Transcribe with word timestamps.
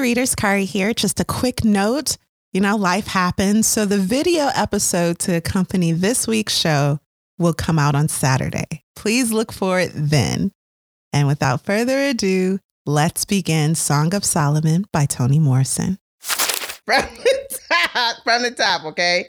readers, 0.00 0.34
Kari 0.34 0.64
here. 0.64 0.94
Just 0.94 1.20
a 1.20 1.24
quick 1.24 1.64
note. 1.64 2.16
You 2.52 2.60
know, 2.60 2.76
life 2.76 3.06
happens. 3.06 3.66
So 3.66 3.84
the 3.84 3.98
video 3.98 4.50
episode 4.54 5.18
to 5.20 5.36
accompany 5.36 5.92
this 5.92 6.26
week's 6.26 6.56
show 6.56 6.98
will 7.38 7.52
come 7.52 7.78
out 7.78 7.94
on 7.94 8.08
Saturday. 8.08 8.84
Please 8.96 9.32
look 9.32 9.52
for 9.52 9.78
it 9.80 9.92
then. 9.94 10.52
And 11.12 11.26
without 11.26 11.64
further 11.64 11.98
ado, 12.00 12.58
let's 12.86 13.24
begin 13.24 13.74
Song 13.74 14.14
of 14.14 14.24
Solomon 14.24 14.86
by 14.92 15.06
Toni 15.06 15.38
Morrison. 15.38 15.98
From 16.20 17.02
the 17.02 17.60
top, 17.68 18.16
from 18.24 18.42
the 18.42 18.50
top, 18.50 18.84
okay? 18.86 19.26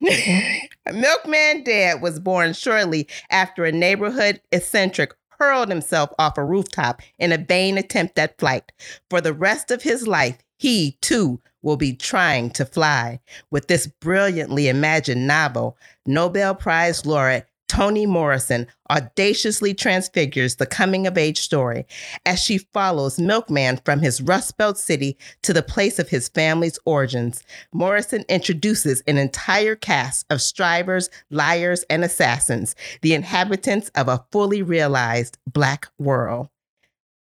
Milkman 0.92 1.64
Dead 1.64 2.02
was 2.02 2.20
born 2.20 2.52
shortly 2.52 3.08
after 3.30 3.64
a 3.64 3.72
neighborhood 3.72 4.40
eccentric 4.52 5.14
hurled 5.38 5.68
himself 5.68 6.10
off 6.18 6.38
a 6.38 6.44
rooftop 6.44 7.02
in 7.18 7.32
a 7.32 7.38
vain 7.38 7.78
attempt 7.78 8.18
at 8.18 8.38
flight. 8.38 8.72
For 9.10 9.20
the 9.20 9.32
rest 9.32 9.70
of 9.70 9.82
his 9.82 10.06
life, 10.06 10.38
he 10.56 10.98
too 11.00 11.40
will 11.62 11.76
be 11.76 11.94
trying 11.94 12.50
to 12.50 12.64
fly. 12.64 13.20
With 13.50 13.68
this 13.68 13.86
brilliantly 13.86 14.68
imagined 14.68 15.26
novel, 15.26 15.76
Nobel 16.06 16.54
Prize 16.54 17.06
laureate 17.06 17.48
Toni 17.68 18.06
Morrison 18.06 18.66
audaciously 18.90 19.74
transfigures 19.74 20.56
the 20.56 20.66
coming 20.66 21.06
of 21.06 21.18
age 21.18 21.40
story 21.40 21.86
as 22.24 22.40
she 22.40 22.58
follows 22.58 23.18
Milkman 23.18 23.80
from 23.84 24.00
his 24.00 24.20
Rust 24.20 24.56
Belt 24.56 24.78
city 24.78 25.16
to 25.42 25.52
the 25.52 25.62
place 25.62 25.98
of 25.98 26.08
his 26.08 26.28
family's 26.28 26.78
origins. 26.84 27.42
Morrison 27.72 28.24
introduces 28.28 29.02
an 29.06 29.18
entire 29.18 29.74
cast 29.74 30.26
of 30.30 30.42
strivers, 30.42 31.10
liars, 31.30 31.84
and 31.90 32.04
assassins, 32.04 32.74
the 33.02 33.14
inhabitants 33.14 33.90
of 33.94 34.08
a 34.08 34.24
fully 34.30 34.62
realized 34.62 35.38
Black 35.46 35.88
world. 35.98 36.48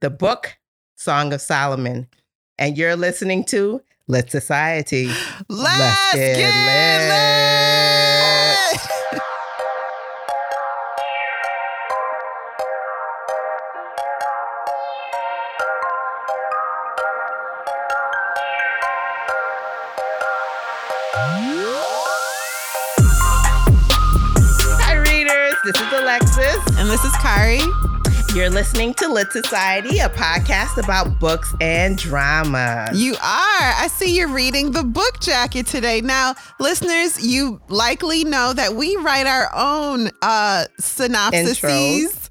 The 0.01 0.09
book, 0.09 0.57
Song 0.97 1.33
of 1.33 1.41
Solomon. 1.41 2.07
And 2.57 2.77
you're 2.77 2.95
listening 2.95 3.45
to 3.45 3.81
Lit 4.07 4.29
Society. 4.31 5.07
Let's, 5.47 5.79
Let's 5.79 6.15
get, 6.15 6.37
get 6.37 7.77
lit. 7.77 7.82
And 26.83 26.91
this 26.91 27.05
is 27.05 27.15
Kari. 27.15 27.61
You're 28.35 28.49
listening 28.49 28.93
to 28.95 29.07
Lit 29.07 29.31
Society, 29.31 29.99
a 29.99 30.09
podcast 30.09 30.77
about 30.77 31.17
books 31.17 31.55
and 31.61 31.97
drama. 31.97 32.89
You 32.93 33.13
are. 33.13 33.19
I 33.21 33.87
see 33.89 34.13
you're 34.13 34.27
reading 34.27 34.73
the 34.73 34.83
book 34.83 35.21
jacket 35.21 35.65
today. 35.65 36.01
Now, 36.01 36.35
listeners, 36.59 37.25
you 37.25 37.61
likely 37.69 38.25
know 38.25 38.51
that 38.51 38.73
we 38.73 38.97
write 38.97 39.27
our 39.27 39.49
own 39.55 40.09
uh 40.21 40.65
synopses, 40.77 41.63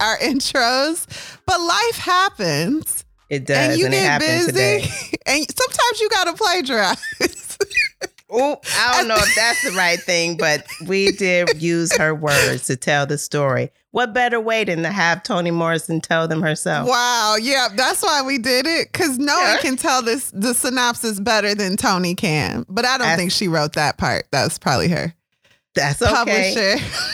our 0.00 0.18
intros, 0.18 1.06
but 1.46 1.58
life 1.58 1.96
happens. 1.96 3.06
It 3.30 3.46
does, 3.46 3.70
and, 3.70 3.78
you 3.78 3.86
and 3.86 3.94
get 3.94 4.20
busy, 4.20 4.46
today. 4.48 4.90
And 5.26 5.46
sometimes 5.58 6.00
you 6.02 6.10
gotta 6.10 6.34
plagiarize. 6.34 7.58
Oh, 8.28 8.58
I 8.78 8.98
don't 8.98 9.08
know 9.08 9.16
if 9.16 9.34
that's 9.36 9.62
the 9.62 9.70
right 9.76 10.00
thing, 10.06 10.36
but 10.36 10.66
we 10.86 11.12
did 11.12 11.62
use 11.62 11.96
her 11.96 12.14
words 12.14 12.66
to 12.66 12.76
tell 12.76 13.06
the 13.06 13.18
story. 13.18 13.70
What 13.92 14.12
better 14.12 14.40
way 14.40 14.64
than 14.64 14.82
to 14.82 14.90
have 14.90 15.22
Toni 15.22 15.50
Morrison 15.50 16.00
tell 16.00 16.26
them 16.28 16.42
herself? 16.42 16.88
Wow, 16.88 17.36
yeah, 17.40 17.68
that's 17.74 18.02
why 18.02 18.22
we 18.22 18.38
did 18.38 18.66
it 18.66 18.92
because 18.92 19.18
no 19.18 19.38
yeah. 19.38 19.54
one 19.54 19.62
can 19.62 19.76
tell 19.76 20.02
this 20.02 20.30
the 20.32 20.54
synopsis 20.54 21.20
better 21.20 21.54
than 21.54 21.76
Toni 21.76 22.14
can. 22.14 22.66
But 22.68 22.84
I 22.84 22.98
don't 22.98 23.06
that's, 23.06 23.18
think 23.18 23.30
she 23.32 23.48
wrote 23.48 23.74
that 23.74 23.96
part. 23.96 24.26
That 24.32 24.44
was 24.44 24.58
probably 24.58 24.88
her. 24.88 25.14
That's 25.74 26.02
okay. 26.02 26.12
Publisher. 26.12 26.76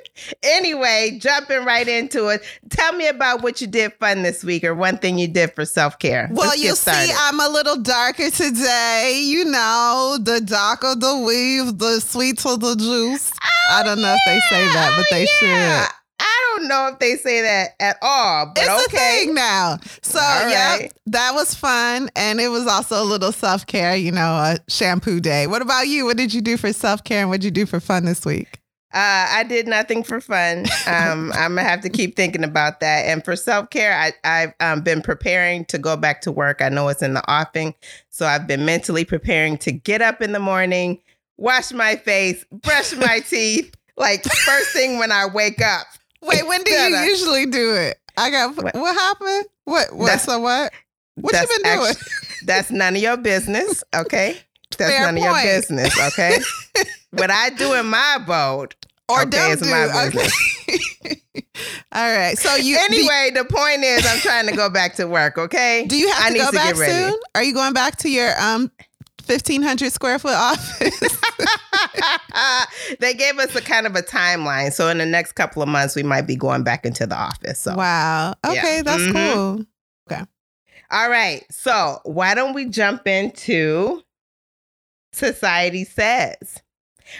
anyway, 0.42 1.18
jumping 1.20 1.64
right 1.64 1.86
into 1.86 2.28
it. 2.28 2.42
Tell 2.70 2.92
me 2.92 3.08
about 3.08 3.42
what 3.42 3.60
you 3.60 3.66
did 3.66 3.92
fun 3.94 4.22
this 4.22 4.44
week 4.44 4.64
or 4.64 4.74
one 4.74 4.98
thing 4.98 5.18
you 5.18 5.28
did 5.28 5.54
for 5.54 5.64
self 5.64 5.98
care. 5.98 6.28
Well, 6.32 6.56
you 6.56 6.74
see, 6.74 7.12
I'm 7.16 7.40
a 7.40 7.48
little 7.48 7.76
darker 7.76 8.30
today. 8.30 9.22
You 9.24 9.44
know, 9.44 10.18
the 10.20 10.40
dark 10.40 10.84
of 10.84 11.00
the 11.00 11.18
weave, 11.18 11.78
the 11.78 12.00
sweeter 12.00 12.56
the 12.56 12.76
juice. 12.76 13.32
Oh, 13.42 13.74
I 13.74 13.82
don't 13.82 14.00
know 14.00 14.08
yeah. 14.08 14.16
if 14.16 14.20
they 14.26 14.40
say 14.54 14.64
that, 14.66 14.94
but 14.96 15.06
they 15.10 15.24
oh, 15.24 15.46
yeah. 15.46 15.84
should. 15.84 15.94
I 16.20 16.56
don't 16.56 16.68
know 16.68 16.90
if 16.92 16.98
they 16.98 17.16
say 17.16 17.40
that 17.40 17.70
at 17.80 17.96
all, 18.02 18.52
but 18.54 18.64
it's 18.64 18.86
okay. 18.86 18.96
a 18.96 19.24
thing 19.24 19.34
now. 19.34 19.78
So 20.02 20.18
yeah, 20.20 20.76
right. 20.76 20.92
that 21.06 21.34
was 21.34 21.54
fun, 21.54 22.10
and 22.14 22.40
it 22.40 22.48
was 22.48 22.66
also 22.66 23.02
a 23.02 23.04
little 23.04 23.32
self 23.32 23.66
care. 23.66 23.96
You 23.96 24.12
know, 24.12 24.20
a 24.20 24.58
shampoo 24.68 25.20
day. 25.20 25.46
What 25.46 25.62
about 25.62 25.88
you? 25.88 26.04
What 26.04 26.18
did 26.18 26.34
you 26.34 26.42
do 26.42 26.56
for 26.58 26.72
self 26.72 27.04
care, 27.04 27.20
and 27.20 27.30
what 27.30 27.40
did 27.40 27.46
you 27.46 27.50
do 27.50 27.66
for 27.66 27.80
fun 27.80 28.04
this 28.04 28.26
week? 28.26 28.59
Uh, 28.92 29.26
I 29.30 29.44
did 29.44 29.68
nothing 29.68 30.02
for 30.02 30.20
fun. 30.20 30.66
Um, 30.86 31.32
I'm 31.36 31.54
gonna 31.54 31.62
have 31.62 31.80
to 31.82 31.88
keep 31.88 32.16
thinking 32.16 32.42
about 32.42 32.80
that. 32.80 33.06
And 33.06 33.24
for 33.24 33.36
self 33.36 33.70
care, 33.70 34.12
I've 34.24 34.52
um, 34.60 34.80
been 34.82 35.00
preparing 35.00 35.64
to 35.66 35.78
go 35.78 35.96
back 35.96 36.20
to 36.22 36.32
work. 36.32 36.60
I 36.60 36.68
know 36.68 36.88
it's 36.88 37.02
in 37.02 37.14
the 37.14 37.32
offing, 37.32 37.74
so 38.08 38.26
I've 38.26 38.46
been 38.46 38.64
mentally 38.64 39.04
preparing 39.04 39.58
to 39.58 39.72
get 39.72 40.02
up 40.02 40.20
in 40.20 40.32
the 40.32 40.40
morning, 40.40 41.00
wash 41.36 41.72
my 41.72 41.96
face, 41.96 42.44
brush 42.50 42.94
my 42.96 43.20
teeth, 43.28 43.72
like 43.96 44.24
first 44.24 44.72
thing 44.72 44.98
when 44.98 45.12
I 45.12 45.26
wake 45.26 45.62
up. 45.62 45.86
Wait, 46.22 46.46
when 46.46 46.62
do 46.64 46.72
you 46.72 46.96
usually 46.98 47.46
do 47.46 47.74
it? 47.74 47.98
I 48.16 48.30
got 48.30 48.56
what, 48.56 48.74
what 48.74 48.94
happened? 48.94 49.46
What? 49.64 49.94
What? 49.94 50.06
That's, 50.06 50.24
so 50.24 50.38
what? 50.40 50.72
What 51.14 51.34
you 51.34 51.46
been 51.62 51.76
doing? 51.76 51.90
Actually, 51.90 52.46
that's 52.46 52.70
none 52.70 52.96
of 52.96 53.02
your 53.02 53.16
business. 53.16 53.84
Okay. 53.94 54.36
That's 54.78 54.92
Fair 54.92 55.00
none 55.00 55.16
point. 55.16 55.26
of 55.26 55.44
your 55.44 55.56
business. 55.56 56.00
Okay. 56.12 56.38
What 57.10 57.30
I 57.30 57.50
do 57.50 57.74
in 57.74 57.86
my 57.86 58.22
boat 58.26 58.74
or 59.10 59.22
okay, 59.22 59.56
don't 59.56 59.62
do. 59.62 60.18
Okay. 60.18 61.22
All 61.92 62.16
right. 62.16 62.38
So 62.38 62.54
you 62.56 62.78
anyway. 62.78 63.30
the 63.34 63.44
point 63.44 63.82
is, 63.82 64.06
I'm 64.06 64.18
trying 64.20 64.46
to 64.48 64.56
go 64.56 64.70
back 64.70 64.94
to 64.96 65.06
work. 65.06 65.36
Okay. 65.36 65.84
Do 65.88 65.96
you 65.96 66.10
have 66.10 66.24
I 66.24 66.30
to 66.30 66.38
go 66.38 66.50
to 66.50 66.56
back 66.56 66.76
soon? 66.76 67.14
Are 67.34 67.42
you 67.42 67.52
going 67.52 67.72
back 67.72 67.96
to 67.98 68.10
your 68.10 68.32
um 68.40 68.70
1500 69.26 69.92
square 69.92 70.18
foot 70.18 70.34
office? 70.34 71.00
they 73.00 73.14
gave 73.14 73.38
us 73.38 73.54
a 73.54 73.60
kind 73.60 73.86
of 73.86 73.96
a 73.96 74.02
timeline. 74.02 74.72
So 74.72 74.88
in 74.88 74.98
the 74.98 75.06
next 75.06 75.32
couple 75.32 75.62
of 75.62 75.68
months, 75.68 75.96
we 75.96 76.02
might 76.02 76.26
be 76.26 76.36
going 76.36 76.62
back 76.62 76.86
into 76.86 77.06
the 77.06 77.16
office. 77.16 77.58
So 77.58 77.74
wow. 77.74 78.34
Okay, 78.46 78.76
yeah. 78.76 78.82
that's 78.82 79.02
mm-hmm. 79.02 79.34
cool. 79.34 79.66
Okay. 80.10 80.24
All 80.90 81.10
right. 81.10 81.44
So 81.50 82.00
why 82.04 82.34
don't 82.34 82.54
we 82.54 82.66
jump 82.66 83.06
into 83.06 84.02
Society 85.12 85.84
Says? 85.84 86.62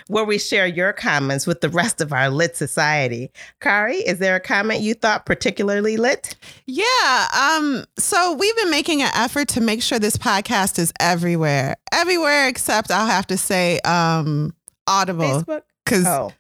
Where 0.09 0.25
we 0.25 0.39
share 0.39 0.67
your 0.67 0.93
comments 0.93 1.47
with 1.47 1.61
the 1.61 1.69
rest 1.69 2.01
of 2.01 2.13
our 2.13 2.31
lit 2.31 2.57
society. 2.57 3.31
Kari, 3.61 3.97
is 3.97 4.19
there 4.19 4.37
a 4.37 4.41
comment 4.41 4.81
you 4.81 4.95
thought 4.95 5.27
particularly 5.27 5.97
lit? 5.97 6.37
Yeah. 6.67 7.29
Um, 7.35 7.85
so 7.99 8.35
we've 8.35 8.57
been 8.57 8.71
making 8.71 9.03
an 9.03 9.11
effort 9.15 9.49
to 9.49 9.61
make 9.61 9.83
sure 9.83 9.99
this 9.99 10.17
podcast 10.17 10.79
is 10.79 10.93
everywhere. 11.01 11.77
Everywhere 11.93 12.49
except 12.49 12.91
I'll 12.91 13.07
have 13.07 13.27
to 13.29 13.37
say 13.37 13.81
um 13.81 14.55
Audible. 14.87 15.25
Facebook? 15.25 15.63
Because 15.85 16.07
oh. 16.07 16.33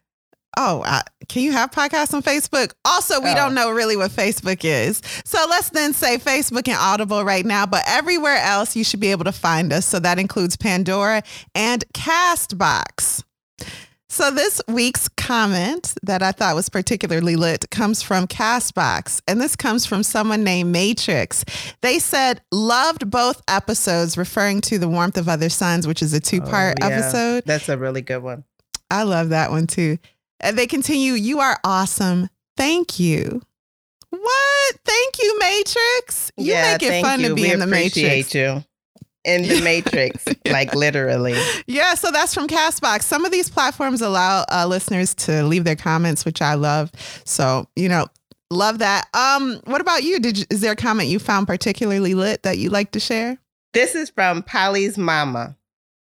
Oh, 0.56 0.82
uh, 0.84 1.02
can 1.28 1.42
you 1.42 1.52
have 1.52 1.70
podcasts 1.70 2.12
on 2.12 2.22
Facebook? 2.22 2.72
Also, 2.84 3.20
we 3.20 3.30
oh. 3.30 3.34
don't 3.34 3.54
know 3.54 3.70
really 3.70 3.96
what 3.96 4.10
Facebook 4.10 4.64
is. 4.64 5.00
So 5.24 5.38
let's 5.48 5.70
then 5.70 5.92
say 5.92 6.18
Facebook 6.18 6.66
and 6.66 6.76
Audible 6.78 7.24
right 7.24 7.46
now, 7.46 7.66
but 7.66 7.84
everywhere 7.86 8.36
else 8.36 8.74
you 8.74 8.82
should 8.82 9.00
be 9.00 9.12
able 9.12 9.24
to 9.24 9.32
find 9.32 9.72
us. 9.72 9.86
So 9.86 10.00
that 10.00 10.18
includes 10.18 10.56
Pandora 10.56 11.22
and 11.54 11.84
Castbox. 11.94 13.22
So 14.12 14.32
this 14.32 14.60
week's 14.66 15.08
comment 15.08 15.94
that 16.02 16.20
I 16.20 16.32
thought 16.32 16.56
was 16.56 16.68
particularly 16.68 17.36
lit 17.36 17.70
comes 17.70 18.02
from 18.02 18.26
Castbox, 18.26 19.22
and 19.28 19.40
this 19.40 19.54
comes 19.54 19.86
from 19.86 20.02
someone 20.02 20.42
named 20.42 20.72
Matrix. 20.72 21.44
They 21.80 22.00
said 22.00 22.42
loved 22.50 23.08
both 23.08 23.40
episodes, 23.46 24.18
referring 24.18 24.62
to 24.62 24.80
the 24.80 24.88
warmth 24.88 25.16
of 25.16 25.28
other 25.28 25.48
suns, 25.48 25.86
which 25.86 26.02
is 26.02 26.12
a 26.12 26.16
oh, 26.16 26.20
two-part 26.20 26.78
oh, 26.82 26.88
yeah. 26.88 26.96
episode. 26.96 27.44
That's 27.46 27.68
a 27.68 27.78
really 27.78 28.02
good 28.02 28.20
one. 28.20 28.42
I 28.90 29.04
love 29.04 29.28
that 29.28 29.52
one 29.52 29.68
too. 29.68 29.98
And 30.40 30.58
they 30.58 30.66
continue, 30.66 31.12
"You 31.12 31.38
are 31.38 31.60
awesome. 31.62 32.28
Thank 32.56 32.98
you." 32.98 33.42
What? 34.10 34.76
Thank 34.84 35.22
you, 35.22 35.38
Matrix. 35.38 36.32
You 36.36 36.52
yeah, 36.54 36.72
make 36.72 36.82
it 36.82 37.00
fun 37.00 37.20
you. 37.20 37.28
to 37.28 37.34
be 37.36 37.42
we 37.42 37.52
in 37.52 37.60
the 37.60 37.66
Matrix. 37.68 38.34
You 38.34 38.64
in 39.24 39.42
the 39.42 39.60
matrix, 39.62 40.24
like 40.46 40.74
literally. 40.74 41.36
Yeah, 41.66 41.94
so 41.94 42.10
that's 42.10 42.34
from 42.34 42.48
Castbox. 42.48 43.02
Some 43.02 43.24
of 43.24 43.32
these 43.32 43.50
platforms 43.50 44.00
allow 44.00 44.44
uh, 44.50 44.66
listeners 44.66 45.14
to 45.16 45.42
leave 45.44 45.64
their 45.64 45.76
comments, 45.76 46.24
which 46.24 46.40
I 46.40 46.54
love. 46.54 46.90
So, 47.24 47.68
you 47.76 47.88
know, 47.88 48.06
love 48.50 48.78
that. 48.78 49.08
Um, 49.14 49.60
what 49.64 49.80
about 49.80 50.02
you? 50.02 50.18
Did 50.18 50.38
you, 50.38 50.44
is 50.50 50.60
there 50.60 50.72
a 50.72 50.76
comment 50.76 51.08
you 51.08 51.18
found 51.18 51.46
particularly 51.46 52.14
lit 52.14 52.42
that 52.42 52.58
you'd 52.58 52.72
like 52.72 52.92
to 52.92 53.00
share? 53.00 53.38
This 53.72 53.94
is 53.94 54.10
from 54.10 54.42
Polly's 54.42 54.98
mama. 54.98 55.56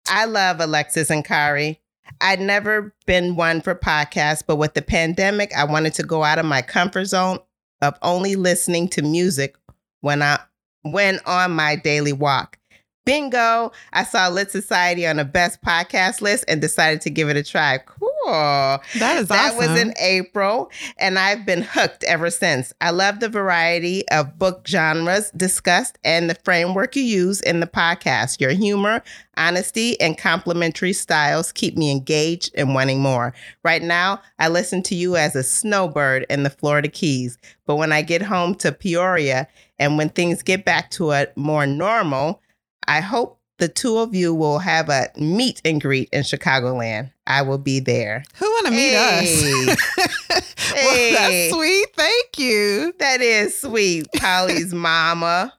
I 0.08 0.25
love 0.25 0.60
Alexis 0.60 1.10
and 1.10 1.25
Kari. 1.25 1.78
I'd 2.20 2.40
never 2.40 2.94
been 3.06 3.37
one 3.37 3.60
for 3.60 3.75
podcasts, 3.75 4.43
but 4.46 4.56
with 4.56 4.75
the 4.75 4.82
pandemic, 4.82 5.52
I 5.56 5.64
wanted 5.64 5.94
to 5.94 6.02
go 6.02 6.25
out 6.25 6.38
of 6.38 6.46
my 6.46 6.62
comfort 6.62 7.06
zone 7.06 7.38
of 7.81 7.98
only 8.02 8.37
listening 8.37 8.88
to 8.88 9.02
music 9.02 9.56
when 10.00 10.22
I 10.22 10.38
when 10.82 11.20
on 11.26 11.52
my 11.52 11.76
daily 11.76 12.12
walk. 12.12 12.58
Bingo! 13.04 13.72
I 13.93 14.04
saw 14.04 14.28
Lit 14.28 14.52
Society 14.52 15.06
on 15.08 15.16
the 15.16 15.25
best 15.25 15.60
podcast 15.60 16.20
list 16.20 16.44
and 16.46 16.60
decided 16.60 17.00
to 17.00 17.10
give 17.10 17.28
it 17.28 17.37
a 17.37 17.43
try. 17.43 17.78
Cool. 17.78 18.08
That 18.25 18.82
is 18.94 19.00
awesome. 19.00 19.26
that 19.28 19.54
awesome. 19.54 19.58
was 19.58 19.81
in 19.81 19.94
April, 19.99 20.70
and 20.99 21.19
I've 21.19 21.44
been 21.44 21.62
hooked 21.62 22.04
ever 22.04 22.31
since. 22.31 22.72
I 22.81 22.90
love 22.90 23.19
the 23.19 23.28
variety 23.28 24.08
of 24.10 24.38
book 24.38 24.66
genres 24.69 25.32
discussed 25.32 25.99
and 26.04 26.31
the 26.31 26.37
framework 26.44 26.94
you 26.94 27.02
use 27.02 27.40
in 27.40 27.58
the 27.58 27.66
podcast. 27.66 28.40
Your 28.40 28.52
humor, 28.52 29.02
honesty, 29.37 30.00
and 30.00 30.16
complimentary 30.16 30.93
styles 30.93 31.50
keep 31.50 31.76
me 31.76 31.90
engaged 31.90 32.52
and 32.55 32.72
wanting 32.72 33.00
more. 33.00 33.34
Right 33.64 33.82
now, 33.82 34.22
I 34.38 34.46
listen 34.46 34.81
to 34.84 34.94
you 34.94 35.16
as 35.16 35.34
a 35.34 35.43
snowbird 35.43 36.25
in 36.31 36.44
the 36.44 36.50
Florida 36.50 36.88
Keys, 36.88 37.37
but 37.66 37.76
when 37.76 37.90
I 37.90 38.02
get 38.02 38.22
home 38.22 38.55
to 38.56 38.70
Peoria 38.70 39.48
and 39.81 39.98
when 39.98 40.10
things 40.10 40.44
get 40.44 40.64
back 40.64 40.93
to 40.93 41.10
a 41.10 41.26
more 41.34 41.66
normal, 41.66 42.40
I 42.88 43.00
hope 43.00 43.38
the 43.58 43.69
two 43.69 43.99
of 43.99 44.14
you 44.14 44.34
will 44.34 44.58
have 44.58 44.88
a 44.88 45.08
meet 45.17 45.61
and 45.64 45.81
greet 45.81 46.08
in 46.12 46.23
Chicagoland. 46.23 47.12
I 47.26 47.43
will 47.43 47.58
be 47.58 47.79
there. 47.81 48.25
Who 48.37 48.46
want 48.46 48.67
to 48.67 48.73
meet 48.73 48.90
Hey. 48.90 49.67
us? 49.70 49.76
well, 50.31 50.94
Hey. 50.94 51.12
that's 51.12 51.55
sweet. 51.55 51.87
Thank 51.96 52.38
you. 52.38 52.94
That 52.99 53.20
is 53.20 53.58
sweet, 53.61 54.06
Polly's 54.17 54.75
mama. 54.75 55.52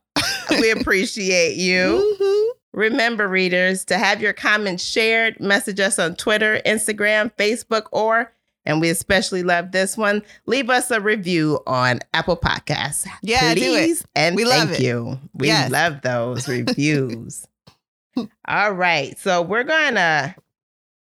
We 0.49 0.71
appreciate 0.71 1.55
you. 1.55 2.17
Mhm. 2.21 2.45
Remember, 2.73 3.27
readers, 3.27 3.85
to 3.85 3.97
have 3.97 4.19
your 4.21 4.33
comments 4.33 4.83
shared, 4.83 5.39
message 5.39 5.79
us 5.79 5.99
on 5.99 6.15
Twitter, 6.15 6.59
Instagram, 6.65 7.31
Facebook, 7.37 7.83
or, 7.91 8.33
and 8.65 8.79
we 8.81 8.89
especially 8.89 9.43
love 9.43 9.71
this 9.71 9.97
one, 9.97 10.21
leave 10.45 10.69
us 10.69 10.89
a 10.91 10.99
review 11.01 11.59
on 11.67 11.99
Apple 12.13 12.37
Podcasts. 12.37 13.07
Yeah, 13.21 13.53
do 13.55 13.73
it. 13.75 14.01
And 14.15 14.35
We 14.35 14.45
love 14.45 14.69
thank 14.69 14.79
it. 14.79 14.83
you. 14.83 15.19
We 15.33 15.47
Yes. 15.47 15.71
love 15.71 16.01
those 16.01 16.47
reviews. 16.47 17.45
All 18.47 18.71
right. 18.73 19.17
So 19.19 19.41
we're 19.41 19.63
going 19.63 19.95
to, 19.95 20.35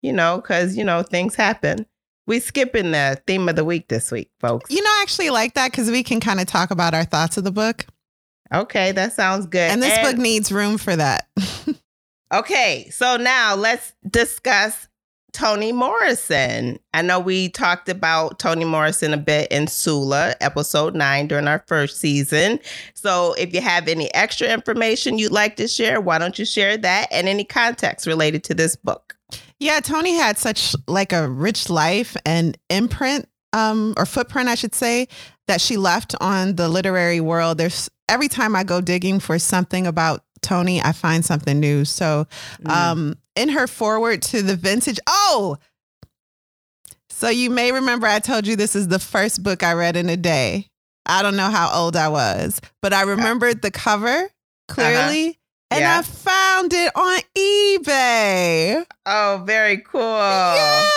you 0.02 0.14
know, 0.14 0.38
because, 0.38 0.78
you 0.78 0.84
know, 0.84 1.04
things 1.04 1.36
happen. 1.36 1.86
We 2.28 2.40
skipping 2.40 2.92
the 2.92 3.20
theme 3.26 3.50
of 3.50 3.56
the 3.56 3.66
week 3.66 3.88
this 3.88 4.12
week, 4.12 4.30
folks. 4.40 4.70
You 4.70 4.84
know, 4.84 4.90
I 4.90 5.00
actually 5.02 5.32
like 5.32 5.56
that 5.56 5.72
because 5.72 5.90
we 5.90 6.04
can 6.04 6.20
kind 6.20 6.40
of 6.40 6.46
talk 6.46 6.70
about 6.72 6.94
our 6.94 7.04
thoughts 7.04 7.38
of 7.38 7.44
the 7.44 7.52
book. 7.52 7.88
Okay, 8.54 8.92
that 8.94 9.14
sounds 9.14 9.48
good. 9.48 9.72
And 9.72 9.82
this 9.82 9.98
book 10.00 10.18
needs 10.18 10.52
room 10.52 10.78
for 10.78 10.96
that. 10.96 11.28
Okay, 12.32 12.88
so 12.92 13.18
now 13.18 13.56
let's 13.56 13.94
discuss 14.08 14.88
Toni 15.34 15.72
Morrison. 15.72 16.80
I 16.94 17.02
know 17.02 17.20
we 17.20 17.50
talked 17.50 17.88
about 17.90 18.40
Toni 18.40 18.66
Morrison 18.66 19.14
a 19.14 19.18
bit 19.18 19.52
in 19.52 19.68
Sula, 19.68 20.36
episode 20.42 20.96
nine, 20.96 21.28
during 21.28 21.48
our 21.48 21.64
first 21.68 21.98
season. 22.00 22.60
So 22.94 23.34
if 23.34 23.54
you 23.54 23.62
have 23.62 23.88
any 23.88 24.14
extra 24.14 24.48
information 24.48 25.18
you'd 25.20 25.32
like 25.32 25.56
to 25.58 25.68
share, 25.68 26.02
why 26.02 26.18
don't 26.18 26.38
you 26.40 26.46
share 26.46 26.78
that 26.78 27.08
and 27.12 27.28
any 27.28 27.44
context 27.44 28.08
related 28.08 28.44
to 28.46 28.54
this 28.54 28.76
book? 28.76 29.16
Yeah, 29.60 29.80
Toni 29.82 30.16
had 30.16 30.38
such 30.38 30.76
like 30.88 31.14
a 31.14 31.30
rich 31.30 31.70
life 31.70 32.16
and 32.26 32.58
imprint 32.70 33.28
um 33.52 33.96
or 33.98 34.06
footprint 34.06 34.48
I 34.48 34.54
should 34.56 34.76
say 34.76 35.08
that 35.48 35.60
she 35.60 35.76
left 35.76 36.14
on 36.22 36.56
the 36.56 36.70
literary 36.70 37.20
world. 37.20 37.58
There's 37.58 37.90
every 38.08 38.28
time 38.28 38.56
I 38.56 38.64
go 38.64 38.80
digging 38.80 39.20
for 39.20 39.40
something 39.40 39.88
about 39.88 40.24
Toni, 40.42 40.82
I 40.82 40.92
find 40.92 41.26
something 41.26 41.60
new. 41.60 41.84
So, 41.86 42.28
Mm. 42.64 42.72
um 42.72 43.16
in 43.40 43.50
her 43.50 43.68
forward 43.68 44.22
to 44.24 44.42
the 44.42 44.56
vintage 44.56 45.00
Oh. 45.08 45.58
So 47.10 47.30
you 47.30 47.50
may 47.50 47.72
remember 47.72 48.08
I 48.08 48.20
told 48.20 48.48
you 48.48 48.56
this 48.56 48.76
is 48.76 48.88
the 48.88 49.00
first 49.00 49.44
book 49.44 49.64
I 49.64 49.74
read 49.74 49.96
in 49.96 50.10
a 50.10 50.18
day. 50.18 50.68
I 51.06 51.22
don't 51.22 51.36
know 51.36 51.50
how 51.50 51.72
old 51.74 51.96
I 51.96 52.08
was, 52.08 52.62
but 52.82 52.94
I 52.94 53.02
remembered 53.02 53.62
the 53.62 53.72
cover 53.72 54.30
clearly. 54.68 55.28
Uh-huh. 55.30 55.34
And 55.72 55.82
Yeah. 55.82 56.00
I 56.00 56.02
found 56.02 56.74
it 56.74 56.92
on 56.96 57.20
eBay. 57.38 58.86
oh, 59.06 59.44
very 59.46 59.78
cool. 59.78 60.02
Yeah, 60.02 60.88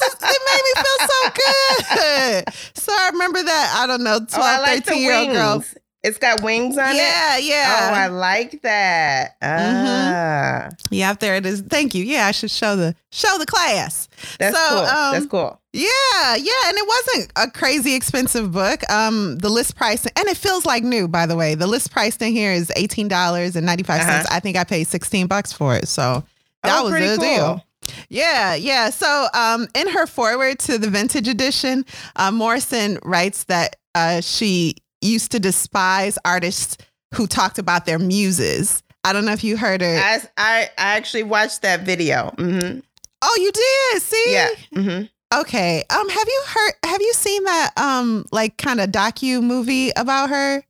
that's 0.00 0.14
it 0.22 0.42
made 0.46 0.62
me 0.64 0.82
feel 0.82 1.08
so 1.08 1.30
good. 1.30 2.54
so 2.74 2.92
I 2.92 3.10
remember 3.12 3.42
that, 3.42 3.78
I 3.82 3.86
don't 3.86 4.02
know, 4.04 4.18
12, 4.18 4.30
oh, 4.36 4.62
like 4.62 4.84
the 4.84 4.90
13 4.92 5.02
year 5.02 5.14
old 5.14 5.30
girl. 5.32 5.64
It's 6.04 6.18
got 6.18 6.42
wings 6.42 6.76
on 6.76 6.90
it. 6.90 6.96
Yeah, 6.96 7.36
yeah. 7.38 7.88
Oh, 7.90 7.94
I 7.94 8.06
like 8.08 8.60
that. 8.62 9.36
Ah, 9.40 10.68
yeah, 10.90 11.10
up 11.12 11.20
there 11.20 11.36
it 11.36 11.46
is. 11.46 11.60
Thank 11.60 11.94
you. 11.94 12.04
Yeah, 12.04 12.26
I 12.26 12.32
should 12.32 12.50
show 12.50 12.74
the 12.74 12.96
show 13.12 13.38
the 13.38 13.46
class. 13.46 14.08
that's 14.38 14.56
So, 14.56 14.68
cool. 14.68 14.78
um, 14.78 15.12
that's 15.12 15.26
cool. 15.26 15.60
Yeah, 15.72 16.34
yeah, 16.36 16.68
and 16.68 16.76
it 16.76 16.86
wasn't 16.88 17.32
a 17.36 17.50
crazy 17.50 17.94
expensive 17.94 18.50
book. 18.52 18.80
Um, 18.90 19.38
the 19.38 19.48
list 19.48 19.76
price, 19.76 20.04
and 20.04 20.28
it 20.28 20.36
feels 20.36 20.66
like 20.66 20.82
new, 20.82 21.06
by 21.06 21.26
the 21.26 21.36
way. 21.36 21.54
The 21.54 21.68
list 21.68 21.92
price 21.92 22.16
in 22.16 22.32
here 22.32 22.50
is 22.52 22.72
eighteen 22.74 23.06
dollars 23.06 23.54
and 23.54 23.64
ninety 23.64 23.84
five 23.84 24.02
cents. 24.02 24.26
I 24.30 24.40
think 24.40 24.56
I 24.56 24.64
paid 24.64 24.88
sixteen 24.88 25.28
bucks 25.28 25.52
for 25.52 25.76
it, 25.76 25.86
so 25.86 26.24
that 26.64 26.80
oh, 26.80 26.90
was 26.90 26.94
a 26.94 27.16
cool. 27.16 27.24
deal. 27.24 27.64
Yeah, 28.08 28.54
yeah. 28.54 28.90
So, 28.90 29.28
um, 29.34 29.68
in 29.74 29.88
her 29.88 30.06
foreword 30.06 30.58
to 30.60 30.78
the 30.78 30.90
vintage 30.90 31.28
edition, 31.28 31.84
uh, 32.16 32.30
Morrison 32.32 32.98
writes 33.04 33.44
that 33.44 33.76
uh, 33.94 34.20
she 34.20 34.76
used 35.02 35.32
to 35.32 35.40
despise 35.40 36.18
artists 36.24 36.76
who 37.14 37.26
talked 37.26 37.58
about 37.58 37.84
their 37.86 37.98
muses. 37.98 38.82
I 39.04 39.12
don't 39.12 39.24
know 39.24 39.32
if 39.32 39.42
you 39.44 39.56
heard 39.56 39.80
her. 39.80 39.96
I, 39.98 40.20
I 40.38 40.62
I 40.78 40.96
actually 40.96 41.24
watched 41.24 41.62
that 41.62 41.80
video. 41.82 42.30
hmm 42.38 42.78
oh, 43.24 43.38
you 43.40 43.52
did. 43.52 44.02
See, 44.02 44.26
Yeah. 44.32 44.48
hmm 44.74 45.02
Okay. 45.34 45.82
Um, 45.88 46.08
have 46.10 46.28
you 46.28 46.42
heard? 46.48 46.72
Have 46.84 47.00
you 47.00 47.12
seen 47.14 47.42
that? 47.44 47.70
Um, 47.78 48.26
like 48.32 48.58
kind 48.58 48.80
of 48.80 48.90
docu 48.90 49.42
movie 49.42 49.90
about 49.96 50.28
her? 50.30 50.62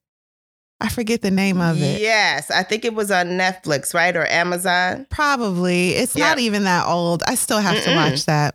I 0.81 0.88
forget 0.88 1.20
the 1.23 1.31
name 1.32 1.61
of 1.61 1.81
it. 1.82 2.00
Yes, 2.00 2.50
I 2.50 2.62
think 2.62 2.84
it 2.84 2.94
was 2.94 3.11
on 3.11 3.29
Netflix, 3.31 3.93
right, 3.94 4.17
or 4.17 4.25
Amazon. 4.26 5.06
Probably. 5.11 5.90
It's 5.90 6.14
Yeah. 6.17 6.29
not 6.31 6.38
even 6.38 6.64
that 6.64 6.87
old. 6.87 7.23
I 7.26 7.34
still 7.37 7.58
have 7.58 7.82
to 7.84 7.90
Mm-mm. 7.90 7.94
watch 7.94 8.25
that. 8.26 8.55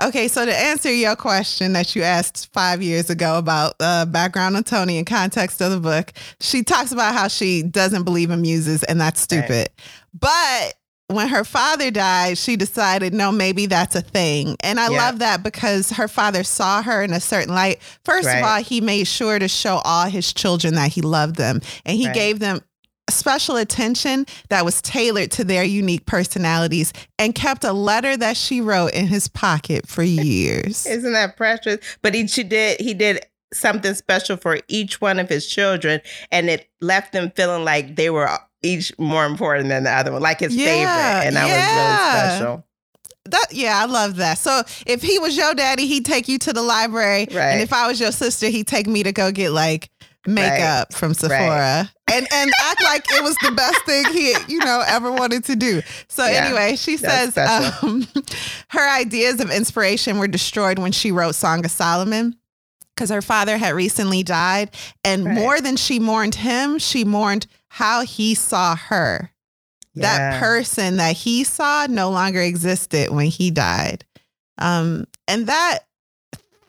Okay, 0.00 0.28
so 0.28 0.46
to 0.46 0.56
answer 0.56 0.90
your 0.92 1.14
question 1.14 1.74
that 1.74 1.94
you 1.94 2.02
asked 2.02 2.50
five 2.52 2.82
years 2.82 3.10
ago 3.10 3.36
about 3.36 3.74
uh, 3.80 4.06
background 4.06 4.56
on 4.56 4.64
Toni 4.64 4.96
and 4.96 5.06
context 5.06 5.60
of 5.60 5.70
the 5.72 5.80
book, 5.80 6.12
she 6.40 6.62
talks 6.62 6.90
about 6.92 7.14
how 7.14 7.28
she 7.28 7.62
doesn't 7.62 8.04
believe 8.04 8.30
in 8.30 8.40
muses 8.40 8.82
and 8.84 9.00
that's 9.00 9.20
Right. 9.30 9.44
stupid. 9.44 9.68
But 10.18 10.74
when 11.08 11.28
her 11.28 11.44
father 11.44 11.90
died, 11.90 12.38
she 12.38 12.56
decided, 12.56 13.12
no, 13.12 13.32
maybe 13.32 13.66
that's 13.66 13.94
a 13.96 14.00
thing. 14.00 14.56
And 14.60 14.78
I 14.80 14.88
Yeah. 14.88 14.98
love 14.98 15.18
that 15.18 15.42
because 15.42 15.90
her 15.90 16.06
father 16.08 16.44
saw 16.44 16.82
her 16.82 17.02
in 17.02 17.12
a 17.12 17.20
certain 17.20 17.52
light. 17.54 17.80
First 18.04 18.26
Right. 18.28 18.38
of 18.38 18.44
all, 18.44 18.62
he 18.62 18.80
made 18.80 19.06
sure 19.08 19.38
to 19.38 19.48
show 19.48 19.78
all 19.84 20.06
his 20.06 20.32
children 20.32 20.76
that 20.76 20.92
he 20.92 21.02
loved 21.02 21.34
them 21.36 21.60
and 21.84 21.96
he 21.98 22.06
Right. 22.06 22.14
gave 22.14 22.38
them 22.38 22.60
special 23.10 23.56
attention 23.56 24.26
that 24.48 24.64
was 24.64 24.80
tailored 24.82 25.30
to 25.32 25.44
their 25.44 25.64
unique 25.64 26.06
personalities 26.06 26.92
and 27.18 27.34
kept 27.34 27.64
a 27.64 27.72
letter 27.72 28.16
that 28.16 28.36
she 28.36 28.60
wrote 28.60 28.92
in 28.92 29.06
his 29.06 29.28
pocket 29.28 29.86
for 29.88 30.02
years. 30.02 30.86
Isn't 30.86 31.12
that 31.12 31.36
precious? 31.36 31.78
But 32.02 32.14
he 32.14 32.26
she 32.26 32.42
did 32.44 32.80
he 32.80 32.94
did 32.94 33.24
something 33.52 33.94
special 33.94 34.36
for 34.36 34.58
each 34.68 35.00
one 35.00 35.18
of 35.18 35.28
his 35.28 35.46
children, 35.46 36.00
and 36.30 36.48
it 36.48 36.68
left 36.80 37.12
them 37.12 37.32
feeling 37.34 37.64
like 37.64 37.96
they 37.96 38.10
were 38.10 38.28
each 38.62 38.92
more 38.98 39.24
important 39.26 39.68
than 39.70 39.84
the 39.84 39.90
other 39.90 40.12
one, 40.12 40.22
like 40.22 40.40
his 40.40 40.54
Yeah, 40.54 40.64
favorite, 40.66 41.26
and 41.26 41.36
that 41.36 41.48
yeah. 41.48 41.56
was 41.56 41.74
really 41.74 42.36
special. 42.38 42.64
That 43.26 43.46
yeah, 43.52 43.78
I 43.80 43.84
love 43.86 44.16
that. 44.16 44.38
So 44.38 44.62
if 44.86 45.02
he 45.02 45.18
was 45.18 45.36
your 45.36 45.54
daddy, 45.54 45.86
he'd 45.86 46.04
take 46.04 46.26
you 46.28 46.38
to 46.38 46.52
the 46.52 46.62
library, 46.62 47.26
Right. 47.30 47.52
and 47.52 47.60
if 47.60 47.72
I 47.72 47.86
was 47.86 48.00
your 48.00 48.12
sister, 48.12 48.46
he'd 48.48 48.66
take 48.66 48.86
me 48.86 49.02
to 49.02 49.12
go 49.12 49.30
get 49.32 49.50
like 49.50 49.90
makeup 50.26 50.92
from 50.94 51.14
Sephora. 51.14 51.90
And 52.12 52.26
and 52.32 52.50
act 52.62 52.82
like 52.82 53.04
it 53.10 53.22
was 53.22 53.36
the 53.42 53.52
best 53.52 53.84
thing 53.86 54.04
he, 54.12 54.34
you 54.48 54.58
know, 54.58 54.82
ever 54.86 55.12
wanted 55.12 55.44
to 55.44 55.56
do. 55.56 55.80
So 56.08 56.24
Yeah, 56.26 56.46
anyway, 56.46 56.76
she 56.76 56.96
says 56.96 57.36
um, 57.38 58.06
her 58.70 58.88
ideas 58.98 59.40
of 59.40 59.50
inspiration 59.50 60.18
were 60.18 60.26
destroyed 60.28 60.78
when 60.78 60.92
she 60.92 61.12
wrote 61.12 61.34
Song 61.36 61.64
of 61.64 61.70
Solomon. 61.70 62.36
Because 62.96 63.10
her 63.10 63.22
father 63.22 63.56
had 63.56 63.74
recently 63.74 64.22
died. 64.22 64.70
And 65.04 65.24
Right. 65.24 65.34
more 65.34 65.60
than 65.60 65.76
she 65.76 65.98
mourned 65.98 66.34
him, 66.34 66.78
she 66.78 67.02
mourned 67.04 67.46
how 67.68 68.02
he 68.02 68.34
saw 68.34 68.76
her. 68.76 69.30
that 69.96 70.40
person 70.40 70.96
that 70.96 71.16
he 71.16 71.44
saw 71.44 71.86
no 71.88 72.10
longer 72.10 72.40
existed 72.40 73.10
when 73.10 73.26
he 73.26 73.50
died. 73.50 74.04
Um, 74.58 75.06
and 75.26 75.46
that 75.46 75.80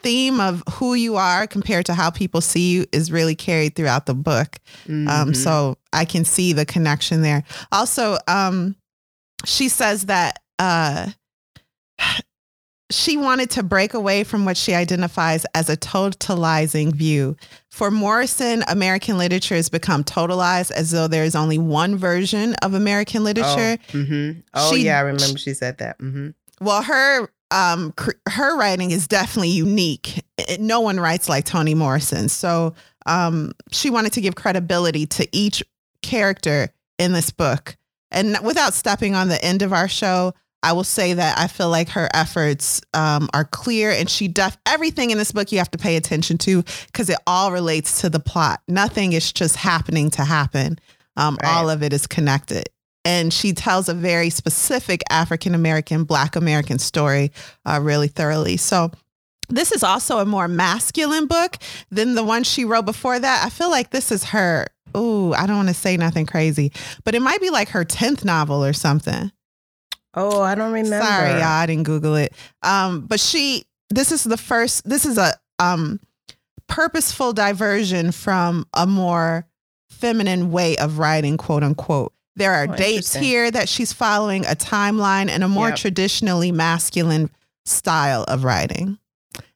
theme 0.02 0.40
of 0.40 0.62
who 0.74 0.94
you 0.94 1.16
are 1.16 1.46
compared 1.46 1.86
to 1.86 1.94
how 1.94 2.10
people 2.10 2.40
see 2.40 2.70
you 2.72 2.86
is 2.92 3.10
really 3.12 3.34
carried 3.34 3.74
throughout 3.76 4.06
the 4.06 4.14
book. 4.14 4.58
Um, 4.86 5.06
Mhm. 5.32 5.36
so 5.36 5.78
I 5.92 6.04
can 6.04 6.24
see 6.24 6.52
the 6.52 6.64
connection 6.66 7.22
there. 7.22 7.44
Also, 7.70 8.18
um, 8.28 8.76
she 9.44 9.68
says 9.68 10.06
that 10.06 10.38
uh, 10.58 11.08
she 12.90 13.16
wanted 13.16 13.48
to 13.50 13.62
break 13.62 13.94
away 13.94 14.22
from 14.22 14.44
what 14.44 14.56
she 14.56 14.74
identifies 14.74 15.46
as 15.54 15.70
a 15.70 15.76
totalizing 15.76 16.92
view. 16.94 17.36
For 17.70 17.90
Morrison, 17.90 18.62
American 18.68 19.16
literature 19.16 19.54
has 19.54 19.70
become 19.70 20.04
totalized 20.04 20.70
as 20.72 20.90
though 20.90 21.08
there 21.08 21.24
is 21.24 21.34
only 21.34 21.56
one 21.58 21.96
version 21.96 22.54
of 22.62 22.74
American 22.74 23.24
literature. 23.24 23.78
Oh, 23.80 23.98
hmm 23.98 24.30
oh 24.52 24.74
She- 24.74 24.82
yeah, 24.84 24.98
I 24.98 25.02
remember 25.02 25.38
she 25.38 25.54
said 25.54 25.78
that. 25.78 25.96
hmm 25.98 26.30
Well, 26.60 26.82
her 26.82 27.28
um 27.52 27.92
cr- 27.92 28.10
her 28.28 28.56
writing 28.56 28.90
is 28.90 29.06
definitely 29.06 29.50
unique. 29.50 30.24
Eh, 30.38 30.56
No 30.58 30.80
one 30.80 30.98
writes 30.98 31.28
like 31.28 31.44
Toni 31.44 31.74
Morrison. 31.74 32.28
So 32.28 32.74
um 33.06 33.52
she 33.70 33.90
wanted 33.90 34.12
to 34.14 34.20
give 34.20 34.34
credibility 34.34 35.06
to 35.06 35.28
each 35.32 35.62
character 36.02 36.68
in 36.98 37.12
this 37.12 37.30
book. 37.30 37.76
And 38.10 38.36
without 38.42 38.74
stepping 38.74 39.14
on 39.14 39.28
the 39.28 39.42
end 39.42 39.62
of 39.62 39.72
our 39.72 39.88
show, 39.88 40.34
I 40.62 40.72
will 40.74 40.84
say 40.84 41.14
that 41.14 41.38
I 41.38 41.46
feel 41.46 41.70
like 41.70 41.88
her 41.90 42.08
efforts 42.14 42.80
um, 42.94 43.28
are 43.34 43.44
clear 43.44 43.90
and 43.90 44.08
she 44.08 44.28
def 44.28 44.56
everything 44.66 45.10
in 45.10 45.18
this 45.18 45.32
book 45.32 45.50
you 45.50 45.58
have 45.58 45.70
to 45.72 45.78
pay 45.78 45.96
attention 45.96 46.38
to 46.38 46.62
because 46.86 47.08
it 47.08 47.18
all 47.26 47.50
relates 47.50 48.00
to 48.02 48.10
the 48.10 48.20
plot. 48.20 48.60
Nothing 48.68 49.12
is 49.12 49.32
just 49.32 49.56
happening 49.56 50.10
to 50.10 50.24
happen. 50.24 50.78
Um, 51.16 51.36
right. 51.42 51.52
All 51.52 51.68
of 51.70 51.82
it 51.82 51.92
is 51.92 52.06
connected. 52.06 52.68
And 53.04 53.32
she 53.32 53.52
tells 53.52 53.88
a 53.88 53.94
very 53.94 54.30
specific 54.30 55.02
African 55.10 55.54
American, 55.54 56.04
Black 56.04 56.36
American 56.36 56.78
story 56.78 57.32
uh, 57.66 57.80
really 57.82 58.08
thoroughly. 58.08 58.56
So 58.56 58.92
this 59.48 59.72
is 59.72 59.82
also 59.82 60.18
a 60.18 60.24
more 60.24 60.48
masculine 60.48 61.26
book 61.26 61.56
than 61.90 62.14
the 62.14 62.22
one 62.22 62.44
she 62.44 62.64
wrote 62.64 62.84
before 62.84 63.18
that. 63.18 63.44
I 63.44 63.50
feel 63.50 63.70
like 63.70 63.90
this 63.90 64.12
is 64.12 64.24
her. 64.24 64.66
Ooh, 64.96 65.32
I 65.34 65.46
don't 65.46 65.56
want 65.56 65.68
to 65.68 65.74
say 65.74 65.96
nothing 65.96 66.26
crazy, 66.26 66.72
but 67.04 67.14
it 67.14 67.20
might 67.20 67.40
be 67.40 67.50
like 67.50 67.70
her 67.70 67.84
10th 67.84 68.24
novel 68.24 68.64
or 68.64 68.72
something. 68.72 69.32
Oh, 70.14 70.42
I 70.42 70.54
don't 70.54 70.72
remember. 70.72 71.04
Sorry, 71.04 71.30
y'all, 71.30 71.42
I 71.44 71.66
didn't 71.66 71.84
Google 71.84 72.16
it. 72.16 72.34
Um, 72.62 73.06
but 73.06 73.18
she, 73.18 73.64
this 73.88 74.12
is 74.12 74.24
the 74.24 74.36
first. 74.36 74.88
This 74.88 75.06
is 75.06 75.16
a 75.16 75.32
um, 75.58 76.00
purposeful 76.66 77.32
diversion 77.32 78.12
from 78.12 78.66
a 78.74 78.86
more 78.86 79.46
feminine 79.88 80.50
way 80.50 80.76
of 80.76 80.98
writing, 80.98 81.36
quote 81.36 81.62
unquote. 81.62 82.12
There 82.36 82.52
are 82.52 82.66
oh, 82.68 82.76
dates 82.76 83.14
here 83.14 83.50
that 83.50 83.68
she's 83.68 83.92
following, 83.92 84.46
a 84.46 84.56
timeline, 84.56 85.28
and 85.28 85.44
a 85.44 85.48
more 85.48 85.68
yep. 85.68 85.76
traditionally 85.76 86.50
masculine 86.50 87.30
style 87.66 88.24
of 88.26 88.44
writing. 88.44 88.98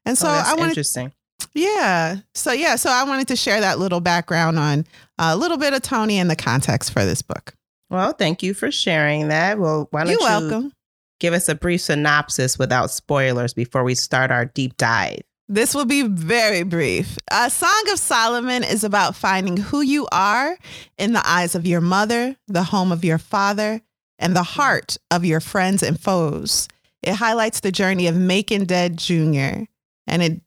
And 0.05 0.13
oh, 0.13 0.15
so 0.15 0.29
oh, 0.29 0.43
I 0.45 0.55
wanted, 0.55 0.71
interesting. 0.71 1.13
Yeah. 1.55 2.17
So 2.35 2.53
yeah. 2.53 2.77
So 2.77 2.91
I 2.91 3.05
wanted 3.05 3.29
to 3.29 3.37
share 3.37 3.61
that 3.61 3.79
little 3.79 4.01
background 4.01 4.59
on 4.59 4.85
a 5.19 5.37
little 5.37 5.57
bit 5.57 5.73
of 5.73 5.83
Toni 5.83 6.19
and 6.19 6.31
the 6.31 6.37
context 6.37 6.93
for 6.93 7.05
this 7.05 7.23
book. 7.23 7.55
Well, 7.89 8.13
thank 8.13 8.43
you 8.43 8.53
for 8.53 8.71
sharing 8.71 9.29
that. 9.29 9.59
Well, 9.59 9.89
why 9.91 10.05
don't 10.05 10.13
You're 10.13 10.21
you 10.21 10.27
welcome. 10.27 10.73
give 11.21 11.33
us 11.33 11.49
a 11.49 11.55
brief 11.55 11.81
synopsis 11.81 12.59
without 12.59 12.91
spoilers 12.91 13.55
before 13.55 13.85
we 13.85 13.95
start 13.95 14.31
our 14.31 14.45
deep 14.45 14.77
dive? 14.77 15.23
This 15.49 15.75
will 15.75 15.85
be 15.85 16.03
very 16.03 16.65
brief. 16.65 17.19
A 17.31 17.49
Song 17.51 17.85
of 17.93 18.01
Solomon 18.01 18.65
is 18.65 18.83
about 18.83 19.15
finding 19.15 19.57
who 19.57 19.81
you 19.81 20.09
are 20.11 20.59
in 20.99 21.13
the 21.13 21.27
eyes 21.29 21.55
of 21.55 21.67
your 21.67 21.81
mother, 21.81 22.37
the 22.49 22.65
home 22.65 22.91
of 22.91 23.05
your 23.05 23.19
father, 23.19 23.81
and 24.19 24.35
the 24.35 24.43
heart 24.43 24.97
of 25.11 25.25
your 25.25 25.41
friends 25.41 25.85
and 25.85 26.01
foes. 26.01 26.67
It 27.03 27.15
highlights 27.15 27.61
the 27.61 27.71
journey 27.71 28.09
of 28.09 28.17
Macon 28.17 28.65
Dead 28.65 28.97
Jr. 28.97 29.67
and 30.09 30.23
it 30.23 30.41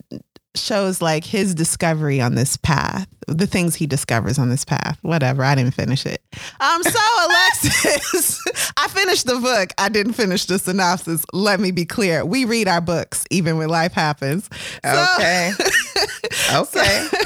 shows 0.55 1.01
like 1.01 1.23
his 1.23 1.53
discovery 1.53 2.19
on 2.19 2.35
this 2.35 2.57
path, 2.57 3.07
the 3.27 3.47
things 3.47 3.75
he 3.75 3.85
discovers 3.85 4.39
on 4.39 4.49
this 4.49 4.65
path. 4.65 4.97
Whatever, 5.01 5.43
I 5.43 5.55
didn't 5.55 5.73
finish 5.73 6.05
it. 6.05 6.21
Um, 6.59 6.83
so 6.83 6.99
Alexis, 7.25 8.41
I 8.77 8.87
finished 8.87 9.25
the 9.27 9.39
book. 9.39 9.71
I 9.77 9.89
didn't 9.89 10.13
finish 10.13 10.45
the 10.45 10.59
synopsis. 10.59 11.23
Let 11.33 11.59
me 11.59 11.71
be 11.71 11.85
clear: 11.85 12.25
we 12.25 12.45
read 12.45 12.67
our 12.67 12.81
books 12.81 13.25
even 13.29 13.57
when 13.57 13.69
life 13.69 13.93
happens. 13.93 14.49
Okay. 14.85 15.51
So, 15.51 16.61
okay. 16.61 17.07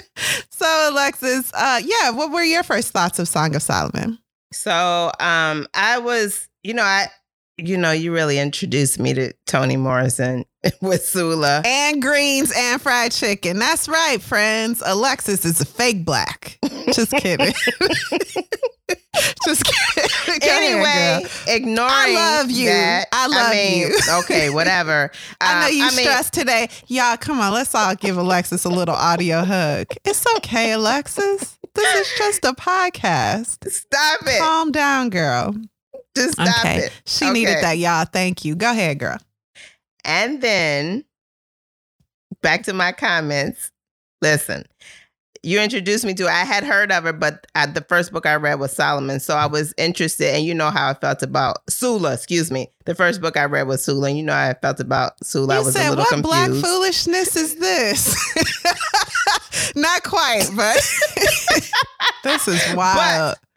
So, 0.00 0.36
so 0.50 0.90
Alexis, 0.90 1.52
uh, 1.54 1.80
yeah, 1.84 2.10
what 2.10 2.30
were 2.32 2.42
your 2.42 2.62
first 2.62 2.92
thoughts 2.92 3.18
of 3.18 3.28
Song 3.28 3.54
of 3.54 3.62
Solomon? 3.62 4.18
So, 4.52 5.12
um, 5.20 5.66
I 5.74 5.98
was, 5.98 6.48
you 6.62 6.74
know, 6.74 6.82
I 6.82 7.08
you 7.58 7.76
know, 7.76 7.90
you 7.90 8.12
really 8.12 8.38
introduced 8.38 8.98
me 8.98 9.12
to 9.14 9.32
Toni 9.46 9.76
Morrison 9.76 10.44
with 10.80 11.04
Sula. 11.04 11.62
And 11.64 12.00
greens 12.00 12.52
and 12.56 12.80
fried 12.80 13.12
chicken. 13.12 13.58
That's 13.58 13.88
right, 13.88 14.22
friends. 14.22 14.82
Alexis 14.86 15.44
is 15.44 15.60
a 15.60 15.66
fake 15.66 16.04
black. 16.04 16.58
Just 16.92 17.12
kidding. 17.12 17.52
Just 19.44 19.64
kidding. 19.64 20.40
anyway, 20.48 21.24
ignoring 21.48 21.90
I 21.92 22.14
love 22.14 22.50
you. 22.50 22.68
That, 22.68 23.06
I 23.12 23.26
love 23.26 23.50
I 23.50 23.54
mean, 23.54 23.78
you. 23.80 23.98
okay, 24.20 24.50
whatever. 24.50 25.10
I 25.40 25.60
know 25.60 25.66
uh, 25.66 25.70
you 25.70 25.84
I 25.84 25.88
stressed 25.88 26.36
mean, 26.36 26.46
today. 26.46 26.68
Y'all, 26.86 27.16
come 27.16 27.40
on. 27.40 27.52
Let's 27.52 27.74
all 27.74 27.94
give 27.96 28.16
Alexis 28.16 28.64
a 28.64 28.68
little 28.68 28.94
audio 28.94 29.44
hug. 29.44 29.88
It's 30.04 30.24
okay, 30.36 30.72
Alexis. 30.72 31.58
This 31.74 31.94
is 31.96 32.18
just 32.18 32.44
a 32.44 32.52
podcast. 32.52 33.68
Stop 33.70 34.20
it. 34.22 34.38
Calm 34.40 34.70
down, 34.70 35.10
girl. 35.10 35.54
Just 36.18 36.32
stop 36.34 36.64
okay. 36.64 36.78
it. 36.78 37.02
She 37.06 37.24
okay. 37.24 37.32
needed 37.32 37.56
that, 37.62 37.78
y'all. 37.78 38.04
Thank 38.04 38.44
you. 38.44 38.54
Go 38.54 38.70
ahead, 38.70 38.98
girl. 38.98 39.18
And 40.04 40.40
then 40.40 41.04
back 42.42 42.64
to 42.64 42.72
my 42.72 42.92
comments. 42.92 43.70
Listen, 44.20 44.64
you 45.42 45.60
introduced 45.60 46.04
me 46.04 46.14
to 46.14 46.26
I 46.26 46.44
had 46.44 46.64
heard 46.64 46.90
of 46.90 47.04
her, 47.04 47.12
but 47.12 47.46
the 47.54 47.84
first 47.88 48.12
book 48.12 48.26
I 48.26 48.34
read 48.34 48.58
was 48.58 48.72
Solomon. 48.72 49.20
So 49.20 49.34
I 49.34 49.46
was 49.46 49.72
interested, 49.78 50.34
and 50.34 50.44
you 50.44 50.54
know 50.54 50.70
how 50.70 50.90
I 50.90 50.94
felt 50.94 51.22
about 51.22 51.58
Sula, 51.70 52.14
excuse 52.14 52.50
me. 52.50 52.68
The 52.84 52.94
first 52.94 53.20
book 53.20 53.36
I 53.36 53.44
read 53.44 53.68
was 53.68 53.84
Sula, 53.84 54.08
and 54.08 54.18
you 54.18 54.24
know 54.24 54.32
how 54.32 54.48
I 54.48 54.54
felt 54.54 54.80
about 54.80 55.24
Sula. 55.24 55.54
You 55.54 55.60
I 55.60 55.64
was 55.64 55.74
said, 55.74 55.86
a 55.86 55.90
little 55.90 56.04
what 56.04 56.08
confused. 56.08 56.28
black 56.28 56.50
foolishness 56.50 57.36
is 57.36 57.54
this? 57.56 58.16
Not 59.76 60.02
quite, 60.02 60.48
but 60.56 60.76
this 62.24 62.48
is 62.48 62.74
wild. 62.74 63.36
But 63.36 63.47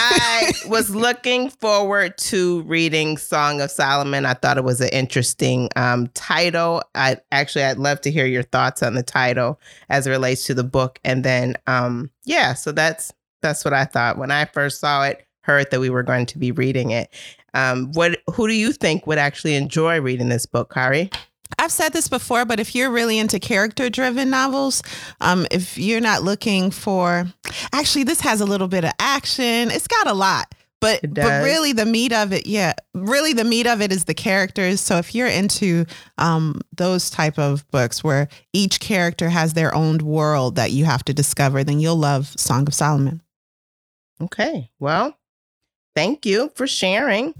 I 0.00 0.52
was 0.68 0.94
looking 0.94 1.50
forward 1.50 2.16
to 2.18 2.62
reading 2.62 3.16
Song 3.16 3.60
of 3.60 3.68
Solomon. 3.68 4.26
I 4.26 4.34
thought 4.34 4.56
it 4.56 4.62
was 4.62 4.80
an 4.80 4.90
interesting 4.90 5.70
um, 5.74 6.06
title. 6.14 6.84
I 6.94 7.16
actually, 7.32 7.64
I'd 7.64 7.78
love 7.78 8.00
to 8.02 8.10
hear 8.12 8.24
your 8.24 8.44
thoughts 8.44 8.80
on 8.80 8.94
the 8.94 9.02
title 9.02 9.58
as 9.88 10.06
it 10.06 10.10
relates 10.10 10.46
to 10.46 10.54
the 10.54 10.62
book. 10.62 11.00
And 11.04 11.24
then, 11.24 11.56
um, 11.66 12.10
yeah, 12.24 12.54
so 12.54 12.70
that's 12.70 13.12
that's 13.42 13.64
what 13.64 13.74
I 13.74 13.86
thought 13.86 14.18
when 14.18 14.30
I 14.30 14.44
first 14.44 14.78
saw 14.80 15.02
it. 15.04 15.26
Heard 15.40 15.70
that 15.72 15.80
we 15.80 15.90
were 15.90 16.02
going 16.02 16.26
to 16.26 16.38
be 16.38 16.52
reading 16.52 16.90
it. 16.90 17.12
Um, 17.54 17.90
what? 17.94 18.20
Who 18.34 18.46
do 18.46 18.54
you 18.54 18.72
think 18.72 19.06
would 19.06 19.18
actually 19.18 19.56
enjoy 19.56 20.00
reading 20.00 20.28
this 20.28 20.46
book, 20.46 20.72
Kari? 20.72 21.10
I've 21.58 21.72
said 21.72 21.92
this 21.92 22.08
before, 22.08 22.44
but 22.44 22.60
if 22.60 22.74
you're 22.74 22.90
really 22.90 23.18
into 23.18 23.38
character 23.38 23.88
driven 23.90 24.30
novels, 24.30 24.82
um, 25.20 25.46
if 25.50 25.78
you're 25.78 26.00
not 26.00 26.22
looking 26.22 26.70
for, 26.70 27.26
actually, 27.72 28.04
this 28.04 28.20
has 28.20 28.40
a 28.40 28.46
little 28.46 28.68
bit 28.68 28.84
of 28.84 28.92
action. 28.98 29.70
It's 29.70 29.88
got 29.88 30.06
a 30.06 30.12
lot, 30.12 30.54
but 30.80 31.00
but 31.12 31.42
really 31.42 31.72
the 31.72 31.86
meat 31.86 32.12
of 32.12 32.32
it, 32.32 32.46
yeah, 32.46 32.74
really 32.94 33.32
the 33.32 33.44
meat 33.44 33.66
of 33.66 33.80
it 33.80 33.90
is 33.90 34.04
the 34.04 34.14
characters. 34.14 34.80
So 34.80 34.98
if 34.98 35.14
you're 35.14 35.26
into 35.26 35.86
um, 36.18 36.60
those 36.76 37.10
type 37.10 37.38
of 37.38 37.68
books 37.70 38.04
where 38.04 38.28
each 38.52 38.78
character 38.80 39.28
has 39.28 39.54
their 39.54 39.74
own 39.74 39.98
world 39.98 40.56
that 40.56 40.70
you 40.70 40.84
have 40.84 41.04
to 41.04 41.14
discover, 41.14 41.64
then 41.64 41.80
you'll 41.80 41.96
love 41.96 42.28
Song 42.38 42.68
of 42.68 42.74
Solomon. 42.74 43.22
Okay, 44.20 44.70
well, 44.78 45.16
thank 45.94 46.26
you 46.26 46.50
for 46.54 46.66
sharing. 46.66 47.34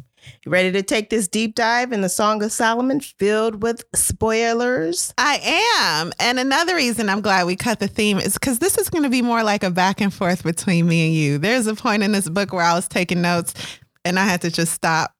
You 0.44 0.52
ready 0.52 0.72
to 0.72 0.82
take 0.82 1.10
this 1.10 1.28
deep 1.28 1.54
dive 1.54 1.92
in 1.92 2.00
the 2.00 2.08
Song 2.08 2.42
of 2.42 2.52
Solomon 2.52 3.00
filled 3.00 3.62
with 3.62 3.84
spoilers? 3.94 5.12
I 5.18 6.00
am. 6.00 6.12
And 6.18 6.38
another 6.38 6.76
reason 6.76 7.08
I'm 7.08 7.20
glad 7.20 7.46
we 7.46 7.56
cut 7.56 7.80
the 7.80 7.88
theme 7.88 8.18
is 8.18 8.34
because 8.34 8.58
this 8.58 8.78
is 8.78 8.90
going 8.90 9.04
to 9.04 9.10
be 9.10 9.22
more 9.22 9.42
like 9.42 9.62
a 9.62 9.70
back 9.70 10.00
and 10.00 10.12
forth 10.12 10.42
between 10.42 10.86
me 10.86 11.06
and 11.06 11.14
you. 11.14 11.38
There's 11.38 11.66
a 11.66 11.74
point 11.74 12.02
in 12.02 12.12
this 12.12 12.28
book 12.28 12.52
where 12.52 12.64
I 12.64 12.74
was 12.74 12.88
taking 12.88 13.22
notes 13.22 13.54
and 14.04 14.18
I 14.18 14.24
had 14.24 14.42
to 14.42 14.50
just 14.50 14.72
stop 14.72 15.14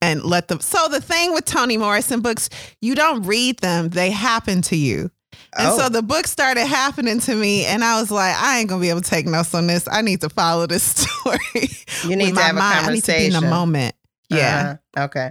and 0.00 0.22
let 0.22 0.48
them. 0.48 0.60
So 0.60 0.88
the 0.88 1.00
thing 1.00 1.32
with 1.32 1.44
Toni 1.44 1.76
Morrison 1.76 2.20
books, 2.20 2.48
you 2.80 2.94
don't 2.94 3.24
read 3.24 3.58
them, 3.58 3.88
they 3.88 4.10
happen 4.10 4.62
to 4.62 4.76
you. 4.76 5.10
And 5.56 5.68
oh. 5.68 5.78
so 5.78 5.88
the 5.88 6.02
book 6.02 6.26
started 6.26 6.66
happening 6.66 7.20
to 7.20 7.34
me, 7.34 7.64
and 7.64 7.82
I 7.82 8.00
was 8.00 8.10
like, 8.10 8.34
I 8.36 8.58
ain't 8.58 8.68
gonna 8.68 8.80
be 8.80 8.90
able 8.90 9.00
to 9.00 9.08
take 9.08 9.26
notes 9.26 9.54
on 9.54 9.66
this. 9.66 9.88
I 9.90 10.02
need 10.02 10.20
to 10.20 10.28
follow 10.28 10.66
this 10.66 10.82
story. 11.06 11.68
You 12.04 12.16
need 12.16 12.34
to 12.34 12.40
have 12.40 12.56
a 12.56 12.58
mind. 12.58 12.84
conversation. 12.84 12.86
I 12.86 12.94
need 12.94 13.02
to 13.02 13.12
be 13.12 13.36
in 13.36 13.42
the 13.44 13.48
moment. 13.48 13.94
Yeah. 14.30 14.76
Uh, 14.96 15.04
okay. 15.04 15.30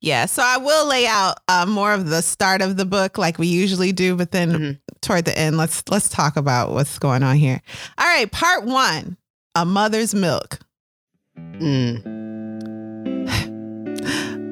Yeah, 0.00 0.26
so 0.26 0.42
I 0.44 0.56
will 0.56 0.88
lay 0.88 1.06
out 1.06 1.38
uh, 1.46 1.64
more 1.64 1.92
of 1.92 2.08
the 2.08 2.22
start 2.22 2.60
of 2.60 2.76
the 2.76 2.84
book 2.84 3.18
like 3.18 3.38
we 3.38 3.46
usually 3.46 3.92
do, 3.92 4.16
but 4.16 4.32
then 4.32 4.50
mm-hmm. 4.50 4.72
toward 5.00 5.24
the 5.24 5.38
end, 5.38 5.56
let's 5.56 5.84
let's 5.88 6.08
talk 6.08 6.36
about 6.36 6.72
what's 6.72 6.98
going 6.98 7.22
on 7.22 7.36
here. 7.36 7.62
All 7.98 8.06
right, 8.06 8.30
part 8.30 8.64
one: 8.64 9.16
a 9.54 9.64
mother's 9.64 10.12
milk. 10.14 10.58
Mm. 11.36 12.04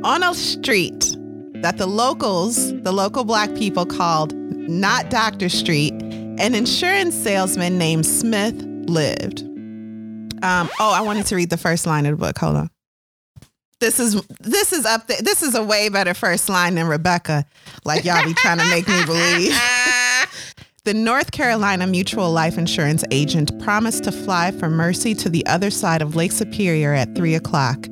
on 0.04 0.22
a 0.22 0.34
street 0.34 1.16
that 1.56 1.78
the 1.78 1.86
locals, 1.86 2.72
the 2.82 2.92
local 2.92 3.24
black 3.24 3.52
people 3.56 3.84
called 3.84 4.32
not 4.34 5.10
Doctor 5.10 5.48
Street, 5.48 5.92
an 5.92 6.54
insurance 6.54 7.16
salesman 7.16 7.76
named 7.76 8.06
Smith 8.06 8.54
lived. 8.86 9.42
Um, 10.42 10.70
oh, 10.78 10.92
I 10.92 11.00
wanted 11.00 11.26
to 11.26 11.36
read 11.36 11.50
the 11.50 11.58
first 11.58 11.86
line 11.86 12.06
of 12.06 12.12
the 12.12 12.24
book. 12.24 12.38
Hold 12.38 12.56
on 12.56 12.70
this 13.80 13.98
is 13.98 14.22
this 14.40 14.72
is 14.72 14.84
up 14.84 15.06
there. 15.06 15.20
This 15.22 15.42
is 15.42 15.54
a 15.54 15.62
way 15.62 15.88
better 15.88 16.14
first 16.14 16.48
line 16.48 16.74
than 16.74 16.86
Rebecca. 16.86 17.44
Like 17.84 18.04
y'all 18.04 18.24
be 18.24 18.34
trying 18.34 18.58
to 18.58 18.66
make 18.66 18.86
me 18.86 19.04
believe. 19.06 19.52
the 20.84 20.94
North 20.94 21.32
Carolina 21.32 21.86
Mutual 21.86 22.30
Life 22.30 22.58
Insurance 22.58 23.04
agent 23.10 23.58
promised 23.62 24.04
to 24.04 24.12
fly 24.12 24.50
from 24.50 24.74
Mercy 24.74 25.14
to 25.14 25.28
the 25.28 25.44
other 25.46 25.70
side 25.70 26.02
of 26.02 26.14
Lake 26.14 26.32
Superior 26.32 26.92
at 26.92 27.14
three 27.14 27.34
o'clock. 27.34 27.86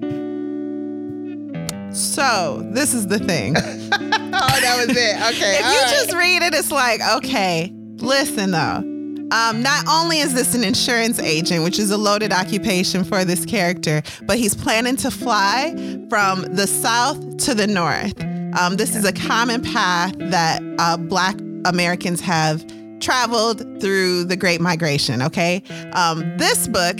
So 1.93 2.63
this 2.73 2.93
is 2.93 3.07
the 3.07 3.19
thing. 3.19 3.57
oh, 3.57 3.61
that 3.91 4.87
was 4.87 4.95
it. 4.95 5.17
Okay. 5.17 5.55
if 5.55 5.61
you 5.61 5.81
right. 5.81 5.91
just 5.91 6.13
read 6.15 6.43
it, 6.43 6.55
it's 6.55 6.71
like, 6.71 7.01
okay, 7.17 7.73
listen 7.97 8.51
though. 8.51 8.98
Um, 9.31 9.63
not 9.63 9.87
only 9.89 10.21
is 10.21 10.33
this 10.35 10.55
an 10.55 10.65
insurance 10.65 11.19
agent, 11.19 11.63
which 11.63 11.79
is 11.79 11.91
a 11.91 11.99
loaded 11.99 12.33
occupation 12.33 13.05
for 13.05 13.25
this 13.25 13.45
character, 13.45 14.03
but 14.23 14.39
he's 14.39 14.55
planning 14.55 14.97
to 14.97 15.11
fly 15.11 15.75
from 16.09 16.43
the 16.55 16.67
south 16.67 17.37
to 17.39 17.55
the 17.55 17.67
north. 17.67 18.15
Um, 18.59 18.77
this 18.77 18.97
is 18.97 19.05
a 19.05 19.13
common 19.13 19.61
path 19.61 20.15
that 20.19 20.63
uh, 20.79 20.97
Black 20.97 21.37
Americans 21.67 22.21
have 22.21 22.65
traveled 23.01 23.81
through 23.81 24.25
the 24.25 24.37
Great 24.37 24.61
Migration. 24.61 25.23
Okay. 25.23 25.63
Um, 25.93 26.21
this 26.39 26.67
book, 26.67 26.99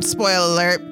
spoiler 0.00 0.46
alert, 0.46 0.82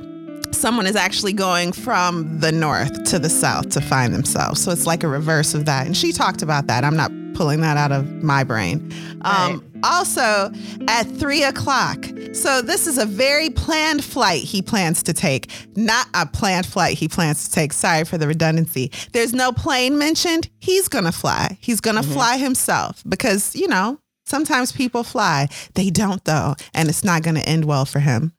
someone 0.55 0.87
is 0.87 0.97
actually 0.97 1.33
going 1.33 1.73
from 1.73 2.39
the 2.41 2.53
north 2.53 3.05
to 3.05 3.19
the 3.19 3.31
south 3.31 3.71
to 3.71 3.81
find 3.81 4.15
themselves. 4.15 4.63
So 4.63 4.71
it's 4.71 4.87
like 4.87 5.03
a 5.03 5.09
reverse 5.09 5.55
of 5.55 5.65
that. 5.65 5.87
And 5.87 5.97
she 5.97 6.13
talked 6.13 6.43
about 6.43 6.67
that. 6.67 6.85
I'm 6.85 6.97
not 6.97 7.11
pulling 7.35 7.61
that 7.61 7.77
out 7.77 7.93
of 7.93 8.23
my 8.23 8.45
brain. 8.45 8.93
Um, 9.23 9.61
right. 9.61 9.61
Also, 9.85 10.53
at 10.89 11.05
three 11.05 11.43
o'clock. 11.43 12.05
So, 12.33 12.63
this 12.63 12.87
is 12.87 12.99
a 12.99 13.07
very 13.07 13.51
planned 13.51 14.05
flight 14.05 14.43
he 14.43 14.63
plans 14.63 15.03
to 15.05 15.13
take, 15.13 15.51
not 15.77 16.07
a 16.15 16.27
planned 16.27 16.67
flight 16.67 16.97
he 16.97 17.09
plans 17.09 17.49
to 17.49 17.55
take. 17.55 17.73
Sorry 17.73 18.05
for 18.05 18.19
the 18.19 18.27
redundancy. 18.27 18.91
There's 19.13 19.33
no 19.33 19.53
plane 19.53 19.99
mentioned. 19.99 20.49
He's 20.59 20.89
going 20.89 21.05
to 21.05 21.13
fly. 21.13 21.59
He's 21.61 21.81
going 21.81 21.97
to 21.97 22.03
mm-hmm. 22.03 22.13
fly 22.13 22.37
himself 22.39 23.03
because, 23.09 23.55
you 23.55 23.69
know, 23.69 23.99
sometimes 24.27 24.73
people 24.73 25.03
fly. 25.03 25.49
They 25.75 25.91
don't, 25.91 26.25
though, 26.25 26.55
and 26.73 26.89
it's 26.89 27.05
not 27.05 27.23
going 27.23 27.37
to 27.37 27.49
end 27.49 27.65
well 27.65 27.85
for 27.85 28.01
him. 28.01 28.33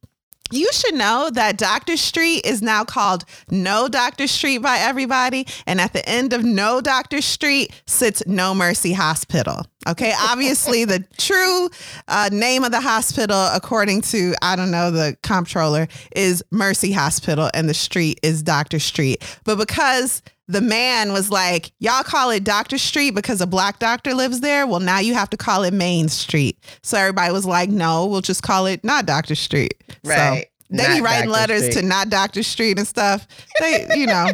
You 0.55 0.71
should 0.71 0.95
know 0.95 1.29
that 1.33 1.57
Doctor 1.57 1.97
Street 1.97 2.45
is 2.45 2.61
now 2.61 2.85
called 2.85 3.25
No 3.51 3.89
Doctor 3.89 4.25
Street 4.25 4.59
by 4.59 4.77
everybody. 4.77 5.45
And 5.67 5.81
at 5.81 5.91
the 5.91 6.07
end 6.07 6.31
of 6.31 6.45
No 6.45 6.79
Doctor 6.79 7.21
Street 7.21 7.73
sits 7.87 8.23
No 8.25 8.55
Mercy 8.55 8.93
Hospital. 8.93 9.65
Okay. 9.85 10.13
Obviously, 10.19 10.85
the 10.85 11.03
true 11.17 11.69
uh, 12.07 12.29
name 12.31 12.63
of 12.63 12.71
the 12.71 12.79
hospital, 12.79 13.49
according 13.53 14.01
to, 14.03 14.33
I 14.41 14.55
don't 14.55 14.71
know, 14.71 14.91
the 14.91 15.17
comptroller, 15.23 15.89
is 16.15 16.41
Mercy 16.51 16.93
Hospital 16.93 17.49
and 17.53 17.67
the 17.67 17.73
street 17.73 18.21
is 18.23 18.41
Doctor 18.41 18.79
Street. 18.79 19.23
But 19.43 19.57
because 19.57 20.21
the 20.47 20.61
man 20.61 21.11
was 21.11 21.29
like, 21.29 21.71
Y'all 21.79 22.03
call 22.03 22.29
it 22.29 22.43
Doctor 22.43 22.77
Street 22.77 23.11
because 23.11 23.41
a 23.41 23.47
black 23.47 23.79
doctor 23.79 24.13
lives 24.13 24.41
there. 24.41 24.67
Well, 24.67 24.79
now 24.79 24.99
you 24.99 25.13
have 25.13 25.29
to 25.31 25.37
call 25.37 25.63
it 25.63 25.73
Main 25.73 26.09
Street. 26.09 26.57
So 26.83 26.97
everybody 26.97 27.33
was 27.33 27.45
like, 27.45 27.69
No, 27.69 28.05
we'll 28.05 28.21
just 28.21 28.43
call 28.43 28.65
it 28.65 28.83
not 28.83 29.05
Doctor 29.05 29.35
Street. 29.35 29.83
Right. 30.03 30.43
So 30.43 30.49
they 30.77 30.95
be 30.95 31.01
writing 31.01 31.29
Dr. 31.29 31.39
letters 31.39 31.61
Street. 31.65 31.81
to 31.81 31.87
not 31.87 32.09
Doctor 32.09 32.43
Street 32.43 32.77
and 32.77 32.87
stuff. 32.87 33.27
They, 33.59 33.87
you 33.95 34.07
know. 34.07 34.29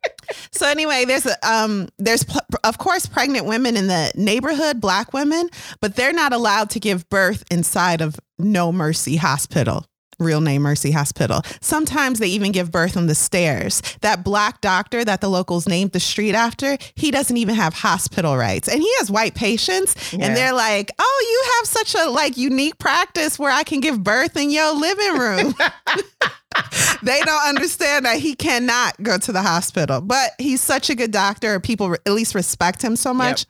so 0.50 0.66
anyway, 0.66 1.04
there's 1.04 1.26
a 1.26 1.36
um, 1.48 1.88
there's 1.98 2.24
of 2.64 2.78
course 2.78 3.06
pregnant 3.06 3.46
women 3.46 3.76
in 3.76 3.86
the 3.86 4.10
neighborhood, 4.14 4.80
black 4.80 5.12
women, 5.12 5.48
but 5.80 5.96
they're 5.96 6.12
not 6.12 6.32
allowed 6.32 6.70
to 6.70 6.80
give 6.80 7.08
birth 7.10 7.44
inside 7.50 8.00
of 8.00 8.16
No 8.38 8.72
Mercy 8.72 9.16
Hospital 9.16 9.86
real 10.18 10.40
name 10.40 10.62
Mercy 10.62 10.90
Hospital. 10.90 11.42
Sometimes 11.60 12.18
they 12.18 12.28
even 12.28 12.52
give 12.52 12.70
birth 12.70 12.96
on 12.96 13.06
the 13.06 13.14
stairs. 13.14 13.82
That 14.00 14.24
black 14.24 14.60
doctor 14.60 15.04
that 15.04 15.20
the 15.20 15.28
locals 15.28 15.68
named 15.68 15.92
the 15.92 16.00
street 16.00 16.34
after, 16.34 16.76
he 16.94 17.10
doesn't 17.10 17.36
even 17.36 17.54
have 17.54 17.74
hospital 17.74 18.36
rights. 18.36 18.68
And 18.68 18.80
he 18.80 18.90
has 18.98 19.10
white 19.10 19.34
patients 19.34 20.12
yeah. 20.12 20.26
and 20.26 20.36
they're 20.36 20.52
like, 20.52 20.90
"Oh, 20.98 21.26
you 21.30 21.52
have 21.56 21.68
such 21.68 21.94
a 21.94 22.10
like 22.10 22.36
unique 22.36 22.78
practice 22.78 23.38
where 23.38 23.52
I 23.52 23.62
can 23.62 23.80
give 23.80 24.02
birth 24.02 24.36
in 24.36 24.50
your 24.50 24.74
living 24.74 25.18
room." 25.18 25.54
they 27.02 27.20
don't 27.20 27.48
understand 27.48 28.04
that 28.04 28.18
he 28.18 28.34
cannot 28.34 29.00
go 29.02 29.18
to 29.18 29.32
the 29.32 29.42
hospital. 29.42 30.00
But 30.00 30.30
he's 30.38 30.60
such 30.60 30.90
a 30.90 30.94
good 30.94 31.10
doctor, 31.10 31.60
people 31.60 31.94
at 31.94 32.12
least 32.12 32.34
respect 32.34 32.82
him 32.82 32.96
so 32.96 33.12
much 33.12 33.46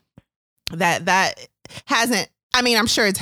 yep. 0.71 0.79
that 0.79 1.05
that 1.07 1.49
hasn't 1.87 2.29
I 2.55 2.63
mean, 2.63 2.79
I'm 2.79 2.87
sure 2.87 3.07
it's 3.07 3.21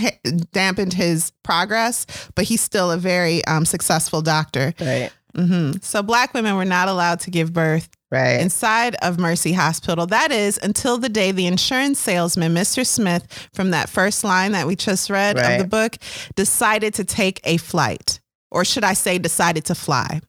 dampened 0.52 0.92
his 0.92 1.32
progress, 1.42 2.06
but 2.34 2.44
he's 2.44 2.60
still 2.60 2.90
a 2.90 2.98
very 2.98 3.44
um, 3.46 3.64
successful 3.64 4.20
doctor. 4.20 4.74
Right. 4.78 5.10
Mm-hmm. 5.34 5.78
So 5.80 6.02
black 6.02 6.34
women 6.34 6.56
were 6.56 6.66
not 6.66 6.88
allowed 6.88 7.20
to 7.20 7.30
give 7.30 7.54
birth 7.54 7.88
right. 8.10 8.40
inside 8.40 8.94
of 8.96 9.18
Mercy 9.18 9.52
Hospital. 9.54 10.06
That 10.06 10.30
is 10.30 10.58
until 10.62 10.98
the 10.98 11.08
day 11.08 11.32
the 11.32 11.46
insurance 11.46 11.98
salesman, 11.98 12.54
Mr. 12.54 12.86
Smith, 12.86 13.48
from 13.54 13.70
that 13.70 13.88
first 13.88 14.22
line 14.22 14.52
that 14.52 14.66
we 14.66 14.76
just 14.76 15.08
read 15.08 15.38
right. 15.38 15.52
of 15.52 15.62
the 15.62 15.66
book, 15.66 15.96
decided 16.36 16.92
to 16.94 17.04
take 17.04 17.40
a 17.44 17.56
flight, 17.56 18.20
or 18.50 18.64
should 18.64 18.84
I 18.84 18.92
say, 18.92 19.18
decided 19.18 19.64
to 19.66 19.74
fly. 19.74 20.20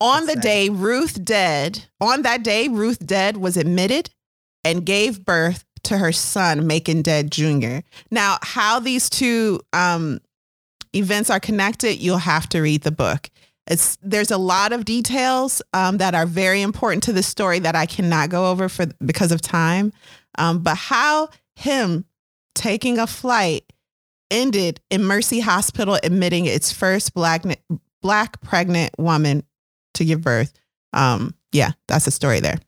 On 0.00 0.26
That's 0.26 0.36
the 0.36 0.40
day 0.40 0.68
Ruth 0.68 1.24
Dead, 1.24 1.86
on 2.00 2.22
that 2.22 2.44
day 2.44 2.68
Ruth 2.68 3.04
Dead 3.04 3.36
was 3.36 3.56
admitted 3.56 4.10
and 4.64 4.86
gave 4.86 5.24
birth 5.24 5.64
to 5.84 5.98
her 5.98 6.12
son, 6.12 6.66
Macon 6.66 7.02
Dead 7.02 7.30
Jr. 7.30 7.78
Now, 8.10 8.38
how 8.42 8.80
these 8.80 9.08
two 9.10 9.60
um, 9.72 10.20
events 10.94 11.30
are 11.30 11.40
connected, 11.40 11.96
you'll 11.96 12.18
have 12.18 12.48
to 12.50 12.60
read 12.60 12.82
the 12.82 12.90
book. 12.90 13.30
It's 13.66 13.98
there's 14.02 14.30
a 14.30 14.38
lot 14.38 14.72
of 14.72 14.84
details 14.84 15.60
um, 15.74 15.98
that 15.98 16.14
are 16.14 16.26
very 16.26 16.62
important 16.62 17.02
to 17.04 17.12
the 17.12 17.22
story 17.22 17.58
that 17.58 17.76
I 17.76 17.86
cannot 17.86 18.30
go 18.30 18.50
over 18.50 18.68
for 18.68 18.86
because 19.04 19.30
of 19.30 19.42
time. 19.42 19.92
Um, 20.38 20.62
but 20.62 20.76
how 20.76 21.28
him 21.54 22.06
taking 22.54 22.98
a 22.98 23.06
flight 23.06 23.70
ended 24.30 24.80
in 24.90 25.04
Mercy 25.04 25.40
Hospital 25.40 25.98
admitting 26.02 26.46
its 26.46 26.72
first 26.72 27.14
black 27.14 27.44
black 28.00 28.40
pregnant 28.40 28.92
woman 28.98 29.42
to 29.94 30.04
give 30.04 30.22
birth. 30.22 30.52
Um, 30.92 31.34
yeah, 31.52 31.72
that's 31.86 32.06
a 32.06 32.10
story 32.10 32.40
there. 32.40 32.58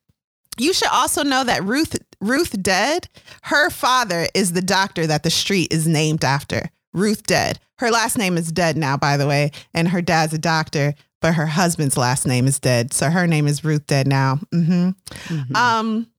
You 0.59 0.73
should 0.73 0.89
also 0.89 1.23
know 1.23 1.45
that 1.45 1.65
Ruth 1.65 1.97
Ruth 2.21 2.63
Dead, 2.63 3.09
her 3.43 3.71
father 3.71 4.27
is 4.35 4.53
the 4.53 4.63
doctor 4.63 5.07
that 5.07 5.23
the 5.23 5.31
street 5.31 5.73
is 5.73 5.87
named 5.87 6.25
after. 6.25 6.71
Ruth 6.93 7.23
Dead. 7.25 7.59
Her 7.79 7.91
last 7.91 8.19
name 8.19 8.37
is 8.37 8.53
Dead 8.53 8.77
now, 8.77 8.97
by 8.97 9.17
the 9.17 9.27
way, 9.27 9.53
and 9.73 9.89
her 9.89 10.03
dad's 10.03 10.35
a 10.35 10.39
doctor, 10.39 10.95
but 11.21 11.35
her 11.35 11.47
husband's 11.47 11.97
last 11.97 12.27
name 12.27 12.47
is 12.47 12.59
Dead, 12.59 12.93
so 12.93 13.11
her 13.11 13.27
name 13.27 13.47
is 13.47 13.65
Ruth 13.65 13.87
Dead 13.87 14.07
now. 14.07 14.39
Mm-hmm. 14.53 14.91
Mm-hmm. 15.35 15.57
Um, 15.57 16.10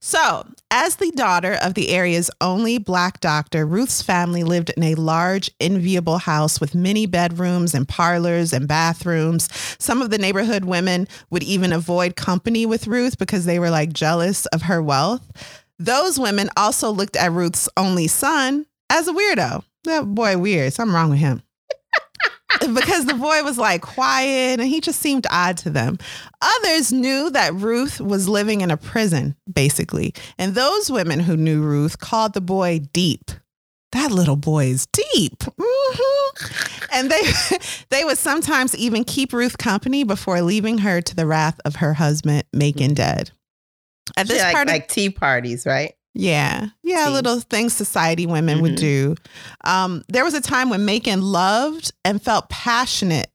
so, 0.00 0.46
as 0.70 0.96
the 0.96 1.10
daughter 1.10 1.58
of 1.62 1.74
the 1.74 1.90
area's 1.90 2.30
only 2.40 2.78
black 2.78 3.20
doctor, 3.20 3.66
Ruth's 3.66 4.00
family 4.00 4.42
lived 4.44 4.70
in 4.70 4.82
a 4.82 4.94
large, 4.94 5.50
enviable 5.60 6.18
house 6.18 6.58
with 6.60 6.74
many 6.74 7.04
bedrooms 7.04 7.74
and 7.74 7.86
parlors 7.86 8.52
and 8.52 8.66
bathrooms. 8.66 9.48
Some 9.78 10.00
of 10.00 10.08
the 10.08 10.18
neighborhood 10.18 10.64
women 10.64 11.06
would 11.28 11.42
even 11.42 11.72
avoid 11.72 12.16
company 12.16 12.64
with 12.64 12.86
Ruth 12.86 13.18
because 13.18 13.44
they 13.44 13.58
were 13.58 13.70
like 13.70 13.92
jealous 13.92 14.46
of 14.46 14.62
her 14.62 14.82
wealth. 14.82 15.22
Those 15.78 16.18
women 16.18 16.48
also 16.56 16.90
looked 16.90 17.16
at 17.16 17.32
Ruth's 17.32 17.68
only 17.76 18.06
son 18.06 18.66
as 18.88 19.06
a 19.06 19.12
weirdo. 19.12 19.64
That 19.84 20.06
boy, 20.06 20.38
weird. 20.38 20.72
Something 20.72 20.94
wrong 20.94 21.10
with 21.10 21.18
him. 21.18 21.42
Because 22.60 23.06
the 23.06 23.14
boy 23.14 23.42
was 23.42 23.58
like 23.58 23.82
quiet 23.82 24.60
and 24.60 24.68
he 24.68 24.80
just 24.80 25.00
seemed 25.00 25.26
odd 25.30 25.56
to 25.58 25.70
them. 25.70 25.98
Others 26.40 26.92
knew 26.92 27.30
that 27.30 27.54
Ruth 27.54 28.00
was 28.00 28.28
living 28.28 28.60
in 28.60 28.70
a 28.70 28.76
prison, 28.76 29.36
basically. 29.52 30.14
And 30.38 30.54
those 30.54 30.90
women 30.90 31.20
who 31.20 31.36
knew 31.36 31.62
Ruth 31.62 31.98
called 31.98 32.34
the 32.34 32.40
boy 32.40 32.80
deep. 32.92 33.30
That 33.92 34.12
little 34.12 34.36
boy 34.36 34.66
is 34.66 34.86
deep. 34.86 35.38
Mm-hmm. 35.38 36.86
And 36.92 37.10
they 37.10 37.22
they 37.90 38.04
would 38.04 38.18
sometimes 38.18 38.76
even 38.76 39.04
keep 39.04 39.32
Ruth 39.32 39.58
company 39.58 40.04
before 40.04 40.42
leaving 40.42 40.78
her 40.78 41.00
to 41.00 41.16
the 41.16 41.26
wrath 41.26 41.58
of 41.64 41.76
her 41.76 41.94
husband, 41.94 42.44
Macon 42.52 42.94
dead. 42.94 43.32
At 44.16 44.28
this 44.28 44.42
like, 44.42 44.54
part 44.54 44.68
of, 44.68 44.72
like 44.72 44.88
tea 44.88 45.10
parties, 45.10 45.66
right? 45.66 45.94
Yeah. 46.14 46.66
Yeah. 46.82 47.08
Little 47.08 47.40
things 47.40 47.72
society 47.72 48.26
women 48.26 48.56
mm-hmm. 48.56 48.62
would 48.62 48.76
do. 48.76 49.14
Um, 49.64 50.02
there 50.08 50.24
was 50.24 50.34
a 50.34 50.40
time 50.40 50.70
when 50.70 50.84
Macon 50.84 51.22
loved 51.22 51.92
and 52.04 52.22
felt 52.22 52.48
passionate. 52.48 53.28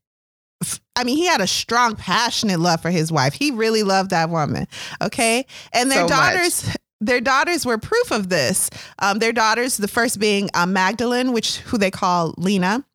I 0.96 1.04
mean, 1.04 1.18
he 1.18 1.26
had 1.26 1.42
a 1.42 1.48
strong, 1.48 1.96
passionate 1.96 2.60
love 2.60 2.82
for 2.82 2.90
his 2.90 3.12
wife. 3.12 3.34
He 3.34 3.52
really 3.52 3.84
loved 3.84 4.10
that 4.12 4.30
woman. 4.30 4.68
Okay. 5.02 5.46
And 5.74 5.92
their 5.92 6.04
so 6.04 6.08
daughters. 6.08 6.68
Much. 6.68 6.78
Their 7.02 7.22
daughters 7.22 7.66
were 7.66 7.78
proof 7.78 8.12
of 8.12 8.30
this. 8.30 8.70
Um, 9.00 9.20
their 9.20 9.34
daughters, 9.34 9.78
the 9.78 9.88
first 9.88 10.18
being 10.18 10.50
uh, 10.54 10.66
Magdalene, 10.66 11.34
which 11.34 11.58
who 11.58 11.78
they 11.78 11.92
call 11.92 12.34
Lena, 12.38 12.86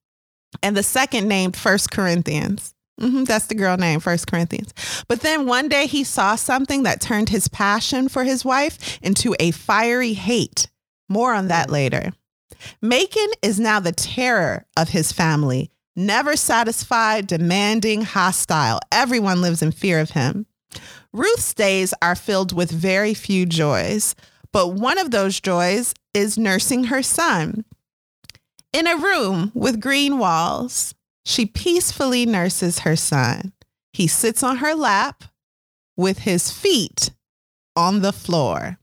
and 0.63 0.75
the 0.75 0.83
second 0.83 1.29
named 1.29 1.55
First 1.55 1.91
Corinthians. 1.91 2.75
Mm-hmm, 3.01 3.25
that's 3.25 3.47
the 3.47 3.55
girl 3.55 3.77
name, 3.79 3.99
First 3.99 4.27
Corinthians. 4.27 4.75
But 5.09 5.21
then 5.21 5.47
one 5.47 5.69
day 5.69 5.87
he 5.87 6.05
saw 6.05 6.35
something 6.37 6.83
that 6.83 7.01
turned 7.01 7.31
his 7.31 7.49
passion 7.49 8.09
for 8.09 8.25
his 8.25 8.45
wife 8.45 8.99
into 9.03 9.35
a 9.41 9.51
fiery 9.53 10.13
hate. 10.13 10.69
More 11.09 11.33
on 11.35 11.49
that 11.49 11.71
later. 11.71 12.13
Macon 12.83 13.29
is 13.43 13.59
now 13.59 13.81
the 13.81 13.93
terror 13.93 14.67
of 14.77 14.91
his 14.91 15.13
family, 15.13 15.71
never 15.97 16.37
satisfied, 16.37 17.27
demanding, 17.27 18.03
hostile. 18.03 18.81
Everyone 18.93 19.41
lives 19.41 19.63
in 19.63 19.73
fear 19.73 19.99
of 19.99 20.11
him. 20.11 20.47
Ruth's 21.13 21.55
days 21.55 21.95
are 22.03 22.15
filled 22.15 22.53
with 22.53 22.71
very 22.71 23.15
few 23.15 23.47
joys, 23.47 24.15
but 24.53 24.75
one 24.75 24.99
of 24.99 25.11
those 25.11 25.41
joys 25.41 25.95
is 26.13 26.39
nursing 26.39 26.85
her 26.85 27.03
son. 27.03 27.65
In 28.73 28.87
a 28.87 28.97
room 28.97 29.51
with 29.55 29.81
green 29.81 30.19
walls, 30.19 30.95
she 31.31 31.47
peacefully 31.47 32.27
nurses 32.27 32.81
her 32.81 32.97
son. 32.97 33.53
He 33.93 34.07
sits 34.07 34.43
on 34.43 34.59
her 34.59 34.75
lap 34.75 35.25
with 35.97 36.21
his 36.21 36.51
feet 36.51 37.11
on 37.77 38.03
the 38.03 38.13
floor. 38.13 38.79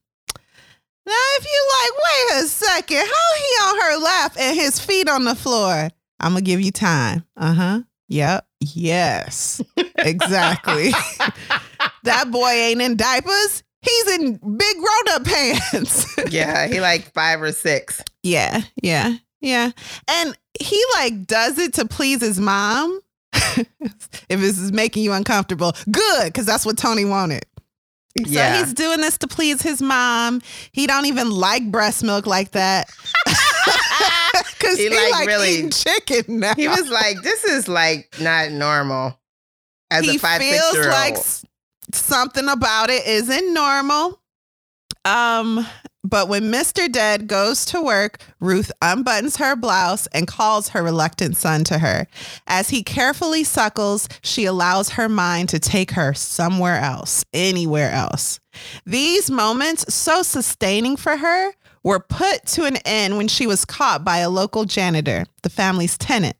Now, 1.06 1.14
if 1.38 1.46
you 1.46 1.70
like, 1.82 1.94
wait 2.04 2.44
a 2.44 2.48
second, 2.48 2.98
how 2.98 3.36
he 3.38 3.44
on 3.64 3.82
her 3.82 4.04
lap 4.04 4.34
and 4.38 4.56
his 4.58 4.80
feet 4.80 5.08
on 5.08 5.24
the 5.24 5.36
floor? 5.36 5.90
I'm 6.20 6.34
gonna 6.34 6.42
give 6.42 6.60
you 6.60 6.72
time. 6.72 7.24
Uh 7.38 7.54
huh. 7.54 7.82
Yep. 8.10 8.46
Yes. 8.60 9.62
Exactly. 10.00 10.92
that 12.04 12.32
boy 12.32 12.50
ain't 12.50 12.82
in 12.82 12.96
diapers. 12.98 13.64
He's 13.82 14.20
in 14.20 14.34
big 14.34 14.78
grown 14.78 15.16
up 15.16 15.24
pants. 15.26 16.18
yeah, 16.30 16.68
he 16.68 16.82
like 16.82 17.14
five 17.14 17.42
or 17.42 17.52
six. 17.52 18.04
Yeah, 18.24 18.62
yeah, 18.82 19.16
yeah. 19.40 19.72
And 20.10 20.38
he 20.60 20.82
like 20.96 21.26
does 21.26 21.58
it 21.58 21.74
to 21.76 21.86
please 21.86 22.22
his 22.22 22.39
mom. 22.39 23.00
if 23.34 23.67
this 24.30 24.58
is 24.58 24.72
making 24.72 25.04
you 25.04 25.13
uncomfortable, 25.13 25.74
good, 25.91 26.26
because 26.26 26.46
that's 26.46 26.65
what 26.65 26.78
Toni 26.78 27.06
wanted. 27.06 27.46
Yeah. 28.15 28.58
He's 28.58 28.74
doing 28.74 29.02
this 29.02 29.17
to 29.20 29.28
please 29.28 29.62
his 29.62 29.82
mom. 29.82 30.41
He 30.72 30.88
don't 30.88 31.06
even 31.06 31.30
like 31.30 31.70
breast 31.70 32.04
milk 32.04 32.26
like 32.26 32.52
that. 32.52 32.89
Cause 34.60 34.78
he, 34.78 34.89
he 34.89 34.89
like, 34.89 35.12
like 35.12 35.28
really 35.28 35.70
chicken 35.70 36.39
now. 36.39 36.54
He 36.56 36.67
was 36.67 36.89
like, 36.89 37.22
"This 37.22 37.43
is 37.43 37.67
like 37.67 38.15
not 38.20 38.52
normal." 38.52 39.20
As 39.89 40.06
he 40.06 40.17
a 40.17 40.20
five 40.20 40.41
feels 40.41 40.86
like 40.88 41.15
something 41.93 42.50
about 42.50 42.89
it 42.89 43.06
isn't 43.08 43.54
normal. 43.54 44.20
Um, 45.06 45.65
but 46.04 46.30
when 46.30 46.52
Mr. 46.52 46.92
Dead 46.92 47.28
goes 47.28 47.66
to 47.66 47.82
work, 47.82 48.20
Ruth 48.40 48.72
unbuttons 48.82 49.38
her 49.38 49.56
blouse 49.56 50.08
and 50.08 50.28
calls 50.28 50.70
her 50.70 50.84
reluctant 50.84 51.36
son 51.36 51.64
to 51.66 51.80
her. 51.80 52.08
As 52.48 52.70
he 52.70 52.84
carefully 52.84 53.44
suckles, 53.44 54.08
she 54.22 54.46
allows 54.46 54.92
her 54.92 55.10
mind 55.10 55.50
to 55.50 55.60
take 55.60 55.92
her 55.92 56.14
somewhere 56.14 56.78
else, 56.80 57.26
anywhere 57.34 57.92
else. 57.92 58.40
These 58.86 59.30
moments, 59.30 59.94
so 59.94 60.24
sustaining 60.24 60.96
for 60.96 61.18
her, 61.18 61.52
were 61.84 62.00
put 62.00 62.46
to 62.48 62.66
an 62.66 62.78
end 62.86 63.18
when 63.18 63.28
she 63.28 63.48
was 63.48 63.66
caught 63.66 64.04
by 64.04 64.18
a 64.18 64.30
local 64.30 64.66
janitor, 64.66 65.26
the 65.44 65.50
family's 65.50 65.98
tenant. 65.98 66.36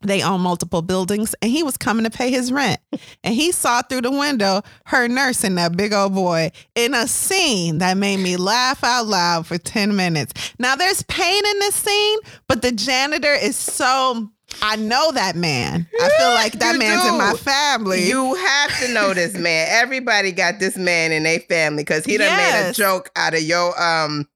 They 0.00 0.22
own 0.22 0.40
multiple 0.40 0.82
buildings, 0.82 1.34
and 1.42 1.50
he 1.50 1.62
was 1.62 1.76
coming 1.76 2.04
to 2.04 2.10
pay 2.10 2.30
his 2.30 2.52
rent. 2.52 2.80
And 3.24 3.34
he 3.34 3.52
saw 3.52 3.82
through 3.82 4.02
the 4.02 4.10
window 4.10 4.62
her 4.86 5.08
nursing 5.08 5.56
that 5.56 5.76
big 5.76 5.92
old 5.92 6.14
boy 6.14 6.52
in 6.74 6.94
a 6.94 7.08
scene 7.08 7.78
that 7.78 7.96
made 7.96 8.18
me 8.18 8.36
laugh 8.36 8.84
out 8.84 9.06
loud 9.06 9.46
for 9.46 9.58
10 9.58 9.96
minutes. 9.96 10.54
Now, 10.58 10.76
there's 10.76 11.02
pain 11.04 11.42
in 11.44 11.58
this 11.58 11.74
scene, 11.74 12.18
but 12.46 12.62
the 12.62 12.72
janitor 12.72 13.32
is 13.32 13.56
so. 13.56 14.30
I 14.62 14.76
know 14.76 15.12
that 15.12 15.36
man. 15.36 15.86
I 16.00 16.08
feel 16.18 16.30
like 16.30 16.52
that 16.54 16.72
you 16.72 16.78
man's 16.78 17.02
do. 17.02 17.08
in 17.10 17.18
my 17.18 17.34
family. 17.34 18.08
You 18.08 18.34
have 18.34 18.80
to 18.80 18.94
know 18.94 19.12
this 19.12 19.34
man. 19.34 19.68
Everybody 19.70 20.32
got 20.32 20.58
this 20.58 20.76
man 20.78 21.12
in 21.12 21.24
their 21.24 21.40
family 21.40 21.82
because 21.82 22.06
he 22.06 22.16
done 22.16 22.28
yes. 22.28 22.64
made 22.64 22.70
a 22.70 22.72
joke 22.72 23.10
out 23.14 23.34
of 23.34 23.42
your 23.42 23.80
um 23.80 24.26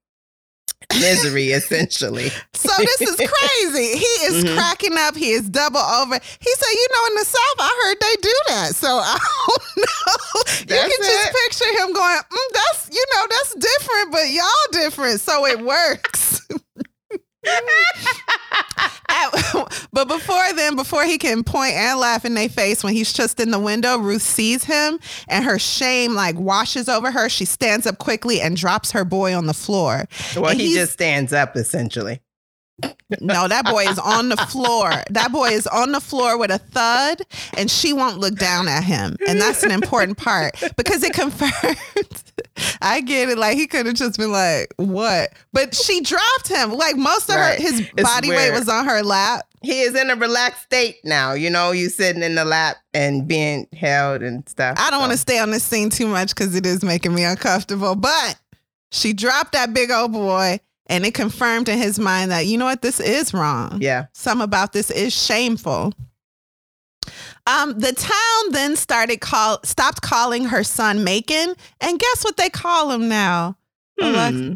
misery, 0.99 1.51
essentially. 1.51 2.29
So 2.53 2.69
this 2.77 3.01
is 3.01 3.15
crazy. 3.17 3.97
He 3.97 4.13
is 4.25 4.43
mm-hmm. 4.43 4.55
cracking 4.55 4.97
up. 4.97 5.15
He 5.15 5.31
is 5.31 5.49
double 5.49 5.79
over. 5.79 6.15
He 6.15 6.51
said, 6.55 6.71
"You 6.71 6.87
know, 6.91 7.07
in 7.07 7.15
the 7.15 7.25
South, 7.25 7.59
I 7.59 7.83
heard 7.83 7.97
they 7.99 8.21
do 8.21 8.35
that." 8.47 8.75
So 8.75 8.87
I 9.03 9.17
don't 9.17 9.77
know. 9.77 10.43
That's 10.43 10.69
you 10.69 10.97
can 10.97 11.05
it. 11.05 11.07
just 11.07 11.33
picture 11.43 11.83
him 11.83 11.93
going, 11.93 12.17
mm, 12.17 12.53
"That's 12.53 12.89
you 12.91 13.05
know, 13.15 13.27
that's 13.29 13.55
different, 13.55 14.11
but 14.11 14.29
y'all 14.29 14.71
different, 14.71 15.21
so 15.21 15.45
it 15.45 15.61
works." 15.61 16.47
but 19.91 20.07
before 20.07 20.53
then, 20.55 20.75
before 20.75 21.05
he 21.05 21.17
can 21.17 21.43
point 21.43 21.73
and 21.73 21.99
laugh 21.99 22.25
in 22.25 22.33
their 22.33 22.49
face 22.49 22.83
when 22.83 22.93
he's 22.93 23.13
just 23.13 23.39
in 23.39 23.51
the 23.51 23.59
window, 23.59 23.97
Ruth 23.97 24.21
sees 24.21 24.63
him 24.63 24.99
and 25.27 25.45
her 25.45 25.59
shame 25.59 26.13
like 26.13 26.37
washes 26.37 26.89
over 26.89 27.11
her. 27.11 27.29
She 27.29 27.45
stands 27.45 27.85
up 27.85 27.99
quickly 27.99 28.41
and 28.41 28.57
drops 28.57 28.91
her 28.91 29.05
boy 29.05 29.35
on 29.35 29.45
the 29.45 29.53
floor. 29.53 30.05
Well, 30.35 30.55
he 30.55 30.73
just 30.73 30.93
stands 30.93 31.33
up 31.33 31.55
essentially. 31.55 32.21
No, 33.21 33.47
that 33.47 33.65
boy 33.65 33.83
is 33.83 33.99
on 33.99 34.29
the 34.29 34.37
floor. 34.37 34.91
That 35.09 35.31
boy 35.31 35.49
is 35.49 35.67
on 35.67 35.91
the 35.91 35.99
floor 35.99 36.37
with 36.37 36.51
a 36.51 36.57
thud, 36.57 37.21
and 37.57 37.69
she 37.69 37.93
won't 37.93 38.17
look 38.17 38.35
down 38.35 38.67
at 38.67 38.83
him. 38.83 39.15
And 39.27 39.39
that's 39.39 39.63
an 39.63 39.71
important 39.71 40.17
part 40.17 40.55
because 40.77 41.03
it 41.03 41.13
confirms. 41.13 42.23
I 42.81 43.01
get 43.01 43.29
it. 43.29 43.37
Like 43.37 43.57
he 43.57 43.67
could 43.67 43.85
have 43.85 43.95
just 43.95 44.17
been 44.17 44.31
like, 44.31 44.73
"What?" 44.77 45.33
But 45.51 45.75
she 45.75 46.01
dropped 46.01 46.47
him. 46.47 46.73
Like 46.73 46.95
most 46.95 47.29
of 47.29 47.35
right. 47.35 47.57
her, 47.57 47.61
his 47.61 47.79
it's 47.79 48.03
body 48.03 48.29
weird. 48.29 48.51
weight 48.51 48.59
was 48.59 48.69
on 48.69 48.85
her 48.85 49.03
lap. 49.03 49.45
He 49.61 49.81
is 49.81 49.95
in 49.95 50.09
a 50.09 50.15
relaxed 50.15 50.63
state 50.63 50.97
now. 51.03 51.33
You 51.33 51.49
know, 51.49 51.71
you 51.71 51.89
sitting 51.89 52.23
in 52.23 52.35
the 52.35 52.45
lap 52.45 52.77
and 52.93 53.27
being 53.27 53.67
held 53.73 54.21
and 54.21 54.47
stuff. 54.47 54.77
I 54.77 54.89
don't 54.89 54.97
so. 54.97 55.01
want 55.01 55.11
to 55.13 55.17
stay 55.17 55.39
on 55.39 55.51
this 55.51 55.63
scene 55.63 55.89
too 55.89 56.07
much 56.07 56.35
because 56.35 56.55
it 56.55 56.65
is 56.65 56.83
making 56.83 57.13
me 57.13 57.23
uncomfortable. 57.23 57.95
But 57.95 58.39
she 58.91 59.13
dropped 59.13 59.53
that 59.53 59.73
big 59.73 59.89
old 59.89 60.11
boy 60.11 60.59
and 60.93 61.07
it 61.07 61.15
confirmed 61.15 61.69
in 61.69 61.79
his 61.79 61.97
mind 61.97 62.29
that, 62.29 62.45
you 62.45 62.55
know 62.55 62.65
what, 62.65 62.83
this 62.83 62.99
is 62.99 63.33
wrong. 63.33 63.79
Yeah. 63.81 64.05
Some 64.13 64.41
about 64.41 64.73
this 64.73 64.91
is 64.91 65.11
shameful. 65.11 65.91
Um, 67.47 67.79
the 67.79 67.93
town 67.93 68.51
then 68.51 68.75
started 68.75 69.19
call 69.19 69.59
stopped 69.63 70.03
calling 70.03 70.45
her 70.45 70.63
son 70.63 71.03
Macon, 71.03 71.55
and 71.81 71.99
guess 71.99 72.23
what 72.23 72.37
they 72.37 72.49
call 72.49 72.91
him 72.91 73.09
now? 73.09 73.57
Hmm. 73.99 74.53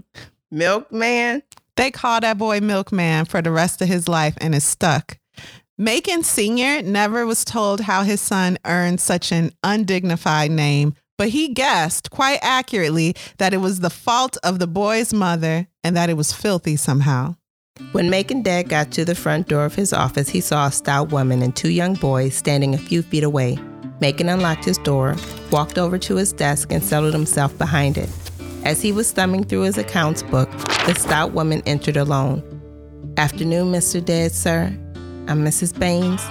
Milkman. 0.52 1.42
They 1.76 1.90
call 1.90 2.22
that 2.22 2.38
boy 2.38 2.60
Milkman 2.60 3.26
for 3.26 3.42
the 3.42 3.52
rest 3.52 3.82
of 3.82 3.88
his 3.88 4.08
life, 4.08 4.38
and 4.40 4.54
is 4.54 4.64
stuck. 4.64 5.18
Macon 5.76 6.22
Sr. 6.22 6.84
never 6.84 7.26
was 7.26 7.44
told 7.44 7.82
how 7.82 8.04
his 8.04 8.22
son 8.22 8.60
earned 8.64 9.02
such 9.02 9.32
an 9.32 9.52
undignified 9.64 10.52
name, 10.52 10.94
but 11.18 11.30
he 11.30 11.50
guessed 11.50 12.12
quite 12.12 12.40
accurately 12.44 13.16
that 13.38 13.54
it 13.54 13.58
was 13.58 13.80
the 13.80 13.90
fault 13.90 14.38
of 14.44 14.60
the 14.60 14.68
boy's 14.68 15.14
mother 15.14 15.68
and 15.88 15.96
that 15.96 16.10
it 16.10 16.18
was 16.18 16.34
filthy 16.34 16.76
somehow. 16.76 17.34
When 17.94 18.10
Macon 18.10 18.42
Dead 18.42 18.68
got 18.68 18.92
to 18.92 19.06
the 19.06 19.16
front 19.16 19.48
door 19.48 19.64
of 19.64 19.74
his 19.76 19.94
office, 19.94 20.28
he 20.28 20.42
saw 20.42 20.68
a 20.68 20.72
stout 20.72 21.14
woman 21.14 21.42
and 21.42 21.56
two 21.56 21.72
young 21.72 21.94
boys 21.94 22.36
standing 22.36 22.74
a 22.76 22.78
few 22.78 23.02
feet 23.02 23.24
away. 23.24 23.58
Macon 24.02 24.28
unlocked 24.28 24.66
his 24.66 24.78
door, 24.80 25.16
walked 25.50 25.78
over 25.78 25.98
to 25.98 26.18
his 26.18 26.34
desk, 26.34 26.74
and 26.74 26.84
settled 26.84 27.14
himself 27.14 27.58
behind 27.58 27.98
it. 27.98 28.10
As 28.66 28.82
he 28.82 28.92
was 28.92 29.14
thumbing 29.14 29.46
through 29.46 29.62
his 29.62 29.78
accounts 29.78 30.24
book, 30.24 30.52
the 30.86 30.94
stout 30.96 31.32
woman 31.32 31.62
entered 31.66 31.96
alone. 31.96 32.44
Afternoon, 33.16 33.72
Mr. 33.72 34.04
Dead, 34.04 34.34
sir. 34.34 34.66
I'm 35.30 35.46
Mrs. 35.46 35.78
Baines. 35.80 36.22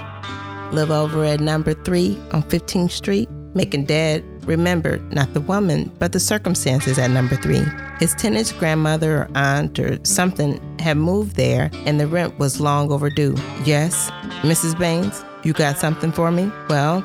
Live 0.71 0.91
over 0.91 1.23
at 1.23 1.39
number 1.39 1.73
three 1.73 2.15
on 2.31 2.43
15th 2.43 2.91
Street. 2.91 3.27
Macon 3.55 3.85
Dead 3.85 4.23
remembered 4.47 5.13
not 5.13 5.33
the 5.33 5.41
woman, 5.41 5.91
but 5.99 6.13
the 6.13 6.19
circumstances 6.19 6.97
at 6.97 7.11
number 7.11 7.35
three. 7.35 7.63
His 7.99 8.15
tenant's 8.15 8.51
grandmother 8.51 9.17
or 9.17 9.29
aunt 9.35 9.77
or 9.77 9.99
something 10.03 10.59
had 10.79 10.97
moved 10.97 11.35
there, 11.35 11.69
and 11.85 11.99
the 11.99 12.07
rent 12.07 12.39
was 12.39 12.59
long 12.59 12.91
overdue. 12.91 13.35
Yes, 13.65 14.09
Mrs. 14.41 14.77
Baines, 14.79 15.23
you 15.43 15.53
got 15.53 15.77
something 15.77 16.11
for 16.11 16.31
me? 16.31 16.51
Well, 16.69 17.03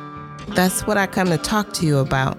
that's 0.50 0.86
what 0.86 0.96
I 0.96 1.06
come 1.06 1.28
to 1.28 1.38
talk 1.38 1.72
to 1.74 1.86
you 1.86 1.98
about. 1.98 2.38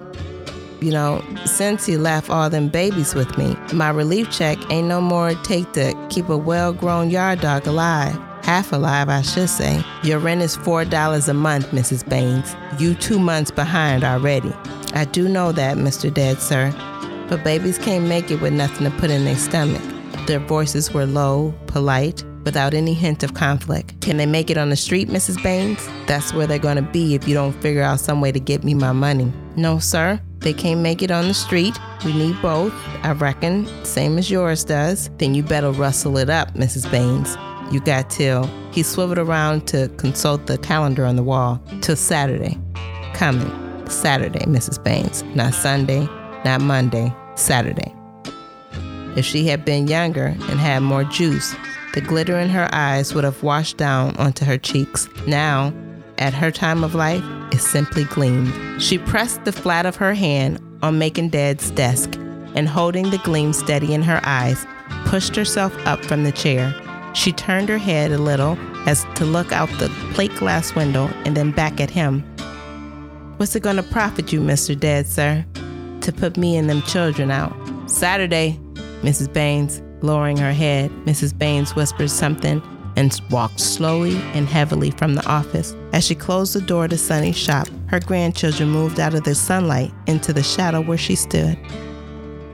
You 0.82 0.92
know, 0.92 1.24
since 1.46 1.86
he 1.86 1.98
left 1.98 2.30
all 2.30 2.50
them 2.50 2.68
babies 2.68 3.16
with 3.16 3.38
me, 3.38 3.56
my 3.74 3.89
relief 3.89 4.32
check 4.32 4.58
ain't 4.70 4.88
no 4.88 5.00
more 5.00 5.34
take 5.36 5.72
to 5.74 5.94
keep 6.10 6.28
a 6.30 6.38
well 6.38 6.74
grown 6.74 7.10
yard 7.10 7.39
dog 7.42 7.68
alive 7.68 8.20
half 8.44 8.72
alive, 8.72 9.10
I 9.10 9.22
should 9.22 9.50
say. 9.50 9.84
Your 10.04 10.20
rent 10.20 10.42
is 10.42 10.56
$4 10.58 11.28
a 11.28 11.34
month, 11.34 11.72
Mrs. 11.72 12.08
Baines. 12.08 12.56
You 12.80 12.94
two 12.94 13.20
months 13.20 13.52
behind 13.52 14.04
already. 14.04 14.54
I 14.94 15.06
do 15.06 15.28
know 15.28 15.52
that, 15.52 15.78
Mr. 15.78 16.14
Dead, 16.14 16.40
sir. 16.40 16.72
But 17.30 17.44
babies 17.44 17.78
can't 17.78 18.06
make 18.06 18.30
it 18.30 18.42
with 18.42 18.54
nothing 18.54 18.90
to 18.90 18.98
put 18.98 19.10
in 19.10 19.26
their 19.26 19.38
stomach. 19.38 19.82
Their 20.28 20.40
voices 20.40 20.94
were 20.94 21.06
low, 21.06 21.54
polite, 21.68 22.24
without 22.44 22.74
any 22.74 22.94
hint 22.94 23.24
of 23.24 23.34
conflict. 23.34 24.00
Can 24.02 24.18
they 24.18 24.26
make 24.26 24.50
it 24.50 24.58
on 24.58 24.70
the 24.70 24.76
street, 24.76 25.08
Mrs. 25.08 25.42
Baines? 25.42 25.88
That's 26.08 26.34
where 26.34 26.46
they're 26.46 26.60
going 26.60 26.76
to 26.76 26.82
be 26.82 27.16
if 27.16 27.28
you 27.28 27.34
don't 27.34 27.54
figure 27.62 27.82
out 27.82 28.00
some 28.00 28.22
way 28.22 28.32
to 28.32 28.40
get 28.40 28.64
me 28.64 28.74
my 28.74 28.92
money. 28.92 29.32
No, 29.56 29.80
sir. 29.80 30.20
They 30.40 30.54
can't 30.54 30.82
make 30.82 31.02
it 31.02 31.10
on 31.10 31.30
the 31.30 31.34
street. 31.34 31.78
We 32.04 32.14
need 32.14 32.42
both, 32.42 32.74
I 33.04 33.14
reckon, 33.14 33.66
same 33.86 34.18
as 34.18 34.30
yours 34.30 34.66
does. 34.66 35.10
Then 35.18 35.34
you 35.34 35.42
better 35.42 35.72
rustle 35.72 36.18
it 36.18 36.30
up, 36.30 36.54
Mrs. 36.54 36.92
Baines. 36.92 37.38
You 37.74 37.80
got 37.80 38.12
till 38.12 38.44
he 38.72 38.84
swiveled 38.84 39.18
around 39.18 39.66
to 39.70 39.88
consult 39.98 40.46
the 40.46 40.60
calendar 40.60 41.06
on 41.06 41.16
the 41.16 41.24
wall 41.24 41.60
till 41.82 41.96
Saturday. 41.96 42.56
Coming. 43.16 43.50
Saturday, 43.90 44.46
Mrs. 44.46 44.82
Baines. 44.82 45.24
Not 45.36 45.56
Sunday, 45.56 46.08
not 46.46 46.62
Monday, 46.62 47.12
Saturday. 47.34 47.92
If 49.18 49.26
she 49.26 49.48
had 49.48 49.66
been 49.66 49.88
younger 49.88 50.26
and 50.26 50.60
had 50.60 50.84
more 50.84 51.04
juice, 51.04 51.56
the 51.96 52.02
glitter 52.02 52.38
in 52.38 52.50
her 52.50 52.70
eyes 52.72 53.16
would 53.16 53.24
have 53.24 53.42
washed 53.42 53.78
down 53.78 54.16
onto 54.18 54.46
her 54.46 54.60
cheeks. 54.60 55.10
Now, 55.26 55.74
at 56.20 56.36
her 56.36 56.52
time 56.52 56.84
of 56.84 56.94
life, 56.94 57.24
it 57.52 57.60
simply 57.60 58.04
gleamed. 58.04 58.54
She 58.80 59.00
pressed 59.00 59.46
the 59.46 59.52
flat 59.52 59.88
of 59.88 59.96
her 59.96 60.14
hand 60.14 60.62
on 60.84 61.00
Macon 61.00 61.30
Dead's 61.30 61.72
desk 61.72 62.14
and 62.54 62.70
holding 62.70 63.10
the 63.10 63.18
gleam 63.20 63.52
steady 63.52 63.96
in 63.96 64.04
her 64.04 64.22
eyes, 64.24 64.64
pushed 65.06 65.36
herself 65.36 65.76
up 65.88 66.06
from 66.06 66.24
the 66.24 66.32
chair 66.32 66.72
she 67.13 67.32
turned 67.32 67.69
her 67.69 67.78
head 67.78 68.12
a 68.12 68.17
little 68.17 68.58
as 68.88 69.06
to 69.15 69.26
look 69.26 69.52
out 69.52 69.69
the 69.80 69.89
plate 70.13 70.36
glass 70.36 70.76
window 70.76 71.08
and 71.26 71.38
then 71.38 71.52
back 71.52 71.80
at 71.80 71.89
him. 71.89 72.21
What's 73.38 73.56
it 73.56 73.63
going 73.63 73.78
to 73.78 73.84
profit 73.84 74.32
you, 74.32 74.41
Mr. 74.41 74.80
Dead, 74.80 75.08
sir, 75.08 75.45
to 76.02 76.12
put 76.12 76.38
me 76.38 76.58
and 76.58 76.69
them 76.69 76.82
children 76.84 77.32
out? 77.32 77.56
Saturday, 77.89 78.60
Mrs. 79.02 79.32
Baines, 79.32 79.82
lowering 80.02 80.38
her 80.38 80.54
head, 80.54 80.91
Mrs. 81.06 81.38
Baines 81.38 81.76
whispered 81.76 82.10
something 82.10 82.62
and 82.95 83.19
walked 83.32 83.60
slowly 83.60 84.15
and 84.34 84.47
heavily 84.47 84.91
from 84.91 85.15
the 85.15 85.26
office. 85.26 85.76
As 85.93 86.06
she 86.06 86.15
closed 86.15 86.54
the 86.54 86.62
door 86.62 86.88
to 86.88 86.97
Sonny's 86.97 87.38
shop, 87.38 87.67
her 87.88 87.99
grandchildren 87.99 88.69
moved 88.69 88.99
out 88.99 89.13
of 89.13 89.23
the 89.23 89.36
sunlight 89.36 89.91
into 90.08 90.32
the 90.32 90.43
shadow 90.43 90.82
where 90.82 90.97
she 90.97 91.15
stood. 91.15 91.58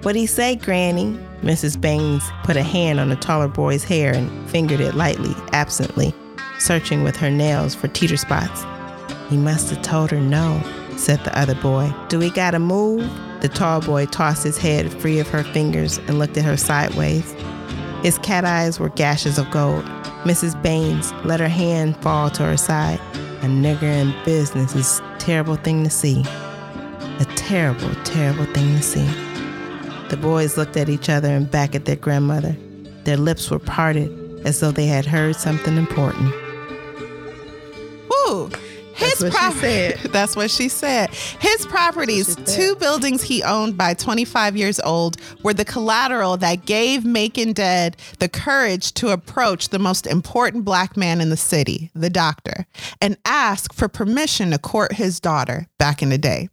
What'd 0.02 0.20
he 0.20 0.26
say, 0.26 0.56
Granny? 0.56 1.20
Mrs. 1.42 1.80
Baines 1.80 2.24
put 2.44 2.58
a 2.58 2.64
hand 2.64 3.00
on 3.00 3.10
the 3.10 3.16
taller 3.16 3.48
boy's 3.48 3.84
hair 3.84 4.14
and 4.14 4.50
fingered 4.50 4.82
it 4.82 4.96
lightly, 4.96 5.34
absently, 5.54 6.14
searching 6.60 7.04
with 7.04 7.16
her 7.16 7.32
nails 7.32 7.74
for 7.74 7.88
tetter 7.88 8.18
spots. 8.18 8.66
He 9.30 9.38
must 9.38 9.70
have 9.70 9.82
told 9.82 10.12
her 10.12 10.20
no, 10.20 10.62
said 10.98 11.24
the 11.24 11.38
other 11.40 11.56
boy. 11.56 11.94
Do 12.10 12.20
we 12.20 12.30
gotta 12.30 12.60
move? 12.60 13.10
The 13.42 13.48
tall 13.48 13.80
boy 13.80 14.06
tossed 14.08 14.44
his 14.44 14.58
head 14.58 14.92
free 14.92 15.20
of 15.20 15.30
her 15.30 15.44
fingers 15.44 15.98
and 16.00 16.20
looked 16.20 16.38
at 16.38 16.44
her 16.44 16.58
sideways. 16.58 17.32
His 18.04 18.18
cat 18.18 18.44
eyes 18.44 18.80
were 18.80 18.90
gashes 18.90 19.38
of 19.38 19.50
gold. 19.50 19.86
Mrs. 20.24 20.62
Baines 20.62 21.14
let 21.24 21.40
her 21.40 21.48
hand 21.48 21.96
fall 21.98 22.30
to 22.32 22.44
her 22.44 22.58
side. 22.58 23.00
A 23.42 23.46
nigger 23.46 23.84
in 23.84 24.14
business 24.26 24.76
is 24.76 25.00
a 25.00 25.16
terrible 25.20 25.56
thing 25.56 25.86
to 25.86 25.90
see. 25.90 26.22
A 27.20 27.26
terrible, 27.36 27.94
terrible 28.04 28.46
thing 28.46 28.76
to 28.76 28.82
see. 28.82 29.29
The 30.10 30.18
boys 30.18 30.58
looked 30.58 30.76
at 30.76 30.90
each 30.90 31.08
other 31.08 31.30
and 31.30 31.50
back 31.50 31.76
at 31.76 31.86
their 31.86 31.96
grandmother. 31.96 32.56
Their 33.04 33.18
lips 33.18 33.52
were 33.52 33.60
parted 33.60 34.10
as 34.44 34.60
though 34.60 34.72
they 34.72 34.88
had 34.88 35.06
heard 35.06 35.36
something 35.36 35.78
important. 35.78 36.34
Woo! 38.10 38.50
His 38.96 39.24
property. 39.30 39.94
That's 40.10 40.36
what 40.36 40.50
she 40.50 40.68
said. 40.68 41.12
His 41.12 41.66
properties, 41.68 42.36
two 42.36 42.76
buildings 42.78 43.22
he 43.22 43.44
owned 43.44 43.78
by 43.78 43.94
25 43.94 44.58
years 44.58 44.80
old, 44.80 45.18
were 45.44 45.54
the 45.54 45.64
collateral 45.64 46.38
that 46.38 46.66
gave 46.66 47.06
Macon 47.06 47.54
Dead 47.54 47.96
the 48.18 48.28
courage 48.28 48.94
to 48.96 49.10
approach 49.10 49.70
the 49.70 49.80
most 49.80 50.08
important 50.08 50.66
black 50.66 50.98
man 50.98 51.22
in 51.22 51.30
the 51.30 51.38
city, 51.38 51.92
the 51.94 52.10
doctor, 52.10 52.66
and 53.00 53.16
ask 53.26 53.74
for 53.74 53.88
permission 53.88 54.52
to 54.52 54.58
court 54.58 54.94
his 54.94 55.20
daughter 55.20 55.68
back 55.78 56.02
in 56.02 56.10
the 56.10 56.18
day. 56.18 56.50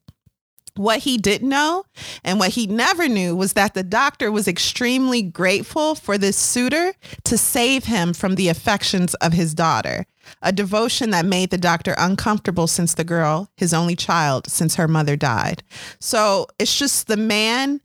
What 0.76 1.00
he 1.00 1.16
didn't 1.16 1.48
know 1.48 1.84
and 2.22 2.38
what 2.38 2.50
he 2.50 2.66
never 2.66 3.08
knew 3.08 3.34
was 3.34 3.54
that 3.54 3.74
the 3.74 3.82
doctor 3.82 4.30
was 4.30 4.46
extremely 4.46 5.22
grateful 5.22 5.94
for 5.94 6.18
this 6.18 6.36
suitor 6.36 6.94
to 7.24 7.38
save 7.38 7.84
him 7.84 8.12
from 8.12 8.34
the 8.34 8.48
affections 8.48 9.14
of 9.14 9.32
his 9.32 9.54
daughter, 9.54 10.06
a 10.42 10.52
devotion 10.52 11.10
that 11.10 11.24
made 11.24 11.50
the 11.50 11.58
doctor 11.58 11.94
uncomfortable 11.96 12.66
since 12.66 12.94
the 12.94 13.04
girl, 13.04 13.50
his 13.56 13.72
only 13.72 13.96
child, 13.96 14.50
since 14.50 14.74
her 14.74 14.86
mother 14.86 15.16
died. 15.16 15.62
So 15.98 16.46
it's 16.58 16.78
just 16.78 17.06
the 17.06 17.16
man, 17.16 17.80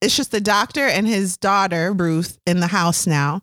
it's 0.00 0.16
just 0.16 0.30
the 0.30 0.40
doctor 0.40 0.86
and 0.86 1.06
his 1.06 1.36
daughter, 1.36 1.92
Ruth, 1.92 2.38
in 2.46 2.60
the 2.60 2.68
house 2.68 3.06
now. 3.06 3.42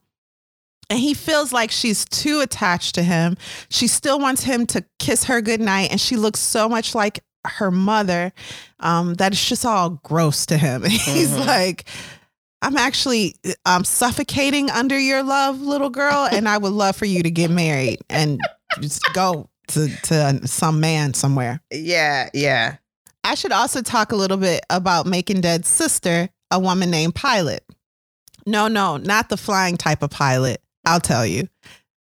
And 0.90 1.00
he 1.00 1.14
feels 1.14 1.52
like 1.52 1.72
she's 1.72 2.06
too 2.06 2.42
attached 2.42 2.96
to 2.96 3.04
him. 3.04 3.38
She 3.70 3.88
still 3.88 4.20
wants 4.20 4.44
him 4.44 4.68
to 4.68 4.86
kiss 5.00 5.24
her 5.26 5.42
goodnight. 5.42 5.90
And 5.92 6.00
she 6.00 6.16
looks 6.16 6.40
so 6.40 6.70
much 6.70 6.94
like 6.94 7.22
her 7.46 7.72
mother 7.72 8.34
um, 8.80 9.16
that 9.16 9.32
it's 9.32 9.48
just 9.48 9.66
all 9.66 10.02
gross 10.04 10.46
to 10.48 10.58
him. 10.58 10.84
He's 10.86 11.32
mm-hmm. 11.32 11.48
like, 11.48 11.86
I'm 12.62 12.78
actually 12.78 13.36
I'm 13.66 13.84
suffocating 13.84 14.70
under 14.70 14.98
your 14.98 15.24
love, 15.24 15.62
little 15.62 15.90
girl, 15.90 16.28
and 16.32 16.50
I 16.50 16.58
would 16.58 16.74
love 16.74 16.96
for 16.96 17.06
you 17.06 17.24
to 17.24 17.30
get 17.30 17.52
married 17.52 18.00
and 18.10 18.40
just 18.82 19.02
go 19.14 19.50
to 19.70 19.90
to 20.04 20.48
some 20.48 20.80
man 20.80 21.14
somewhere. 21.14 21.62
Yeah, 21.72 22.30
yeah. 22.34 22.78
I 23.24 23.36
should 23.36 23.52
also 23.52 23.82
talk 23.82 24.12
a 24.12 24.16
little 24.16 24.38
bit 24.38 24.66
about 24.70 25.08
Macon 25.08 25.42
Dead's 25.42 25.68
sister, 25.68 26.30
a 26.52 26.60
woman 26.60 26.92
named 26.92 27.16
Pilate. 27.16 27.62
No, 28.46 28.68
no, 28.68 28.98
not 28.98 29.30
the 29.30 29.38
flying 29.38 29.78
type 29.78 30.04
of 30.04 30.12
pilot. 30.12 30.62
I'll 30.86 31.00
tell 31.00 31.26
you. 31.26 31.50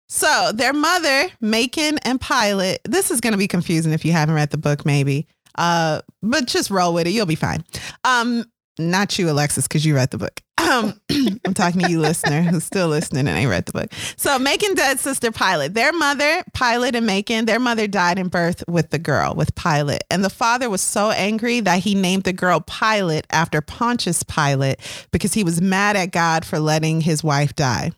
So 0.09 0.53
their 0.55 0.73
mother, 0.73 1.29
Macon 1.41 1.99
and 2.05 2.21
Pilate, 2.21 2.81
this 2.85 3.11
is 3.11 3.21
going 3.21 3.33
to 3.33 3.39
be 3.39 3.49
confusing 3.49 3.93
if 3.93 4.05
you 4.05 4.13
haven't 4.13 4.35
read 4.35 4.51
the 4.51 4.59
book, 4.59 4.85
maybe. 4.85 5.27
Uh, 5.57 6.01
but 6.23 6.47
just 6.47 6.71
roll 6.71 6.95
with 6.95 7.07
it. 7.07 7.11
You'll 7.11 7.27
be 7.27 7.35
fine. 7.35 7.65
Um, 8.05 8.45
not 8.79 9.19
you, 9.19 9.31
Alexis, 9.31 9.69
because 9.69 9.87
you 9.87 9.95
read 9.95 10.11
the 10.11 10.19
book. 10.19 10.41
Um, 10.59 11.01
I'm 11.45 11.55
talking 11.55 11.81
to 11.83 11.91
you, 11.91 12.01
listener, 12.01 12.43
who's 12.43 12.65
still 12.65 12.89
listening 12.89 13.29
and 13.29 13.39
ain't 13.39 13.51
read 13.51 13.67
the 13.67 13.73
book. 13.73 13.93
So, 14.17 14.39
Macon 14.39 14.75
Dead 14.75 14.99
sister 14.99 15.31
Pilate, 15.31 15.75
their 15.75 15.93
mother, 15.93 16.43
Pilate 16.55 16.97
and 16.97 17.07
Macon, 17.07 17.45
their 17.45 17.61
mother 17.61 17.87
died 17.87 18.19
in 18.19 18.29
birth 18.29 18.65
with 18.67 18.91
the 18.91 18.99
girl, 18.99 19.35
with 19.35 19.55
Pilate. 19.55 20.03
And 20.11 20.25
the 20.25 20.31
father 20.31 20.69
was 20.69 20.81
so 20.81 21.11
angry 21.11 21.61
that 21.61 21.81
he 21.81 21.95
named 21.95 22.25
the 22.25 22.33
girl 22.33 22.61
Pilate 22.61 23.27
after 23.31 23.61
Pontius 23.61 24.23
Pilate 24.23 24.81
because 25.13 25.35
he 25.35 25.45
was 25.45 25.61
mad 25.61 25.97
at 25.97 26.11
God 26.11 26.45
for 26.45 26.59
letting 26.59 27.01
his 27.01 27.23
wife 27.23 27.55
die. 27.55 27.93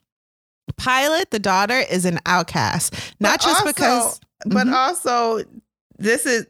Pilate, 0.77 1.31
the 1.31 1.39
daughter, 1.39 1.79
is 1.91 2.05
an 2.05 2.19
outcast, 2.27 2.95
not 3.21 3.39
but 3.39 3.47
just 3.47 3.61
also, 3.61 3.73
because. 3.73 4.21
But 4.45 4.67
mm-hmm. 4.67 4.75
also, 4.75 5.43
this 5.99 6.27
is 6.27 6.47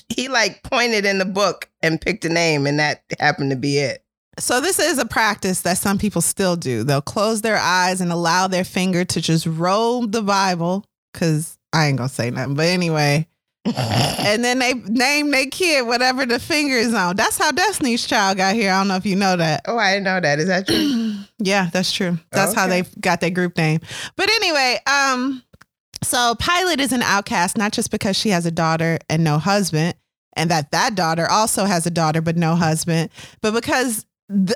he 0.08 0.28
like 0.28 0.62
pointed 0.62 1.04
in 1.04 1.18
the 1.18 1.24
book 1.24 1.68
and 1.82 2.00
picked 2.00 2.24
a 2.24 2.28
name, 2.28 2.66
and 2.66 2.78
that 2.78 3.02
happened 3.18 3.50
to 3.50 3.56
be 3.56 3.78
it. 3.78 4.04
So 4.38 4.60
this 4.60 4.78
is 4.78 4.98
a 4.98 5.04
practice 5.04 5.60
that 5.62 5.76
some 5.76 5.98
people 5.98 6.22
still 6.22 6.56
do. 6.56 6.84
They'll 6.84 7.02
close 7.02 7.42
their 7.42 7.58
eyes 7.58 8.00
and 8.00 8.10
allow 8.10 8.48
their 8.48 8.64
finger 8.64 9.04
to 9.04 9.20
just 9.20 9.46
roll 9.46 10.06
the 10.06 10.22
Bible, 10.22 10.84
because 11.12 11.58
I 11.72 11.86
ain't 11.86 11.98
gonna 11.98 12.08
say 12.08 12.30
nothing. 12.30 12.54
But 12.54 12.66
anyway. 12.66 13.28
and 13.76 14.42
then 14.42 14.58
they 14.58 14.74
name 14.74 15.30
their 15.30 15.46
kid 15.46 15.86
whatever 15.86 16.26
the 16.26 16.40
finger 16.40 16.74
is 16.74 16.92
on. 16.92 17.14
That's 17.14 17.38
how 17.38 17.52
Destiny's 17.52 18.04
Child 18.04 18.38
got 18.38 18.56
here. 18.56 18.72
I 18.72 18.80
don't 18.80 18.88
know 18.88 18.96
if 18.96 19.06
you 19.06 19.14
know 19.14 19.36
that. 19.36 19.62
Oh, 19.66 19.78
I 19.78 19.92
didn't 19.92 20.04
know 20.04 20.18
that. 20.18 20.40
Is 20.40 20.48
that 20.48 20.66
true? 20.66 21.14
yeah, 21.38 21.70
that's 21.72 21.92
true. 21.92 22.18
That's 22.32 22.52
okay. 22.52 22.60
how 22.60 22.66
they 22.66 22.82
got 23.00 23.20
their 23.20 23.30
group 23.30 23.56
name. 23.56 23.78
But 24.16 24.30
anyway, 24.30 24.80
um, 24.88 25.44
so 26.02 26.34
Pilate 26.36 26.80
is 26.80 26.92
an 26.92 27.02
outcast 27.02 27.56
not 27.56 27.72
just 27.72 27.90
because 27.90 28.16
she 28.16 28.30
has 28.30 28.46
a 28.46 28.50
daughter 28.50 28.98
and 29.08 29.24
no 29.24 29.38
husband, 29.38 29.94
and 30.34 30.50
that 30.50 30.70
that 30.72 30.94
daughter 30.94 31.28
also 31.28 31.64
has 31.64 31.86
a 31.86 31.90
daughter 31.90 32.20
but 32.20 32.36
no 32.36 32.54
husband, 32.56 33.10
but 33.40 33.52
because 33.52 34.06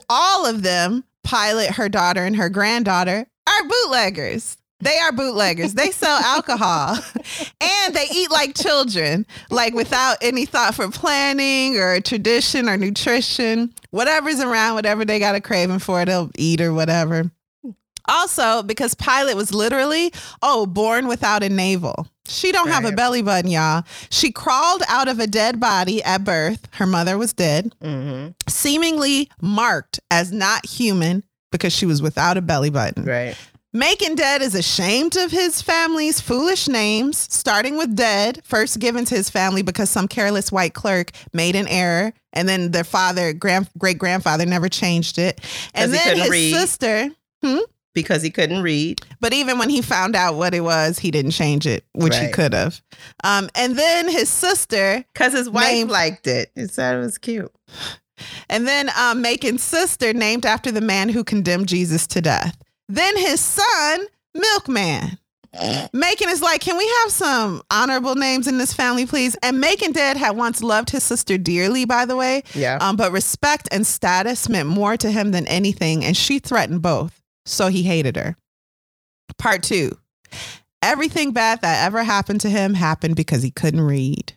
all 0.09 0.47
of 0.47 0.63
them, 0.63 1.05
Pilate, 1.25 1.73
her 1.73 1.89
daughter, 1.89 2.25
and 2.25 2.37
her 2.37 2.49
granddaughter, 2.49 3.27
are 3.47 3.69
bootleggers. 3.69 4.57
They 4.81 4.99
are 4.99 5.13
bootleggers. 5.13 5.73
They 5.75 5.91
sell 5.91 6.19
alcohol 6.19 6.99
and 7.61 7.95
they 7.95 8.07
eat 8.13 8.31
like 8.31 8.55
children, 8.55 9.27
like 9.51 9.73
without 9.73 10.19
any 10.21 10.45
thought 10.45 10.75
for 10.75 10.91
planning 10.91 11.79
or 11.79 12.01
tradition 12.01 12.69
or 12.69 12.77
nutrition. 12.77 13.73
Whatever's 13.91 14.41
around, 14.41 14.75
whatever 14.75 15.05
they 15.05 15.19
got 15.19 15.35
a 15.35 15.41
craving 15.41 15.79
for, 15.79 16.05
they'll 16.05 16.31
eat 16.37 16.61
or 16.61 16.75
whatever. 16.75 17.31
Also, 18.09 18.63
because 18.63 18.95
Pilate 18.95 19.37
was 19.37 19.53
literally, 19.53 20.13
oh, 20.43 20.67
born 20.67 21.07
without 21.07 21.43
a 21.43 21.49
navel. 21.49 22.07
She 22.29 22.53
don't 22.53 22.67
right. 22.67 22.75
have 22.75 22.85
a 22.85 22.93
belly 22.93 23.23
button, 23.23 23.51
y'all. 23.51 23.85
She 24.11 24.33
crawled 24.33 24.83
out 24.89 25.09
of 25.09 25.19
a 25.19 25.27
dead 25.27 25.61
body 25.61 26.03
at 26.03 26.25
birth. 26.25 26.69
Her 26.73 26.87
mother 26.87 27.17
was 27.17 27.33
dead, 27.33 27.75
mm-hmm. 27.83 28.33
seemingly 28.49 29.31
marked 29.41 30.01
as 30.11 30.33
not 30.33 30.67
human 30.67 31.23
because 31.53 31.73
she 31.73 31.87
was 31.87 32.03
without 32.03 32.37
a 32.37 32.43
belly 32.43 32.71
button. 32.71 33.05
Right. 33.05 33.37
Macon 33.77 34.15
Dead 34.15 34.41
is 34.41 34.55
ashamed 34.55 35.17
of 35.17 35.31
his 35.31 35.61
family's 35.61 36.19
foolish 36.19 36.67
names, 36.67 37.19
starting 37.19 37.77
with 37.77 37.95
Dead, 37.95 38.41
first 38.43 38.79
given 38.79 39.05
to 39.05 39.15
his 39.15 39.29
family 39.29 39.61
because 39.61 39.91
some 39.91 40.09
careless 40.09 40.51
white 40.51 40.73
clerk 40.73 41.11
made 41.35 41.55
an 41.55 41.69
error, 41.69 42.15
and 42.33 42.49
then 42.49 42.71
their 42.71 42.85
father, 42.85 43.35
grand, 43.35 43.69
great 43.77 43.99
grandfather, 43.99 44.47
never 44.47 44.71
changed 44.71 45.19
it. 45.19 45.43
And 45.75 45.93
then 45.93 46.17
his 46.17 46.31
read. 46.31 46.55
sister, 46.55 47.11
hmm? 47.45 47.59
Because 47.97 48.23
he 48.23 48.31
couldn't 48.31 48.63
read. 48.63 49.01
But 49.21 49.33
even 49.33 49.59
when 49.59 49.71
he 49.71 49.81
found 49.83 50.15
out 50.15 50.37
what 50.37 50.55
it 50.55 50.61
was, 50.61 51.01
he 51.01 51.11
didn't 51.11 51.33
change 51.33 51.67
it, 51.67 51.85
which 51.95 52.13
right. 52.13 52.27
he 52.27 52.33
could 52.33 52.53
have. 52.53 52.81
Um, 53.25 53.49
and 53.57 53.77
then 53.77 54.09
his 54.09 54.29
sister, 54.29 55.03
because 55.13 55.33
his 55.33 55.51
wife 55.51 55.73
named, 55.73 55.91
liked 55.91 56.29
it, 56.29 56.53
he 56.55 56.67
said 56.67 56.97
it 56.97 57.01
was 57.01 57.19
cute. 57.19 57.51
And 58.49 58.69
then 58.69 58.91
um, 58.99 59.23
Macon's 59.23 59.63
sister, 59.63 60.13
named 60.13 60.47
after 60.47 60.71
the 60.71 60.81
man 60.81 61.09
who 61.09 61.25
condemned 61.25 61.69
Jesus 61.69 62.07
to 62.09 62.21
death. 62.21 62.57
Then 62.89 63.17
his 63.17 63.41
son, 63.41 64.07
Milkman. 64.35 65.19
Macon 65.95 66.29
is 66.29 66.43
like, 66.43 66.61
can 66.61 66.77
we 66.77 66.87
have 67.03 67.13
some 67.13 67.63
honorable 67.71 68.15
names 68.15 68.47
in 68.47 68.59
this 68.59 68.75
family, 68.75 69.07
please? 69.07 69.37
And 69.43 69.59
Macon 69.59 69.93
Dead 69.93 70.19
had 70.19 70.37
once 70.37 70.63
loved 70.63 70.91
his 70.91 71.03
sister 71.03 71.39
dearly, 71.39 71.87
by 71.87 72.05
the 72.05 72.15
way. 72.15 72.43
Yeah. 72.55 72.77
Um, 72.79 72.97
but 72.97 73.11
respect 73.11 73.67
and 73.73 73.87
status 73.87 74.51
meant 74.51 74.69
more 74.69 74.99
to 74.99 75.11
him 75.11 75.31
than 75.31 75.47
anything, 75.47 76.05
and 76.05 76.15
she 76.15 76.41
threatened 76.41 76.83
both 76.83 77.16
so 77.47 77.69
he 77.69 77.83
hated 77.85 78.17
her. 78.17 78.37
Part 79.39 79.63
two 79.63 79.97
everything 80.83 81.33
bad 81.33 81.61
that 81.63 81.85
ever 81.85 82.05
happened 82.05 82.41
to 82.41 82.49
him 82.49 82.75
happened 82.75 83.17
because 83.17 83.43
he 83.43 83.51
couldn't 83.51 83.81
read. 83.81 84.35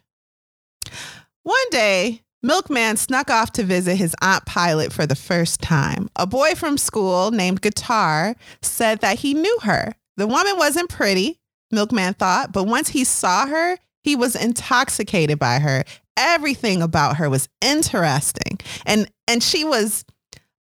One 1.43 1.69
day, 1.69 2.21
Milkman 2.41 2.97
snuck 2.97 3.29
off 3.29 3.51
to 3.53 3.63
visit 3.63 3.95
his 3.97 4.15
Aunt 4.21 4.45
Pilate 4.45 4.93
for 4.93 5.05
the 5.05 5.15
first 5.15 5.61
time. 5.61 6.09
A 6.15 6.25
boy 6.25 6.55
from 6.55 6.77
school 6.77 7.31
named 7.31 7.61
Guitar 7.61 8.35
said 8.61 9.01
that 9.01 9.19
he 9.19 9.33
knew 9.33 9.59
her. 9.63 9.93
The 10.17 10.27
woman 10.27 10.57
wasn't 10.57 10.89
pretty, 10.89 11.39
Milkman 11.71 12.13
thought, 12.13 12.51
but 12.51 12.63
once 12.63 12.89
he 12.89 13.03
saw 13.03 13.45
her, 13.45 13.77
he 14.01 14.15
was 14.15 14.35
intoxicated 14.35 15.37
by 15.37 15.59
her. 15.59 15.83
Everything 16.17 16.81
about 16.81 17.17
her 17.17 17.29
was 17.29 17.47
interesting. 17.61 18.59
And 18.85 19.09
and 19.27 19.43
she 19.43 19.63
was 19.63 20.03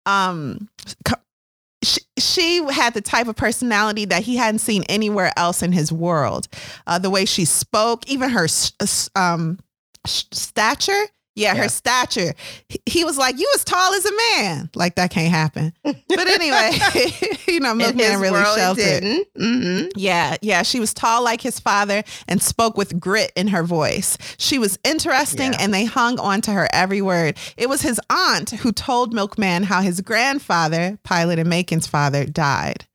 um, 0.05 0.69
she, 1.83 2.64
had 2.71 2.95
the 2.95 3.01
type 3.01 3.29
of 3.29 3.37
personality 3.37 4.05
that 4.07 4.23
he 4.23 4.37
hadn't 4.37 4.59
seen 4.59 4.83
anywhere 4.85 5.33
else 5.37 5.62
in 5.62 5.73
his 5.73 5.93
world. 5.93 6.49
Uh, 6.87 6.99
the 6.99 7.11
way 7.11 7.25
she 7.25 7.45
spoke, 7.45 8.09
even 8.09 8.31
her 8.31 8.49
um, 9.14 9.59
stature 10.07 11.05
yeah, 11.38 11.55
yeah, 11.55 11.62
her 11.62 11.68
stature. 11.68 12.35
He 12.87 13.05
was 13.05 13.16
like, 13.16 13.38
"You 13.38 13.51
as 13.55 13.64
tall 13.64 13.94
as 13.94 14.05
a 14.05 14.12
man." 14.35 14.70
Like 14.74 14.96
that 14.96 15.11
can't 15.11 15.31
happen. 15.31 15.72
But 15.83 16.27
anyway, 16.27 16.72
you 17.46 17.61
know, 17.61 17.74
Milkman 17.79 18.20
really 18.20 18.42
sheltered. 18.42 19.03
Mm-hmm. 19.03 19.88
Yeah, 19.96 20.37
yeah. 20.42 20.62
She 20.62 20.81
was 20.81 20.92
tall 20.92 21.22
like 21.22 21.40
his 21.40 21.61
father 21.61 22.03
and 22.27 22.42
spoke 22.42 22.77
with 22.77 22.98
grit 22.98 23.33
in 23.37 23.48
her 23.48 23.62
voice. 23.62 24.18
She 24.38 24.59
was 24.59 24.79
interesting, 24.85 25.53
yeah. 25.53 25.59
and 25.61 25.72
they 25.72 25.85
hung 25.85 26.18
on 26.18 26.40
to 26.42 26.53
her 26.53 26.68
every 26.72 27.03
word. 27.03 27.37
It 27.57 27.68
was 27.68 27.83
his 27.83 28.01
aunt 28.11 28.51
who 28.51 28.72
told 28.72 29.14
Milkman 29.14 29.62
how 29.64 29.81
his 29.81 30.01
grandfather, 30.01 30.98
Pilate 31.05 31.38
and 31.38 31.48
Macon's 31.48 31.87
father, 31.87 32.24
died. 32.24 32.87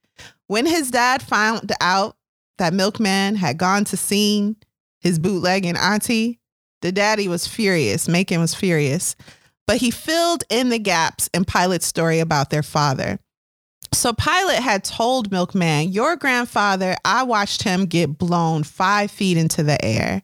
When 0.47 0.65
his 0.65 0.91
dad 0.91 1.23
found 1.23 1.71
out 1.81 2.17
that 2.57 2.73
Milkman 2.73 3.35
had 3.35 3.57
gone 3.57 3.85
to 3.85 3.97
see 3.97 4.55
his 4.99 5.19
bootlegging 5.19 5.77
auntie, 5.77 6.39
the 6.83 6.91
daddy 6.91 7.29
was 7.29 7.47
furious. 7.47 8.09
Macon 8.09 8.41
was 8.41 8.53
furious. 8.53 9.15
But 9.65 9.77
he 9.77 9.89
filled 9.89 10.43
in 10.49 10.67
the 10.67 10.77
gaps 10.77 11.29
in 11.33 11.45
Pilate's 11.45 11.87
story 11.87 12.19
about 12.19 12.49
their 12.49 12.61
father. 12.61 13.17
So 13.93 14.11
Pilate 14.11 14.59
had 14.61 14.83
told 14.83 15.31
Milkman, 15.31 15.93
Your 15.93 16.17
grandfather, 16.17 16.97
I 17.05 17.23
watched 17.23 17.63
him 17.63 17.85
get 17.85 18.17
blown 18.17 18.63
five 18.63 19.11
feet 19.11 19.37
into 19.37 19.63
the 19.63 19.83
air. 19.83 20.23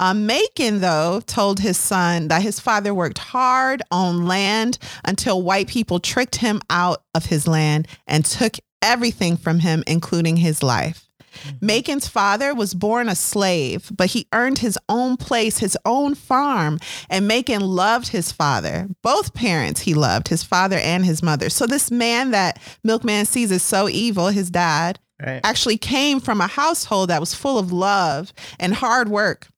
Um, 0.00 0.24
Macon, 0.24 0.80
though, 0.80 1.20
told 1.26 1.60
his 1.60 1.76
son 1.76 2.28
that 2.28 2.40
his 2.40 2.58
father 2.58 2.94
worked 2.94 3.18
hard 3.18 3.82
on 3.90 4.26
land 4.26 4.78
until 5.04 5.42
white 5.42 5.68
people 5.68 6.00
tricked 6.00 6.36
him 6.36 6.60
out 6.70 7.02
of 7.14 7.26
his 7.26 7.46
land 7.46 7.86
and 8.06 8.24
took 8.24 8.54
everything 8.80 9.36
from 9.36 9.58
him, 9.58 9.84
including 9.86 10.36
his 10.36 10.62
life. 10.62 11.07
Mm-hmm. 11.42 11.66
Macon's 11.66 12.08
father 12.08 12.54
was 12.54 12.74
born 12.74 13.08
a 13.08 13.14
slave, 13.14 13.90
but 13.94 14.10
he 14.10 14.26
earned 14.32 14.58
his 14.58 14.78
own 14.88 15.16
place, 15.16 15.58
his 15.58 15.76
own 15.84 16.14
farm. 16.14 16.78
And 17.08 17.28
Macon 17.28 17.62
loved 17.62 18.08
his 18.08 18.32
father. 18.32 18.88
Both 19.02 19.34
parents 19.34 19.82
he 19.82 19.94
loved, 19.94 20.28
his 20.28 20.42
father 20.42 20.76
and 20.76 21.04
his 21.04 21.22
mother. 21.22 21.50
So 21.50 21.66
this 21.66 21.90
man 21.90 22.30
that 22.32 22.60
Milkman 22.84 23.26
sees 23.26 23.50
is 23.50 23.62
so 23.62 23.88
evil, 23.88 24.28
his 24.28 24.50
dad, 24.50 24.98
right. 25.24 25.40
actually 25.44 25.78
came 25.78 26.20
from 26.20 26.40
a 26.40 26.46
household 26.46 27.10
that 27.10 27.20
was 27.20 27.34
full 27.34 27.58
of 27.58 27.72
love 27.72 28.32
and 28.58 28.74
hard 28.74 29.08
work. 29.08 29.48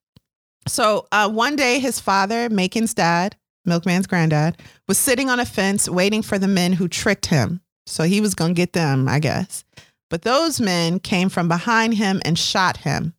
So 0.67 1.07
uh, 1.11 1.29
one 1.31 1.57
day, 1.57 1.79
his 1.79 2.01
father, 2.01 2.49
Macon's 2.51 2.95
dad, 2.95 3.37
Milkman's 3.65 4.07
granddad, 4.07 4.59
was 4.87 4.99
sitting 4.99 5.29
on 5.29 5.41
a 5.41 5.45
fence 5.45 5.89
waiting 5.89 6.23
for 6.23 6.39
the 6.39 6.49
men 6.49 6.73
who 6.73 6.89
tricked 6.89 7.27
him. 7.27 7.61
So 7.87 8.05
he 8.05 8.21
was 8.21 8.35
going 8.35 8.55
to 8.55 8.59
get 8.59 8.73
them, 8.73 9.09
I 9.09 9.19
guess. 9.19 9.65
But 10.11 10.23
those 10.23 10.61
men 10.61 10.99
came 10.99 11.31
from 11.31 11.49
behind 11.49 11.95
him 11.95 12.21
and 12.25 12.39
shot 12.39 12.79
him. 12.79 13.15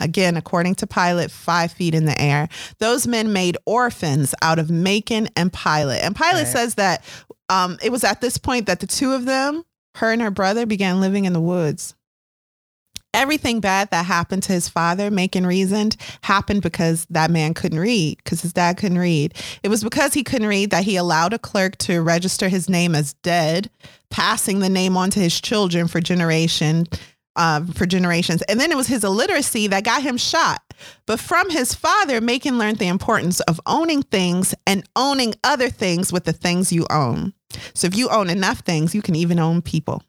Again, 0.00 0.36
according 0.36 0.74
to 0.76 0.86
Pilate, 0.86 1.30
five 1.30 1.72
feet 1.72 1.94
in 1.94 2.06
the 2.06 2.20
air. 2.20 2.48
Those 2.78 3.06
men 3.06 3.32
made 3.32 3.56
orphans 3.64 4.34
out 4.42 4.58
of 4.58 4.70
Macon 4.70 5.28
and 5.36 5.52
Pilate. 5.52 6.02
And 6.02 6.16
Pilate 6.16 6.34
right. 6.34 6.46
says 6.46 6.74
that 6.74 7.04
um, 7.48 7.78
it 7.82 7.92
was 7.92 8.02
at 8.02 8.20
this 8.20 8.36
point 8.36 8.66
that 8.66 8.80
the 8.80 8.86
two 8.86 9.12
of 9.12 9.26
them, 9.26 9.62
her 9.96 10.10
and 10.10 10.20
her 10.20 10.30
brother, 10.30 10.66
began 10.66 11.00
living 11.00 11.24
in 11.24 11.32
the 11.32 11.40
woods. 11.40 11.94
Everything 13.14 13.60
bad 13.60 13.90
that 13.90 14.06
happened 14.06 14.42
to 14.44 14.54
his 14.54 14.70
father, 14.70 15.10
Macon 15.10 15.46
reasoned, 15.46 15.96
happened 16.22 16.62
because 16.62 17.06
that 17.10 17.30
man 17.30 17.52
couldn't 17.52 17.78
read, 17.78 18.16
because 18.16 18.40
his 18.40 18.54
dad 18.54 18.78
couldn't 18.78 18.98
read. 18.98 19.34
It 19.62 19.68
was 19.68 19.84
because 19.84 20.14
he 20.14 20.24
couldn't 20.24 20.48
read 20.48 20.70
that 20.70 20.84
he 20.84 20.96
allowed 20.96 21.34
a 21.34 21.38
clerk 21.38 21.76
to 21.78 22.00
register 22.00 22.48
his 22.48 22.70
name 22.70 22.94
as 22.94 23.12
dead, 23.22 23.68
passing 24.12 24.60
the 24.60 24.68
name 24.68 24.96
on 24.96 25.10
to 25.10 25.18
his 25.18 25.40
children 25.40 25.88
for 25.88 26.00
generation 26.00 26.86
uh, 27.34 27.64
for 27.74 27.86
generations. 27.86 28.42
And 28.42 28.60
then 28.60 28.70
it 28.70 28.76
was 28.76 28.86
his 28.86 29.04
illiteracy 29.04 29.66
that 29.68 29.84
got 29.84 30.02
him 30.02 30.16
shot. 30.16 30.60
But 31.06 31.18
from 31.18 31.48
his 31.50 31.74
father, 31.74 32.20
Macon 32.20 32.58
learned 32.58 32.78
the 32.78 32.88
importance 32.88 33.40
of 33.40 33.60
owning 33.66 34.02
things 34.02 34.54
and 34.66 34.86
owning 34.96 35.34
other 35.42 35.70
things 35.70 36.12
with 36.12 36.24
the 36.24 36.32
things 36.32 36.72
you 36.72 36.86
own. 36.90 37.32
So 37.74 37.86
if 37.86 37.96
you 37.96 38.08
own 38.10 38.28
enough 38.28 38.60
things, 38.60 38.94
you 38.94 39.02
can 39.02 39.16
even 39.16 39.38
own 39.38 39.62
people. 39.62 40.02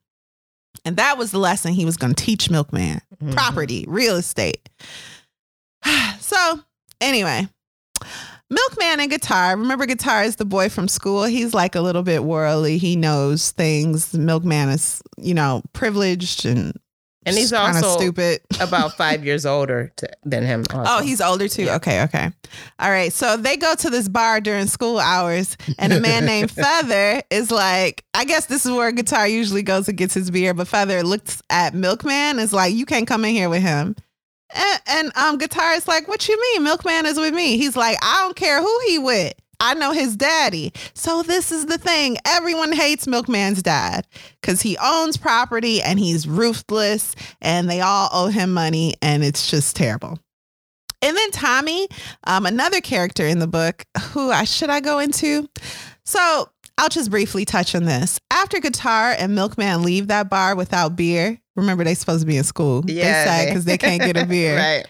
And 0.86 0.98
that 0.98 1.18
was 1.18 1.32
the 1.32 1.40
lesson 1.40 1.74
he 1.74 1.86
was 1.86 1.98
going 1.98 2.14
to 2.14 2.24
teach 2.24 2.50
Milkman 2.50 3.00
mm-hmm. 3.16 3.32
property, 3.32 3.86
real 3.88 4.18
estate. 4.18 4.68
so, 6.20 6.60
anyway, 7.00 7.48
Milkman 8.54 9.00
and 9.00 9.10
Guitar. 9.10 9.58
Remember, 9.58 9.86
Guitar 9.86 10.24
is 10.24 10.36
the 10.36 10.46
boy 10.46 10.70
from 10.70 10.88
school. 10.88 11.24
He's 11.24 11.54
like 11.54 11.76
a 11.76 11.82
little 11.82 12.04
bit 12.04 12.24
worldly. 12.24 12.78
He 12.78 12.96
knows 12.96 13.52
things. 13.52 14.14
Milkman 14.14 14.70
is, 14.70 15.02
you 15.18 15.34
know, 15.34 15.64
privileged 15.74 16.46
and 16.46 16.78
and 17.26 17.38
he's 17.38 17.54
also 17.54 17.98
stupid. 17.98 18.42
about 18.60 18.94
five 18.98 19.26
years 19.26 19.46
older 19.46 19.92
to, 19.96 20.10
than 20.24 20.44
him. 20.44 20.66
Also. 20.74 20.92
Oh, 20.92 21.02
he's 21.02 21.22
older 21.22 21.48
too. 21.48 21.64
Yeah. 21.64 21.76
Okay, 21.76 22.04
okay. 22.04 22.32
All 22.80 22.90
right. 22.90 23.14
So 23.14 23.38
they 23.38 23.58
go 23.58 23.76
to 23.76 23.90
this 23.90 24.10
bar 24.10 24.42
during 24.42 24.68
school 24.68 25.00
hours, 25.00 25.58
and 25.80 25.94
a 25.94 26.00
man 26.00 26.26
named 26.26 26.52
Feather 26.52 27.22
is 27.30 27.52
like, 27.52 28.04
I 28.14 28.26
guess 28.26 28.48
this 28.48 28.66
is 28.66 28.72
where 28.72 28.92
Guitar 28.92 29.28
usually 29.28 29.64
goes 29.64 29.88
and 29.88 29.98
gets 29.98 30.14
his 30.14 30.32
beer. 30.32 30.54
But 30.54 30.68
Feather 30.68 31.04
looks 31.04 31.42
at 31.50 31.74
Milkman 31.74 32.14
and 32.14 32.40
is 32.40 32.54
like, 32.54 32.74
you 32.74 32.86
can't 32.86 33.08
come 33.08 33.24
in 33.26 33.32
here 33.32 33.50
with 33.50 33.62
him. 33.62 33.96
And, 34.54 34.82
and 34.88 35.18
um, 35.18 35.38
Guitar 35.38 35.74
is 35.74 35.88
like, 35.88 36.08
what 36.08 36.28
you 36.28 36.40
mean? 36.40 36.64
Milkman 36.64 37.06
is 37.06 37.18
with 37.18 37.34
me. 37.34 37.58
He's 37.58 37.76
like, 37.76 37.98
I 38.02 38.24
don't 38.24 38.36
care 38.36 38.62
who 38.62 38.80
he 38.88 39.00
with. 39.00 39.34
I 39.60 39.76
know 39.76 39.92
his 39.92 40.16
daddy. 40.16 40.74
So 40.94 41.24
this 41.24 41.52
is 41.52 41.68
the 41.68 41.78
thing. 41.78 42.18
Everyone 42.26 42.74
hates 42.74 43.08
Milkman's 43.08 43.64
dad 43.64 44.06
because 44.42 44.62
he 44.62 44.78
owns 44.78 45.16
property 45.16 45.82
and 45.82 46.00
he's 46.00 46.28
ruthless 46.28 47.16
and 47.42 47.70
they 47.70 47.80
all 47.80 48.10
owe 48.12 48.28
him 48.28 48.54
money 48.54 48.96
and 49.02 49.24
it's 49.24 49.50
just 49.50 49.76
terrible. 49.76 50.20
And 51.02 51.16
then 51.16 51.32
Tommy, 51.32 51.88
um, 52.26 52.46
another 52.46 52.82
character 52.82 53.26
in 53.26 53.40
the 53.40 53.48
book, 53.48 53.86
who 54.12 54.32
I 54.32 54.44
should 54.44 54.70
I 54.70 54.80
go 54.80 55.00
into? 55.00 55.50
So 56.04 56.50
I'll 56.78 56.90
just 56.90 57.12
briefly 57.12 57.46
touch 57.46 57.76
on 57.76 57.84
this. 57.86 58.20
After 58.32 58.60
Guitar 58.60 59.16
and 59.18 59.36
Milkman 59.36 59.84
leave 59.84 60.08
that 60.08 60.30
bar 60.30 60.56
without 60.56 60.96
beer, 60.96 61.40
remember 61.56 61.84
they're 61.84 61.96
supposed 61.96 62.22
to 62.22 62.28
be 62.28 62.38
in 62.38 62.44
school. 62.44 62.84
Yeah, 62.88 63.26
they 63.26 63.30
say 63.30 63.50
because 63.50 63.66
they 63.66 63.78
can't 63.78 64.02
get 64.02 64.18
a 64.18 64.26
beer. 64.28 64.58
right 64.58 64.86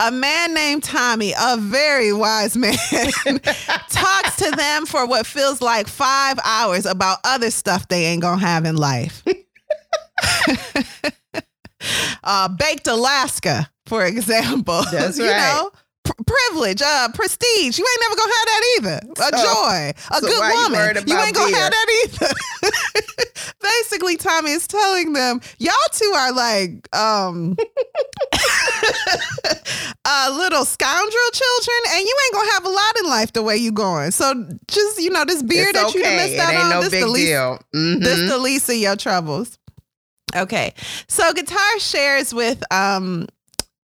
a 0.00 0.10
man 0.12 0.54
named 0.54 0.84
Tommy, 0.84 1.34
a 1.38 1.56
very 1.56 2.12
wise 2.12 2.56
man, 2.56 2.72
talks 3.90 4.36
to 4.36 4.50
them 4.56 4.86
for 4.86 5.06
what 5.06 5.26
feels 5.26 5.60
like 5.60 5.88
five 5.88 6.38
hours 6.44 6.86
about 6.86 7.18
other 7.24 7.50
stuff 7.50 7.88
they 7.88 8.04
ain't 8.06 8.22
gonna 8.22 8.40
have 8.40 8.64
in 8.64 8.76
life. 8.76 9.24
uh, 12.22 12.48
baked 12.48 12.86
Alaska, 12.86 13.68
for 13.86 14.04
example. 14.06 14.82
That's 14.92 15.18
right. 15.18 15.26
you 15.26 15.32
know, 15.32 15.72
privilege, 16.26 16.82
uh, 16.82 17.08
prestige. 17.14 17.78
You 17.78 17.86
ain't 17.86 18.00
never 18.00 18.16
gonna 18.16 18.32
have 18.32 18.46
that 18.46 18.62
either. 18.76 19.00
A 19.12 19.16
so, 19.16 19.30
joy, 19.44 19.92
a 20.10 20.20
so 20.20 20.26
good 20.26 20.40
woman. 20.40 20.96
You, 21.06 21.14
you 21.14 21.20
ain't 21.20 21.34
gonna 21.34 21.50
beer? 21.50 21.60
have 21.60 21.72
that 21.72 21.88
either. 22.04 22.32
Basically, 23.60 24.16
Tommy 24.16 24.52
is 24.52 24.66
telling 24.66 25.12
them, 25.12 25.42
y'all 25.58 25.74
two 25.92 26.12
are 26.16 26.32
like 26.32 26.88
um 26.94 27.56
uh, 30.04 30.34
little 30.36 30.64
scoundrel 30.64 31.30
children, 31.32 31.78
and 31.90 32.00
you 32.00 32.16
ain't 32.24 32.34
gonna 32.34 32.50
have 32.52 32.64
a 32.64 32.70
lot 32.70 32.98
in 33.00 33.06
life 33.06 33.32
the 33.32 33.42
way 33.42 33.56
you 33.56 33.72
going. 33.72 34.10
So 34.10 34.46
just 34.68 35.00
you 35.00 35.10
know, 35.10 35.24
this 35.24 35.42
beer 35.42 35.68
it's 35.68 35.78
that 35.78 35.88
okay. 35.88 35.98
you 35.98 36.04
missed 36.04 36.38
out 36.38 36.54
on, 36.54 36.70
no 36.70 36.82
this, 36.82 37.02
the 37.02 37.06
least, 37.06 37.32
mm-hmm. 37.32 38.00
this 38.00 38.30
the 38.30 38.38
least 38.38 38.68
of 38.68 38.76
your 38.76 38.96
troubles. 38.96 39.58
Okay, 40.36 40.74
so 41.08 41.32
guitar 41.32 41.78
shares 41.78 42.34
with 42.34 42.62
um 42.72 43.26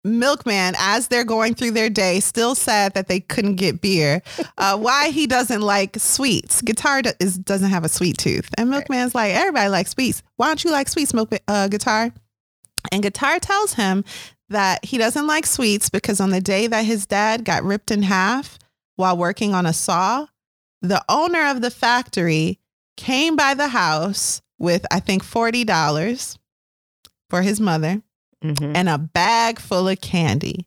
milkman 0.05 0.75
as 0.79 1.09
they're 1.09 1.25
going 1.25 1.55
through 1.55 1.71
their 1.73 1.91
day 1.91 2.21
still 2.21 2.55
sad 2.55 2.95
that 2.95 3.09
they 3.09 3.21
couldn't 3.21 3.57
get 3.57 3.81
beer. 3.81 4.23
Uh, 4.59 4.77
why 4.77 5.09
he 5.09 5.27
doesn't 5.27 5.63
like 5.63 5.99
sweets. 5.99 6.63
Guitar 6.63 7.03
is, 7.19 7.39
doesn't 7.39 7.71
have 7.71 7.85
a 7.85 7.89
sweet 7.89 8.19
tooth. 8.19 8.49
And 8.59 8.71
milkman's 8.71 9.15
like 9.15 9.33
everybody 9.33 9.69
likes 9.69 9.91
sweets. 9.93 10.23
Why 10.37 10.49
don't 10.49 10.63
you 10.63 10.71
like 10.71 10.89
sweets 10.89 11.15
milk 11.15 11.33
uh, 11.49 11.69
guitar? 11.69 12.13
And 12.93 13.03
guitar 13.03 13.39
tells 13.39 13.75
him 13.75 14.05
that 14.51 14.85
he 14.85 14.99
doesn't 14.99 15.27
like 15.27 15.47
sweets 15.47 15.91
because 15.91 16.21
on 16.21 16.31
the 16.31 16.41
day 16.41 16.67
that 16.67 16.85
his 16.85 17.07
dad 17.07 17.45
got 17.45 17.65
ripped 17.65 17.91
in 17.91 18.03
half 18.03 18.59
while 18.97 19.17
working 19.17 19.55
on 19.55 19.67
a 19.67 19.73
saw 19.73 20.27
the 20.83 21.03
owner 21.09 21.47
of 21.47 21.63
the 21.63 21.71
factory 21.71 22.61
came 22.97 23.37
by 23.37 23.55
the 23.55 23.69
house 23.69 24.43
with 24.59 24.85
i 24.91 25.01
think 25.01 25.25
$40 25.25 26.39
for 27.31 27.43
his 27.43 27.59
mother 27.59 28.03
mm-hmm. 28.45 28.77
and 28.77 28.89
a 28.89 28.99
bag 28.99 29.59
full 29.59 29.89
of 29.89 30.01
candy. 30.01 30.67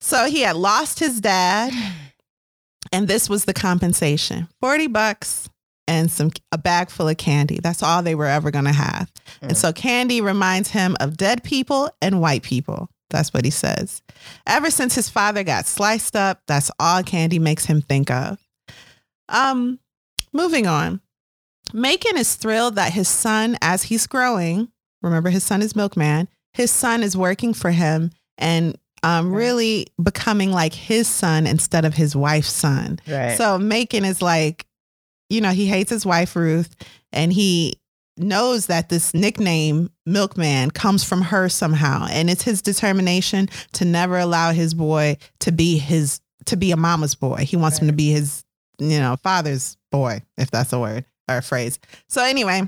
So 0.00 0.26
he 0.26 0.40
had 0.40 0.56
lost 0.56 0.98
his 0.98 1.20
dad, 1.20 1.72
and 2.92 3.08
this 3.08 3.28
was 3.28 3.44
the 3.44 3.54
compensation 3.54 4.48
40 4.60 4.88
bucks 4.88 5.48
and 5.86 6.10
some 6.10 6.30
a 6.52 6.58
bag 6.58 6.90
full 6.90 7.08
of 7.08 7.16
candy. 7.16 7.60
That's 7.62 7.82
all 7.82 8.02
they 8.02 8.14
were 8.14 8.26
ever 8.26 8.50
going 8.50 8.64
to 8.64 8.72
have. 8.72 9.12
Mm. 9.40 9.48
And 9.48 9.56
so 9.56 9.72
candy 9.72 10.20
reminds 10.20 10.70
him 10.70 10.96
of 11.00 11.16
dead 11.16 11.44
people 11.44 11.90
and 12.02 12.20
white 12.20 12.42
people. 12.42 12.88
That's 13.10 13.32
what 13.32 13.44
he 13.44 13.50
says. 13.50 14.02
Ever 14.46 14.70
since 14.70 14.94
his 14.94 15.08
father 15.08 15.44
got 15.44 15.66
sliced 15.66 16.16
up, 16.16 16.42
that's 16.46 16.70
all 16.80 17.02
candy 17.02 17.38
makes 17.38 17.66
him 17.66 17.80
think 17.80 18.10
of. 18.10 18.38
Um 19.28 19.78
moving 20.32 20.66
on. 20.66 21.00
Macon 21.72 22.16
is 22.16 22.34
thrilled 22.34 22.76
that 22.76 22.92
his 22.92 23.08
son, 23.08 23.56
as 23.62 23.84
he's 23.84 24.06
growing, 24.06 24.68
remember 25.04 25.30
his 25.30 25.44
son 25.44 25.62
is 25.62 25.76
Milkman, 25.76 26.28
his 26.52 26.70
son 26.70 27.02
is 27.02 27.16
working 27.16 27.54
for 27.54 27.70
him 27.70 28.10
and 28.38 28.76
um, 29.02 29.32
really 29.32 29.86
becoming 30.02 30.50
like 30.50 30.72
his 30.72 31.06
son 31.06 31.46
instead 31.46 31.84
of 31.84 31.94
his 31.94 32.16
wife's 32.16 32.52
son. 32.52 32.98
Right. 33.06 33.36
So 33.36 33.58
Macon 33.58 34.04
is 34.04 34.22
like, 34.22 34.66
you 35.28 35.40
know, 35.40 35.50
he 35.50 35.66
hates 35.66 35.90
his 35.90 36.06
wife 36.06 36.34
Ruth 36.34 36.74
and 37.12 37.32
he 37.32 37.74
knows 38.16 38.66
that 38.66 38.88
this 38.88 39.12
nickname 39.12 39.90
milkman 40.06 40.70
comes 40.70 41.02
from 41.02 41.20
her 41.20 41.48
somehow 41.48 42.06
and 42.10 42.30
it's 42.30 42.42
his 42.44 42.62
determination 42.62 43.48
to 43.72 43.84
never 43.84 44.18
allow 44.18 44.52
his 44.52 44.72
boy 44.72 45.16
to 45.40 45.50
be 45.50 45.78
his 45.78 46.20
to 46.44 46.56
be 46.56 46.70
a 46.70 46.76
mama's 46.76 47.16
boy 47.16 47.38
he 47.38 47.56
wants 47.56 47.76
right. 47.76 47.82
him 47.82 47.88
to 47.88 47.92
be 47.92 48.12
his 48.12 48.44
you 48.78 49.00
know 49.00 49.16
father's 49.16 49.76
boy 49.90 50.22
if 50.36 50.48
that's 50.50 50.72
a 50.72 50.78
word 50.78 51.04
or 51.28 51.38
a 51.38 51.42
phrase 51.42 51.80
so 52.08 52.22
anyway 52.22 52.62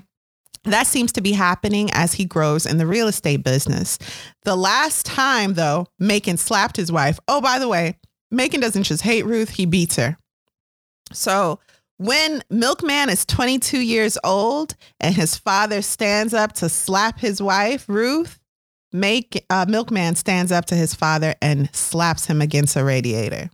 that 0.73 0.87
seems 0.87 1.13
to 1.13 1.21
be 1.21 1.33
happening 1.33 1.91
as 1.93 2.15
he 2.15 2.25
grows 2.25 2.67
in 2.67 2.79
the 2.79 2.87
real 2.87 3.09
estate 3.09 3.43
business. 3.43 3.99
The 4.45 4.57
last 4.57 5.07
time, 5.07 5.55
though, 5.55 5.87
Macon 5.99 6.37
slapped 6.37 6.77
his 6.77 6.91
wife. 6.91 7.19
Oh, 7.29 7.41
by 7.41 7.59
the 7.59 7.69
way, 7.69 7.99
Macon 8.31 8.61
doesn't 8.61 8.85
just 8.85 9.03
hate 9.03 9.25
Ruth, 9.25 9.51
he 9.51 9.67
beats 9.67 9.97
her. 9.97 10.17
So 11.13 11.61
when 11.99 12.43
Milkman 12.51 13.09
is 13.09 13.25
22 13.25 13.81
years 13.81 14.19
old 14.25 14.75
and 15.01 15.15
his 15.15 15.37
father 15.37 15.83
stands 15.83 16.35
up 16.35 16.53
to 16.55 16.69
slap 16.69 17.19
his 17.19 17.41
wife, 17.41 17.89
Ruth, 17.89 18.39
make 18.93 19.45
uh, 19.51 19.67
Milkman 19.69 20.15
stands 20.15 20.53
up 20.53 20.67
to 20.67 20.75
his 20.75 20.95
father 20.95 21.35
and 21.41 21.75
slaps 21.75 22.27
him 22.27 22.43
against 22.43 22.77
a 22.77 22.85
radiator. 22.85 23.51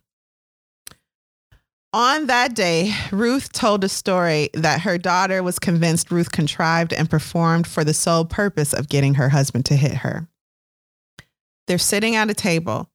On 1.95 2.26
that 2.26 2.55
day, 2.55 2.95
Ruth 3.11 3.53
told 3.53 3.84
a 3.84 3.88
story 3.88 4.49
that 4.55 4.80
her 4.80 4.97
daughter 4.97 5.43
was 5.43 5.59
convinced 5.59 6.11
Ruth 6.11 6.32
contrived 6.32 6.95
and 6.95 7.11
performed 7.11 7.66
for 7.66 7.84
the 7.84 7.93
sole 7.93 8.24
purpose 8.24 8.72
of 8.72 8.88
getting 8.88 9.14
her 9.14 9.28
husband 9.28 9.66
to 9.66 9.76
hit 9.76 9.97
her. 9.97 10.26
They're 11.66 11.76
sitting 11.76 12.16
at 12.16 12.30
a 12.30 12.34
table. 12.34 12.88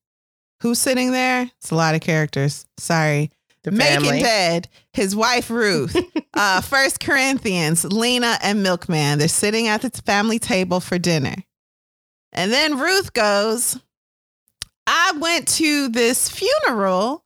Who's 0.61 0.79
sitting 0.79 1.11
there? 1.11 1.43
It's 1.59 1.69
a 1.69 1.75
lot 1.75 1.93
of 1.93 2.01
characters. 2.01 2.65
Sorry. 2.77 3.29
The 3.63 3.71
Macon 3.71 4.19
dead, 4.19 4.69
his 4.93 5.15
wife 5.15 5.49
Ruth, 5.49 5.95
uh, 6.33 6.61
First 6.61 6.99
Corinthians, 6.99 7.83
Lena, 7.83 8.37
and 8.41 8.63
Milkman. 8.63 9.19
They're 9.19 9.27
sitting 9.27 9.67
at 9.67 9.81
the 9.81 9.89
family 9.89 10.39
table 10.39 10.79
for 10.79 10.97
dinner. 10.97 11.35
And 12.31 12.51
then 12.51 12.79
Ruth 12.79 13.13
goes, 13.13 13.77
I 14.87 15.11
went 15.19 15.49
to 15.49 15.89
this 15.89 16.29
funeral 16.29 17.25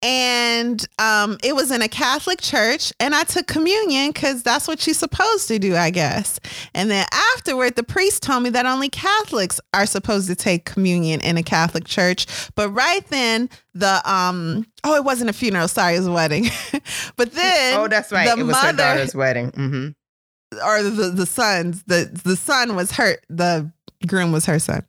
and 0.00 0.86
um, 1.00 1.38
it 1.42 1.56
was 1.56 1.72
in 1.72 1.82
a 1.82 1.88
Catholic 1.88 2.40
church, 2.40 2.92
and 3.00 3.14
I 3.14 3.24
took 3.24 3.48
communion 3.48 4.10
because 4.12 4.44
that's 4.44 4.68
what 4.68 4.86
you're 4.86 4.94
supposed 4.94 5.48
to 5.48 5.58
do, 5.58 5.74
I 5.74 5.90
guess. 5.90 6.38
And 6.72 6.88
then 6.90 7.04
afterward, 7.34 7.74
the 7.74 7.82
priest 7.82 8.22
told 8.22 8.44
me 8.44 8.50
that 8.50 8.64
only 8.64 8.88
Catholics 8.88 9.60
are 9.74 9.86
supposed 9.86 10.28
to 10.28 10.36
take 10.36 10.64
communion 10.64 11.20
in 11.20 11.36
a 11.36 11.42
Catholic 11.42 11.84
church. 11.84 12.26
But 12.54 12.70
right 12.70 13.04
then, 13.08 13.50
the 13.74 14.00
um, 14.08 14.66
oh, 14.84 14.94
it 14.94 15.04
wasn't 15.04 15.30
a 15.30 15.32
funeral. 15.32 15.66
Sorry, 15.66 15.96
it 15.96 15.98
was 15.98 16.06
a 16.06 16.12
wedding. 16.12 16.46
but 17.16 17.32
then, 17.32 17.80
oh, 17.80 17.88
that's 17.88 18.12
right, 18.12 18.28
it 18.28 18.36
was 18.36 18.52
mother, 18.52 18.66
her 18.68 18.72
daughter's 18.72 19.16
wedding, 19.16 19.50
mm-hmm. 19.50 20.58
or 20.64 20.82
the 20.82 21.10
the 21.10 21.26
son's 21.26 21.82
the 21.84 22.08
the 22.24 22.36
son 22.36 22.76
was 22.76 22.92
her 22.92 23.16
the 23.28 23.72
groom 24.06 24.30
was 24.30 24.46
her 24.46 24.60
son. 24.60 24.84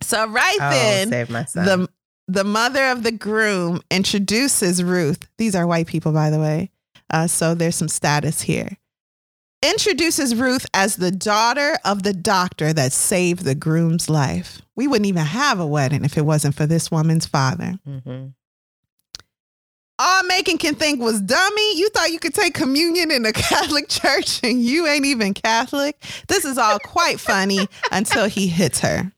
So 0.00 0.28
right 0.28 0.58
oh, 0.60 0.70
then, 0.70 1.10
the 1.10 1.88
the 2.28 2.44
mother 2.44 2.84
of 2.88 3.02
the 3.02 3.10
groom 3.10 3.80
introduces 3.90 4.84
Ruth. 4.84 5.26
These 5.38 5.56
are 5.56 5.66
white 5.66 5.86
people, 5.86 6.12
by 6.12 6.28
the 6.30 6.38
way. 6.38 6.70
Uh, 7.10 7.26
so 7.26 7.54
there's 7.54 7.74
some 7.74 7.88
status 7.88 8.42
here. 8.42 8.76
Introduces 9.62 10.36
Ruth 10.36 10.66
as 10.72 10.96
the 10.96 11.10
daughter 11.10 11.78
of 11.84 12.02
the 12.02 12.12
doctor 12.12 12.72
that 12.74 12.92
saved 12.92 13.44
the 13.44 13.54
groom's 13.54 14.08
life. 14.08 14.60
We 14.76 14.86
wouldn't 14.86 15.06
even 15.06 15.24
have 15.24 15.58
a 15.58 15.66
wedding 15.66 16.04
if 16.04 16.16
it 16.16 16.26
wasn't 16.26 16.54
for 16.54 16.66
this 16.66 16.90
woman's 16.90 17.26
father. 17.26 17.78
Mm-hmm. 17.88 18.26
All 20.00 20.22
Macon 20.24 20.58
can 20.58 20.76
think 20.76 21.00
was 21.00 21.20
dummy. 21.20 21.76
You 21.76 21.88
thought 21.88 22.12
you 22.12 22.20
could 22.20 22.34
take 22.34 22.54
communion 22.54 23.10
in 23.10 23.26
a 23.26 23.32
Catholic 23.32 23.88
church 23.88 24.38
and 24.44 24.62
you 24.62 24.86
ain't 24.86 25.06
even 25.06 25.34
Catholic. 25.34 26.00
This 26.28 26.44
is 26.44 26.56
all 26.56 26.78
quite 26.78 27.18
funny 27.18 27.66
until 27.90 28.26
he 28.26 28.46
hits 28.46 28.78
her 28.80 29.12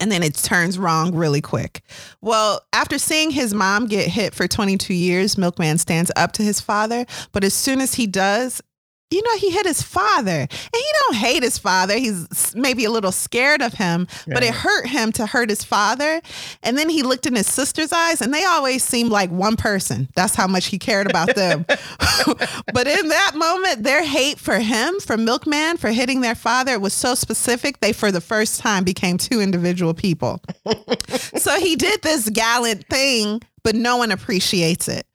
and 0.00 0.10
then 0.10 0.22
it 0.22 0.34
turns 0.34 0.78
wrong 0.78 1.14
really 1.14 1.40
quick. 1.40 1.82
Well, 2.20 2.60
after 2.72 2.98
seeing 2.98 3.30
his 3.30 3.54
mom 3.54 3.86
get 3.86 4.08
hit 4.08 4.34
for 4.34 4.46
22 4.48 4.94
years, 4.94 5.38
Milkman 5.38 5.78
stands 5.78 6.10
up 6.16 6.32
to 6.32 6.42
his 6.42 6.60
father, 6.60 7.06
but 7.32 7.44
as 7.44 7.54
soon 7.54 7.80
as 7.80 7.94
he 7.94 8.06
does, 8.06 8.62
you 9.10 9.22
know, 9.22 9.36
he 9.38 9.50
hit 9.50 9.64
his 9.64 9.82
father 9.82 10.40
and 10.40 10.72
he 10.72 10.84
don't 11.04 11.16
hate 11.16 11.42
his 11.42 11.56
father. 11.58 11.96
He's 11.96 12.54
maybe 12.54 12.84
a 12.84 12.90
little 12.90 13.12
scared 13.12 13.62
of 13.62 13.72
him, 13.72 14.06
yeah. 14.26 14.34
but 14.34 14.42
it 14.42 14.52
hurt 14.52 14.86
him 14.86 15.12
to 15.12 15.24
hurt 15.24 15.48
his 15.48 15.64
father. 15.64 16.20
And 16.62 16.76
then 16.76 16.90
he 16.90 17.02
looked 17.02 17.24
in 17.24 17.34
his 17.34 17.46
sister's 17.46 17.92
eyes 17.92 18.20
and 18.20 18.34
they 18.34 18.44
always 18.44 18.84
seemed 18.84 19.10
like 19.10 19.30
one 19.30 19.56
person. 19.56 20.08
That's 20.14 20.34
how 20.34 20.46
much 20.46 20.66
he 20.66 20.78
cared 20.78 21.08
about 21.08 21.34
them. 21.34 21.64
but 22.74 22.86
in 22.86 23.08
that 23.08 23.32
moment, 23.34 23.82
their 23.82 24.04
hate 24.04 24.38
for 24.38 24.58
him, 24.58 25.00
for 25.00 25.16
Milkman, 25.16 25.78
for 25.78 25.90
hitting 25.90 26.20
their 26.20 26.34
father 26.34 26.78
was 26.78 26.92
so 26.92 27.14
specific, 27.14 27.80
they 27.80 27.92
for 27.92 28.12
the 28.12 28.20
first 28.20 28.60
time 28.60 28.84
became 28.84 29.16
two 29.16 29.40
individual 29.40 29.94
people. 29.94 30.42
so 31.36 31.58
he 31.58 31.76
did 31.76 32.02
this 32.02 32.28
gallant 32.28 32.86
thing, 32.88 33.40
but 33.62 33.74
no 33.74 33.96
one 33.96 34.12
appreciates 34.12 34.86
it. 34.86 35.06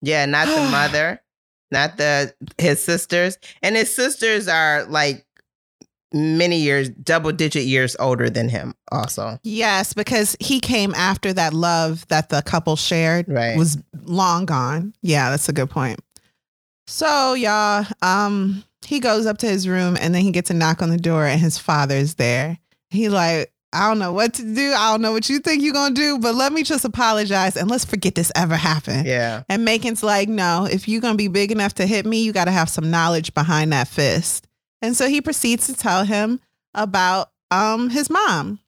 Yeah, 0.00 0.24
not 0.24 0.46
the 0.46 0.54
mother 0.70 1.20
not 1.70 1.96
the 1.96 2.34
his 2.58 2.82
sisters. 2.82 3.38
And 3.62 3.76
his 3.76 3.94
sisters 3.94 4.48
are 4.48 4.84
like 4.84 5.26
many 6.12 6.58
years, 6.58 6.88
double 6.88 7.32
digit 7.32 7.64
years 7.64 7.96
older 7.98 8.30
than 8.30 8.48
him, 8.48 8.74
also. 8.90 9.38
Yes, 9.42 9.92
because 9.92 10.36
he 10.40 10.60
came 10.60 10.94
after 10.94 11.32
that 11.32 11.52
love 11.52 12.06
that 12.08 12.28
the 12.28 12.42
couple 12.42 12.76
shared 12.76 13.28
right. 13.28 13.56
was 13.56 13.78
long 14.04 14.46
gone. 14.46 14.94
Yeah, 15.02 15.30
that's 15.30 15.48
a 15.48 15.52
good 15.52 15.70
point. 15.70 16.00
So, 16.86 17.34
y'all, 17.34 17.84
um, 18.02 18.64
he 18.84 19.00
goes 19.00 19.26
up 19.26 19.38
to 19.38 19.46
his 19.46 19.68
room 19.68 19.96
and 20.00 20.14
then 20.14 20.22
he 20.22 20.30
gets 20.30 20.50
a 20.50 20.54
knock 20.54 20.82
on 20.82 20.90
the 20.90 20.96
door 20.96 21.26
and 21.26 21.40
his 21.40 21.58
father's 21.58 22.14
there. 22.14 22.58
He 22.90 23.08
like, 23.08 23.52
I 23.76 23.88
don't 23.88 23.98
know 23.98 24.12
what 24.12 24.32
to 24.34 24.42
do. 24.42 24.72
I 24.72 24.90
don't 24.92 25.02
know 25.02 25.12
what 25.12 25.28
you 25.28 25.38
think 25.38 25.62
you're 25.62 25.74
going 25.74 25.94
to 25.94 26.00
do, 26.00 26.18
but 26.18 26.34
let 26.34 26.50
me 26.52 26.62
just 26.62 26.84
apologize 26.84 27.56
and 27.56 27.70
let's 27.70 27.84
forget 27.84 28.14
this 28.14 28.32
ever 28.34 28.56
happened. 28.56 29.06
Yeah. 29.06 29.42
And 29.50 29.66
Macon's 29.66 30.02
like, 30.02 30.28
no, 30.30 30.66
if 30.70 30.88
you're 30.88 31.02
going 31.02 31.12
to 31.12 31.18
be 31.18 31.28
big 31.28 31.52
enough 31.52 31.74
to 31.74 31.86
hit 31.86 32.06
me, 32.06 32.22
you 32.22 32.32
got 32.32 32.46
to 32.46 32.50
have 32.50 32.70
some 32.70 32.90
knowledge 32.90 33.34
behind 33.34 33.72
that 33.72 33.86
fist. 33.86 34.48
And 34.80 34.96
so 34.96 35.08
he 35.08 35.20
proceeds 35.20 35.66
to 35.66 35.74
tell 35.74 36.04
him 36.04 36.40
about 36.74 37.30
um 37.50 37.90
his 37.90 38.08
mom. 38.08 38.60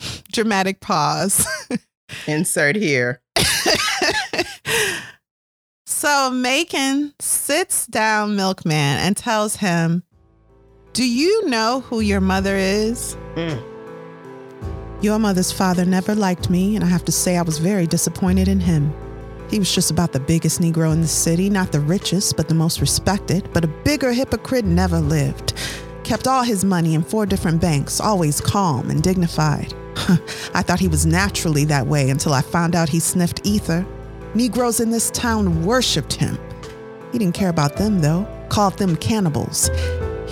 Dramatic 0.32 0.80
pause. 0.80 1.46
Insert 2.28 2.76
here. 2.76 3.20
so 5.86 6.30
Macon 6.30 7.14
sits 7.18 7.86
down 7.86 8.36
Milkman 8.36 8.98
and 8.98 9.16
tells 9.16 9.56
him 9.56 10.04
do 10.92 11.08
you 11.08 11.48
know 11.48 11.80
who 11.80 12.00
your 12.00 12.20
mother 12.20 12.54
is? 12.54 13.16
Mm. 13.34 13.62
Your 15.00 15.18
mother's 15.18 15.50
father 15.50 15.86
never 15.86 16.14
liked 16.14 16.50
me, 16.50 16.76
and 16.76 16.84
I 16.84 16.88
have 16.88 17.04
to 17.06 17.12
say 17.12 17.36
I 17.36 17.42
was 17.42 17.58
very 17.58 17.86
disappointed 17.86 18.46
in 18.46 18.60
him. 18.60 18.92
He 19.48 19.58
was 19.58 19.74
just 19.74 19.90
about 19.90 20.12
the 20.12 20.20
biggest 20.20 20.60
Negro 20.60 20.92
in 20.92 21.00
the 21.00 21.08
city, 21.08 21.48
not 21.48 21.72
the 21.72 21.80
richest, 21.80 22.36
but 22.36 22.48
the 22.48 22.54
most 22.54 22.80
respected. 22.80 23.48
But 23.54 23.64
a 23.64 23.68
bigger 23.68 24.12
hypocrite 24.12 24.66
never 24.66 25.00
lived. 25.00 25.54
Kept 26.04 26.28
all 26.28 26.42
his 26.42 26.64
money 26.64 26.94
in 26.94 27.02
four 27.02 27.24
different 27.24 27.60
banks, 27.60 27.98
always 27.98 28.40
calm 28.40 28.90
and 28.90 29.02
dignified. 29.02 29.74
I 30.54 30.62
thought 30.62 30.80
he 30.80 30.88
was 30.88 31.06
naturally 31.06 31.64
that 31.66 31.86
way 31.86 32.10
until 32.10 32.34
I 32.34 32.42
found 32.42 32.76
out 32.76 32.90
he 32.90 33.00
sniffed 33.00 33.46
ether. 33.46 33.86
Negroes 34.34 34.80
in 34.80 34.90
this 34.90 35.10
town 35.10 35.64
worshiped 35.64 36.12
him. 36.12 36.38
He 37.12 37.18
didn't 37.18 37.34
care 37.34 37.50
about 37.50 37.76
them, 37.76 38.00
though, 38.00 38.26
called 38.50 38.76
them 38.78 38.96
cannibals. 38.96 39.70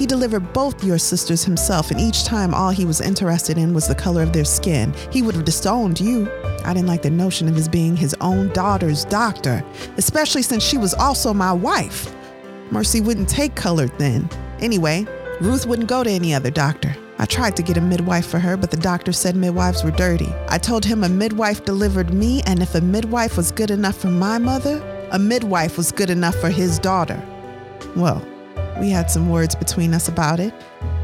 He 0.01 0.07
delivered 0.07 0.55
both 0.55 0.82
your 0.82 0.96
sisters 0.96 1.44
himself, 1.44 1.90
and 1.90 2.01
each 2.01 2.24
time 2.24 2.55
all 2.55 2.70
he 2.70 2.86
was 2.86 3.03
interested 3.03 3.59
in 3.59 3.74
was 3.74 3.86
the 3.86 3.94
color 3.94 4.22
of 4.22 4.32
their 4.32 4.46
skin. 4.46 4.94
He 5.11 5.20
would 5.20 5.34
have 5.34 5.44
disowned 5.44 6.01
you. 6.01 6.26
I 6.64 6.72
didn't 6.72 6.88
like 6.88 7.03
the 7.03 7.11
notion 7.11 7.48
of 7.48 7.55
his 7.55 7.68
being 7.68 7.98
his 7.98 8.16
own 8.22 8.48
daughter's 8.55 9.05
doctor, 9.05 9.62
especially 9.98 10.40
since 10.40 10.62
she 10.62 10.78
was 10.78 10.94
also 10.94 11.34
my 11.34 11.53
wife. 11.53 12.14
Mercy 12.70 13.03
wouldn't 13.03 13.28
take 13.28 13.55
colored 13.55 13.92
then. 13.98 14.26
Anyway, 14.61 15.07
Ruth 15.38 15.66
wouldn't 15.66 15.90
go 15.90 16.03
to 16.03 16.11
any 16.11 16.32
other 16.32 16.51
doctor. 16.51 16.96
I 17.18 17.26
tried 17.26 17.55
to 17.57 17.62
get 17.62 17.76
a 17.76 17.82
midwife 17.82 18.24
for 18.24 18.38
her, 18.38 18.57
but 18.57 18.70
the 18.70 18.78
doctor 18.78 19.12
said 19.12 19.36
midwives 19.36 19.84
were 19.84 19.90
dirty. 19.90 20.32
I 20.48 20.57
told 20.57 20.86
him 20.86 21.05
a 21.05 21.11
midwife 21.11 21.66
delivered 21.66 22.14
me, 22.14 22.40
and 22.46 22.62
if 22.62 22.74
a 22.74 22.80
midwife 22.80 23.36
was 23.36 23.53
good 23.53 23.70
enough 23.70 23.98
for 23.98 24.09
my 24.09 24.38
mother, 24.38 24.80
a 25.11 25.18
midwife 25.18 25.76
was 25.76 25.92
good 25.92 26.09
enough 26.09 26.36
for 26.36 26.48
his 26.48 26.78
daughter. 26.78 27.22
Well, 27.94 28.26
we 28.78 28.90
had 28.90 29.10
some 29.10 29.28
words 29.28 29.54
between 29.54 29.94
us 29.94 30.08
about 30.08 30.38
it, 30.38 30.54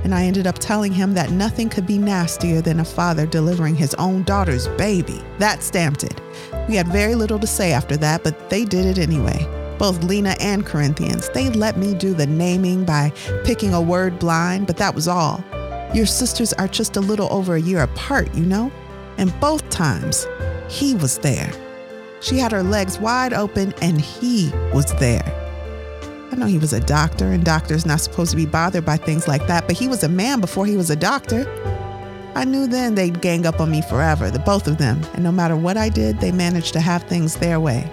and 0.05 0.15
I 0.15 0.25
ended 0.25 0.47
up 0.47 0.59
telling 0.59 0.93
him 0.93 1.15
that 1.15 1.31
nothing 1.31 1.69
could 1.69 1.87
be 1.87 1.99
nastier 1.99 2.61
than 2.61 2.81
a 2.81 2.85
father 2.85 3.27
delivering 3.27 3.75
his 3.75 3.95
own 3.95 4.23
daughter's 4.23 4.69
baby. 4.69 5.21
That 5.39 5.63
stamped 5.63 6.05
it. 6.05 6.21
We 6.69 6.77
had 6.77 6.89
very 6.89 7.15
little 7.15 7.39
to 7.39 7.47
say 7.47 7.73
after 7.73 7.97
that, 7.99 8.23
but 8.23 8.51
they 8.51 8.65
did 8.65 8.87
it 8.87 8.99
anyway. 8.99 9.47
both 9.79 10.03
Lena 10.05 10.35
and 10.41 10.65
Corinthians. 10.65 11.29
They 11.31 11.51
let 11.51 11.77
me 11.77 11.95
do 11.95 12.15
the 12.15 12.27
naming 12.27 12.85
by 12.85 13.13
picking 13.45 13.75
a 13.75 13.81
word 13.81 14.19
blind, 14.19 14.67
but 14.67 14.77
that 14.79 14.95
was 14.95 15.09
all. 15.09 15.43
Your 15.95 16.07
sisters 16.07 16.53
are 16.55 16.69
just 16.69 16.97
a 16.97 17.01
little 17.01 17.33
over 17.33 17.55
a 17.55 17.61
year 17.61 17.83
apart, 17.83 18.35
you 18.35 18.45
know? 18.45 18.73
And 19.19 19.39
both 19.41 19.69
times, 19.71 20.27
he 20.69 20.95
was 20.95 21.19
there. 21.19 21.51
She 22.21 22.39
had 22.39 22.53
her 22.53 22.63
legs 22.63 22.99
wide 22.99 23.33
open 23.33 23.73
and 23.83 24.01
he 24.01 24.51
was 24.73 24.93
there. 24.99 25.46
I 26.31 26.37
know 26.37 26.47
he 26.47 26.59
was 26.59 26.73
a 26.73 26.81
doctor, 26.81 27.27
and 27.27 27.45
doctors 27.45 27.87
not 27.87 28.01
supposed 28.01 28.31
to 28.33 28.37
be 28.37 28.47
bothered 28.47 28.85
by 28.85 28.97
things 28.97 29.29
like 29.29 29.47
that, 29.47 29.67
but 29.67 29.77
he 29.77 29.89
was 29.89 30.03
a 30.03 30.09
man 30.09 30.41
before 30.41 30.67
he 30.67 30.77
was 30.77 30.91
a 30.91 30.97
doctor. 30.97 31.47
I 32.35 32.45
knew 32.45 32.67
then 32.67 32.95
they'd 32.95 33.23
gang 33.23 33.47
up 33.47 33.61
on 33.61 33.71
me 33.71 33.81
forever, 33.83 34.31
the 34.31 34.41
both 34.41 34.67
of 34.67 34.79
them, 34.79 35.01
and 35.15 35.23
no 35.25 35.33
matter 35.33 35.57
what 35.57 35.77
I 35.77 35.89
did, 35.89 36.21
they 36.21 36.33
managed 36.33 36.73
to 36.75 36.81
have 36.81 37.05
things 37.05 37.37
their 37.37 37.61
way. 37.61 37.91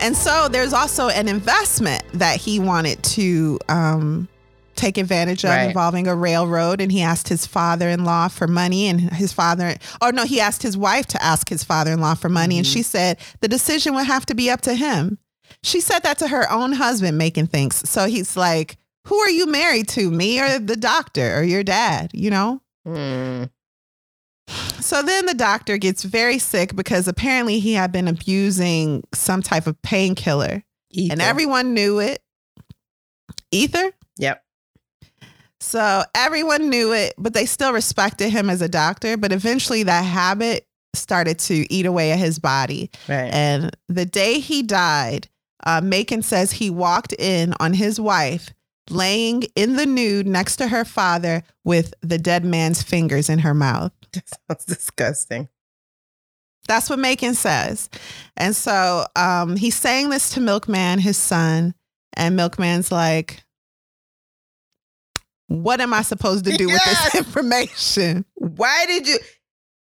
And 0.00 0.16
so 0.16 0.48
there's 0.48 0.72
also 0.72 1.08
an 1.08 1.28
investment 1.28 2.02
that 2.12 2.36
he 2.36 2.58
wanted 2.58 3.02
to 3.02 3.58
um, 3.68 4.28
take 4.78 4.96
advantage 4.96 5.44
of 5.44 5.50
right. 5.50 5.64
involving 5.64 6.06
a 6.06 6.14
railroad 6.14 6.80
and 6.80 6.92
he 6.92 7.02
asked 7.02 7.28
his 7.28 7.46
father-in-law 7.46 8.28
for 8.28 8.46
money 8.46 8.86
and 8.86 9.00
his 9.12 9.32
father 9.32 9.74
or 10.00 10.12
no 10.12 10.24
he 10.24 10.40
asked 10.40 10.62
his 10.62 10.76
wife 10.76 11.04
to 11.06 11.22
ask 11.22 11.48
his 11.48 11.64
father-in-law 11.64 12.14
for 12.14 12.28
money 12.28 12.54
mm-hmm. 12.54 12.58
and 12.60 12.66
she 12.66 12.82
said 12.82 13.18
the 13.40 13.48
decision 13.48 13.92
would 13.94 14.06
have 14.06 14.24
to 14.24 14.34
be 14.34 14.48
up 14.48 14.60
to 14.60 14.74
him 14.74 15.18
she 15.62 15.80
said 15.80 16.00
that 16.00 16.18
to 16.18 16.28
her 16.28 16.50
own 16.50 16.72
husband 16.72 17.18
making 17.18 17.46
things 17.46 17.88
so 17.88 18.06
he's 18.06 18.36
like 18.36 18.76
who 19.06 19.16
are 19.18 19.30
you 19.30 19.46
married 19.46 19.88
to 19.88 20.10
me 20.10 20.40
or 20.40 20.58
the 20.58 20.76
doctor 20.76 21.36
or 21.36 21.42
your 21.42 21.62
dad 21.62 22.10
you 22.14 22.30
know 22.30 22.60
mm. 22.86 23.48
So 24.80 25.02
then 25.02 25.26
the 25.26 25.34
doctor 25.34 25.76
gets 25.76 26.02
very 26.02 26.38
sick 26.38 26.74
because 26.74 27.08
apparently 27.08 27.58
he 27.58 27.74
had 27.74 27.92
been 27.92 28.08
abusing 28.08 29.04
some 29.12 29.42
type 29.42 29.66
of 29.66 29.80
painkiller. 29.82 30.62
And 31.10 31.20
everyone 31.20 31.74
knew 31.74 31.98
it. 31.98 32.22
Ether? 33.50 33.92
Yep. 34.16 34.42
So 35.60 36.02
everyone 36.14 36.70
knew 36.70 36.92
it, 36.92 37.14
but 37.18 37.34
they 37.34 37.44
still 37.44 37.72
respected 37.72 38.30
him 38.30 38.48
as 38.48 38.62
a 38.62 38.68
doctor. 38.68 39.16
But 39.16 39.32
eventually 39.32 39.82
that 39.82 40.02
habit 40.02 40.66
started 40.94 41.38
to 41.40 41.70
eat 41.72 41.84
away 41.84 42.12
at 42.12 42.18
his 42.18 42.38
body. 42.38 42.90
Right. 43.08 43.30
And 43.32 43.76
the 43.88 44.06
day 44.06 44.40
he 44.40 44.62
died, 44.62 45.28
uh, 45.64 45.80
Macon 45.82 46.22
says 46.22 46.52
he 46.52 46.70
walked 46.70 47.12
in 47.18 47.54
on 47.60 47.74
his 47.74 48.00
wife 48.00 48.50
laying 48.90 49.42
in 49.54 49.76
the 49.76 49.86
nude 49.86 50.26
next 50.26 50.56
to 50.56 50.68
her 50.68 50.84
father 50.84 51.42
with 51.64 51.94
the 52.00 52.18
dead 52.18 52.44
man's 52.44 52.82
fingers 52.82 53.28
in 53.28 53.40
her 53.40 53.54
mouth. 53.54 53.92
That 54.12 54.24
sounds 54.48 54.64
disgusting. 54.64 55.48
That's 56.66 56.88
what 56.88 56.98
Macon 56.98 57.34
says. 57.34 57.90
And 58.36 58.56
so 58.56 59.06
um, 59.16 59.56
he's 59.56 59.76
saying 59.76 60.08
this 60.08 60.30
to 60.30 60.40
Milkman, 60.40 60.98
his 60.98 61.18
son, 61.18 61.74
and 62.14 62.38
Milkman's 62.38 62.90
like, 62.90 63.44
what 65.48 65.80
am 65.80 65.94
I 65.94 66.02
supposed 66.02 66.44
to 66.44 66.56
do 66.56 66.68
yes. 66.68 67.04
with 67.04 67.12
this 67.12 67.26
information? 67.26 68.24
Why 68.34 68.84
did 68.86 69.08
you? 69.08 69.18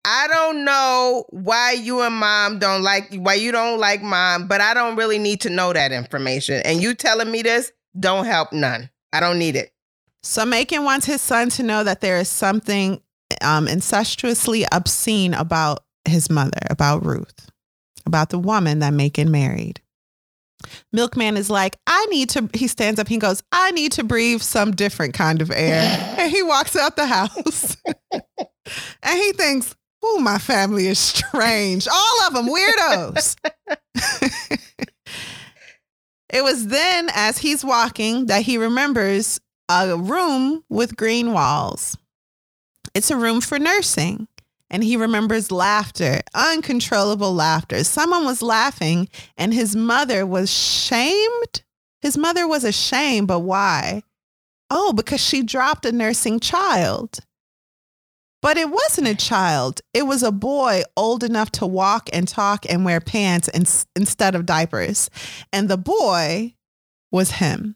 I 0.08 0.28
don't 0.28 0.64
know 0.64 1.24
why 1.30 1.72
you 1.72 2.00
and 2.00 2.14
mom 2.14 2.60
don't 2.60 2.82
like 2.82 3.12
why 3.12 3.34
you 3.34 3.50
don't 3.50 3.80
like 3.80 4.02
mom, 4.02 4.46
but 4.46 4.60
I 4.60 4.72
don't 4.72 4.94
really 4.94 5.18
need 5.18 5.40
to 5.40 5.50
know 5.50 5.72
that 5.72 5.90
information. 5.90 6.62
And 6.64 6.80
you 6.80 6.94
telling 6.94 7.28
me 7.28 7.42
this 7.42 7.72
don't 7.98 8.24
help 8.24 8.52
none. 8.52 8.88
I 9.12 9.18
don't 9.18 9.38
need 9.38 9.56
it. 9.56 9.72
So 10.22 10.46
Macon 10.46 10.84
wants 10.84 11.06
his 11.06 11.20
son 11.20 11.48
to 11.50 11.64
know 11.64 11.82
that 11.82 12.02
there 12.02 12.18
is 12.18 12.28
something 12.28 13.00
um, 13.42 13.66
incestuously 13.66 14.64
obscene 14.70 15.34
about 15.34 15.84
his 16.04 16.30
mother, 16.30 16.60
about 16.70 17.04
Ruth, 17.04 17.50
about 18.06 18.30
the 18.30 18.38
woman 18.38 18.78
that 18.78 18.92
Macon 18.92 19.32
married. 19.32 19.80
Milkman 20.92 21.36
is 21.36 21.50
like, 21.50 21.78
I 21.86 22.06
need 22.06 22.28
to, 22.30 22.48
he 22.54 22.68
stands 22.68 23.00
up, 23.00 23.08
he 23.08 23.18
goes, 23.18 23.42
I 23.50 23.72
need 23.72 23.92
to 23.92 24.04
breathe 24.04 24.40
some 24.40 24.70
different 24.70 25.14
kind 25.14 25.42
of 25.42 25.50
air. 25.50 26.14
and 26.18 26.30
he 26.30 26.42
walks 26.42 26.76
out 26.76 26.96
the 26.96 27.06
house. 27.06 27.76
and 28.12 29.18
he 29.18 29.32
thinks, 29.32 29.74
oh, 30.06 30.20
my 30.20 30.38
family 30.38 30.86
is 30.86 30.98
strange. 30.98 31.86
All 31.88 32.26
of 32.26 32.34
them 32.34 32.48
weirdos. 32.48 33.36
it 36.30 36.42
was 36.42 36.68
then, 36.68 37.10
as 37.14 37.38
he's 37.38 37.64
walking, 37.64 38.26
that 38.26 38.42
he 38.42 38.58
remembers 38.58 39.40
a 39.68 39.96
room 39.96 40.64
with 40.68 40.96
green 40.96 41.32
walls. 41.32 41.96
It's 42.94 43.10
a 43.10 43.16
room 43.16 43.40
for 43.40 43.58
nursing. 43.58 44.28
And 44.68 44.82
he 44.82 44.96
remembers 44.96 45.52
laughter, 45.52 46.22
uncontrollable 46.34 47.32
laughter. 47.32 47.84
Someone 47.84 48.24
was 48.24 48.42
laughing, 48.42 49.08
and 49.36 49.54
his 49.54 49.76
mother 49.76 50.26
was 50.26 50.52
shamed. 50.52 51.62
His 52.00 52.18
mother 52.18 52.48
was 52.48 52.64
ashamed, 52.64 53.28
but 53.28 53.40
why? 53.40 54.02
Oh, 54.68 54.92
because 54.92 55.20
she 55.20 55.44
dropped 55.44 55.86
a 55.86 55.92
nursing 55.92 56.40
child. 56.40 57.20
But 58.46 58.58
it 58.58 58.70
wasn't 58.70 59.08
a 59.08 59.16
child. 59.16 59.80
It 59.92 60.06
was 60.06 60.22
a 60.22 60.30
boy 60.30 60.84
old 60.96 61.24
enough 61.24 61.50
to 61.50 61.66
walk 61.66 62.08
and 62.12 62.28
talk 62.28 62.64
and 62.70 62.84
wear 62.84 63.00
pants 63.00 63.48
in, 63.48 63.64
instead 63.96 64.36
of 64.36 64.46
diapers. 64.46 65.10
And 65.52 65.68
the 65.68 65.76
boy 65.76 66.54
was 67.10 67.32
him. 67.32 67.74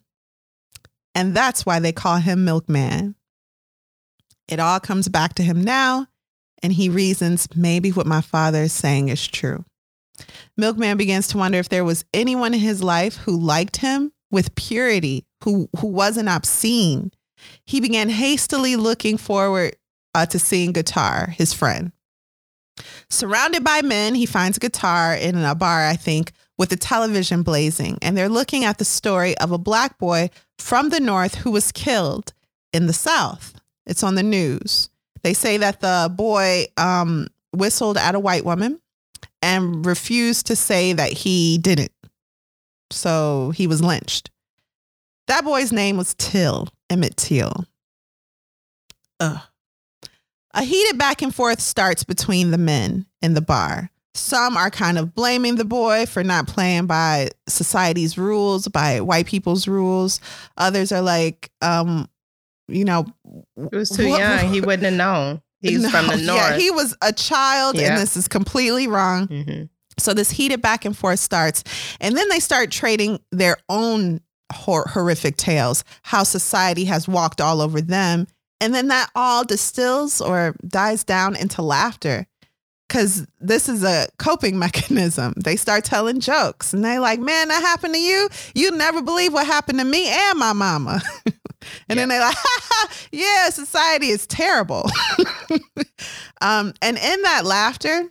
And 1.13 1.35
that's 1.35 1.67
why 1.67 1.81
they 1.81 1.91
call 1.91 2.19
him 2.19 2.45
Milkman. 2.45 3.17
It 4.47 4.61
all 4.61 4.79
comes 4.79 5.09
back 5.09 5.35
to 5.35 5.43
him 5.43 5.65
now 5.65 6.07
and 6.63 6.73
he 6.73 6.89
reasons 6.89 7.49
maybe 7.57 7.91
what 7.91 8.07
my 8.07 8.21
father 8.21 8.63
is 8.63 8.73
saying 8.73 9.09
is 9.09 9.27
true. 9.27 9.65
Milkman 10.57 10.97
begins 10.97 11.27
to 11.29 11.39
wonder 11.39 11.59
if 11.59 11.69
there 11.69 11.85
was 11.85 12.05
anyone 12.15 12.55
in 12.55 12.61
his 12.61 12.81
life 12.81 13.17
who 13.17 13.37
liked 13.37 13.79
him 13.79 14.13
with 14.31 14.55
purity, 14.55 15.27
who, 15.43 15.69
who 15.81 15.89
wasn't 15.89 16.29
obscene. 16.29 17.11
He 17.67 17.81
began 17.81 18.09
hastily 18.09 18.77
looking 18.77 19.17
forward 19.17 19.75
uh, 20.15 20.27
to 20.27 20.39
seeing 20.39 20.73
Guitar, 20.73 21.29
his 21.31 21.53
friend. 21.53 21.93
Surrounded 23.09 23.65
by 23.65 23.83
men, 23.83 24.15
he 24.15 24.27
finds 24.27 24.59
Guitar 24.59 25.15
in 25.15 25.37
a 25.37 25.55
bar, 25.55 25.87
I 25.87 25.97
think, 25.97 26.33
with 26.59 26.71
the 26.71 26.77
television 26.77 27.43
blazing, 27.43 27.99
and 28.03 28.17
they're 28.17 28.29
looking 28.29 28.65
at 28.65 28.79
the 28.79 28.85
story 28.85 29.37
of 29.39 29.51
a 29.51 29.59
black 29.59 29.99
boy 29.99 30.31
from 30.59 30.91
the 30.91 31.01
North 31.01 31.37
who 31.37 31.51
was 31.51 31.73
killed 31.73 32.33
in 32.73 32.87
the 32.87 32.93
South. 32.93 33.55
It's 33.87 34.03
on 34.03 34.15
the 34.15 34.23
news. 34.23 34.91
They 35.23 35.35
say 35.35 35.57
that 35.59 35.81
the 35.81 36.13
boy 36.15 36.67
um, 36.77 37.29
whistled 37.53 37.97
at 37.97 38.15
a 38.15 38.21
white 38.21 38.45
woman 38.45 38.81
and 39.43 39.85
refused 39.85 40.47
to 40.47 40.57
say 40.57 40.93
that 40.93 41.13
he 41.13 41.59
didn't. 41.59 41.93
So 42.91 43.53
he 43.55 43.67
was 43.67 43.83
lynched. 43.83 44.31
That 45.29 45.45
boy's 45.45 45.73
name 45.73 45.97
was 45.97 46.15
Till, 46.15 46.69
Emmett 46.89 47.17
Till. 47.17 47.65
Ugh. 49.21 49.41
A 50.55 50.63
heated 50.63 50.99
back 50.99 51.23
and 51.23 51.35
forth 51.35 51.61
starts 51.61 52.05
between 52.05 52.51
the 52.51 52.59
men 52.59 53.07
in 53.23 53.35
the 53.35 53.41
bar. 53.41 53.91
Some 54.15 54.57
are 54.57 54.71
kind 54.71 54.99
of 54.99 55.15
blaming 55.15 55.55
the 55.55 55.65
boy 55.65 56.07
for 56.07 56.25
not 56.25 56.49
playing 56.49 56.87
by 56.87 57.31
society's 57.49 58.19
rules, 58.19 58.67
by 58.67 59.01
white 59.01 59.27
people's 59.27 59.69
rules. 59.69 60.21
Others 60.57 60.91
are 60.91 61.01
like, 61.01 61.51
um, 61.63 62.09
you 62.67 62.85
know, 62.85 63.07
he 63.71 63.77
was 63.77 63.91
too 63.91 64.09
what, 64.09 64.19
young. 64.19 64.53
He 64.53 64.61
wouldn't 64.61 64.83
have 64.83 64.95
known. 64.95 65.43
He's 65.61 65.83
no, 65.83 65.91
from 65.91 66.07
the 66.07 66.17
north. 66.17 66.39
Yeah, 66.39 66.57
he 66.57 66.71
was 66.71 66.97
a 67.03 67.13
child, 67.13 67.77
yeah. 67.77 67.93
and 67.93 68.01
this 68.01 68.17
is 68.17 68.27
completely 68.27 68.89
wrong. 68.89 69.29
Mm-hmm. 69.29 69.65
So 69.99 70.15
this 70.15 70.31
heated 70.31 70.63
back 70.63 70.85
and 70.85 70.97
forth 70.97 71.21
starts, 71.21 71.63
and 72.01 72.17
then 72.17 72.29
they 72.31 72.41
start 72.41 72.71
trading 72.71 73.21
their 73.31 73.59
own 73.69 74.21
hor- 74.53 74.89
horrific 74.89 75.37
tales, 75.37 75.85
how 76.03 76.23
society 76.23 76.87
has 76.87 77.07
walked 77.07 77.41
all 77.41 77.61
over 77.61 77.83
them, 77.83 78.27
and 78.61 78.75
then 78.75 78.89
that 78.89 79.11
all 79.15 79.45
distills 79.45 80.21
or 80.21 80.55
dies 80.67 81.05
down 81.05 81.37
into 81.37 81.63
laughter 81.63 82.27
because 82.91 83.25
this 83.39 83.69
is 83.69 83.85
a 83.85 84.09
coping 84.19 84.59
mechanism. 84.59 85.35
They 85.37 85.57
start 85.57 85.85
telling 85.85 86.21
jokes 86.21 86.75
and 86.75 86.85
they 86.85 86.99
like, 86.99 87.21
man, 87.21 87.49
that 87.49 87.63
happened 87.63 87.95
to 87.95 88.01
you. 88.01 88.29
You 88.55 88.73
never 88.73 89.01
believe 89.01 89.33
what 89.33 89.47
happened 89.47 89.79
to 89.79 89.85
me 89.85 90.09
and 90.09 90.39
my 90.39 90.53
mama. 90.53 91.01
and 91.27 91.35
yeah. 91.89 91.95
then 91.95 92.09
they 92.09 92.19
like, 92.19 92.35
ha, 92.37 92.61
ha, 92.63 92.91
yeah, 93.13 93.51
society 93.51 94.09
is 94.09 94.27
terrible. 94.27 94.91
um, 96.41 96.75
and 96.83 96.99
in 96.99 97.23
that 97.23 97.45
laughter, 97.45 98.11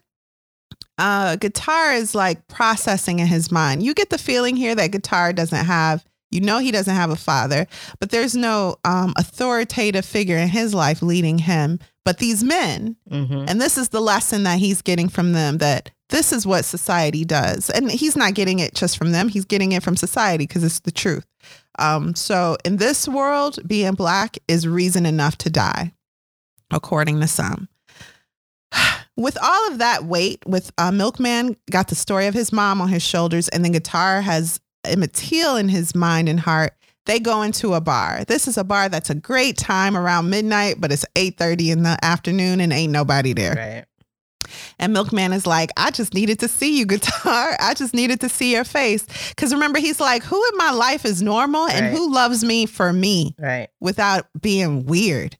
uh, 0.97 1.35
guitar 1.35 1.93
is 1.93 2.15
like 2.15 2.47
processing 2.47 3.19
in 3.19 3.27
his 3.27 3.51
mind. 3.51 3.83
You 3.83 3.93
get 3.93 4.09
the 4.09 4.17
feeling 4.17 4.55
here 4.55 4.75
that 4.75 4.91
guitar 4.91 5.33
doesn't 5.33 5.65
have 5.65 6.05
you 6.31 6.41
know 6.41 6.59
he 6.59 6.71
doesn't 6.71 6.95
have 6.95 7.09
a 7.09 7.15
father, 7.15 7.67
but 7.99 8.11
there's 8.11 8.35
no 8.35 8.77
um, 8.85 9.13
authoritative 9.17 10.05
figure 10.05 10.37
in 10.37 10.49
his 10.49 10.73
life 10.73 11.01
leading 11.01 11.39
him 11.39 11.79
but 12.09 12.17
these 12.17 12.43
men. 12.43 12.95
Mm-hmm. 13.11 13.45
And 13.47 13.61
this 13.61 13.77
is 13.77 13.89
the 13.89 14.01
lesson 14.01 14.41
that 14.41 14.57
he's 14.57 14.81
getting 14.81 15.09
from 15.09 15.33
them 15.33 15.59
that 15.59 15.91
this 16.09 16.33
is 16.33 16.43
what 16.43 16.65
society 16.65 17.23
does. 17.23 17.69
And 17.69 17.91
he's 17.91 18.15
not 18.15 18.33
getting 18.33 18.57
it 18.57 18.73
just 18.73 18.97
from 18.97 19.11
them, 19.11 19.29
he's 19.29 19.45
getting 19.45 19.73
it 19.73 19.83
from 19.83 19.95
society 19.95 20.47
because 20.47 20.63
it's 20.63 20.79
the 20.79 20.91
truth. 20.91 21.27
Um, 21.77 22.15
so 22.15 22.57
in 22.65 22.77
this 22.77 23.07
world, 23.07 23.59
being 23.67 23.93
black 23.93 24.39
is 24.47 24.67
reason 24.67 25.05
enough 25.05 25.37
to 25.37 25.51
die, 25.51 25.93
according 26.71 27.21
to 27.21 27.27
some. 27.27 27.69
With 29.15 29.37
all 29.39 29.71
of 29.71 29.77
that 29.77 30.05
weight, 30.05 30.41
with 30.47 30.71
uh, 30.77 30.91
Milkman 30.91 31.57
got 31.69 31.89
the 31.89 31.95
story 31.95 32.25
of 32.27 32.33
his 32.33 32.53
mom 32.53 32.79
on 32.79 32.87
his 32.87 33.03
shoulders, 33.03 33.49
and 33.49 33.65
then 33.65 33.73
Guitar 33.73 34.21
has 34.21 34.61
Emmett 34.83 35.13
Till 35.13 35.55
in 35.55 35.69
his 35.69 35.93
mind 35.95 36.29
and 36.29 36.39
heart, 36.39 36.73
they 37.05 37.19
go 37.19 37.41
into 37.41 37.73
a 37.73 37.81
bar. 37.81 38.23
This 38.27 38.47
is 38.47 38.57
a 38.57 38.63
bar 38.63 38.89
that's 38.89 39.09
a 39.09 39.15
great 39.15 39.57
time 39.57 39.97
around 39.97 40.29
midnight, 40.29 40.75
but 40.79 40.91
it's 40.91 41.05
8:30 41.15 41.71
in 41.71 41.83
the 41.83 41.97
afternoon 42.03 42.59
and 42.59 42.71
ain't 42.71 42.91
nobody 42.91 43.33
there. 43.33 43.55
Right. 43.55 43.85
And 44.79 44.93
Milkman 44.93 45.33
is 45.33 45.45
like, 45.45 45.71
I 45.77 45.91
just 45.91 46.13
needed 46.13 46.39
to 46.39 46.47
see 46.47 46.77
you, 46.77 46.85
guitar. 46.87 47.55
I 47.59 47.73
just 47.73 47.93
needed 47.93 48.21
to 48.21 48.29
see 48.29 48.53
your 48.53 48.63
face. 48.63 49.05
Because 49.29 49.53
remember, 49.53 49.79
he's 49.79 49.99
like, 49.99 50.23
who 50.23 50.41
in 50.51 50.57
my 50.57 50.71
life 50.71 51.05
is 51.05 51.21
normal 51.21 51.67
and 51.67 51.87
right. 51.87 51.91
who 51.91 52.11
loves 52.13 52.43
me 52.43 52.65
for 52.65 52.91
me? 52.93 53.35
Right. 53.37 53.69
Without 53.79 54.27
being 54.39 54.85
weird. 54.85 55.37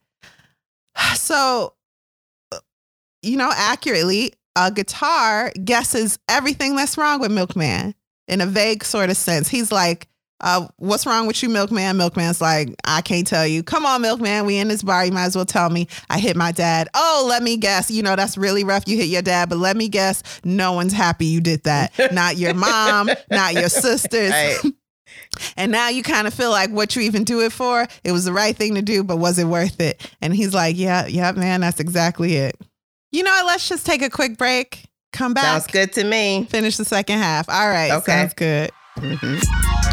So, 1.15 1.75
you 3.21 3.37
know, 3.37 3.51
accurately, 3.55 4.33
a 4.55 4.71
guitar 4.71 5.51
guesses 5.63 6.19
everything 6.27 6.75
that's 6.75 6.97
wrong 6.97 7.21
with 7.21 7.31
Milkman 7.31 7.95
in 8.29 8.41
a 8.41 8.45
vague 8.45 8.83
sort 8.83 9.09
of 9.09 9.17
sense. 9.17 9.49
He's 9.49 9.71
like, 9.71 10.07
uh, 10.41 10.67
what's 10.77 11.05
wrong 11.05 11.27
with 11.27 11.43
you, 11.43 11.49
Milkman? 11.49 11.97
Milkman's 11.97 12.39
like, 12.39 12.73
I 12.85 13.01
can't 13.01 13.27
tell 13.27 13.45
you. 13.45 13.61
Come 13.61 13.85
on, 13.85 14.01
Milkman. 14.01 14.45
We 14.45 14.57
in 14.57 14.69
this 14.69 14.83
bar. 14.83 15.05
You 15.05 15.11
might 15.11 15.25
as 15.25 15.35
well 15.35 15.45
tell 15.45 15.69
me. 15.69 15.89
I 16.09 16.19
hit 16.19 16.37
my 16.37 16.53
dad. 16.53 16.87
Oh, 16.93 17.25
let 17.27 17.43
me 17.43 17.57
guess. 17.57 17.91
You 17.91 18.03
know, 18.03 18.15
that's 18.15 18.37
really 18.37 18.63
rough. 18.63 18.87
You 18.87 18.95
hit 18.95 19.07
your 19.07 19.21
dad, 19.21 19.49
but 19.49 19.57
let 19.57 19.75
me 19.75 19.89
guess. 19.89 20.23
No 20.45 20.71
one's 20.73 20.93
happy 20.93 21.25
you 21.25 21.41
did 21.41 21.63
that. 21.63 21.91
not 22.13 22.37
your 22.37 22.53
mom, 22.53 23.09
not 23.29 23.53
your 23.53 23.67
sisters. 23.67 24.31
Right. 24.31 24.59
and 25.57 25.73
now 25.73 25.89
you 25.89 26.03
kind 26.03 26.25
of 26.25 26.33
feel 26.33 26.51
like 26.51 26.69
what 26.69 26.95
you 26.95 27.01
even 27.01 27.25
do 27.25 27.41
it 27.41 27.51
for, 27.51 27.85
it 28.05 28.13
was 28.13 28.23
the 28.23 28.33
right 28.33 28.55
thing 28.55 28.75
to 28.75 28.81
do, 28.81 29.03
but 29.03 29.17
was 29.17 29.39
it 29.39 29.45
worth 29.45 29.81
it? 29.81 30.09
And 30.21 30.33
he's 30.33 30.53
like, 30.53 30.77
yeah, 30.77 31.05
yeah, 31.07 31.33
man, 31.33 31.61
that's 31.61 31.81
exactly 31.81 32.35
it. 32.35 32.55
You 33.11 33.23
know 33.23 33.31
what? 33.31 33.45
Let's 33.47 33.67
just 33.67 33.85
take 33.85 34.03
a 34.03 34.09
quick 34.09 34.37
break. 34.37 34.88
Come 35.11 35.33
back. 35.33 35.43
Sounds 35.43 35.67
good 35.67 35.93
to 35.93 36.03
me. 36.03 36.45
Finish 36.49 36.77
the 36.77 36.85
second 36.85 37.17
half. 37.17 37.49
All 37.49 37.69
right. 37.69 37.91
Okay. 37.91 38.11
Sounds 38.11 38.33
good. 38.33 38.71
Mm-hmm. 38.97 39.89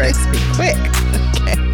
breaks 0.00 0.26
be 0.28 0.38
quick. 0.54 0.76
Okay. 1.42 1.72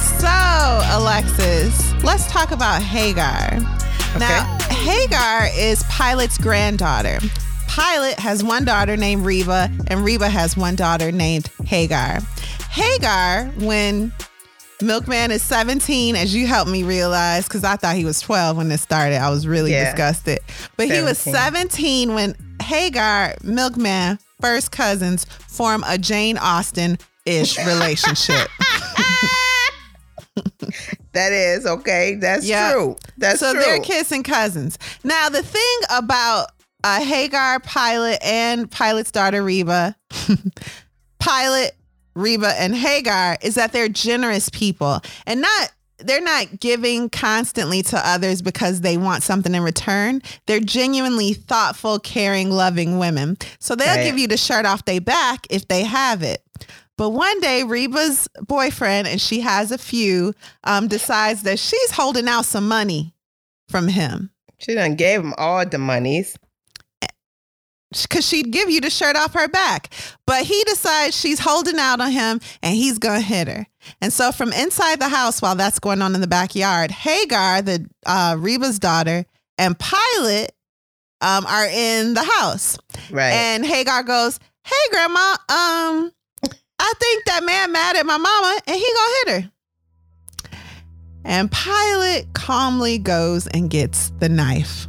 So, 0.00 0.80
Alexis, 0.96 1.92
let's 2.02 2.26
talk 2.30 2.50
about 2.50 2.82
Hagar. 2.82 3.75
Okay. 4.16 4.28
Now, 4.28 4.58
Hagar 4.70 5.48
is 5.54 5.84
Pilate's 5.90 6.38
granddaughter. 6.38 7.18
Pilate 7.68 8.18
has 8.18 8.42
one 8.42 8.64
daughter 8.64 8.96
named 8.96 9.26
Reba, 9.26 9.70
and 9.88 10.02
Reba 10.02 10.30
has 10.30 10.56
one 10.56 10.74
daughter 10.74 11.12
named 11.12 11.50
Hagar. 11.66 12.20
Hagar, 12.70 13.46
when 13.58 14.12
Milkman 14.80 15.32
is 15.32 15.42
17, 15.42 16.16
as 16.16 16.34
you 16.34 16.46
helped 16.46 16.70
me 16.70 16.82
realize, 16.82 17.44
because 17.44 17.62
I 17.62 17.76
thought 17.76 17.94
he 17.96 18.06
was 18.06 18.20
12 18.20 18.56
when 18.56 18.70
this 18.70 18.80
started. 18.80 19.16
I 19.16 19.28
was 19.28 19.46
really 19.46 19.72
yeah. 19.72 19.84
disgusted. 19.84 20.38
But 20.78 20.88
17. 20.88 20.96
he 20.96 21.02
was 21.02 21.18
17 21.18 22.14
when 22.14 22.34
Hagar, 22.62 23.34
Milkman, 23.42 24.18
first 24.40 24.72
cousins 24.72 25.26
form 25.48 25.84
a 25.86 25.98
Jane 25.98 26.38
Austen 26.38 26.96
ish 27.26 27.58
relationship. 27.66 28.48
that 31.12 31.32
is 31.32 31.66
okay. 31.66 32.14
That's 32.14 32.46
yep. 32.46 32.72
true. 32.72 32.96
That's 33.16 33.40
so 33.40 33.52
true. 33.52 33.62
they're 33.62 33.80
kissing 33.80 34.22
cousins. 34.22 34.78
Now 35.04 35.28
the 35.28 35.42
thing 35.42 35.78
about 35.90 36.50
uh, 36.84 37.00
Hagar, 37.02 37.60
Pilate 37.60 38.18
and 38.22 38.70
Pilate's 38.70 39.10
daughter 39.10 39.42
Reba, 39.42 39.96
Pilate, 41.20 41.72
Reba, 42.14 42.54
and 42.60 42.74
Hagar 42.74 43.36
is 43.42 43.56
that 43.56 43.72
they're 43.72 43.88
generous 43.88 44.48
people 44.48 45.00
and 45.26 45.40
not 45.40 45.72
they're 45.98 46.20
not 46.20 46.60
giving 46.60 47.08
constantly 47.08 47.82
to 47.82 48.08
others 48.08 48.42
because 48.42 48.82
they 48.82 48.96
want 48.96 49.22
something 49.22 49.54
in 49.54 49.62
return. 49.62 50.20
They're 50.46 50.60
genuinely 50.60 51.32
thoughtful, 51.32 51.98
caring, 51.98 52.50
loving 52.50 52.98
women. 52.98 53.38
So 53.58 53.74
they'll 53.74 53.96
right. 53.96 54.04
give 54.04 54.18
you 54.18 54.28
the 54.28 54.36
shirt 54.36 54.66
off 54.66 54.84
their 54.84 55.00
back 55.00 55.46
if 55.48 55.68
they 55.68 55.84
have 55.84 56.22
it. 56.22 56.42
But 56.96 57.10
one 57.10 57.40
day, 57.40 57.62
Reba's 57.62 58.28
boyfriend, 58.40 59.06
and 59.06 59.20
she 59.20 59.40
has 59.40 59.70
a 59.70 59.78
few, 59.78 60.34
um, 60.64 60.88
decides 60.88 61.42
that 61.42 61.58
she's 61.58 61.90
holding 61.90 62.26
out 62.26 62.46
some 62.46 62.66
money 62.66 63.14
from 63.68 63.88
him. 63.88 64.30
She 64.58 64.74
done 64.74 64.94
gave 64.94 65.20
him 65.20 65.34
all 65.36 65.66
the 65.66 65.78
monies. 65.78 66.36
Because 68.02 68.26
she'd 68.26 68.50
give 68.50 68.68
you 68.68 68.80
the 68.80 68.90
shirt 68.90 69.14
off 69.16 69.34
her 69.34 69.46
back. 69.46 69.92
But 70.26 70.44
he 70.44 70.62
decides 70.64 71.16
she's 71.16 71.38
holding 71.38 71.78
out 71.78 72.00
on 72.00 72.10
him 72.10 72.40
and 72.62 72.74
he's 72.74 72.98
going 72.98 73.20
to 73.20 73.26
hit 73.26 73.46
her. 73.46 73.66
And 74.00 74.12
so, 74.12 74.32
from 74.32 74.52
inside 74.52 74.98
the 74.98 75.08
house, 75.08 75.40
while 75.40 75.54
that's 75.54 75.78
going 75.78 76.02
on 76.02 76.14
in 76.14 76.20
the 76.20 76.26
backyard, 76.26 76.90
Hagar, 76.90 77.62
the 77.62 77.88
uh, 78.04 78.36
Reba's 78.38 78.80
daughter, 78.80 79.24
and 79.56 79.78
Pilate 79.78 80.50
um, 81.20 81.46
are 81.46 81.66
in 81.66 82.14
the 82.14 82.24
house. 82.24 82.76
Right. 83.10 83.30
And 83.30 83.64
Hagar 83.64 84.02
goes, 84.02 84.40
Hey, 84.64 84.74
Grandma, 84.90 85.36
um, 85.48 86.12
I 86.86 86.92
think 87.00 87.24
that 87.24 87.42
man 87.42 87.72
mad 87.72 87.96
at 87.96 88.06
my 88.06 88.16
mama 88.16 88.60
and 88.64 88.76
he 88.76 88.94
gonna 88.94 89.14
hit 89.16 89.42
her. 89.42 89.50
And 91.24 91.50
Pilate 91.50 92.32
calmly 92.32 92.98
goes 92.98 93.48
and 93.48 93.68
gets 93.68 94.12
the 94.20 94.28
knife. 94.28 94.86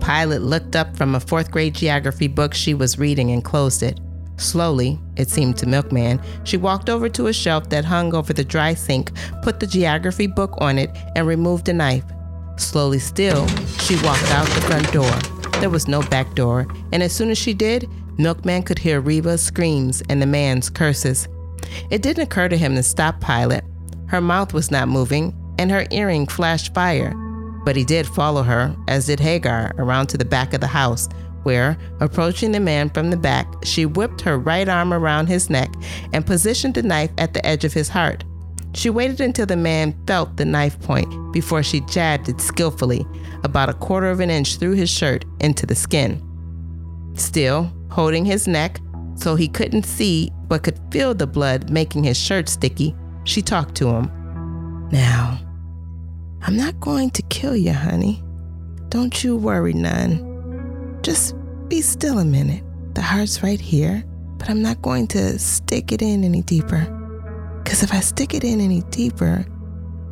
Pilate 0.00 0.40
looked 0.40 0.74
up 0.74 0.96
from 0.96 1.14
a 1.14 1.20
fourth 1.20 1.52
grade 1.52 1.76
geography 1.76 2.26
book 2.26 2.52
she 2.52 2.74
was 2.74 2.98
reading 2.98 3.30
and 3.30 3.44
closed 3.44 3.84
it. 3.84 4.00
Slowly, 4.38 4.98
it 5.16 5.30
seemed 5.30 5.56
to 5.58 5.66
Milkman, 5.66 6.20
she 6.42 6.56
walked 6.56 6.90
over 6.90 7.08
to 7.08 7.28
a 7.28 7.32
shelf 7.32 7.68
that 7.68 7.84
hung 7.84 8.14
over 8.14 8.32
the 8.32 8.42
dry 8.42 8.74
sink, 8.74 9.12
put 9.42 9.60
the 9.60 9.68
geography 9.68 10.26
book 10.26 10.54
on 10.58 10.78
it, 10.78 10.90
and 11.14 11.28
removed 11.28 11.66
the 11.66 11.72
knife. 11.72 12.04
Slowly 12.56 12.98
still, 12.98 13.46
she 13.82 13.94
walked 14.02 14.32
out 14.32 14.48
the 14.48 14.62
front 14.62 14.92
door. 14.92 15.12
There 15.60 15.70
was 15.70 15.86
no 15.86 16.02
back 16.02 16.34
door, 16.34 16.66
and 16.92 17.04
as 17.04 17.12
soon 17.12 17.30
as 17.30 17.38
she 17.38 17.54
did, 17.54 17.88
Milkman 18.18 18.64
could 18.64 18.80
hear 18.80 19.00
Reba's 19.00 19.42
screams 19.42 20.02
and 20.08 20.20
the 20.20 20.26
man's 20.26 20.68
curses. 20.68 21.28
It 21.90 22.02
didn't 22.02 22.24
occur 22.24 22.48
to 22.48 22.56
him 22.56 22.74
to 22.74 22.82
stop 22.82 23.20
Pilate. 23.20 23.62
Her 24.06 24.20
mouth 24.20 24.52
was 24.52 24.70
not 24.70 24.88
moving, 24.88 25.34
and 25.58 25.70
her 25.70 25.86
earring 25.90 26.26
flashed 26.26 26.74
fire. 26.74 27.14
But 27.64 27.76
he 27.76 27.84
did 27.84 28.06
follow 28.06 28.42
her, 28.42 28.74
as 28.88 29.06
did 29.06 29.20
Hagar, 29.20 29.72
around 29.78 30.08
to 30.08 30.18
the 30.18 30.24
back 30.24 30.52
of 30.52 30.60
the 30.60 30.66
house, 30.66 31.08
where, 31.42 31.78
approaching 32.00 32.52
the 32.52 32.60
man 32.60 32.90
from 32.90 33.10
the 33.10 33.16
back, 33.16 33.46
she 33.64 33.86
whipped 33.86 34.20
her 34.22 34.38
right 34.38 34.68
arm 34.68 34.92
around 34.92 35.26
his 35.26 35.48
neck 35.48 35.70
and 36.12 36.26
positioned 36.26 36.74
the 36.74 36.82
knife 36.82 37.10
at 37.18 37.34
the 37.34 37.44
edge 37.46 37.64
of 37.64 37.72
his 37.72 37.88
heart. 37.88 38.24
She 38.74 38.90
waited 38.90 39.20
until 39.20 39.46
the 39.46 39.56
man 39.56 39.98
felt 40.06 40.36
the 40.36 40.44
knife 40.44 40.80
point 40.80 41.32
before 41.32 41.62
she 41.62 41.80
jabbed 41.82 42.28
it 42.28 42.40
skillfully, 42.40 43.06
about 43.44 43.68
a 43.68 43.74
quarter 43.74 44.10
of 44.10 44.20
an 44.20 44.30
inch 44.30 44.56
through 44.56 44.72
his 44.72 44.90
shirt 44.90 45.24
into 45.40 45.66
the 45.66 45.74
skin. 45.74 46.22
Still, 47.14 47.72
holding 47.90 48.24
his 48.24 48.46
neck 48.46 48.80
so 49.14 49.34
he 49.34 49.48
couldn't 49.48 49.84
see 49.84 50.30
but 50.48 50.62
could 50.62 50.80
feel 50.90 51.14
the 51.14 51.26
blood 51.26 51.70
making 51.70 52.04
his 52.04 52.16
shirt 52.16 52.48
sticky, 52.48 52.94
she 53.24 53.42
talked 53.42 53.74
to 53.76 53.88
him. 53.88 54.10
Now, 54.90 55.38
I'm 56.42 56.56
not 56.56 56.80
going 56.80 57.10
to 57.10 57.22
kill 57.22 57.56
you, 57.56 57.72
honey. 57.72 58.22
Don't 58.88 59.22
you 59.22 59.36
worry 59.36 59.74
none. 59.74 60.98
Just 61.02 61.34
be 61.68 61.82
still 61.82 62.18
a 62.18 62.24
minute. 62.24 62.64
The 62.94 63.02
heart's 63.02 63.42
right 63.42 63.60
here, 63.60 64.02
but 64.38 64.48
I'm 64.48 64.62
not 64.62 64.80
going 64.80 65.06
to 65.08 65.38
stick 65.38 65.92
it 65.92 66.00
in 66.00 66.24
any 66.24 66.42
deeper. 66.42 66.86
Because 67.62 67.82
if 67.82 67.92
I 67.92 68.00
stick 68.00 68.32
it 68.32 68.44
in 68.44 68.60
any 68.60 68.80
deeper, 68.90 69.44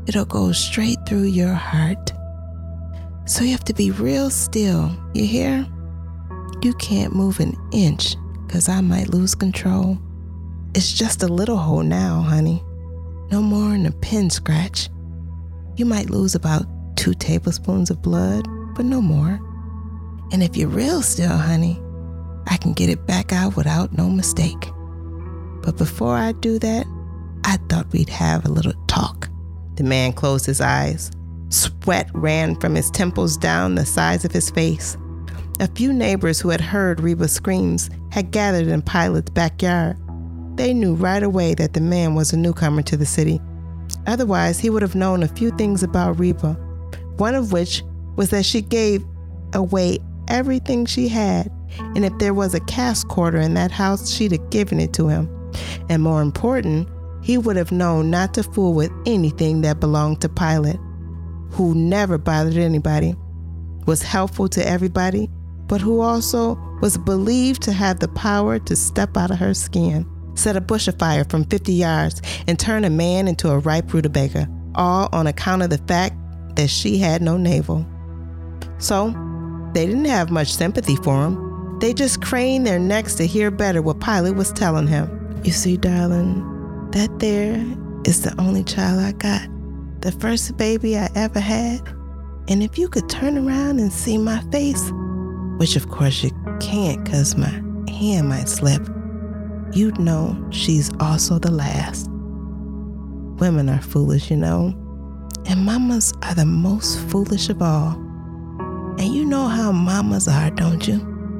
it'll 0.06 0.26
go 0.26 0.52
straight 0.52 0.98
through 1.06 1.24
your 1.24 1.54
heart. 1.54 2.12
So 3.24 3.44
you 3.44 3.50
have 3.52 3.64
to 3.64 3.74
be 3.74 3.90
real 3.90 4.30
still, 4.30 4.94
you 5.14 5.24
hear? 5.24 5.66
You 6.66 6.74
can't 6.74 7.14
move 7.14 7.38
an 7.38 7.56
inch 7.70 8.16
because 8.44 8.68
I 8.68 8.80
might 8.80 9.10
lose 9.10 9.36
control. 9.36 9.96
It's 10.74 10.92
just 10.92 11.22
a 11.22 11.28
little 11.28 11.58
hole 11.58 11.84
now, 11.84 12.22
honey. 12.22 12.60
No 13.30 13.40
more 13.40 13.70
than 13.70 13.86
a 13.86 13.92
pin 13.92 14.30
scratch. 14.30 14.88
You 15.76 15.86
might 15.86 16.10
lose 16.10 16.34
about 16.34 16.66
two 16.96 17.14
tablespoons 17.14 17.88
of 17.88 18.02
blood, 18.02 18.48
but 18.74 18.84
no 18.84 19.00
more. 19.00 19.38
And 20.32 20.42
if 20.42 20.56
you're 20.56 20.66
real 20.66 21.02
still, 21.02 21.36
honey, 21.36 21.80
I 22.48 22.56
can 22.56 22.72
get 22.72 22.90
it 22.90 23.06
back 23.06 23.32
out 23.32 23.54
without 23.54 23.96
no 23.96 24.08
mistake. 24.08 24.68
But 25.62 25.76
before 25.76 26.16
I 26.16 26.32
do 26.32 26.58
that, 26.58 26.84
I 27.44 27.58
thought 27.68 27.92
we'd 27.92 28.08
have 28.08 28.44
a 28.44 28.50
little 28.50 28.74
talk. 28.88 29.28
The 29.76 29.84
man 29.84 30.12
closed 30.14 30.46
his 30.46 30.60
eyes. 30.60 31.12
Sweat 31.48 32.10
ran 32.12 32.56
from 32.56 32.74
his 32.74 32.90
temples 32.90 33.36
down 33.36 33.76
the 33.76 33.86
sides 33.86 34.24
of 34.24 34.32
his 34.32 34.50
face. 34.50 34.96
A 35.58 35.68
few 35.68 35.92
neighbors 35.92 36.40
who 36.40 36.50
had 36.50 36.60
heard 36.60 37.00
Reba's 37.00 37.32
screams 37.32 37.90
had 38.10 38.30
gathered 38.30 38.68
in 38.68 38.82
Pilate's 38.82 39.30
backyard. 39.30 39.96
They 40.56 40.74
knew 40.74 40.94
right 40.94 41.22
away 41.22 41.54
that 41.54 41.72
the 41.72 41.80
man 41.80 42.14
was 42.14 42.32
a 42.32 42.36
newcomer 42.36 42.82
to 42.82 42.96
the 42.96 43.06
city. 43.06 43.40
Otherwise, 44.06 44.58
he 44.58 44.70
would 44.70 44.82
have 44.82 44.94
known 44.94 45.22
a 45.22 45.28
few 45.28 45.50
things 45.52 45.82
about 45.82 46.18
Reba, 46.18 46.54
one 47.16 47.34
of 47.34 47.52
which 47.52 47.82
was 48.16 48.30
that 48.30 48.44
she 48.44 48.60
gave 48.60 49.04
away 49.54 49.98
everything 50.28 50.86
she 50.86 51.08
had 51.08 51.50
And 51.78 52.04
if 52.04 52.16
there 52.18 52.34
was 52.34 52.54
a 52.54 52.60
cast 52.60 53.08
quarter 53.08 53.38
in 53.38 53.54
that 53.54 53.70
house, 53.70 54.10
she'd 54.10 54.32
have 54.32 54.50
given 54.50 54.80
it 54.80 54.92
to 54.94 55.08
him. 55.08 55.28
And 55.88 56.02
more 56.02 56.22
important, 56.22 56.88
he 57.22 57.38
would 57.38 57.56
have 57.56 57.72
known 57.72 58.10
not 58.10 58.34
to 58.34 58.42
fool 58.42 58.74
with 58.74 58.92
anything 59.04 59.62
that 59.62 59.80
belonged 59.80 60.20
to 60.22 60.28
Pilate, 60.28 60.78
who 61.50 61.74
never 61.74 62.18
bothered 62.18 62.56
anybody, 62.56 63.14
was 63.86 64.02
helpful 64.02 64.48
to 64.48 64.66
everybody, 64.66 65.30
but 65.68 65.80
who 65.80 66.00
also 66.00 66.54
was 66.80 66.98
believed 66.98 67.62
to 67.62 67.72
have 67.72 68.00
the 68.00 68.08
power 68.08 68.58
to 68.58 68.76
step 68.76 69.16
out 69.16 69.30
of 69.30 69.38
her 69.38 69.54
skin, 69.54 70.06
set 70.34 70.56
a 70.56 70.60
bush 70.60 70.88
afire 70.88 71.24
from 71.24 71.44
50 71.44 71.72
yards, 71.72 72.22
and 72.46 72.58
turn 72.58 72.84
a 72.84 72.90
man 72.90 73.28
into 73.28 73.50
a 73.50 73.58
ripe 73.58 73.92
rutabaga, 73.92 74.48
all 74.74 75.08
on 75.12 75.26
account 75.26 75.62
of 75.62 75.70
the 75.70 75.78
fact 75.78 76.14
that 76.56 76.68
she 76.68 76.98
had 76.98 77.22
no 77.22 77.36
navel. 77.36 77.86
So, 78.78 79.14
they 79.72 79.86
didn't 79.86 80.04
have 80.06 80.30
much 80.30 80.54
sympathy 80.54 80.96
for 80.96 81.24
him. 81.24 81.78
They 81.80 81.92
just 81.92 82.22
craned 82.22 82.66
their 82.66 82.78
necks 82.78 83.14
to 83.16 83.26
hear 83.26 83.50
better 83.50 83.82
what 83.82 84.00
Pilate 84.00 84.36
was 84.36 84.52
telling 84.52 84.86
him. 84.86 85.40
You 85.44 85.52
see, 85.52 85.76
darling, 85.76 86.90
that 86.92 87.18
there 87.18 87.62
is 88.04 88.22
the 88.22 88.34
only 88.40 88.64
child 88.64 89.00
I 89.00 89.12
got, 89.12 89.46
the 90.00 90.12
first 90.12 90.56
baby 90.56 90.96
I 90.96 91.10
ever 91.14 91.40
had. 91.40 91.80
And 92.48 92.62
if 92.62 92.78
you 92.78 92.88
could 92.88 93.08
turn 93.08 93.36
around 93.36 93.80
and 93.80 93.92
see 93.92 94.16
my 94.16 94.40
face, 94.50 94.90
which 95.56 95.76
of 95.76 95.88
course 95.88 96.22
you 96.22 96.30
can't 96.60 97.04
because 97.04 97.36
my 97.36 97.62
hand 97.90 98.28
might 98.28 98.48
slip, 98.48 98.82
you'd 99.72 99.98
know 99.98 100.36
she's 100.50 100.90
also 101.00 101.38
the 101.38 101.50
last. 101.50 102.08
Women 103.40 103.68
are 103.68 103.82
foolish, 103.82 104.30
you 104.30 104.36
know, 104.36 104.74
and 105.46 105.64
mamas 105.64 106.12
are 106.22 106.34
the 106.34 106.46
most 106.46 106.98
foolish 107.08 107.48
of 107.48 107.62
all. 107.62 107.92
And 108.98 109.14
you 109.14 109.24
know 109.24 109.48
how 109.48 109.72
mamas 109.72 110.26
are, 110.26 110.50
don't 110.50 110.86
you? 110.88 110.96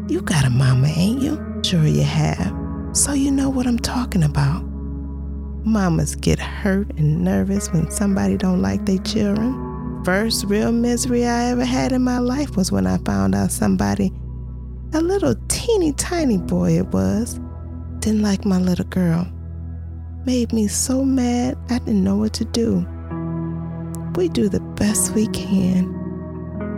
You 0.08 0.20
got 0.20 0.44
a 0.44 0.50
mama, 0.50 0.88
ain't 0.88 1.22
you? 1.22 1.60
Sure, 1.64 1.86
you 1.86 2.02
have. 2.02 2.54
So 2.92 3.12
you 3.12 3.30
know 3.30 3.48
what 3.48 3.66
I'm 3.66 3.78
talking 3.78 4.22
about. 4.22 4.62
Mamas 5.64 6.14
get 6.14 6.38
hurt 6.38 6.88
and 6.96 7.24
nervous 7.24 7.72
when 7.72 7.90
somebody 7.90 8.36
don't 8.36 8.62
like 8.62 8.86
their 8.86 8.98
children. 8.98 9.65
First 10.06 10.44
real 10.44 10.70
misery 10.70 11.26
I 11.26 11.46
ever 11.46 11.64
had 11.64 11.90
in 11.90 12.00
my 12.00 12.18
life 12.20 12.56
was 12.56 12.70
when 12.70 12.86
I 12.86 12.98
found 12.98 13.34
out 13.34 13.50
somebody, 13.50 14.12
a 14.94 15.00
little 15.00 15.34
teeny 15.48 15.94
tiny 15.94 16.38
boy 16.38 16.78
it 16.78 16.86
was, 16.92 17.40
didn't 17.98 18.22
like 18.22 18.44
my 18.44 18.60
little 18.60 18.84
girl. 18.84 19.26
Made 20.24 20.52
me 20.52 20.68
so 20.68 21.04
mad 21.04 21.58
I 21.70 21.80
didn't 21.80 22.04
know 22.04 22.14
what 22.14 22.34
to 22.34 22.44
do. 22.44 22.86
We 24.14 24.28
do 24.28 24.48
the 24.48 24.60
best 24.76 25.12
we 25.12 25.26
can, 25.26 25.90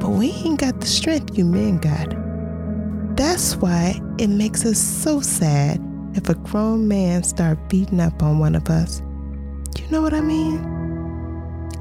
but 0.01 0.09
we 0.09 0.31
ain't 0.31 0.61
got 0.61 0.81
the 0.81 0.87
strength 0.87 1.37
you 1.37 1.45
men 1.45 1.77
got. 1.77 2.15
That's 3.15 3.57
why 3.57 4.01
it 4.17 4.29
makes 4.29 4.65
us 4.65 4.79
so 4.79 5.21
sad 5.21 5.83
if 6.15 6.31
a 6.31 6.35
grown 6.35 6.89
man 6.89 7.25
start 7.25 7.69
beating 7.69 8.01
up 8.01 8.23
on 8.23 8.39
one 8.39 8.55
of 8.55 8.71
us. 8.71 9.03
You 9.79 9.87
know 9.91 10.01
what 10.01 10.15
I 10.15 10.23
mean? 10.23 10.78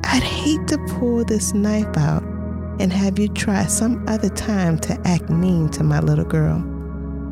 I'd 0.03 0.23
hate 0.23 0.67
to 0.67 0.77
pull 0.89 1.23
this 1.25 1.53
knife 1.53 1.97
out 1.97 2.23
and 2.79 2.93
have 2.93 3.17
you 3.17 3.27
try 3.27 3.65
some 3.65 4.07
other 4.07 4.29
time 4.29 4.77
to 4.79 4.99
act 5.05 5.29
mean 5.29 5.69
to 5.69 5.83
my 5.83 5.99
little 5.99 6.25
girl. 6.25 6.63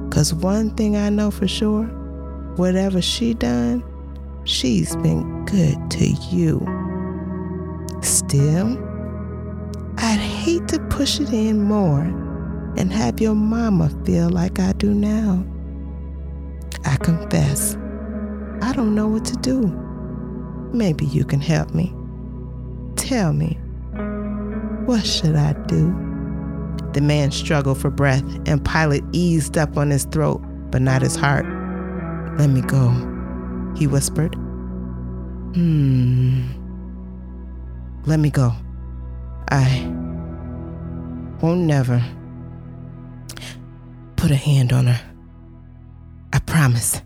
Cause 0.10 0.34
one 0.34 0.72
thing 0.76 0.96
I 0.96 1.10
know 1.10 1.32
for 1.32 1.48
sure, 1.48 1.84
whatever 2.56 3.02
she 3.02 3.34
done, 3.34 3.84
she's 4.46 4.96
been 4.98 5.46
good 5.46 5.92
to 5.92 6.08
you. 6.32 6.60
Still, 8.02 8.78
I'd 9.98 10.20
hate 10.20 10.68
to 10.70 10.80
push 10.90 11.20
it 11.20 11.34
in 11.34 11.62
more 11.62 12.02
and 12.78 12.92
have 12.92 13.20
your 13.20 13.36
mama 13.36 13.90
feel 14.06 14.30
like 14.30 14.60
I 14.60 14.74
do 14.74 14.94
now. 14.94 15.46
I 16.86 16.98
confess, 16.98 17.76
I 18.62 18.74
don't 18.74 18.96
know 18.96 19.08
what 19.08 19.26
to 19.26 19.36
do. 19.38 19.68
Maybe 20.74 21.06
you 21.06 21.26
can 21.26 21.40
help 21.40 21.74
me. 21.74 21.94
Tell 23.06 23.34
me, 23.34 23.56
what 24.86 25.06
should 25.06 25.36
I 25.36 25.54
do? 25.68 25.90
The 26.94 27.02
man 27.02 27.30
struggled 27.30 27.78
for 27.78 27.92
breath, 27.92 28.24
and 28.48 28.66
Pilate 28.66 29.04
eased 29.12 29.60
up 29.60 29.78
on 29.78 29.92
his 29.92 30.06
throat, 30.06 30.42
but 30.72 30.82
not 30.82 31.04
his 31.04 31.16
heart. 31.16 31.46
Let 32.40 32.50
me 32.50 32.62
go, 32.62 32.90
he 33.78 33.86
whispered. 33.86 34.34
Hmm. 35.54 36.48
Let 38.08 38.20
me 38.20 38.32
go. 38.32 38.54
I 39.52 39.86
won't 41.42 41.62
never 41.62 42.04
put 44.16 44.32
a 44.32 44.36
hand 44.36 44.74
on 44.74 44.88
her. 44.88 45.00
I 46.34 46.40
promise. 46.40 47.04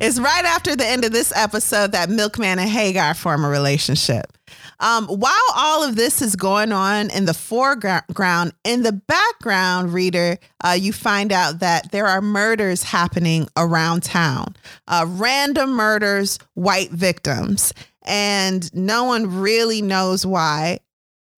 It's 0.00 0.18
right 0.18 0.44
after 0.46 0.74
the 0.74 0.86
end 0.86 1.04
of 1.04 1.12
this 1.12 1.30
episode 1.36 1.92
that 1.92 2.08
Milkman 2.08 2.58
and 2.58 2.70
Hagar 2.70 3.12
form 3.12 3.44
a 3.44 3.50
relationship. 3.50 4.32
Um, 4.80 5.06
while 5.06 5.32
all 5.56 5.82
of 5.82 5.96
this 5.96 6.22
is 6.22 6.36
going 6.36 6.72
on 6.72 7.10
in 7.10 7.24
the 7.24 7.34
foreground, 7.34 8.52
in 8.64 8.82
the 8.82 8.92
background, 8.92 9.92
reader, 9.92 10.38
uh, 10.64 10.76
you 10.78 10.92
find 10.92 11.32
out 11.32 11.60
that 11.60 11.90
there 11.90 12.06
are 12.06 12.22
murders 12.22 12.84
happening 12.84 13.48
around 13.56 14.02
town. 14.04 14.54
Uh, 14.86 15.04
random 15.08 15.70
murders, 15.70 16.38
white 16.54 16.90
victims, 16.90 17.72
and 18.02 18.72
no 18.74 19.04
one 19.04 19.40
really 19.40 19.82
knows 19.82 20.24
why. 20.24 20.78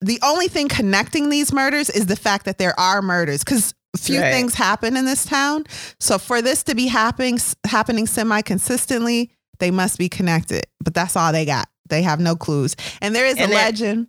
The 0.03 0.19
only 0.23 0.49
thing 0.49 0.69
connecting 0.69 1.29
these 1.31 1.53
murders 1.53 1.91
is 1.91 2.07
the 2.07 2.17
fact 2.17 2.45
that 2.47 2.59
there 2.59 2.79
are 2.79 3.03
murders 3.03 3.45
because 3.45 3.75
few 3.97 4.21
right. 4.21 4.33
things 4.33 4.55
happen 4.55 4.97
in 4.97 5.05
this 5.05 5.25
town. 5.25 5.65
So 5.99 6.19
for 6.19 6.41
this 6.41 6.63
to 6.65 6.75
be 6.75 6.87
happening 6.87 7.39
happening 7.67 8.07
semi 8.07 8.43
consistently, 8.43 9.31
they 9.59 9.71
must 9.71 9.99
be 9.99 10.09
connected. 10.09 10.67
But 10.83 10.95
that's 10.95 11.17
all 11.17 11.33
they 11.33 11.45
got. 11.45 11.69
They 11.91 12.03
have 12.03 12.21
no 12.21 12.37
clues. 12.37 12.77
And 13.01 13.15
there 13.15 13.27
is 13.27 13.37
and 13.37 13.51
a 13.51 13.55
legend. 13.55 14.09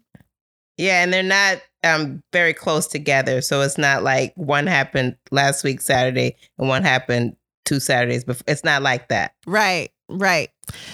Yeah, 0.78 1.04
and 1.04 1.14
they're 1.14 1.24
not 1.24 1.62
um 1.84 2.22
very 2.32 2.54
close 2.54 2.88
together. 2.88 3.42
So 3.42 3.62
it's 3.62 3.78
not 3.78 4.04
like 4.04 4.34
one 4.36 4.68
happened 4.68 5.18
last 5.32 5.64
week 5.64 5.82
Saturday 5.82 6.36
and 6.58 6.70
one 6.70 6.84
happened 6.84 7.36
two 7.66 7.80
Saturdays 7.80 8.24
before. 8.24 8.44
It's 8.48 8.64
not 8.64 8.82
like 8.82 9.10
that. 9.10 9.34
Right. 9.46 9.92
Right. 10.10 10.50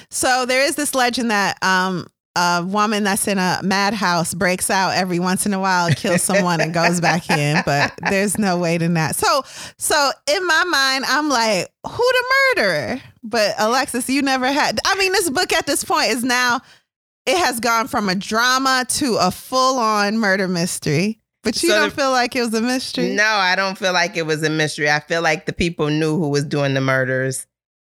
So 0.09 0.45
there 0.45 0.61
is 0.63 0.75
this 0.75 0.95
legend 0.95 1.31
that 1.31 1.61
um 1.63 2.07
a 2.37 2.63
woman 2.63 3.03
that's 3.03 3.27
in 3.27 3.39
a 3.39 3.59
madhouse 3.63 4.35
breaks 4.35 4.69
out 4.69 4.91
every 4.91 5.17
once 5.17 5.47
in 5.47 5.53
a 5.53 5.59
while, 5.59 5.89
kills 5.91 6.21
someone, 6.21 6.61
and 6.61 6.71
goes 6.71 7.01
back 7.01 7.29
in. 7.31 7.63
But 7.65 7.93
there's 8.09 8.37
no 8.37 8.59
way 8.59 8.77
to 8.77 8.87
that. 8.89 9.15
So, 9.15 9.41
so 9.77 10.11
in 10.27 10.45
my 10.45 10.63
mind, 10.65 11.05
I'm 11.07 11.29
like, 11.29 11.67
who 11.85 11.97
the 11.97 12.23
murderer? 12.55 13.01
But 13.23 13.55
Alexis, 13.57 14.07
you 14.07 14.21
never 14.21 14.51
had. 14.51 14.79
I 14.85 14.95
mean, 14.95 15.11
this 15.11 15.29
book 15.31 15.51
at 15.51 15.65
this 15.65 15.83
point 15.83 16.11
is 16.11 16.23
now 16.23 16.61
it 17.25 17.37
has 17.37 17.59
gone 17.59 17.87
from 17.87 18.07
a 18.07 18.15
drama 18.15 18.85
to 18.87 19.17
a 19.19 19.31
full 19.31 19.79
on 19.79 20.19
murder 20.19 20.47
mystery. 20.47 21.19
But 21.43 21.63
you 21.63 21.69
so 21.69 21.79
don't 21.79 21.89
the, 21.89 21.95
feel 21.95 22.11
like 22.11 22.35
it 22.35 22.41
was 22.41 22.53
a 22.53 22.61
mystery? 22.61 23.15
No, 23.15 23.23
I 23.23 23.55
don't 23.55 23.77
feel 23.77 23.93
like 23.93 24.15
it 24.15 24.25
was 24.27 24.43
a 24.43 24.49
mystery. 24.49 24.91
I 24.91 24.99
feel 24.99 25.21
like 25.23 25.45
the 25.45 25.53
people 25.53 25.89
knew 25.89 26.17
who 26.19 26.29
was 26.29 26.45
doing 26.45 26.73
the 26.73 26.81
murders 26.81 27.47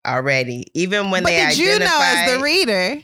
already. 0.07 0.67
Even 0.75 1.11
when 1.11 1.23
but 1.23 1.31
they 1.31 1.47
did 1.47 1.59
you 1.59 1.79
know 1.79 2.01
as 2.03 2.37
the 2.37 2.43
reader? 2.43 3.01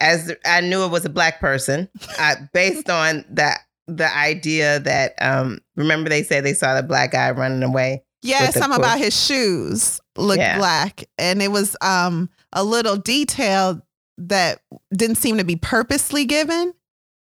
As 0.00 0.34
I 0.44 0.60
knew 0.60 0.84
it 0.84 0.90
was 0.90 1.04
a 1.04 1.10
black 1.10 1.40
person, 1.40 1.88
uh, 2.18 2.36
based 2.52 2.90
on 2.90 3.24
the 3.30 3.52
the 3.86 4.14
idea 4.14 4.80
that 4.80 5.14
um, 5.20 5.60
remember 5.76 6.10
they 6.10 6.22
said 6.22 6.44
they 6.44 6.54
saw 6.54 6.74
the 6.74 6.82
black 6.82 7.12
guy 7.12 7.30
running 7.30 7.62
away. 7.62 8.02
Yeah, 8.22 8.50
something 8.50 8.78
about 8.78 8.98
his 8.98 9.18
shoes 9.18 10.00
looked 10.16 10.40
yeah. 10.40 10.58
black, 10.58 11.04
and 11.18 11.40
it 11.40 11.52
was 11.52 11.76
um, 11.80 12.28
a 12.52 12.64
little 12.64 12.96
detail 12.96 13.80
that 14.18 14.60
didn't 14.92 15.16
seem 15.16 15.38
to 15.38 15.44
be 15.44 15.56
purposely 15.56 16.24
given. 16.24 16.74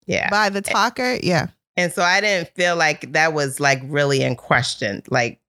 Yeah, 0.06 0.28
by 0.30 0.48
the 0.48 0.60
talker. 0.60 1.18
Yeah, 1.22 1.48
and 1.76 1.92
so 1.92 2.02
I 2.02 2.20
didn't 2.20 2.48
feel 2.54 2.76
like 2.76 3.12
that 3.12 3.32
was 3.32 3.60
like 3.60 3.80
really 3.84 4.22
in 4.22 4.34
question. 4.34 5.02
Like 5.08 5.40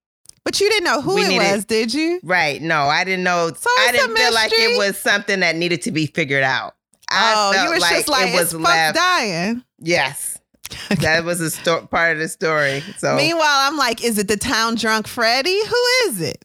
but 0.44 0.60
you 0.60 0.70
didn't 0.70 0.86
know 0.86 1.02
who 1.02 1.18
it 1.18 1.30
needed, 1.30 1.52
was, 1.52 1.66
did 1.66 1.94
you? 1.94 2.20
Right. 2.22 2.62
No, 2.62 2.82
I 2.82 3.04
didn't 3.04 3.24
know. 3.24 3.52
So 3.56 3.70
I 3.80 3.92
didn't 3.92 4.16
feel 4.16 4.34
like 4.34 4.52
it 4.54 4.78
was 4.78 4.98
something 4.98 5.40
that 5.40 5.56
needed 5.56 5.82
to 5.84 5.92
be 5.92 6.08
figured 6.08 6.44
out. 6.44 6.76
I 7.10 7.34
oh, 7.36 7.64
you 7.64 7.72
was 7.72 7.82
like 7.82 7.96
just 7.96 8.08
like 8.08 8.30
it 8.30 8.36
was 8.36 8.54
left 8.54 8.96
dying. 8.96 9.64
Yes. 9.80 10.40
that 11.02 11.24
was 11.24 11.42
a 11.42 11.52
sto- 11.52 11.86
part 11.88 12.14
of 12.14 12.20
the 12.20 12.28
story. 12.28 12.82
So 12.98 13.16
meanwhile, 13.16 13.46
I'm 13.48 13.78
like, 13.78 14.04
is 14.04 14.18
it 14.18 14.28
the 14.28 14.38
town 14.38 14.76
drunk 14.76 15.08
Freddy? 15.08 15.60
Who 15.66 15.86
is 16.06 16.22
it? 16.22 16.44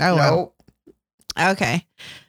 Oh, 0.00 0.16
nope. 0.16 0.54
well. 1.36 1.52
okay. 1.52 1.86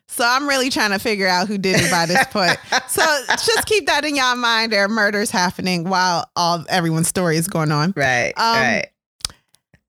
So 0.08 0.24
I'm 0.28 0.48
really 0.48 0.70
trying 0.70 0.92
to 0.92 1.00
figure 1.00 1.28
out 1.28 1.48
who 1.48 1.58
did 1.58 1.82
it 1.82 1.90
by 1.90 2.06
this 2.06 2.24
point. 2.28 2.58
so 2.88 3.04
just 3.30 3.66
keep 3.66 3.88
that 3.88 4.06
in 4.06 4.16
your 4.16 4.36
mind. 4.36 4.72
There 4.72 4.86
are 4.86 4.88
murders 4.88 5.32
happening 5.32 5.86
while 5.86 6.30
all 6.36 6.64
everyone's 6.70 7.08
story 7.08 7.38
is 7.38 7.48
going 7.48 7.72
on. 7.72 7.94
Right. 7.96 8.34
Um, 8.38 8.56
right. 8.56 8.90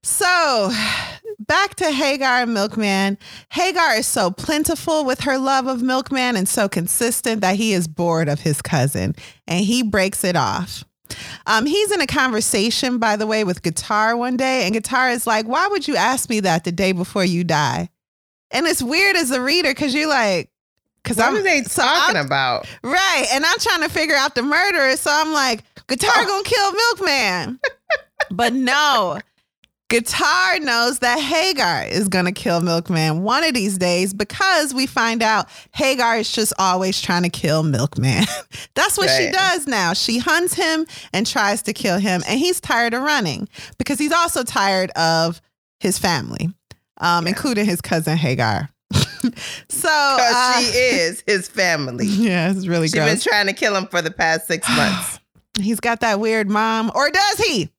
So 0.02 0.72
back 1.46 1.74
to 1.76 1.90
Hagar 1.90 2.42
and 2.42 2.54
Milkman. 2.54 3.18
Hagar 3.50 3.96
is 3.96 4.06
so 4.06 4.30
plentiful 4.30 5.04
with 5.04 5.20
her 5.20 5.38
love 5.38 5.66
of 5.66 5.82
Milkman 5.82 6.36
and 6.36 6.48
so 6.48 6.68
consistent 6.68 7.40
that 7.40 7.56
he 7.56 7.72
is 7.72 7.88
bored 7.88 8.28
of 8.28 8.40
his 8.40 8.62
cousin 8.62 9.14
and 9.46 9.64
he 9.64 9.82
breaks 9.82 10.24
it 10.24 10.36
off. 10.36 10.84
Um, 11.46 11.66
he's 11.66 11.90
in 11.92 12.00
a 12.00 12.06
conversation, 12.06 12.98
by 12.98 13.16
the 13.16 13.26
way, 13.26 13.44
with 13.44 13.62
Guitar 13.62 14.16
one 14.16 14.36
day, 14.36 14.64
and 14.64 14.72
Guitar 14.72 15.10
is 15.10 15.26
like, 15.26 15.46
Why 15.46 15.68
would 15.68 15.86
you 15.86 15.96
ask 15.96 16.30
me 16.30 16.40
that 16.40 16.64
the 16.64 16.72
day 16.72 16.92
before 16.92 17.24
you 17.24 17.44
die? 17.44 17.90
And 18.50 18.66
it's 18.66 18.82
weird 18.82 19.16
as 19.16 19.30
a 19.30 19.40
reader 19.40 19.70
because 19.70 19.94
you're 19.94 20.08
like, 20.08 20.50
because 21.02 21.18
I'm 21.18 21.42
they 21.42 21.60
talking 21.62 22.16
so 22.16 22.24
about 22.24 22.66
right, 22.82 23.26
and 23.32 23.44
I'm 23.44 23.58
trying 23.58 23.82
to 23.82 23.90
figure 23.90 24.14
out 24.14 24.34
the 24.34 24.42
murderer. 24.42 24.96
So 24.96 25.10
I'm 25.12 25.32
like, 25.32 25.62
Guitar 25.86 26.12
oh. 26.16 26.26
gonna 26.26 26.44
kill 26.44 26.72
Milkman, 26.72 27.60
but 28.30 28.54
no, 28.54 29.20
Guitar 29.90 30.58
knows 30.60 31.00
that 31.00 31.18
Hagar 31.18 31.84
is 31.84 32.08
going 32.08 32.24
to 32.24 32.32
kill 32.32 32.62
Milkman 32.62 33.22
one 33.22 33.44
of 33.44 33.52
these 33.52 33.76
days 33.76 34.14
because 34.14 34.72
we 34.72 34.86
find 34.86 35.22
out 35.22 35.48
Hagar 35.72 36.16
is 36.16 36.32
just 36.32 36.54
always 36.58 37.00
trying 37.00 37.22
to 37.22 37.28
kill 37.28 37.62
Milkman. 37.62 38.24
That's 38.74 38.96
what 38.96 39.10
she 39.10 39.30
does 39.30 39.66
now. 39.66 39.92
She 39.92 40.18
hunts 40.18 40.54
him 40.54 40.86
and 41.12 41.26
tries 41.26 41.62
to 41.62 41.72
kill 41.72 41.98
him, 41.98 42.22
and 42.26 42.38
he's 42.38 42.60
tired 42.60 42.94
of 42.94 43.02
running 43.02 43.48
because 43.78 43.98
he's 43.98 44.12
also 44.12 44.42
tired 44.42 44.90
of 44.92 45.40
his 45.80 45.98
family, 45.98 46.48
um, 46.98 47.24
yeah. 47.24 47.28
including 47.28 47.66
his 47.66 47.82
cousin 47.82 48.16
Hagar. 48.16 48.70
so 49.68 49.88
uh, 49.90 50.60
she 50.60 50.66
is 50.66 51.22
his 51.26 51.46
family. 51.46 52.06
Yeah, 52.24 52.50
it's 52.50 52.66
really 52.66 52.88
great. 52.88 53.10
She's 53.10 53.24
been 53.24 53.32
trying 53.32 53.46
to 53.46 53.52
kill 53.52 53.76
him 53.76 53.86
for 53.86 54.00
the 54.00 54.10
past 54.10 54.46
six 54.46 54.66
months. 54.74 55.20
he's 55.60 55.80
got 55.80 56.00
that 56.00 56.20
weird 56.20 56.48
mom, 56.48 56.90
or 56.94 57.10
does 57.10 57.38
he? 57.38 57.70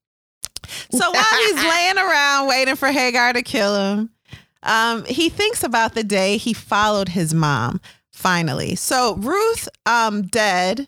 So 0.91 1.11
while 1.11 1.43
he's 1.45 1.63
laying 1.63 1.97
around 1.97 2.47
waiting 2.47 2.76
for 2.76 2.89
Hagar 2.89 3.34
to 3.34 3.41
kill 3.41 3.76
him, 3.76 4.09
um, 4.63 5.05
he 5.05 5.30
thinks 5.30 5.63
about 5.63 5.93
the 5.93 6.03
day 6.03 6.38
he 6.38 6.53
followed 6.53 7.09
his 7.09 7.34
mom 7.34 7.80
finally. 8.11 8.76
So 8.76 9.16
Ruth, 9.16 9.70
um, 9.86 10.24
dead, 10.24 10.88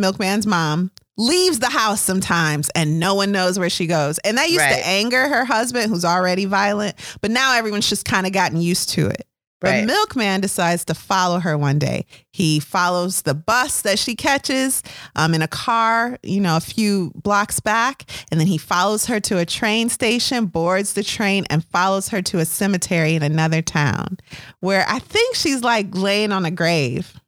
Milkman's 0.00 0.46
mom, 0.46 0.90
leaves 1.16 1.58
the 1.58 1.70
house 1.70 2.00
sometimes 2.00 2.70
and 2.70 3.00
no 3.00 3.14
one 3.14 3.32
knows 3.32 3.58
where 3.58 3.70
she 3.70 3.86
goes. 3.86 4.18
And 4.18 4.38
that 4.38 4.48
used 4.48 4.60
right. 4.60 4.76
to 4.76 4.86
anger 4.86 5.28
her 5.28 5.44
husband, 5.44 5.90
who's 5.90 6.04
already 6.04 6.44
violent, 6.44 6.96
but 7.20 7.30
now 7.30 7.54
everyone's 7.54 7.88
just 7.88 8.04
kind 8.04 8.26
of 8.26 8.32
gotten 8.32 8.60
used 8.60 8.90
to 8.90 9.08
it. 9.08 9.26
Right. 9.60 9.80
But 9.80 9.86
Milkman 9.86 10.40
decides 10.40 10.84
to 10.84 10.94
follow 10.94 11.40
her 11.40 11.58
one 11.58 11.80
day. 11.80 12.06
He 12.30 12.60
follows 12.60 13.22
the 13.22 13.34
bus 13.34 13.82
that 13.82 13.98
she 13.98 14.14
catches 14.14 14.84
um, 15.16 15.34
in 15.34 15.42
a 15.42 15.48
car, 15.48 16.16
you 16.22 16.40
know, 16.40 16.56
a 16.56 16.60
few 16.60 17.10
blocks 17.16 17.58
back. 17.58 18.04
And 18.30 18.38
then 18.38 18.46
he 18.46 18.56
follows 18.56 19.06
her 19.06 19.18
to 19.20 19.38
a 19.38 19.44
train 19.44 19.88
station, 19.88 20.46
boards 20.46 20.92
the 20.92 21.02
train, 21.02 21.44
and 21.50 21.64
follows 21.64 22.08
her 22.10 22.22
to 22.22 22.38
a 22.38 22.44
cemetery 22.44 23.14
in 23.14 23.22
another 23.24 23.60
town 23.60 24.18
where 24.60 24.86
I 24.88 25.00
think 25.00 25.34
she's 25.34 25.62
like 25.62 25.88
laying 25.92 26.30
on 26.30 26.44
a 26.44 26.52
grave. 26.52 27.20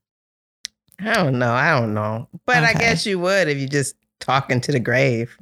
I 1.01 1.15
don't 1.15 1.39
know. 1.39 1.53
I 1.53 1.71
don't 1.71 1.95
know. 1.95 2.29
But 2.47 2.59
okay. 2.59 2.67
I 2.67 2.73
guess 2.75 3.07
you 3.07 3.19
would 3.19 3.49
if 3.49 3.59
you 3.59 3.67
just 3.67 3.97
talking 4.21 4.61
to 4.61 4.73
the 4.73 4.81
grave. 4.81 5.37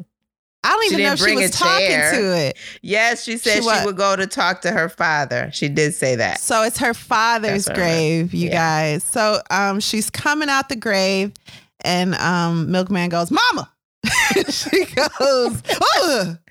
I 0.68 0.72
don't 0.72 0.84
even 0.92 1.04
know 1.06 1.12
if 1.14 1.18
she 1.18 1.34
was 1.34 1.50
talking 1.52 1.86
to 1.88 2.36
it. 2.36 2.58
Yes, 2.82 3.24
she 3.24 3.38
said 3.38 3.62
she, 3.62 3.70
she, 3.70 3.86
would 3.86 3.96
go 3.96 4.16
to 4.16 4.26
talk 4.26 4.60
to 4.62 4.70
her 4.70 4.90
father. 4.90 5.48
She 5.50 5.70
did 5.70 5.94
say 5.94 6.16
that. 6.16 6.40
So 6.40 6.62
it's 6.62 6.76
her 6.78 6.92
father's 6.92 7.66
grave, 7.70 8.34
you 8.34 8.50
yeah. 8.50 8.52
guys. 8.92 9.02
So 9.02 9.40
um, 9.50 9.80
she's 9.80 10.10
coming 10.10 10.50
out 10.50 10.68
the 10.68 10.76
grave, 10.76 11.32
and 11.80 12.14
um, 12.16 12.70
Milkman 12.70 13.08
goes, 13.08 13.30
"Mama." 13.30 13.70
she 14.50 14.84
goes, 14.84 15.62
"Oh." 15.80 16.36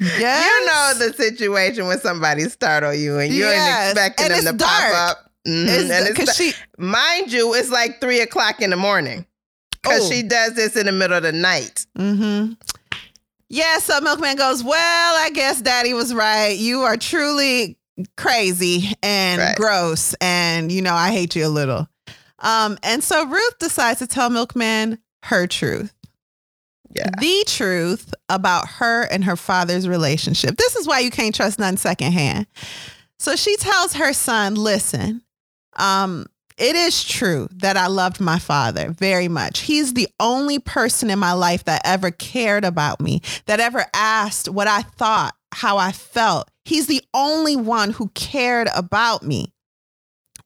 Yes. 0.00 0.44
You 0.46 0.66
know 1.00 1.08
the 1.08 1.12
situation 1.12 1.88
when 1.88 1.98
somebody 1.98 2.44
startle 2.44 2.94
you 2.94 3.18
and 3.18 3.34
you 3.34 3.40
yes. 3.40 3.88
ain't 3.88 3.98
expecting 3.98 4.36
and 4.36 4.46
them 4.46 4.58
to 4.58 4.64
dark. 4.64 4.92
pop 4.92 5.10
up. 5.10 5.32
Mm-hmm. 5.44 5.68
It's, 5.68 5.90
and 5.90 6.18
it's, 6.20 6.36
she, 6.36 6.52
mind 6.78 7.32
you, 7.32 7.52
it's 7.54 7.70
like 7.70 8.00
three 8.00 8.20
o'clock 8.20 8.62
in 8.62 8.70
the 8.70 8.76
morning 8.76 9.26
because 9.82 10.06
oh. 10.06 10.12
she 10.12 10.22
does 10.22 10.54
this 10.54 10.76
in 10.76 10.86
the 10.86 10.92
middle 10.92 11.16
of 11.16 11.22
the 11.22 11.32
night. 11.32 11.86
Mm-hmm. 11.96 12.54
Yeah, 13.50 13.78
so 13.78 14.00
Milkman 14.00 14.36
goes, 14.36 14.62
Well, 14.62 15.24
I 15.24 15.30
guess 15.30 15.62
daddy 15.62 15.94
was 15.94 16.14
right. 16.14 16.56
You 16.56 16.82
are 16.82 16.96
truly 16.96 17.78
crazy 18.16 18.92
and 19.02 19.40
right. 19.40 19.56
gross. 19.56 20.14
And, 20.20 20.70
you 20.70 20.82
know, 20.82 20.94
I 20.94 21.10
hate 21.10 21.34
you 21.34 21.46
a 21.46 21.48
little. 21.48 21.88
Um, 22.40 22.78
and 22.82 23.02
so 23.02 23.26
Ruth 23.26 23.58
decides 23.58 23.98
to 24.00 24.06
tell 24.06 24.30
Milkman 24.30 24.98
her 25.24 25.46
truth. 25.46 25.92
Yeah. 26.90 27.10
The 27.20 27.44
truth 27.46 28.14
about 28.28 28.66
her 28.68 29.02
and 29.04 29.24
her 29.24 29.36
father's 29.36 29.88
relationship. 29.88 30.56
This 30.56 30.76
is 30.76 30.86
why 30.86 31.00
you 31.00 31.10
can't 31.10 31.34
trust 31.34 31.58
none 31.58 31.76
secondhand. 31.76 32.46
So 33.18 33.36
she 33.36 33.56
tells 33.56 33.94
her 33.94 34.12
son, 34.12 34.54
listen, 34.54 35.22
um, 35.76 36.26
it 36.58 36.74
is 36.74 37.04
true 37.04 37.48
that 37.56 37.76
I 37.76 37.86
loved 37.86 38.20
my 38.20 38.38
father 38.38 38.90
very 38.90 39.28
much. 39.28 39.60
He's 39.60 39.94
the 39.94 40.08
only 40.18 40.58
person 40.58 41.08
in 41.08 41.18
my 41.18 41.32
life 41.32 41.64
that 41.64 41.82
ever 41.84 42.10
cared 42.10 42.64
about 42.64 43.00
me, 43.00 43.22
that 43.46 43.60
ever 43.60 43.86
asked 43.94 44.48
what 44.48 44.66
I 44.66 44.82
thought, 44.82 45.34
how 45.52 45.78
I 45.78 45.92
felt. 45.92 46.50
He's 46.64 46.88
the 46.88 47.02
only 47.14 47.56
one 47.56 47.90
who 47.90 48.08
cared 48.14 48.68
about 48.74 49.22
me. 49.22 49.52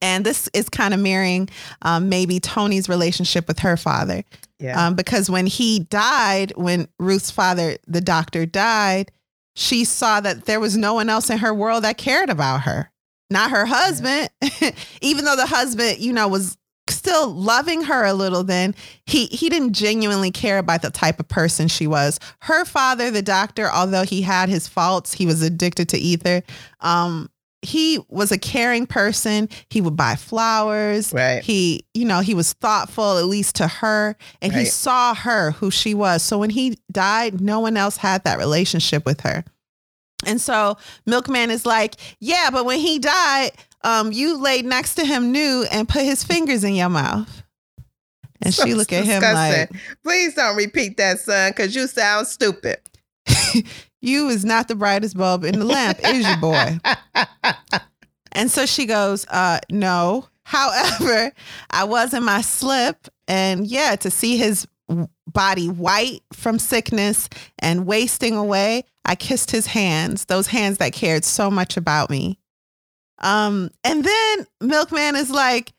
And 0.02 0.26
this 0.26 0.50
is 0.52 0.68
kind 0.68 0.92
of 0.92 1.00
mirroring 1.00 1.48
um, 1.80 2.08
maybe 2.08 2.40
Toni's 2.40 2.88
relationship 2.88 3.48
with 3.48 3.60
her 3.60 3.76
father. 3.76 4.24
Yeah. 4.58 4.86
Um, 4.86 4.94
because 4.94 5.30
when 5.30 5.46
he 5.46 5.80
died, 5.80 6.52
when 6.56 6.88
Ruth's 6.98 7.30
father, 7.30 7.78
the 7.86 8.00
doctor, 8.00 8.44
died, 8.44 9.10
she 9.54 9.84
saw 9.84 10.20
that 10.20 10.44
there 10.44 10.60
was 10.60 10.76
no 10.76 10.94
one 10.94 11.08
else 11.08 11.30
in 11.30 11.38
her 11.38 11.54
world 11.54 11.84
that 11.84 11.98
cared 11.98 12.30
about 12.30 12.62
her 12.62 12.91
not 13.32 13.50
her 13.50 13.66
husband. 13.66 14.28
Even 15.00 15.24
though 15.24 15.36
the 15.36 15.46
husband, 15.46 15.98
you 15.98 16.12
know, 16.12 16.28
was 16.28 16.56
still 16.88 17.32
loving 17.32 17.82
her 17.82 18.04
a 18.04 18.12
little 18.12 18.42
then 18.42 18.74
he 19.06 19.26
he 19.26 19.48
didn't 19.48 19.72
genuinely 19.72 20.30
care 20.30 20.58
about 20.58 20.82
the 20.82 20.90
type 20.90 21.20
of 21.20 21.28
person 21.28 21.68
she 21.68 21.86
was. 21.86 22.18
Her 22.40 22.64
father 22.64 23.10
the 23.10 23.22
doctor 23.22 23.70
although 23.70 24.02
he 24.02 24.22
had 24.22 24.48
his 24.48 24.68
faults 24.68 25.12
he 25.12 25.26
was 25.26 25.42
addicted 25.42 25.88
to 25.90 25.98
ether 25.98 26.42
um 26.80 27.28
he 27.64 28.00
was 28.08 28.32
a 28.32 28.38
caring 28.38 28.86
person. 28.86 29.48
He 29.70 29.80
would 29.80 29.94
buy 29.94 30.16
flowers. 30.16 31.12
Right. 31.12 31.42
He 31.44 31.86
you 31.94 32.04
know 32.04 32.20
he 32.20 32.34
was 32.34 32.52
thoughtful 32.54 33.18
at 33.18 33.26
least 33.26 33.56
to 33.56 33.68
her 33.68 34.16
and 34.40 34.52
right. 34.52 34.60
he 34.60 34.64
saw 34.66 35.14
her 35.14 35.52
who 35.52 35.70
she 35.70 35.94
was. 35.94 36.22
So 36.22 36.38
when 36.38 36.50
he 36.50 36.78
died 36.90 37.40
no 37.40 37.60
one 37.60 37.76
else 37.76 37.96
had 37.96 38.24
that 38.24 38.38
relationship 38.38 39.06
with 39.06 39.20
her 39.20 39.44
and 40.26 40.40
so 40.40 40.76
Milkman 41.06 41.50
is 41.50 41.66
like, 41.66 41.96
yeah, 42.20 42.50
but 42.52 42.64
when 42.64 42.78
he 42.78 42.98
died, 42.98 43.52
um, 43.82 44.12
you 44.12 44.40
laid 44.40 44.64
next 44.64 44.94
to 44.96 45.04
him 45.04 45.32
new 45.32 45.64
and 45.70 45.88
put 45.88 46.02
his 46.02 46.24
fingers 46.24 46.64
in 46.64 46.74
your 46.74 46.88
mouth. 46.88 47.42
And 48.42 48.52
so 48.52 48.64
she 48.64 48.74
look 48.74 48.92
at 48.92 49.04
him 49.04 49.22
like, 49.22 49.70
please 50.02 50.34
don't 50.34 50.56
repeat 50.56 50.96
that, 50.96 51.20
son, 51.20 51.50
because 51.50 51.74
you 51.74 51.86
sound 51.86 52.26
stupid. 52.26 52.78
you 54.00 54.28
is 54.28 54.44
not 54.44 54.68
the 54.68 54.74
brightest 54.74 55.16
bulb 55.16 55.44
in 55.44 55.58
the 55.58 55.64
lamp, 55.64 55.98
is 56.04 56.26
your 56.26 56.36
boy? 56.38 56.78
and 58.32 58.50
so 58.50 58.66
she 58.66 58.86
goes, 58.86 59.26
uh, 59.28 59.60
no. 59.70 60.26
However, 60.44 61.32
I 61.70 61.84
was 61.84 62.12
in 62.12 62.24
my 62.24 62.40
slip, 62.40 63.08
and 63.28 63.64
yeah, 63.64 63.94
to 63.96 64.10
see 64.10 64.36
his 64.36 64.66
body 65.26 65.68
white 65.68 66.20
from 66.32 66.58
sickness 66.58 67.28
and 67.60 67.86
wasting 67.86 68.36
away, 68.36 68.84
I 69.04 69.14
kissed 69.14 69.50
his 69.50 69.66
hands, 69.66 70.26
those 70.26 70.46
hands 70.46 70.78
that 70.78 70.92
cared 70.92 71.24
so 71.24 71.50
much 71.50 71.76
about 71.76 72.10
me. 72.10 72.38
Um, 73.18 73.70
and 73.84 74.04
then 74.04 74.46
Milkman 74.60 75.16
is 75.16 75.30
like, 75.30 75.72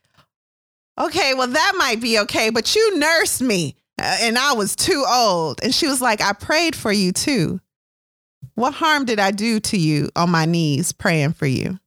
okay, 1.00 1.34
well, 1.34 1.48
that 1.48 1.74
might 1.78 2.02
be 2.02 2.20
okay, 2.20 2.50
but 2.50 2.76
you 2.76 2.98
nursed 2.98 3.42
me 3.42 3.76
uh, 4.02 4.18
and 4.22 4.38
I 4.38 4.54
was 4.54 4.76
too 4.76 5.06
old. 5.08 5.60
And 5.64 5.74
she 5.74 5.88
was 5.88 6.02
like, 6.02 6.22
I 6.22 6.34
prayed 6.34 6.76
for 6.76 6.92
you 6.92 7.12
too. 7.12 7.60
What 8.56 8.74
harm 8.74 9.06
did 9.06 9.20
I 9.20 9.32
do 9.32 9.60
to 9.62 9.78
you 9.78 10.10
on 10.16 10.30
my 10.30 10.46
knees 10.46 10.92
praying 10.92 11.34
for 11.34 11.46
you? 11.46 11.80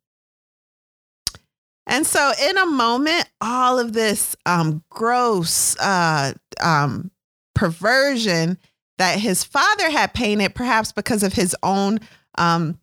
And 1.87 2.05
so, 2.05 2.33
in 2.49 2.59
a 2.59 2.67
moment, 2.67 3.31
all 3.41 3.79
of 3.79 3.93
this 3.93 4.35
um, 4.45 4.83
gross 4.91 5.79
uh, 5.79 6.33
um, 6.61 7.13
perversion 7.55 8.59
that 8.99 9.19
his 9.19 9.45
father 9.45 9.91
had 9.91 10.15
painted, 10.15 10.55
perhaps 10.55 10.93
because 10.93 11.23
of 11.23 11.33
his 11.33 11.55
own 11.63 12.01
um, 12.37 12.79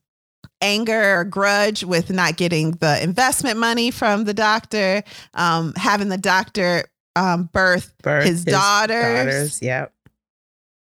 anger 0.62 1.20
or 1.20 1.24
grudge 1.24 1.84
with 1.84 2.10
not 2.10 2.38
getting 2.38 2.72
the 2.72 3.02
investment 3.04 3.60
money 3.60 3.92
from 3.92 4.24
the 4.24 4.34
doctor, 4.34 5.04
um, 5.34 5.74
having 5.76 6.10
the 6.10 6.18
doctor 6.18 6.86
um, 7.16 7.50
birth, 7.52 7.94
birth 8.02 8.26
his, 8.26 8.44
his 8.44 8.46
daughters. 8.46 9.26
daughters. 9.26 9.62
Yep. 9.62 9.94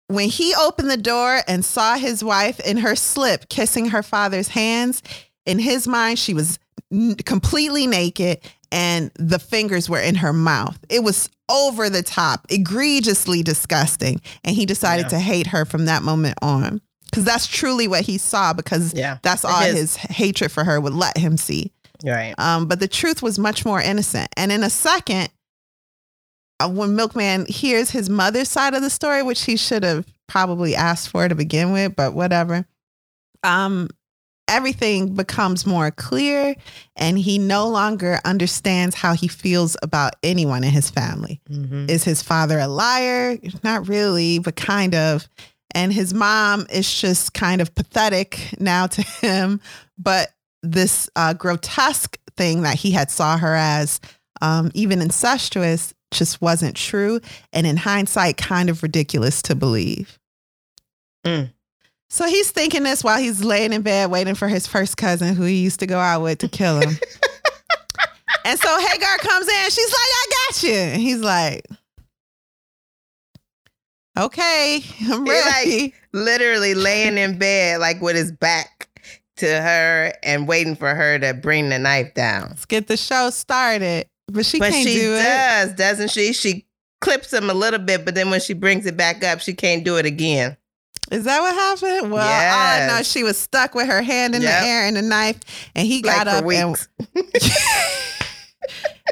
When 0.07 0.29
he 0.29 0.53
opened 0.55 0.91
the 0.91 0.97
door 0.97 1.39
and 1.47 1.63
saw 1.63 1.95
his 1.95 2.23
wife 2.23 2.59
in 2.59 2.77
her 2.77 2.95
slip 2.95 3.47
kissing 3.47 3.89
her 3.89 4.03
father's 4.03 4.49
hands, 4.49 5.01
in 5.45 5.57
his 5.57 5.87
mind, 5.87 6.19
she 6.19 6.33
was 6.33 6.59
completely 7.25 7.87
naked 7.87 8.39
and 8.71 9.11
the 9.15 9.39
fingers 9.39 9.89
were 9.89 9.99
in 9.99 10.15
her 10.15 10.33
mouth. 10.33 10.77
It 10.89 11.03
was 11.03 11.29
over 11.49 11.89
the 11.89 12.03
top, 12.03 12.45
egregiously 12.49 13.43
disgusting. 13.43 14.21
And 14.43 14.55
he 14.55 14.65
decided 14.65 15.05
yeah. 15.05 15.09
to 15.09 15.19
hate 15.19 15.47
her 15.47 15.65
from 15.65 15.85
that 15.85 16.03
moment 16.03 16.37
on. 16.41 16.81
Because 17.05 17.25
that's 17.25 17.47
truly 17.47 17.89
what 17.89 18.01
he 18.01 18.17
saw, 18.17 18.53
because 18.53 18.93
yeah. 18.93 19.17
that's 19.21 19.43
all 19.43 19.59
his. 19.61 19.75
his 19.75 19.95
hatred 19.97 20.49
for 20.49 20.63
her 20.63 20.79
would 20.79 20.93
let 20.93 21.17
him 21.17 21.35
see. 21.35 21.73
Right. 22.05 22.33
Um, 22.37 22.67
but 22.67 22.79
the 22.79 22.87
truth 22.87 23.21
was 23.21 23.37
much 23.37 23.65
more 23.65 23.81
innocent. 23.81 24.29
And 24.37 24.51
in 24.51 24.63
a 24.63 24.69
second, 24.69 25.29
uh, 26.61 26.69
when 26.69 26.95
Milkman 26.95 27.45
hears 27.47 27.89
his 27.89 28.09
mother's 28.09 28.47
side 28.49 28.73
of 28.73 28.81
the 28.81 28.89
story, 28.89 29.23
which 29.23 29.43
he 29.43 29.57
should 29.57 29.83
have 29.83 30.05
probably 30.27 30.73
asked 30.73 31.09
for 31.09 31.27
to 31.27 31.35
begin 31.35 31.73
with, 31.73 31.95
but 31.95 32.13
whatever. 32.13 32.65
Um, 33.43 33.89
everything 34.51 35.15
becomes 35.15 35.65
more 35.65 35.89
clear 35.89 36.55
and 36.95 37.17
he 37.17 37.39
no 37.39 37.67
longer 37.67 38.19
understands 38.25 38.95
how 38.95 39.13
he 39.13 39.27
feels 39.27 39.77
about 39.81 40.15
anyone 40.21 40.63
in 40.63 40.71
his 40.71 40.89
family. 40.89 41.41
Mm-hmm. 41.49 41.89
Is 41.89 42.03
his 42.03 42.21
father 42.21 42.59
a 42.59 42.67
liar? 42.67 43.37
Not 43.63 43.87
really, 43.87 44.39
but 44.39 44.55
kind 44.55 44.93
of. 44.93 45.27
And 45.73 45.93
his 45.93 46.13
mom 46.13 46.67
is 46.69 46.93
just 46.93 47.33
kind 47.33 47.61
of 47.61 47.73
pathetic 47.73 48.53
now 48.59 48.87
to 48.87 49.01
him. 49.01 49.61
But 49.97 50.31
this 50.61 51.09
uh, 51.15 51.33
grotesque 51.33 52.17
thing 52.35 52.63
that 52.63 52.75
he 52.75 52.91
had 52.91 53.09
saw 53.09 53.37
her 53.37 53.55
as, 53.55 54.01
um, 54.41 54.69
even 54.73 55.01
incestuous, 55.01 55.93
just 56.11 56.41
wasn't 56.41 56.75
true. 56.75 57.21
And 57.53 57.65
in 57.65 57.77
hindsight, 57.77 58.35
kind 58.35 58.69
of 58.69 58.83
ridiculous 58.83 59.41
to 59.43 59.55
believe. 59.55 60.19
Mm. 61.25 61.53
So 62.11 62.27
he's 62.27 62.51
thinking 62.51 62.83
this 62.83 63.05
while 63.05 63.17
he's 63.17 63.41
laying 63.41 63.71
in 63.71 63.83
bed 63.83 64.11
waiting 64.11 64.35
for 64.35 64.49
his 64.49 64.67
first 64.67 64.97
cousin 64.97 65.33
who 65.33 65.43
he 65.43 65.63
used 65.63 65.79
to 65.79 65.87
go 65.87 65.97
out 65.97 66.21
with 66.21 66.39
to 66.39 66.49
kill 66.49 66.81
him. 66.81 66.89
and 68.45 68.59
so 68.59 68.79
Hagar 68.79 69.17
comes 69.19 69.47
in. 69.47 69.69
She's 69.69 69.89
like, 69.89 69.97
I 69.97 70.27
got 70.29 70.63
you. 70.63 70.73
And 70.73 71.01
he's 71.01 71.21
like, 71.21 71.65
okay, 74.19 74.83
I'm 75.09 75.23
ready. 75.23 75.81
Like 75.83 75.93
literally 76.11 76.73
laying 76.73 77.17
in 77.17 77.39
bed, 77.39 77.79
like 77.79 78.01
with 78.01 78.17
his 78.17 78.33
back 78.33 78.89
to 79.37 79.45
her 79.45 80.11
and 80.21 80.49
waiting 80.49 80.75
for 80.75 80.93
her 80.93 81.17
to 81.17 81.33
bring 81.33 81.69
the 81.69 81.79
knife 81.79 82.13
down. 82.13 82.49
Let's 82.49 82.65
get 82.65 82.87
the 82.87 82.97
show 82.97 83.29
started. 83.29 84.05
But 84.27 84.45
she 84.45 84.59
but 84.59 84.73
can't 84.73 84.85
she 84.85 84.95
do 84.95 85.15
does, 85.15 85.69
it. 85.69 85.77
doesn't 85.77 86.11
she? 86.11 86.33
She 86.33 86.67
clips 86.99 87.31
him 87.31 87.49
a 87.49 87.53
little 87.53 87.79
bit, 87.79 88.03
but 88.03 88.15
then 88.15 88.29
when 88.29 88.41
she 88.41 88.53
brings 88.53 88.85
it 88.85 88.97
back 88.97 89.23
up, 89.23 89.39
she 89.39 89.53
can't 89.53 89.85
do 89.85 89.95
it 89.95 90.05
again. 90.05 90.57
Is 91.11 91.25
that 91.25 91.41
what 91.41 91.53
happened? 91.53 92.11
Well, 92.11 92.25
yes. 92.25 92.81
I 92.81 92.87
know 92.87 93.03
she 93.03 93.23
was 93.23 93.37
stuck 93.37 93.75
with 93.75 93.87
her 93.87 94.01
hand 94.01 94.33
in 94.33 94.41
yep. 94.41 94.61
the 94.61 94.67
air 94.67 94.87
and 94.87 94.95
the 94.95 95.01
knife, 95.01 95.39
and 95.75 95.85
he 95.85 96.01
got 96.01 96.25
like 96.25 96.37
up 96.37 96.45
and 96.45 96.87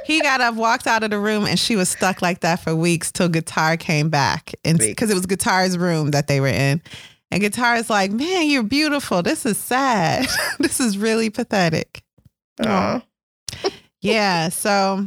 he 0.06 0.22
got 0.22 0.40
up, 0.40 0.56
walked 0.56 0.88
out 0.88 1.04
of 1.04 1.10
the 1.10 1.20
room, 1.20 1.46
and 1.46 1.60
she 1.60 1.76
was 1.76 1.90
stuck 1.90 2.22
like 2.22 2.40
that 2.40 2.62
for 2.62 2.74
weeks 2.74 3.12
till 3.12 3.28
Guitar 3.28 3.76
came 3.76 4.10
back, 4.10 4.54
and 4.64 4.80
because 4.80 5.12
it 5.12 5.14
was 5.14 5.26
Guitar's 5.26 5.78
room 5.78 6.12
that 6.12 6.28
they 6.28 6.40
were 6.40 6.48
in, 6.48 6.82
and 7.32 7.42
Guitar's 7.42 7.90
like, 7.90 8.12
"Man, 8.12 8.50
you're 8.50 8.64
beautiful. 8.64 9.22
This 9.22 9.46
is 9.46 9.58
sad. 9.58 10.26
this 10.60 10.80
is 10.80 10.98
really 10.98 11.30
pathetic." 11.30 12.02
Oh, 12.66 13.02
yeah. 14.00 14.48
So 14.48 15.06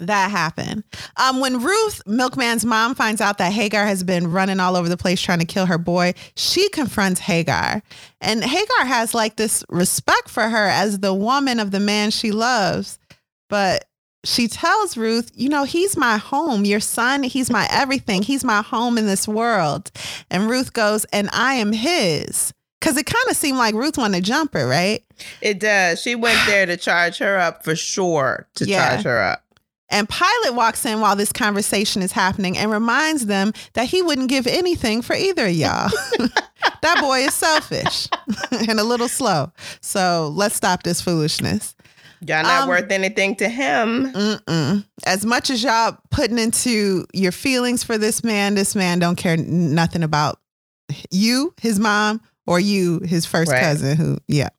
that 0.00 0.30
happened. 0.30 0.84
Um, 1.16 1.40
when 1.40 1.62
Ruth, 1.62 2.02
Milkman's 2.06 2.64
mom, 2.64 2.94
finds 2.94 3.20
out 3.20 3.38
that 3.38 3.52
Hagar 3.52 3.86
has 3.86 4.02
been 4.02 4.30
running 4.30 4.60
all 4.60 4.76
over 4.76 4.88
the 4.88 4.96
place 4.96 5.20
trying 5.20 5.38
to 5.38 5.44
kill 5.44 5.66
her 5.66 5.78
boy, 5.78 6.14
she 6.36 6.68
confronts 6.70 7.20
Hagar. 7.20 7.82
And 8.20 8.44
Hagar 8.44 8.86
has 8.86 9.14
like 9.14 9.36
this 9.36 9.64
respect 9.68 10.28
for 10.28 10.48
her 10.48 10.66
as 10.68 11.00
the 11.00 11.14
woman 11.14 11.60
of 11.60 11.70
the 11.70 11.80
man 11.80 12.10
she 12.10 12.32
loves. 12.32 12.98
But 13.48 13.84
she 14.24 14.48
tells 14.48 14.96
Ruth, 14.96 15.30
you 15.34 15.48
know, 15.48 15.64
he's 15.64 15.96
my 15.96 16.18
home. 16.18 16.64
Your 16.64 16.80
son, 16.80 17.22
he's 17.22 17.50
my 17.50 17.66
everything. 17.70 18.22
He's 18.22 18.44
my 18.44 18.62
home 18.62 18.98
in 18.98 19.06
this 19.06 19.26
world. 19.26 19.90
And 20.30 20.48
Ruth 20.48 20.72
goes, 20.72 21.04
and 21.06 21.28
I 21.32 21.54
am 21.54 21.72
his. 21.72 22.52
Because 22.80 22.96
it 22.96 23.04
kind 23.04 23.24
of 23.28 23.36
seemed 23.36 23.58
like 23.58 23.74
Ruth 23.74 23.98
wanted 23.98 24.24
to 24.24 24.30
jump 24.30 24.54
her, 24.54 24.66
right? 24.66 25.04
It 25.42 25.60
does. 25.60 26.00
She 26.00 26.14
went 26.14 26.38
there 26.46 26.64
to 26.64 26.78
charge 26.78 27.18
her 27.18 27.38
up 27.38 27.62
for 27.62 27.76
sure, 27.76 28.48
to 28.54 28.64
yeah. 28.64 28.92
charge 28.92 29.04
her 29.04 29.22
up. 29.22 29.44
And 29.90 30.08
Pilate 30.08 30.54
walks 30.54 30.84
in 30.86 31.00
while 31.00 31.16
this 31.16 31.32
conversation 31.32 32.02
is 32.02 32.12
happening 32.12 32.56
and 32.56 32.70
reminds 32.70 33.26
them 33.26 33.52
that 33.74 33.86
he 33.86 34.02
wouldn't 34.02 34.28
give 34.28 34.46
anything 34.46 35.02
for 35.02 35.14
either 35.14 35.46
of 35.46 35.52
y'all. 35.52 35.90
that 36.82 36.98
boy 37.00 37.20
is 37.20 37.34
selfish 37.34 38.08
and 38.68 38.78
a 38.78 38.84
little 38.84 39.08
slow. 39.08 39.52
So 39.80 40.32
let's 40.34 40.54
stop 40.54 40.82
this 40.82 41.00
foolishness. 41.00 41.74
Y'all 42.22 42.42
not 42.42 42.62
um, 42.62 42.68
worth 42.68 42.90
anything 42.90 43.34
to 43.36 43.48
him. 43.48 44.12
Mm-mm. 44.12 44.84
As 45.06 45.24
much 45.24 45.48
as 45.48 45.62
y'all 45.62 45.96
putting 46.10 46.38
into 46.38 47.06
your 47.14 47.32
feelings 47.32 47.82
for 47.82 47.96
this 47.96 48.22
man, 48.22 48.54
this 48.54 48.74
man 48.74 48.98
don't 48.98 49.16
care 49.16 49.38
nothing 49.38 50.02
about 50.02 50.38
you, 51.10 51.54
his 51.60 51.78
mom, 51.80 52.20
or 52.46 52.60
you, 52.60 53.00
his 53.00 53.24
first 53.24 53.50
right. 53.50 53.62
cousin. 53.62 53.96
Who, 53.96 54.18
yeah. 54.28 54.50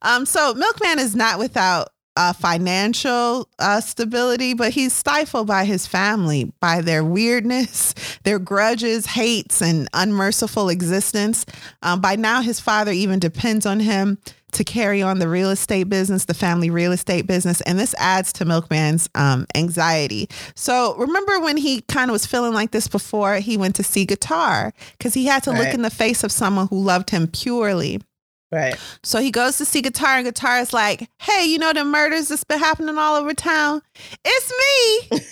Um. 0.00 0.24
So 0.24 0.54
Milkman 0.54 0.98
is 0.98 1.14
not 1.14 1.38
without 1.38 1.88
uh, 2.16 2.32
financial 2.32 3.48
uh, 3.58 3.80
stability, 3.80 4.54
but 4.54 4.72
he's 4.72 4.92
stifled 4.92 5.46
by 5.46 5.64
his 5.64 5.86
family, 5.86 6.52
by 6.60 6.80
their 6.80 7.04
weirdness, 7.04 7.94
their 8.22 8.38
grudges, 8.38 9.06
hates, 9.06 9.60
and 9.60 9.88
unmerciful 9.92 10.68
existence. 10.68 11.44
Um, 11.82 12.00
by 12.00 12.16
now, 12.16 12.42
his 12.42 12.60
father 12.60 12.92
even 12.92 13.18
depends 13.18 13.66
on 13.66 13.80
him 13.80 14.18
to 14.54 14.64
carry 14.64 15.02
on 15.02 15.18
the 15.18 15.28
real 15.28 15.50
estate 15.50 15.88
business, 15.88 16.24
the 16.26 16.34
family 16.34 16.70
real 16.70 16.92
estate 16.92 17.26
business. 17.26 17.60
And 17.62 17.78
this 17.78 17.94
adds 17.98 18.32
to 18.34 18.44
Milkman's 18.44 19.08
um, 19.14 19.46
anxiety. 19.54 20.28
So 20.54 20.94
remember 20.96 21.40
when 21.40 21.56
he 21.56 21.82
kind 21.82 22.08
of 22.10 22.12
was 22.12 22.24
feeling 22.24 22.54
like 22.54 22.70
this 22.70 22.88
before 22.88 23.36
he 23.36 23.56
went 23.56 23.74
to 23.76 23.82
see 23.82 24.04
Guitar 24.04 24.72
because 24.96 25.14
he 25.14 25.26
had 25.26 25.42
to 25.44 25.50
right. 25.50 25.64
look 25.64 25.74
in 25.74 25.82
the 25.82 25.90
face 25.90 26.22
of 26.24 26.32
someone 26.32 26.68
who 26.68 26.80
loved 26.80 27.10
him 27.10 27.26
purely. 27.26 28.00
Right. 28.54 28.76
So 29.02 29.20
he 29.20 29.32
goes 29.32 29.58
to 29.58 29.64
see 29.64 29.82
Guitar, 29.82 30.18
and 30.18 30.24
Guitar 30.24 30.60
is 30.60 30.72
like, 30.72 31.08
"Hey, 31.18 31.44
you 31.44 31.58
know 31.58 31.72
the 31.72 31.84
murders 31.84 32.28
that's 32.28 32.44
been 32.44 32.60
happening 32.60 32.96
all 32.96 33.16
over 33.16 33.34
town? 33.34 33.82
It's 34.24 35.10
me. 35.10 35.28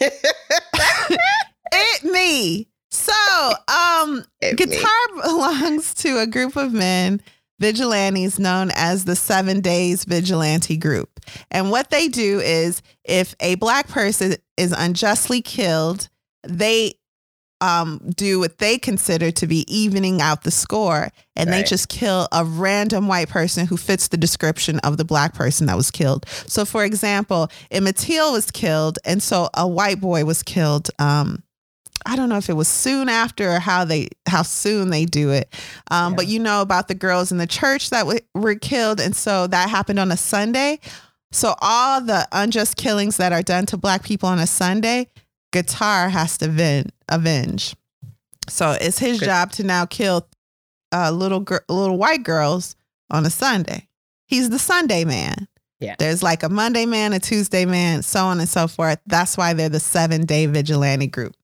it 1.72 2.04
me." 2.04 2.66
So, 2.90 3.12
um, 3.68 4.24
it 4.40 4.56
Guitar 4.56 4.90
me. 5.14 5.22
belongs 5.24 5.94
to 5.94 6.18
a 6.18 6.26
group 6.26 6.56
of 6.56 6.72
men, 6.72 7.22
vigilantes 7.60 8.40
known 8.40 8.72
as 8.74 9.04
the 9.04 9.14
Seven 9.14 9.60
Days 9.60 10.02
Vigilante 10.02 10.76
Group. 10.76 11.20
And 11.52 11.70
what 11.70 11.90
they 11.90 12.08
do 12.08 12.40
is 12.40 12.82
if 13.04 13.36
a 13.38 13.54
black 13.54 13.86
person 13.86 14.34
is 14.56 14.72
unjustly 14.76 15.42
killed, 15.42 16.08
they 16.42 16.94
um, 17.62 18.00
do 18.16 18.40
what 18.40 18.58
they 18.58 18.76
consider 18.76 19.30
to 19.30 19.46
be 19.46 19.64
evening 19.72 20.20
out 20.20 20.42
the 20.42 20.50
score, 20.50 21.10
and 21.36 21.48
right. 21.48 21.58
they 21.58 21.62
just 21.62 21.88
kill 21.88 22.26
a 22.32 22.44
random 22.44 23.06
white 23.06 23.28
person 23.28 23.66
who 23.66 23.76
fits 23.76 24.08
the 24.08 24.16
description 24.16 24.80
of 24.80 24.96
the 24.96 25.04
black 25.04 25.32
person 25.32 25.68
that 25.68 25.76
was 25.76 25.90
killed. 25.90 26.26
So, 26.48 26.64
for 26.64 26.84
example, 26.84 27.48
Emmett 27.70 27.96
Till 27.96 28.32
was 28.32 28.50
killed, 28.50 28.98
and 29.04 29.22
so 29.22 29.48
a 29.54 29.66
white 29.66 30.00
boy 30.00 30.24
was 30.24 30.42
killed. 30.42 30.90
Um, 30.98 31.44
I 32.04 32.16
don't 32.16 32.28
know 32.28 32.36
if 32.36 32.50
it 32.50 32.54
was 32.54 32.66
soon 32.66 33.08
after 33.08 33.52
or 33.52 33.60
how 33.60 33.84
they 33.84 34.08
how 34.26 34.42
soon 34.42 34.90
they 34.90 35.04
do 35.04 35.30
it, 35.30 35.54
um, 35.88 36.12
yeah. 36.12 36.16
but 36.16 36.26
you 36.26 36.40
know 36.40 36.62
about 36.62 36.88
the 36.88 36.96
girls 36.96 37.30
in 37.30 37.38
the 37.38 37.46
church 37.46 37.90
that 37.90 38.00
w- 38.00 38.18
were 38.34 38.56
killed, 38.56 38.98
and 38.98 39.14
so 39.14 39.46
that 39.46 39.70
happened 39.70 40.00
on 40.00 40.10
a 40.10 40.16
Sunday. 40.16 40.80
So 41.30 41.54
all 41.62 42.00
the 42.00 42.26
unjust 42.32 42.76
killings 42.76 43.18
that 43.18 43.32
are 43.32 43.42
done 43.42 43.66
to 43.66 43.76
black 43.76 44.02
people 44.02 44.28
on 44.28 44.40
a 44.40 44.48
Sunday, 44.48 45.08
guitar 45.52 46.08
has 46.08 46.36
to 46.38 46.48
vent, 46.48 46.92
avenge. 47.08 47.76
So 48.48 48.76
it's 48.80 48.98
his 48.98 49.20
Good. 49.20 49.26
job 49.26 49.52
to 49.52 49.62
now 49.62 49.86
kill 49.86 50.26
uh, 50.92 51.10
little 51.10 51.40
gr- 51.40 51.58
little 51.68 51.96
white 51.96 52.24
girls 52.24 52.74
on 53.10 53.24
a 53.24 53.30
Sunday. 53.30 53.88
He's 54.26 54.50
the 54.50 54.58
Sunday 54.58 55.04
man. 55.04 55.46
Yeah. 55.78 55.96
There's 55.98 56.22
like 56.22 56.42
a 56.42 56.48
Monday 56.48 56.86
man, 56.86 57.12
a 57.12 57.18
Tuesday 57.18 57.64
man, 57.64 58.02
so 58.02 58.24
on 58.26 58.40
and 58.40 58.48
so 58.48 58.68
forth. 58.68 58.98
That's 59.06 59.36
why 59.36 59.52
they're 59.52 59.68
the 59.68 59.80
seven 59.80 60.26
day 60.26 60.46
vigilante 60.46 61.06
group. 61.06 61.34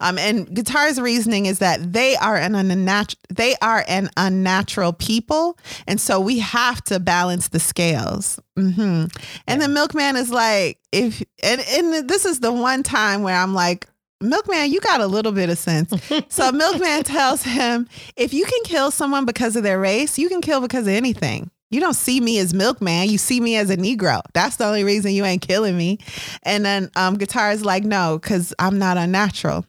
Um, 0.00 0.18
and 0.18 0.52
guitar's 0.54 1.00
reasoning 1.00 1.46
is 1.46 1.58
that 1.60 1.92
they 1.92 2.16
are 2.16 2.36
an 2.36 2.54
unnatural 2.54 3.20
they 3.34 3.54
are 3.62 3.84
an 3.88 4.10
unnatural 4.16 4.92
people, 4.92 5.58
and 5.86 6.00
so 6.00 6.20
we 6.20 6.38
have 6.38 6.82
to 6.84 7.00
balance 7.00 7.48
the 7.48 7.60
scales. 7.60 8.38
Mm-hmm. 8.58 8.80
And 8.80 9.10
yeah. 9.48 9.56
the 9.56 9.68
milkman 9.68 10.16
is 10.16 10.30
like, 10.30 10.78
if 10.92 11.22
and 11.42 11.60
and 11.60 12.08
this 12.08 12.24
is 12.24 12.40
the 12.40 12.52
one 12.52 12.82
time 12.82 13.22
where 13.22 13.36
I'm 13.36 13.54
like, 13.54 13.86
Milkman, 14.20 14.70
you 14.70 14.80
got 14.80 15.00
a 15.00 15.06
little 15.06 15.32
bit 15.32 15.50
of 15.50 15.58
sense. 15.58 15.92
so 16.28 16.52
Milkman 16.52 17.02
tells 17.02 17.42
him, 17.42 17.88
if 18.16 18.32
you 18.32 18.46
can 18.46 18.62
kill 18.64 18.90
someone 18.90 19.24
because 19.24 19.56
of 19.56 19.62
their 19.62 19.78
race, 19.78 20.18
you 20.18 20.28
can 20.28 20.40
kill 20.40 20.60
because 20.60 20.86
of 20.86 20.92
anything. 20.92 21.50
You 21.70 21.80
don't 21.80 21.94
see 21.94 22.20
me 22.20 22.38
as 22.38 22.54
Milkman. 22.54 23.08
You 23.08 23.18
see 23.18 23.40
me 23.40 23.56
as 23.56 23.70
a 23.70 23.76
Negro. 23.76 24.22
That's 24.34 24.56
the 24.56 24.64
only 24.64 24.84
reason 24.84 25.10
you 25.12 25.24
ain't 25.24 25.42
killing 25.42 25.76
me. 25.76 25.98
And 26.44 26.64
then 26.64 26.90
um, 26.94 27.18
Guitar 27.18 27.50
is 27.50 27.64
like, 27.64 27.84
no, 27.84 28.18
because 28.18 28.54
I'm 28.58 28.78
not 28.78 28.96
unnatural. 28.96 29.66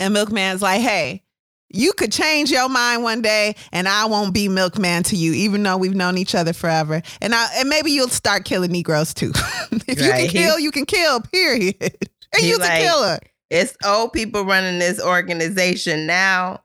And 0.00 0.16
Milkman's 0.16 0.62
like, 0.62 0.80
hey, 0.80 1.22
you 1.72 1.92
could 1.92 2.10
change 2.10 2.50
your 2.50 2.68
mind 2.68 3.02
one 3.02 3.22
day 3.22 3.54
and 3.70 3.86
I 3.86 4.06
won't 4.06 4.34
be 4.34 4.48
milkman 4.48 5.04
to 5.04 5.16
you, 5.16 5.32
even 5.34 5.62
though 5.62 5.76
we've 5.76 5.94
known 5.94 6.18
each 6.18 6.34
other 6.34 6.52
forever. 6.52 7.02
And 7.20 7.34
I, 7.34 7.46
and 7.58 7.68
maybe 7.68 7.92
you'll 7.92 8.08
start 8.08 8.44
killing 8.44 8.72
Negroes 8.72 9.14
too. 9.14 9.30
if 9.86 10.00
right. 10.00 10.24
you 10.24 10.28
can 10.28 10.28
kill, 10.28 10.58
you 10.58 10.70
can 10.72 10.86
kill, 10.86 11.20
period. 11.20 11.76
And 12.32 12.46
you're 12.46 12.60
like, 12.60 12.80
a 12.80 12.84
killer. 12.84 13.18
It's 13.50 13.76
old 13.84 14.12
people 14.12 14.44
running 14.44 14.78
this 14.78 15.02
organization 15.02 16.06
now. 16.06 16.62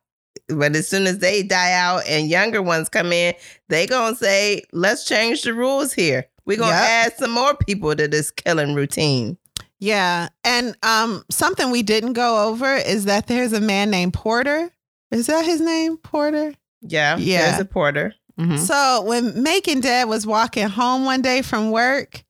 But 0.48 0.76
as 0.76 0.88
soon 0.88 1.08
as 1.08 1.18
they 1.18 1.42
die 1.42 1.72
out 1.72 2.04
and 2.08 2.30
younger 2.30 2.62
ones 2.62 2.88
come 2.88 3.12
in, 3.12 3.34
they 3.70 3.88
gonna 3.88 4.16
say, 4.16 4.62
let's 4.74 5.06
change 5.06 5.42
the 5.42 5.56
rules 5.56 5.92
here. 5.92 6.28
We're 6.46 6.60
gonna 6.60 6.74
yep. 6.74 7.08
add 7.08 7.18
some 7.18 7.32
more 7.32 7.56
people 7.56 7.96
to 7.96 8.08
this 8.08 8.30
killing 8.30 8.76
routine. 8.76 9.40
Yeah. 9.86 10.30
And 10.44 10.76
um 10.84 11.24
something 11.30 11.72
we 11.72 11.84
didn't 11.84 12.14
go 12.14 12.50
over 12.50 12.76
is 12.76 13.06
that 13.06 13.28
there's 13.28 13.54
a 13.54 13.62
man 13.62 13.90
named 13.90 14.14
Porter. 14.14 14.72
Is 15.12 15.28
that 15.28 15.46
his 15.46 15.62
name? 15.62 15.98
Porter? 15.98 16.54
Yeah. 16.82 17.18
Yeah. 17.18 17.50
There's 17.50 17.62
a 17.62 17.66
Porter. 17.66 18.16
Mm-hmm. 18.40 18.58
So 18.58 19.04
when 19.06 19.44
Macon 19.44 19.80
Dead 19.80 20.10
was 20.10 20.26
walking 20.28 20.68
home 20.68 21.06
one 21.06 21.22
day 21.22 21.42
from 21.42 21.72
work, 21.72 22.24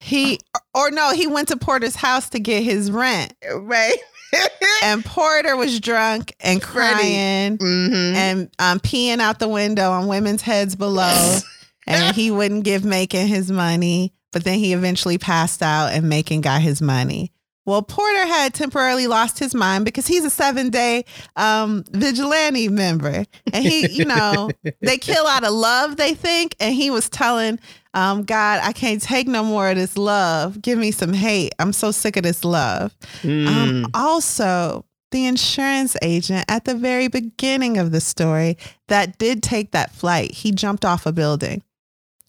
he 0.00 0.38
or 0.74 0.90
no, 0.90 1.12
he 1.12 1.26
went 1.26 1.48
to 1.48 1.56
Porter's 1.56 1.96
house 1.96 2.30
to 2.30 2.38
get 2.38 2.62
his 2.62 2.90
rent. 2.90 3.34
Right. 3.52 3.96
and 4.82 5.04
Porter 5.04 5.56
was 5.56 5.80
drunk 5.80 6.34
and 6.40 6.62
crying 6.62 7.58
mm-hmm. 7.58 8.16
and 8.16 8.50
um, 8.58 8.80
peeing 8.80 9.18
out 9.18 9.38
the 9.38 9.48
window 9.48 9.90
on 9.90 10.06
women's 10.06 10.42
heads 10.42 10.76
below. 10.76 11.38
and 11.86 12.14
he 12.14 12.30
wouldn't 12.30 12.64
give 12.64 12.84
Macon 12.84 13.26
his 13.26 13.50
money, 13.50 14.12
but 14.32 14.44
then 14.44 14.58
he 14.58 14.72
eventually 14.72 15.18
passed 15.18 15.62
out 15.62 15.92
and 15.92 16.08
Macon 16.08 16.40
got 16.40 16.60
his 16.60 16.82
money. 16.82 17.32
Well, 17.66 17.82
Porter 17.82 18.26
had 18.26 18.54
temporarily 18.54 19.08
lost 19.08 19.40
his 19.40 19.52
mind 19.52 19.84
because 19.84 20.06
he's 20.06 20.24
a 20.24 20.30
seven 20.30 20.70
day 20.70 21.04
um, 21.34 21.84
vigilante 21.90 22.68
member. 22.68 23.24
And 23.52 23.64
he, 23.64 23.88
you 23.88 24.04
know, 24.04 24.50
they 24.80 24.98
kill 24.98 25.26
out 25.26 25.44
of 25.44 25.52
love, 25.52 25.96
they 25.96 26.14
think. 26.14 26.54
And 26.60 26.72
he 26.72 26.90
was 26.90 27.08
telling 27.08 27.58
um, 27.92 28.22
God, 28.22 28.60
I 28.62 28.72
can't 28.72 29.02
take 29.02 29.26
no 29.26 29.42
more 29.42 29.70
of 29.70 29.76
this 29.76 29.98
love. 29.98 30.62
Give 30.62 30.78
me 30.78 30.92
some 30.92 31.12
hate. 31.12 31.54
I'm 31.58 31.72
so 31.72 31.90
sick 31.90 32.16
of 32.16 32.22
this 32.22 32.44
love. 32.44 32.96
Mm. 33.22 33.46
Um, 33.48 33.90
also, 33.94 34.84
the 35.10 35.26
insurance 35.26 35.96
agent 36.02 36.44
at 36.48 36.66
the 36.66 36.74
very 36.74 37.08
beginning 37.08 37.78
of 37.78 37.90
the 37.90 38.00
story 38.00 38.58
that 38.88 39.18
did 39.18 39.42
take 39.42 39.72
that 39.72 39.92
flight, 39.92 40.30
he 40.32 40.52
jumped 40.52 40.84
off 40.84 41.06
a 41.06 41.12
building. 41.12 41.62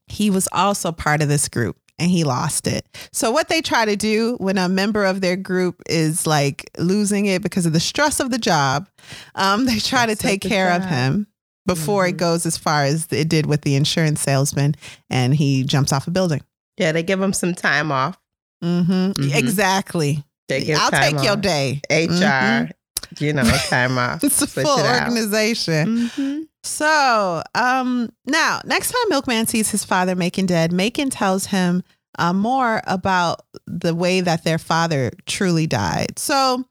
He 0.07 0.29
was 0.29 0.47
also 0.51 0.91
part 0.91 1.21
of 1.21 1.27
this 1.27 1.47
group 1.49 1.77
and 1.99 2.11
he 2.11 2.23
lost 2.23 2.67
it. 2.67 2.85
So 3.11 3.31
what 3.31 3.49
they 3.49 3.61
try 3.61 3.85
to 3.85 3.95
do 3.95 4.35
when 4.39 4.57
a 4.57 4.69
member 4.69 5.03
of 5.05 5.21
their 5.21 5.35
group 5.35 5.81
is 5.89 6.27
like 6.27 6.69
losing 6.77 7.25
it 7.25 7.41
because 7.41 7.65
of 7.65 7.73
the 7.73 7.79
stress 7.79 8.19
of 8.19 8.31
the 8.31 8.37
job, 8.37 8.87
um, 9.35 9.65
they 9.65 9.79
try 9.79 10.05
to 10.05 10.15
take 10.15 10.41
care 10.41 10.71
of 10.71 10.85
him 10.85 11.27
before 11.65 12.03
mm-hmm. 12.03 12.15
it 12.15 12.17
goes 12.17 12.45
as 12.45 12.57
far 12.57 12.83
as 12.83 13.07
it 13.11 13.29
did 13.29 13.45
with 13.45 13.61
the 13.61 13.75
insurance 13.75 14.21
salesman 14.21 14.75
and 15.09 15.35
he 15.35 15.63
jumps 15.63 15.91
off 15.91 16.07
a 16.07 16.11
building. 16.11 16.41
Yeah, 16.77 16.91
they 16.91 17.03
give 17.03 17.21
him 17.21 17.33
some 17.33 17.53
time 17.53 17.91
off. 17.91 18.17
Mm-hmm. 18.63 19.11
Mm-hmm. 19.11 19.37
Exactly. 19.37 20.23
I'll 20.49 20.91
take 20.91 21.15
off. 21.15 21.23
your 21.25 21.35
day. 21.35 21.81
HR, 21.89 21.93
mm-hmm. 21.93 23.23
you 23.23 23.33
know, 23.33 23.43
time 23.43 23.97
off. 23.97 24.23
it's 24.23 24.41
a 24.41 24.47
full 24.47 24.79
organization. 24.79 26.47
So, 26.67 27.41
um, 27.55 28.11
now 28.25 28.61
next 28.65 28.91
time 28.91 29.09
Milkman 29.09 29.47
sees 29.47 29.71
his 29.71 29.85
father 29.85 30.15
Macon 30.15 30.45
dead, 30.45 30.71
Macon 30.71 31.09
tells 31.09 31.47
him 31.47 31.83
uh, 32.19 32.33
more 32.33 32.81
about 32.85 33.41
the 33.65 33.95
way 33.95 34.21
that 34.21 34.43
their 34.43 34.57
father 34.57 35.11
truly 35.25 35.67
died. 35.67 36.19
So, 36.19 36.65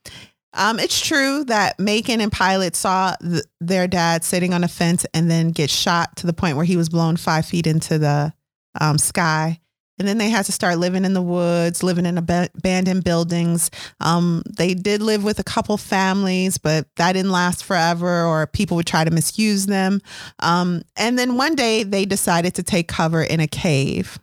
um, 0.53 0.79
it's 0.79 1.01
true 1.01 1.45
that 1.45 1.79
Macon 1.79 2.21
and 2.21 2.33
Pilate 2.33 2.75
saw 2.75 3.15
th- 3.21 3.45
their 3.61 3.87
dad 3.87 4.25
sitting 4.25 4.55
on 4.55 4.65
a 4.65 4.69
fence 4.69 5.05
and 5.13 5.31
then 5.31 5.51
get 5.51 5.69
shot 5.69 6.17
to 6.17 6.27
the 6.27 6.33
point 6.33 6.57
where 6.57 6.65
he 6.65 6.77
was 6.77 6.89
blown 6.89 7.17
five 7.17 7.45
feet 7.45 7.67
into 7.67 7.99
the 7.99 8.33
um, 8.81 8.97
sky. 8.99 9.61
And 9.99 10.07
then 10.07 10.19
they 10.19 10.29
had 10.29 10.45
to 10.47 10.53
start 10.53 10.79
living 10.79 11.05
in 11.05 11.15
the 11.15 11.23
woods, 11.23 11.83
living 11.83 12.07
in 12.07 12.19
ab- 12.19 12.51
abandoned 12.55 13.05
buildings. 13.05 13.71
Um, 14.01 14.43
they 14.59 14.75
did 14.75 15.03
live 15.03 15.25
with 15.25 15.39
a 15.39 15.45
couple 15.45 15.77
families, 15.77 16.59
but 16.59 16.87
that 16.97 17.13
didn't 17.13 17.33
last 17.33 17.65
forever, 17.65 18.25
or 18.25 18.47
people 18.47 18.77
would 18.77 18.87
try 18.87 19.05
to 19.05 19.11
misuse 19.11 19.67
them. 19.67 20.01
Um, 20.41 20.83
and 20.97 21.19
then 21.19 21.37
one 21.37 21.55
day 21.55 21.83
they 21.83 22.05
decided 22.05 22.55
to 22.57 22.63
take 22.63 22.89
cover 22.89 23.23
in 23.23 23.41
a 23.41 23.47
cave 23.47 24.19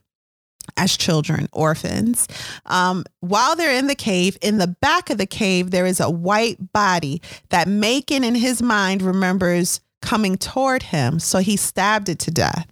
as 0.77 0.95
children, 0.95 1.47
orphans. 1.51 2.27
Um, 2.65 3.03
while 3.19 3.55
they're 3.55 3.77
in 3.77 3.87
the 3.87 3.95
cave, 3.95 4.37
in 4.41 4.57
the 4.57 4.67
back 4.67 5.09
of 5.09 5.17
the 5.17 5.25
cave, 5.25 5.71
there 5.71 5.85
is 5.85 5.99
a 5.99 6.09
white 6.09 6.71
body 6.71 7.21
that 7.49 7.67
Macon 7.67 8.23
in 8.23 8.35
his 8.35 8.61
mind 8.61 9.01
remembers 9.01 9.81
coming 10.01 10.37
toward 10.37 10.83
him. 10.83 11.19
So 11.19 11.39
he 11.39 11.57
stabbed 11.57 12.09
it 12.09 12.19
to 12.19 12.31
death. 12.31 12.67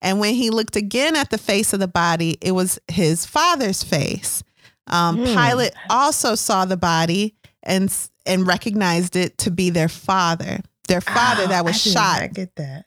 And 0.00 0.20
when 0.20 0.34
he 0.34 0.50
looked 0.50 0.76
again 0.76 1.16
at 1.16 1.30
the 1.30 1.38
face 1.38 1.72
of 1.72 1.80
the 1.80 1.88
body, 1.88 2.38
it 2.40 2.52
was 2.52 2.78
his 2.88 3.26
father's 3.26 3.82
face. 3.82 4.42
Um, 4.86 5.18
mm. 5.18 5.26
Pilate 5.26 5.74
also 5.90 6.34
saw 6.34 6.64
the 6.64 6.76
body 6.76 7.34
and 7.62 7.92
and 8.26 8.46
recognized 8.46 9.16
it 9.16 9.38
to 9.38 9.50
be 9.50 9.70
their 9.70 9.88
father, 9.88 10.60
their 10.86 11.00
father 11.00 11.44
oh, 11.44 11.48
that 11.48 11.64
was 11.64 11.74
I 11.74 11.90
shot. 11.90 12.22
I 12.22 12.26
get 12.28 12.54
that. 12.56 12.84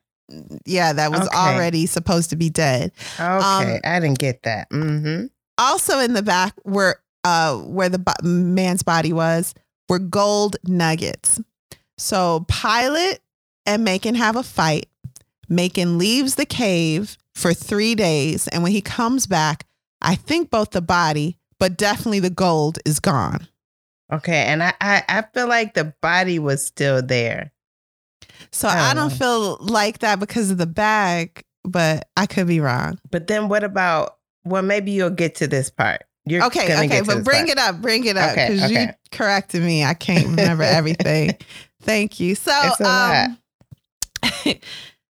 Yeah, 0.65 0.93
that 0.93 1.11
was 1.11 1.27
okay. 1.27 1.37
already 1.37 1.85
supposed 1.85 2.29
to 2.29 2.35
be 2.35 2.49
dead. 2.49 2.91
Okay, 3.15 3.25
um, 3.25 3.79
I 3.83 3.99
didn't 3.99 4.19
get 4.19 4.43
that. 4.43 4.69
Mm-hmm. 4.69 5.25
Also 5.57 5.99
in 5.99 6.13
the 6.13 6.21
back, 6.21 6.53
where 6.63 7.01
uh 7.23 7.57
where 7.57 7.89
the 7.89 7.99
bo- 7.99 8.13
man's 8.23 8.83
body 8.83 9.13
was, 9.13 9.53
were 9.89 9.99
gold 9.99 10.55
nuggets. 10.63 11.39
So 11.97 12.45
Pilate 12.47 13.19
and 13.65 13.83
Macon 13.83 14.15
have 14.15 14.35
a 14.35 14.43
fight. 14.43 14.87
Macon 15.51 15.97
leaves 15.97 16.35
the 16.35 16.45
cave 16.45 17.17
for 17.35 17.53
three 17.53 17.93
days. 17.93 18.47
And 18.47 18.63
when 18.63 18.71
he 18.71 18.81
comes 18.81 19.27
back, 19.27 19.65
I 20.01 20.15
think 20.15 20.49
both 20.49 20.71
the 20.71 20.81
body, 20.81 21.37
but 21.59 21.77
definitely 21.77 22.21
the 22.21 22.29
gold 22.29 22.79
is 22.85 23.01
gone. 23.01 23.47
Okay. 24.11 24.45
And 24.45 24.63
I, 24.63 24.73
I, 24.79 25.03
I 25.09 25.23
feel 25.33 25.47
like 25.47 25.73
the 25.73 25.93
body 26.01 26.39
was 26.39 26.65
still 26.65 27.01
there. 27.01 27.51
So 28.51 28.69
I 28.69 28.75
don't, 28.75 28.83
I 28.83 28.93
don't 28.93 29.13
feel 29.13 29.57
like 29.59 29.99
that 29.99 30.19
because 30.19 30.51
of 30.51 30.57
the 30.57 30.65
bag, 30.65 31.43
but 31.63 32.07
I 32.15 32.27
could 32.27 32.47
be 32.47 32.61
wrong. 32.61 32.97
But 33.11 33.27
then 33.27 33.49
what 33.49 33.65
about, 33.65 34.17
well, 34.45 34.63
maybe 34.63 34.91
you'll 34.91 35.09
get 35.09 35.35
to 35.35 35.47
this 35.47 35.69
part. 35.69 36.03
You're 36.25 36.45
okay, 36.45 36.85
okay, 36.85 37.01
but 37.01 37.23
bring 37.23 37.47
part. 37.47 37.49
it 37.49 37.57
up, 37.57 37.81
bring 37.81 38.05
it 38.05 38.15
up 38.15 38.35
because 38.35 38.63
okay, 38.63 38.73
okay. 38.73 38.81
you 38.83 38.89
corrected 39.11 39.63
me. 39.63 39.83
I 39.83 39.95
can't 39.95 40.27
remember 40.29 40.63
everything. 40.63 41.35
Thank 41.81 42.19
you. 42.19 42.35
So, 42.35 42.53
um, 42.85 43.37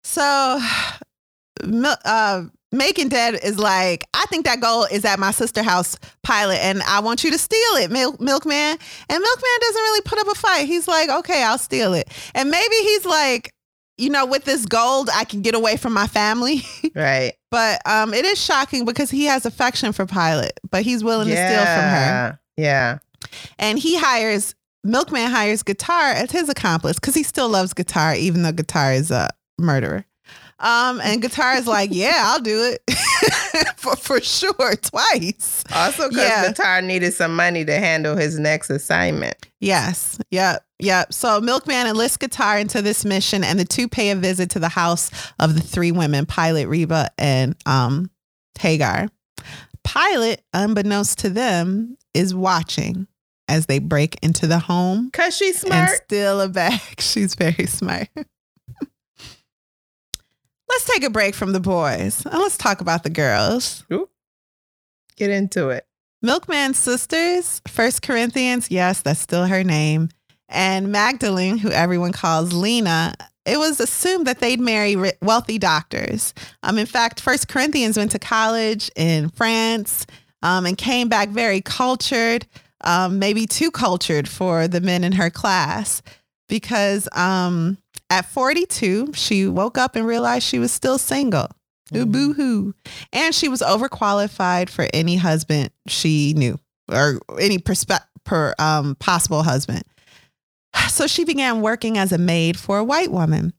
So, 0.08 0.60
uh, 2.06 2.44
Macon 2.72 3.10
Dead 3.10 3.40
is 3.44 3.60
like, 3.60 4.06
I 4.14 4.26
think 4.30 4.46
that 4.46 4.62
gold 4.62 4.88
is 4.92 5.06
at 5.06 5.20
my 5.20 5.32
sister 5.32 5.64
house 5.64 5.98
Pilate, 6.24 6.60
and 6.60 6.82
I 6.84 7.02
want 7.02 7.24
you 7.24 7.32
to 7.32 7.38
steal 7.38 7.76
it, 7.76 7.92
Mil- 7.92 8.18
Milkman. 8.20 8.78
And 9.10 9.22
Milkman 9.22 9.52
doesn't 9.62 9.82
really 9.82 10.02
put 10.02 10.20
up 10.20 10.28
a 10.28 10.36
fight. 10.36 10.66
He's 10.66 10.88
like, 10.88 11.10
okay, 11.10 11.44
I'll 11.44 11.58
steal 11.58 11.94
it. 11.94 12.10
And 12.34 12.50
maybe 12.50 12.76
he's 12.76 13.06
like, 13.06 13.54
you 13.98 14.10
know, 14.10 14.26
with 14.26 14.46
this 14.46 14.66
gold, 14.66 15.10
I 15.14 15.24
can 15.24 15.42
get 15.42 15.56
away 15.56 15.76
from 15.78 15.94
my 15.94 16.08
family. 16.08 16.62
Right. 16.96 17.34
but 17.52 17.80
um, 17.86 18.14
it 18.14 18.26
is 18.26 18.44
shocking 18.44 18.84
because 18.86 19.12
he 19.12 19.26
has 19.26 19.46
affection 19.46 19.92
for 19.94 20.08
Pilate, 20.08 20.54
but 20.72 20.82
he's 20.84 21.04
willing 21.04 21.28
yeah. 21.28 21.36
to 21.36 21.54
steal 21.54 21.66
from 21.66 21.84
her. 21.84 22.40
Yeah. 22.56 23.00
And 23.60 23.78
he 23.78 23.98
hires 23.98 24.56
Milkman 24.84 25.30
hires 25.30 25.64
Guitar 25.64 26.12
as 26.12 26.32
his 26.32 26.50
accomplice 26.50 26.98
because 26.98 27.14
he 27.14 27.24
still 27.24 27.50
loves 27.50 27.74
Guitar, 27.74 28.16
even 28.16 28.42
though 28.44 28.52
Guitar 28.52 28.94
is 28.94 29.12
a 29.12 29.30
murderer. 29.58 30.06
Um, 30.60 31.00
and 31.02 31.22
Guitar 31.22 31.56
is 31.56 31.68
like, 31.68 31.92
yeah, 31.94 32.24
I'll 32.26 32.42
do 32.42 32.64
it 32.64 32.82
for 33.78 33.96
for 33.96 34.20
sure, 34.20 34.76
twice. 34.82 35.64
Also, 35.72 36.10
because 36.10 36.24
yeah. 36.24 36.48
Guitar 36.48 36.82
needed 36.82 37.14
some 37.14 37.36
money 37.36 37.64
to 37.64 37.78
handle 37.78 38.16
his 38.16 38.40
next 38.40 38.72
assignment. 38.72 39.36
Yes. 39.60 40.18
Yep. 40.32 40.66
Yep. 40.80 41.14
So 41.14 41.40
Milkman 41.42 41.88
enlists 41.88 42.18
Guitar 42.18 42.58
into 42.58 42.82
this 42.82 43.06
mission, 43.06 43.44
and 43.44 43.60
the 43.60 43.66
two 43.66 43.88
pay 43.88 44.10
a 44.10 44.16
visit 44.16 44.50
to 44.52 44.60
the 44.60 44.70
house 44.70 45.12
of 45.40 45.54
the 45.54 45.62
three 45.62 45.92
women, 45.92 46.26
Pilate, 46.26 46.68
Reba, 46.68 47.12
and 47.20 47.56
um, 47.68 48.10
Hagar. 48.60 49.10
Pilate, 49.84 50.42
unbeknownst 50.54 51.20
to 51.20 51.30
them, 51.30 51.98
is 52.14 52.34
watching 52.34 53.08
as 53.48 53.68
they 53.68 53.80
break 53.80 54.18
into 54.24 54.48
the 54.48 54.60
home. 54.60 55.10
Cause 55.12 55.38
she's 55.38 55.62
smart. 55.62 55.90
And 55.90 56.02
steal 56.06 56.42
a 56.42 56.50
bag. 56.50 56.82
She's 57.00 57.36
very 57.36 57.66
smart. 57.68 58.10
Let's 60.70 60.86
take 60.86 61.04
a 61.04 61.10
break 61.10 61.36
from 61.36 61.54
the 61.54 61.60
boys 61.60 62.26
and 62.26 62.40
let's 62.40 62.58
talk 62.58 62.82
about 62.82 63.04
the 63.04 63.10
girls. 63.10 63.84
Ooh. 63.92 64.10
Get 65.16 65.30
into 65.30 65.70
it. 65.70 65.86
Milkman's 66.24 66.78
sisters, 66.78 67.62
First 67.68 68.02
Corinthians, 68.02 68.72
yes, 68.72 69.02
that's 69.02 69.20
still 69.20 69.46
her 69.46 69.64
name, 69.64 70.10
and 70.50 70.92
Magdalene, 70.92 71.58
who 71.58 71.70
everyone 71.70 72.12
calls 72.12 72.54
Lena. 72.54 73.14
It 73.46 73.58
was 73.58 73.80
assumed 73.80 74.28
that 74.28 74.40
they'd 74.40 74.60
marry 74.60 74.96
wealthy 75.22 75.58
doctors. 75.58 76.34
Um, 76.64 76.78
in 76.78 76.86
fact, 76.86 77.22
First 77.22 77.48
Corinthians 77.48 77.98
went 77.98 78.12
to 78.12 78.20
college 78.20 78.92
in 78.96 79.30
France 79.30 80.06
um, 80.42 80.66
and 80.66 80.78
came 80.78 81.08
back 81.08 81.30
very 81.30 81.62
cultured, 81.62 82.46
um, 82.82 83.20
maybe 83.20 83.46
too 83.46 83.72
cultured 83.72 84.28
for 84.28 84.68
the 84.68 84.82
men 84.82 85.04
in 85.04 85.14
her 85.14 85.30
class, 85.30 86.02
because 86.50 87.08
um, 87.14 87.78
at 88.10 88.26
42, 88.26 89.14
she 89.14 89.48
woke 89.48 89.78
up 89.78 89.96
and 89.96 90.06
realized 90.06 90.46
she 90.46 90.60
was 90.60 90.72
still 90.72 90.98
single. 90.98 91.48
Mm-hmm. 91.92 92.12
Boo 92.12 92.34
hoo. 92.34 92.74
And 93.14 93.34
she 93.34 93.48
was 93.48 93.62
overqualified 93.62 94.70
for 94.70 94.88
any 94.94 95.16
husband 95.16 95.72
she 95.88 96.34
knew 96.36 96.60
or 96.92 97.20
any 97.40 97.60
perspe- 97.60 98.06
per, 98.24 98.54
um, 98.60 98.96
possible 98.96 99.44
husband. 99.44 99.84
So 100.90 101.08
she 101.08 101.24
began 101.24 101.62
working 101.62 101.98
as 101.98 102.12
a 102.12 102.18
maid 102.18 102.58
for 102.58 102.78
a 102.78 102.84
white 102.84 103.12
woman 103.12 103.54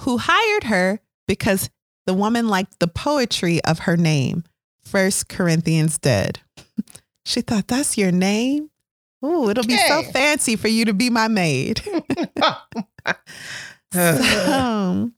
who 0.00 0.18
hired 0.18 0.64
her 0.64 1.00
because 1.26 1.70
the 2.06 2.14
woman 2.14 2.48
liked 2.48 2.78
the 2.80 2.86
poetry 2.86 3.62
of 3.64 3.80
her 3.80 3.96
name, 3.96 4.44
First 4.84 5.28
Corinthians 5.28 5.98
Dead. 5.98 6.40
She 7.26 7.40
thought, 7.40 7.68
that's 7.68 7.96
your 7.96 8.12
name? 8.12 8.68
Ooh, 9.24 9.48
it'll 9.48 9.64
be 9.64 9.78
so 9.78 10.02
fancy 10.02 10.56
for 10.56 10.68
you 10.68 10.84
to 10.84 10.92
be 10.92 11.08
my 11.08 11.26
maid. 11.26 11.80
so, 13.94 15.10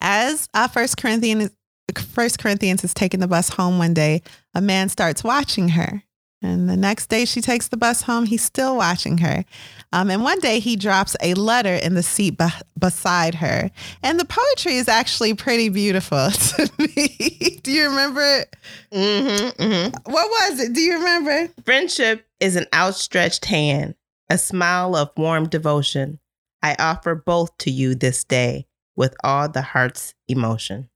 as 0.00 0.48
uh, 0.54 0.68
First 0.68 0.96
Corinthians, 0.96 1.50
First 1.96 2.38
Corinthians 2.38 2.84
is 2.84 2.94
taking 2.94 3.20
the 3.20 3.28
bus 3.28 3.48
home 3.50 3.78
one 3.78 3.94
day, 3.94 4.22
a 4.54 4.60
man 4.60 4.88
starts 4.88 5.22
watching 5.24 5.70
her. 5.70 6.02
And 6.40 6.68
the 6.68 6.76
next 6.76 7.08
day 7.08 7.24
she 7.24 7.40
takes 7.40 7.66
the 7.68 7.76
bus 7.76 8.02
home, 8.02 8.24
he's 8.26 8.42
still 8.42 8.76
watching 8.76 9.18
her. 9.18 9.44
Um, 9.92 10.08
and 10.08 10.22
one 10.22 10.38
day 10.38 10.60
he 10.60 10.76
drops 10.76 11.16
a 11.20 11.34
letter 11.34 11.74
in 11.74 11.94
the 11.94 12.02
seat 12.02 12.38
be- 12.38 12.46
beside 12.78 13.34
her. 13.36 13.70
And 14.04 14.20
the 14.20 14.24
poetry 14.24 14.76
is 14.76 14.86
actually 14.86 15.34
pretty 15.34 15.68
beautiful 15.68 16.30
to 16.30 16.70
me. 16.78 17.58
Do 17.62 17.72
you 17.72 17.88
remember 17.88 18.20
it? 18.22 18.56
Mm-hmm, 18.92 19.62
mm-hmm. 19.62 20.12
What 20.12 20.28
was 20.28 20.60
it? 20.60 20.74
Do 20.74 20.80
you 20.80 20.98
remember? 20.98 21.52
Friendship 21.64 22.24
is 22.38 22.54
an 22.54 22.66
outstretched 22.72 23.46
hand, 23.46 23.96
a 24.30 24.38
smile 24.38 24.94
of 24.94 25.10
warm 25.16 25.48
devotion. 25.48 26.20
I 26.62 26.76
offer 26.78 27.14
both 27.14 27.56
to 27.58 27.70
you 27.70 27.94
this 27.94 28.24
day 28.24 28.66
with 28.96 29.14
all 29.22 29.48
the 29.48 29.62
heart's 29.62 30.14
emotion. 30.26 30.88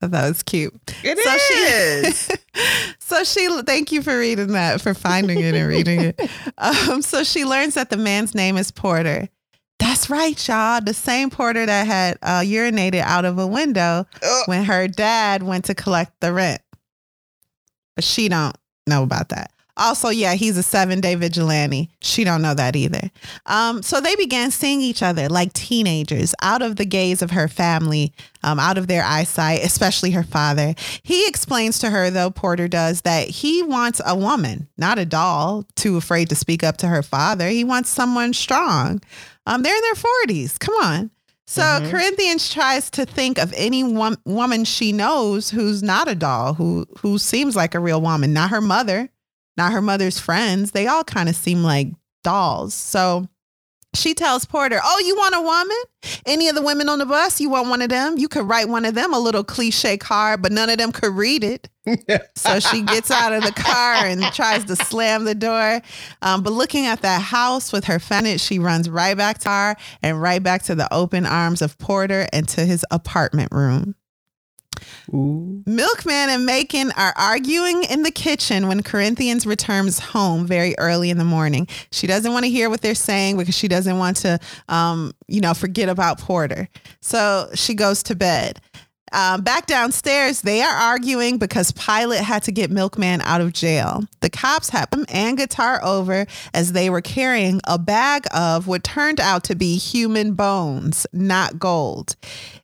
That 0.00 0.28
was 0.28 0.42
cute. 0.42 0.74
It 1.02 1.18
so 1.18 2.08
is. 2.08 2.28
She, 2.28 2.94
so 2.98 3.24
she, 3.24 3.62
thank 3.62 3.92
you 3.92 4.02
for 4.02 4.18
reading 4.18 4.48
that, 4.48 4.80
for 4.80 4.94
finding 4.94 5.40
it 5.40 5.54
and 5.54 5.68
reading 5.68 6.00
it. 6.00 6.30
Um, 6.58 7.02
so 7.02 7.22
she 7.22 7.44
learns 7.44 7.74
that 7.74 7.90
the 7.90 7.98
man's 7.98 8.34
name 8.34 8.56
is 8.56 8.70
Porter. 8.70 9.28
That's 9.78 10.08
right, 10.08 10.48
y'all. 10.48 10.80
The 10.80 10.94
same 10.94 11.28
Porter 11.28 11.66
that 11.66 11.86
had 11.86 12.18
uh, 12.22 12.40
urinated 12.40 13.02
out 13.02 13.26
of 13.26 13.38
a 13.38 13.46
window 13.46 14.06
when 14.46 14.64
her 14.64 14.88
dad 14.88 15.42
went 15.42 15.66
to 15.66 15.74
collect 15.74 16.18
the 16.20 16.32
rent. 16.32 16.62
But 17.94 18.04
she 18.04 18.28
don't 18.28 18.56
know 18.86 19.02
about 19.02 19.28
that. 19.30 19.50
Also, 19.76 20.08
yeah, 20.08 20.34
he's 20.34 20.56
a 20.56 20.62
seven 20.62 21.00
day 21.00 21.14
vigilante. 21.14 21.90
She 22.00 22.24
don't 22.24 22.42
know 22.42 22.54
that 22.54 22.76
either. 22.76 23.10
Um, 23.46 23.82
so 23.82 24.00
they 24.00 24.16
began 24.16 24.50
seeing 24.50 24.80
each 24.80 25.02
other 25.02 25.28
like 25.28 25.52
teenagers, 25.52 26.34
out 26.42 26.62
of 26.62 26.76
the 26.76 26.84
gaze 26.84 27.22
of 27.22 27.30
her 27.32 27.48
family, 27.48 28.12
um, 28.42 28.58
out 28.58 28.78
of 28.78 28.86
their 28.86 29.04
eyesight, 29.04 29.62
especially 29.64 30.12
her 30.12 30.22
father. 30.22 30.74
He 31.02 31.28
explains 31.28 31.78
to 31.80 31.90
her, 31.90 32.10
though 32.10 32.30
Porter 32.30 32.68
does, 32.68 33.02
that 33.02 33.28
he 33.28 33.62
wants 33.62 34.00
a 34.06 34.16
woman, 34.16 34.68
not 34.78 34.98
a 34.98 35.04
doll, 35.04 35.64
too 35.74 35.96
afraid 35.96 36.28
to 36.30 36.36
speak 36.36 36.64
up 36.64 36.78
to 36.78 36.88
her 36.88 37.02
father. 37.02 37.48
He 37.48 37.64
wants 37.64 37.90
someone 37.90 38.32
strong. 38.32 39.02
Um, 39.46 39.62
they're 39.62 39.76
in 39.76 39.82
their 39.82 39.94
forties. 39.94 40.58
Come 40.58 40.74
on. 40.82 41.10
So 41.46 41.62
mm-hmm. 41.62 41.90
Corinthians 41.90 42.52
tries 42.52 42.90
to 42.90 43.06
think 43.06 43.38
of 43.38 43.52
any 43.56 43.84
one, 43.84 44.16
woman 44.24 44.64
she 44.64 44.92
knows 44.92 45.48
who's 45.48 45.82
not 45.82 46.08
a 46.08 46.14
doll, 46.14 46.54
who 46.54 46.86
who 46.98 47.18
seems 47.18 47.54
like 47.54 47.74
a 47.74 47.80
real 47.80 48.00
woman, 48.00 48.32
not 48.32 48.50
her 48.50 48.60
mother, 48.60 49.08
not 49.56 49.72
her 49.72 49.82
mother's 49.82 50.18
friends. 50.18 50.72
They 50.72 50.86
all 50.86 51.04
kind 51.04 51.28
of 51.28 51.36
seem 51.36 51.62
like 51.62 51.88
dolls. 52.22 52.74
So 52.74 53.28
she 53.96 54.14
tells 54.14 54.44
Porter, 54.44 54.80
Oh, 54.82 55.02
you 55.04 55.16
want 55.16 55.34
a 55.34 55.40
woman? 55.40 56.20
Any 56.26 56.48
of 56.48 56.54
the 56.54 56.62
women 56.62 56.88
on 56.88 56.98
the 56.98 57.06
bus, 57.06 57.40
you 57.40 57.48
want 57.48 57.68
one 57.68 57.82
of 57.82 57.88
them? 57.88 58.18
You 58.18 58.28
could 58.28 58.46
write 58.46 58.68
one 58.68 58.84
of 58.84 58.94
them 58.94 59.12
a 59.12 59.18
little 59.18 59.42
cliche 59.42 59.96
card, 59.96 60.42
but 60.42 60.52
none 60.52 60.70
of 60.70 60.78
them 60.78 60.92
could 60.92 61.14
read 61.14 61.42
it. 61.42 61.68
so 62.36 62.60
she 62.60 62.82
gets 62.82 63.10
out 63.10 63.32
of 63.32 63.42
the 63.42 63.52
car 63.52 63.94
and 63.94 64.22
tries 64.32 64.64
to 64.64 64.76
slam 64.76 65.24
the 65.24 65.34
door. 65.34 65.80
Um, 66.22 66.42
but 66.42 66.52
looking 66.52 66.86
at 66.86 67.02
that 67.02 67.22
house 67.22 67.72
with 67.72 67.84
her 67.84 67.98
fennec, 67.98 68.40
she 68.40 68.58
runs 68.58 68.88
right 68.88 69.16
back 69.16 69.38
to 69.38 69.48
her 69.48 69.76
and 70.02 70.20
right 70.20 70.42
back 70.42 70.62
to 70.64 70.74
the 70.74 70.92
open 70.92 71.26
arms 71.26 71.62
of 71.62 71.78
Porter 71.78 72.26
and 72.32 72.48
to 72.50 72.64
his 72.64 72.84
apartment 72.90 73.52
room. 73.52 73.94
Milkman 75.12 76.30
and 76.30 76.46
Macon 76.46 76.92
are 76.96 77.12
arguing 77.16 77.84
in 77.84 78.02
the 78.02 78.10
kitchen 78.10 78.68
when 78.68 78.82
Corinthians 78.82 79.46
returns 79.46 79.98
home 79.98 80.46
very 80.46 80.74
early 80.78 81.10
in 81.10 81.18
the 81.18 81.24
morning. 81.24 81.68
She 81.92 82.06
doesn't 82.06 82.32
want 82.32 82.44
to 82.44 82.50
hear 82.50 82.68
what 82.68 82.80
they're 82.80 82.94
saying 82.94 83.36
because 83.36 83.56
she 83.56 83.68
doesn't 83.68 83.98
want 83.98 84.16
to, 84.18 84.38
um, 84.68 85.12
you 85.28 85.40
know, 85.40 85.54
forget 85.54 85.88
about 85.88 86.18
Porter. 86.18 86.68
So 87.00 87.48
she 87.54 87.74
goes 87.74 88.02
to 88.04 88.14
bed. 88.14 88.60
Um, 89.12 89.42
back 89.42 89.66
downstairs, 89.66 90.42
they 90.42 90.62
are 90.62 90.74
arguing 90.74 91.38
because 91.38 91.70
Pilate 91.72 92.22
had 92.22 92.42
to 92.44 92.52
get 92.52 92.70
Milkman 92.70 93.20
out 93.20 93.40
of 93.40 93.52
jail. 93.52 94.04
The 94.20 94.28
cops 94.28 94.70
have 94.70 94.88
him 94.92 95.06
and 95.08 95.38
Guitar 95.38 95.80
over 95.84 96.26
as 96.52 96.72
they 96.72 96.90
were 96.90 97.00
carrying 97.00 97.60
a 97.64 97.78
bag 97.78 98.26
of 98.34 98.66
what 98.66 98.82
turned 98.82 99.20
out 99.20 99.44
to 99.44 99.54
be 99.54 99.76
human 99.76 100.34
bones, 100.34 101.06
not 101.12 101.58
gold. 101.58 102.16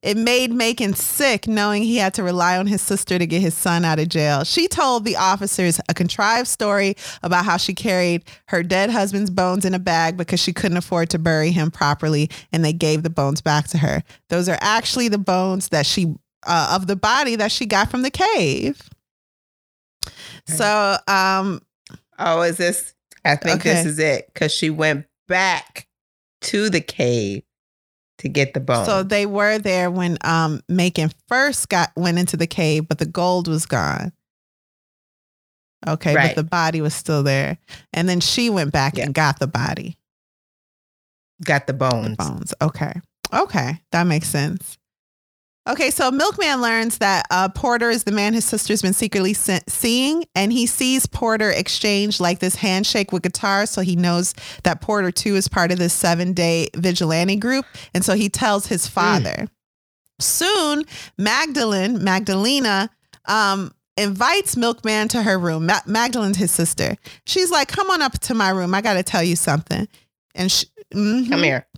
It 0.02 0.16
made 0.16 0.52
Macon 0.52 0.94
sick 0.94 1.46
knowing 1.46 1.84
he 1.84 1.96
had 1.96 2.14
to 2.14 2.24
rely 2.24 2.58
on 2.58 2.66
his 2.66 2.82
sister 2.82 3.18
to 3.18 3.26
get 3.26 3.40
his 3.40 3.54
son 3.54 3.84
out 3.84 4.00
of 4.00 4.08
jail. 4.08 4.42
She 4.42 4.66
told 4.66 5.04
the 5.04 5.16
officers 5.16 5.80
a 5.88 5.94
contrived 5.94 6.48
story 6.48 6.96
about 7.22 7.44
how 7.44 7.56
she 7.56 7.72
carried 7.72 8.24
her 8.48 8.64
dead 8.64 8.90
husband's 8.90 9.30
bones 9.30 9.64
in 9.64 9.74
a 9.74 9.78
bag 9.78 10.16
because 10.16 10.40
she 10.40 10.52
couldn't 10.52 10.76
afford 10.76 11.08
to 11.10 11.20
bury 11.20 11.52
him 11.52 11.70
properly, 11.70 12.28
and 12.52 12.64
they 12.64 12.72
gave 12.72 13.04
the 13.04 13.10
bones 13.10 13.40
back 13.40 13.68
to 13.68 13.78
her. 13.78 14.02
Those 14.28 14.48
are 14.48 14.58
actually 14.60 15.06
the 15.06 15.18
bones 15.18 15.68
that 15.68 15.86
she 15.86 16.14
uh, 16.44 16.72
of 16.74 16.88
the 16.88 16.96
body 16.96 17.36
that 17.36 17.52
she 17.52 17.66
got 17.66 17.88
from 17.88 18.02
the 18.02 18.10
cave. 18.10 18.82
So, 20.48 20.96
um, 21.06 21.62
oh, 22.18 22.42
is 22.42 22.56
this? 22.56 22.94
I 23.24 23.36
think 23.36 23.60
okay. 23.60 23.74
this 23.74 23.86
is 23.86 23.98
it 24.00 24.26
because 24.32 24.52
she 24.52 24.68
went 24.68 25.06
back 25.28 25.86
to 26.40 26.68
the 26.68 26.80
cave 26.80 27.44
to 28.22 28.28
get 28.28 28.54
the 28.54 28.60
bone. 28.60 28.86
So 28.86 29.02
they 29.02 29.26
were 29.26 29.58
there 29.58 29.90
when 29.90 30.16
um 30.22 30.62
Macon 30.68 31.10
first 31.28 31.68
got 31.68 31.90
went 31.96 32.18
into 32.18 32.36
the 32.36 32.46
cave, 32.46 32.88
but 32.88 32.98
the 32.98 33.06
gold 33.06 33.48
was 33.48 33.66
gone. 33.66 34.12
Okay, 35.86 36.14
right. 36.14 36.28
but 36.28 36.36
the 36.36 36.48
body 36.48 36.80
was 36.80 36.94
still 36.94 37.24
there, 37.24 37.58
and 37.92 38.08
then 38.08 38.20
she 38.20 38.48
went 38.48 38.72
back 38.72 38.96
yeah. 38.96 39.04
and 39.04 39.14
got 39.14 39.40
the 39.40 39.48
body. 39.48 39.98
Got 41.44 41.66
the 41.66 41.72
bones. 41.72 42.16
The 42.16 42.24
bones. 42.24 42.54
Okay. 42.62 43.00
Okay, 43.32 43.80
that 43.90 44.04
makes 44.04 44.28
sense. 44.28 44.78
Okay, 45.68 45.90
so 45.90 46.10
Milkman 46.10 46.60
learns 46.60 46.98
that 46.98 47.24
uh, 47.30 47.48
Porter 47.48 47.88
is 47.88 48.02
the 48.02 48.10
man 48.10 48.34
his 48.34 48.44
sister's 48.44 48.82
been 48.82 48.92
secretly 48.92 49.32
se- 49.32 49.62
seeing, 49.68 50.24
and 50.34 50.52
he 50.52 50.66
sees 50.66 51.06
Porter 51.06 51.50
exchange 51.50 52.18
like 52.18 52.40
this 52.40 52.56
handshake 52.56 53.12
with 53.12 53.22
guitar, 53.22 53.66
so 53.66 53.80
he 53.80 53.94
knows 53.94 54.34
that 54.64 54.80
Porter 54.80 55.12
too 55.12 55.36
is 55.36 55.46
part 55.46 55.70
of 55.70 55.78
this 55.78 55.92
seven 55.92 56.32
day 56.32 56.68
vigilante 56.74 57.36
group, 57.36 57.64
and 57.94 58.04
so 58.04 58.14
he 58.14 58.28
tells 58.28 58.66
his 58.66 58.86
hmm. 58.86 58.92
father. 58.92 59.36
Mm. 59.38 59.50
Soon, 60.18 60.84
Magdalene, 61.16 62.02
Magdalena, 62.02 62.90
um, 63.26 63.72
invites 63.96 64.56
Milkman 64.56 65.06
to 65.08 65.22
her 65.22 65.38
room. 65.38 65.66
Ma- 65.66 65.80
Magdalene's 65.86 66.38
his 66.38 66.50
sister. 66.50 66.96
She's 67.24 67.52
like, 67.52 67.68
"Come 67.68 67.88
on 67.88 68.02
up 68.02 68.18
to 68.20 68.34
my 68.34 68.50
room. 68.50 68.74
I 68.74 68.80
got 68.80 68.94
to 68.94 69.04
tell 69.04 69.22
you 69.22 69.36
something." 69.36 69.86
And 70.34 70.50
she, 70.50 70.66
mm-hmm. 70.92 71.30
come 71.30 71.44
here. 71.44 71.68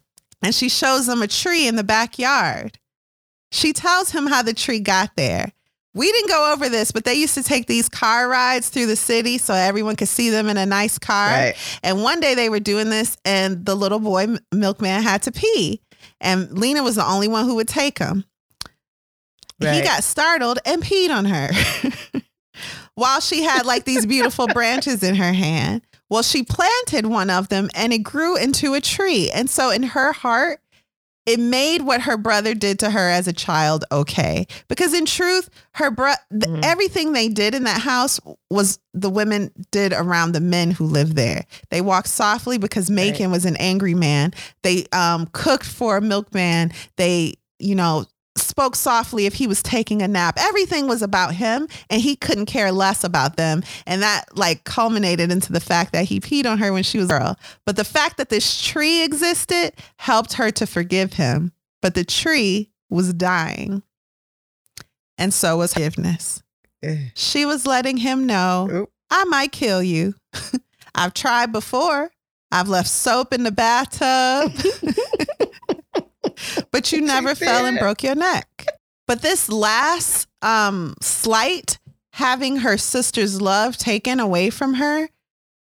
And 0.42 0.54
she 0.54 0.70
shows 0.70 1.06
him 1.06 1.20
a 1.20 1.26
tree 1.26 1.68
in 1.68 1.76
the 1.76 1.84
backyard. 1.84 2.78
She 3.54 3.72
tells 3.72 4.10
him 4.10 4.26
how 4.26 4.42
the 4.42 4.52
tree 4.52 4.80
got 4.80 5.14
there. 5.14 5.52
We 5.94 6.10
didn't 6.10 6.28
go 6.28 6.52
over 6.52 6.68
this, 6.68 6.90
but 6.90 7.04
they 7.04 7.14
used 7.14 7.34
to 7.34 7.42
take 7.44 7.68
these 7.68 7.88
car 7.88 8.28
rides 8.28 8.68
through 8.68 8.86
the 8.86 8.96
city 8.96 9.38
so 9.38 9.54
everyone 9.54 9.94
could 9.94 10.08
see 10.08 10.28
them 10.28 10.48
in 10.48 10.56
a 10.56 10.66
nice 10.66 10.98
car. 10.98 11.28
Right. 11.28 11.78
And 11.84 12.02
one 12.02 12.18
day 12.18 12.34
they 12.34 12.48
were 12.48 12.58
doing 12.58 12.90
this, 12.90 13.16
and 13.24 13.64
the 13.64 13.76
little 13.76 14.00
boy, 14.00 14.26
Milkman, 14.52 15.04
had 15.04 15.22
to 15.22 15.32
pee. 15.32 15.80
And 16.20 16.58
Lena 16.58 16.82
was 16.82 16.96
the 16.96 17.06
only 17.06 17.28
one 17.28 17.44
who 17.44 17.54
would 17.54 17.68
take 17.68 17.98
him. 17.98 18.24
Right. 19.60 19.74
He 19.74 19.82
got 19.82 20.02
startled 20.02 20.58
and 20.66 20.82
peed 20.82 21.10
on 21.10 21.26
her 21.26 21.50
while 22.96 23.20
she 23.20 23.44
had 23.44 23.66
like 23.66 23.84
these 23.84 24.04
beautiful 24.04 24.48
branches 24.48 25.04
in 25.04 25.14
her 25.14 25.32
hand. 25.32 25.82
Well, 26.10 26.24
she 26.24 26.42
planted 26.42 27.06
one 27.06 27.30
of 27.30 27.50
them 27.50 27.70
and 27.72 27.92
it 27.92 27.98
grew 27.98 28.36
into 28.36 28.74
a 28.74 28.80
tree. 28.80 29.30
And 29.30 29.48
so 29.48 29.70
in 29.70 29.84
her 29.84 30.12
heart, 30.12 30.60
it 31.26 31.40
made 31.40 31.82
what 31.82 32.02
her 32.02 32.16
brother 32.16 32.54
did 32.54 32.78
to 32.78 32.90
her 32.90 33.10
as 33.10 33.26
a 33.26 33.32
child 33.32 33.84
okay 33.90 34.46
because 34.68 34.92
in 34.92 35.06
truth 35.06 35.48
her 35.74 35.90
bro 35.90 36.12
mm-hmm. 36.32 36.60
everything 36.62 37.12
they 37.12 37.28
did 37.28 37.54
in 37.54 37.64
that 37.64 37.80
house 37.80 38.20
was 38.50 38.78
the 38.92 39.10
women 39.10 39.50
did 39.70 39.92
around 39.92 40.32
the 40.32 40.40
men 40.40 40.70
who 40.70 40.84
lived 40.84 41.16
there 41.16 41.44
they 41.70 41.80
walked 41.80 42.08
softly 42.08 42.58
because 42.58 42.90
macon 42.90 43.26
right. 43.26 43.32
was 43.32 43.44
an 43.44 43.56
angry 43.56 43.94
man 43.94 44.32
they 44.62 44.84
um, 44.92 45.28
cooked 45.32 45.66
for 45.66 45.96
a 45.96 46.00
milkman 46.00 46.72
they 46.96 47.34
you 47.58 47.74
know 47.74 48.04
spoke 48.36 48.76
softly 48.76 49.26
if 49.26 49.34
he 49.34 49.46
was 49.46 49.62
taking 49.62 50.02
a 50.02 50.08
nap. 50.08 50.36
Everything 50.38 50.86
was 50.86 51.02
about 51.02 51.34
him 51.34 51.68
and 51.88 52.00
he 52.00 52.16
couldn't 52.16 52.46
care 52.46 52.72
less 52.72 53.04
about 53.04 53.36
them. 53.36 53.62
And 53.86 54.02
that 54.02 54.36
like 54.36 54.64
culminated 54.64 55.30
into 55.30 55.52
the 55.52 55.60
fact 55.60 55.92
that 55.92 56.06
he 56.06 56.20
peed 56.20 56.46
on 56.46 56.58
her 56.58 56.72
when 56.72 56.82
she 56.82 56.98
was 56.98 57.06
a 57.06 57.18
girl. 57.18 57.38
But 57.64 57.76
the 57.76 57.84
fact 57.84 58.16
that 58.16 58.28
this 58.28 58.60
tree 58.62 59.02
existed 59.02 59.72
helped 59.98 60.34
her 60.34 60.50
to 60.52 60.66
forgive 60.66 61.14
him. 61.14 61.52
But 61.80 61.94
the 61.94 62.04
tree 62.04 62.70
was 62.90 63.12
dying. 63.12 63.82
And 65.18 65.32
so 65.32 65.58
was 65.58 65.74
forgiveness. 65.74 66.42
Eh. 66.82 67.10
She 67.14 67.44
was 67.44 67.66
letting 67.66 67.98
him 67.98 68.26
know, 68.26 68.88
I 69.10 69.24
might 69.24 69.52
kill 69.52 69.82
you. 69.82 70.14
I've 70.94 71.14
tried 71.14 71.52
before. 71.52 72.10
I've 72.50 72.68
left 72.68 72.88
soap 72.88 73.32
in 73.32 73.42
the 73.42 73.52
bathtub. 73.52 74.52
but 76.70 76.92
you 76.92 77.00
never 77.02 77.34
fell 77.34 77.66
and 77.66 77.78
broke 77.78 78.02
your 78.02 78.14
neck. 78.14 78.66
But 79.06 79.22
this 79.22 79.48
last 79.48 80.28
um, 80.42 80.94
slight 81.00 81.78
having 82.12 82.56
her 82.58 82.78
sister's 82.78 83.40
love 83.40 83.76
taken 83.76 84.20
away 84.20 84.48
from 84.50 84.74
her 84.74 85.08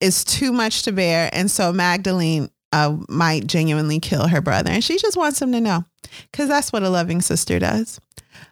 is 0.01 0.25
too 0.25 0.53
much 0.53 0.83
to 0.83 0.93
bear. 0.93 1.31
And 1.33 1.51
so 1.51 1.73
Magdalene 1.73 2.51
uh, 2.73 2.97
might 3.09 3.47
genuinely 3.47 4.01
kill 4.01 4.27
her 4.29 4.41
brother. 4.41 4.71
And 4.71 4.83
she 4.83 4.99
just 4.99 5.17
wants 5.17 5.41
him 5.41 5.53
to 5.53 5.61
know 5.61 5.85
because 6.31 6.49
that's 6.49 6.73
what 6.73 6.83
a 6.83 6.91
loving 6.91 7.21
sister 7.21 7.59
does. 7.59 8.01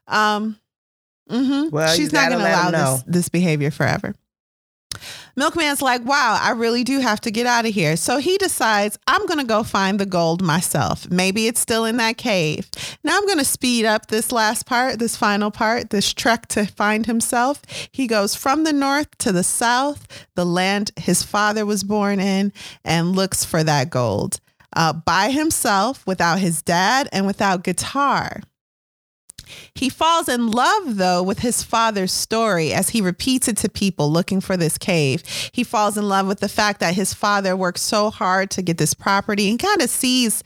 Um, 0.06 0.58
mm-hmm. 1.30 1.70
Well, 1.70 1.94
she's 1.94 2.12
not 2.12 2.30
going 2.30 2.42
to 2.42 2.48
allow 2.48 2.70
this, 2.70 3.04
this 3.06 3.28
behavior 3.28 3.70
forever. 3.70 4.14
Milkman's 5.38 5.82
like, 5.82 6.04
wow, 6.04 6.38
I 6.40 6.50
really 6.50 6.82
do 6.82 6.98
have 6.98 7.20
to 7.20 7.30
get 7.30 7.46
out 7.46 7.64
of 7.64 7.72
here. 7.72 7.96
So 7.96 8.18
he 8.18 8.38
decides, 8.38 8.98
I'm 9.06 9.24
going 9.26 9.38
to 9.38 9.46
go 9.46 9.62
find 9.62 10.00
the 10.00 10.06
gold 10.06 10.42
myself. 10.42 11.08
Maybe 11.10 11.46
it's 11.46 11.60
still 11.60 11.84
in 11.84 11.96
that 11.98 12.16
cave. 12.16 12.68
Now 13.04 13.16
I'm 13.16 13.26
going 13.26 13.38
to 13.38 13.44
speed 13.44 13.84
up 13.84 14.06
this 14.06 14.32
last 14.32 14.66
part, 14.66 14.98
this 14.98 15.16
final 15.16 15.50
part, 15.50 15.90
this 15.90 16.12
trek 16.12 16.48
to 16.48 16.66
find 16.66 17.06
himself. 17.06 17.62
He 17.92 18.06
goes 18.06 18.34
from 18.34 18.64
the 18.64 18.72
north 18.72 19.16
to 19.18 19.30
the 19.30 19.44
south, 19.44 20.26
the 20.34 20.46
land 20.46 20.90
his 20.96 21.22
father 21.22 21.64
was 21.64 21.84
born 21.84 22.18
in, 22.18 22.52
and 22.84 23.14
looks 23.14 23.44
for 23.44 23.62
that 23.62 23.90
gold 23.90 24.40
uh, 24.74 24.92
by 24.92 25.30
himself, 25.30 26.06
without 26.06 26.38
his 26.38 26.62
dad, 26.62 27.08
and 27.12 27.26
without 27.26 27.64
guitar. 27.64 28.40
He 29.74 29.88
falls 29.88 30.28
in 30.28 30.50
love, 30.50 30.96
though, 30.96 31.22
with 31.22 31.40
his 31.40 31.62
father's 31.62 32.12
story 32.12 32.72
as 32.72 32.90
he 32.90 33.00
repeats 33.00 33.48
it 33.48 33.56
to 33.58 33.68
people 33.68 34.10
looking 34.10 34.40
for 34.40 34.56
this 34.56 34.78
cave. 34.78 35.22
He 35.52 35.64
falls 35.64 35.96
in 35.96 36.08
love 36.08 36.26
with 36.26 36.40
the 36.40 36.48
fact 36.48 36.80
that 36.80 36.94
his 36.94 37.14
father 37.14 37.56
worked 37.56 37.78
so 37.78 38.10
hard 38.10 38.50
to 38.52 38.62
get 38.62 38.78
this 38.78 38.94
property 38.94 39.50
and 39.50 39.58
kind 39.58 39.80
of 39.80 39.90
sees 39.90 40.42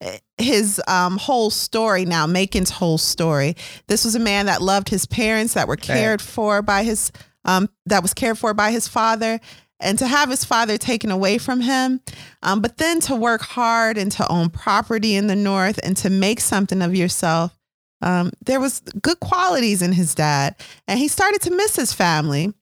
eh, 0.00 0.18
his 0.38 0.80
um, 0.88 1.16
whole 1.16 1.50
story 1.50 2.04
now, 2.04 2.26
Macon's 2.26 2.70
whole 2.70 2.98
story. 2.98 3.56
This 3.86 4.04
was 4.04 4.14
a 4.14 4.20
man 4.20 4.46
that 4.46 4.62
loved 4.62 4.88
his 4.88 5.06
parents, 5.06 5.54
that 5.54 5.68
were 5.68 5.76
cared 5.76 6.20
for 6.20 6.62
by 6.62 6.84
his, 6.84 7.12
um, 7.44 7.68
that 7.86 8.02
was 8.02 8.14
cared 8.14 8.38
for 8.38 8.54
by 8.54 8.70
his 8.70 8.88
father, 8.88 9.40
and 9.80 9.98
to 9.98 10.06
have 10.06 10.30
his 10.30 10.44
father 10.44 10.78
taken 10.78 11.10
away 11.10 11.38
from 11.38 11.60
him, 11.60 12.00
um, 12.42 12.60
but 12.60 12.78
then 12.78 13.00
to 13.00 13.14
work 13.14 13.42
hard 13.42 13.98
and 13.98 14.10
to 14.12 14.26
own 14.28 14.48
property 14.48 15.14
in 15.14 15.26
the 15.26 15.36
North 15.36 15.78
and 15.82 15.96
to 15.98 16.10
make 16.10 16.40
something 16.40 16.82
of 16.82 16.94
yourself 16.94 17.54
um, 18.02 18.32
there 18.44 18.60
was 18.60 18.80
good 19.02 19.20
qualities 19.20 19.82
in 19.82 19.92
his 19.92 20.14
dad, 20.14 20.56
and 20.86 20.98
he 20.98 21.08
started 21.08 21.40
to 21.42 21.50
miss 21.50 21.76
his 21.76 21.92
family. 21.92 22.52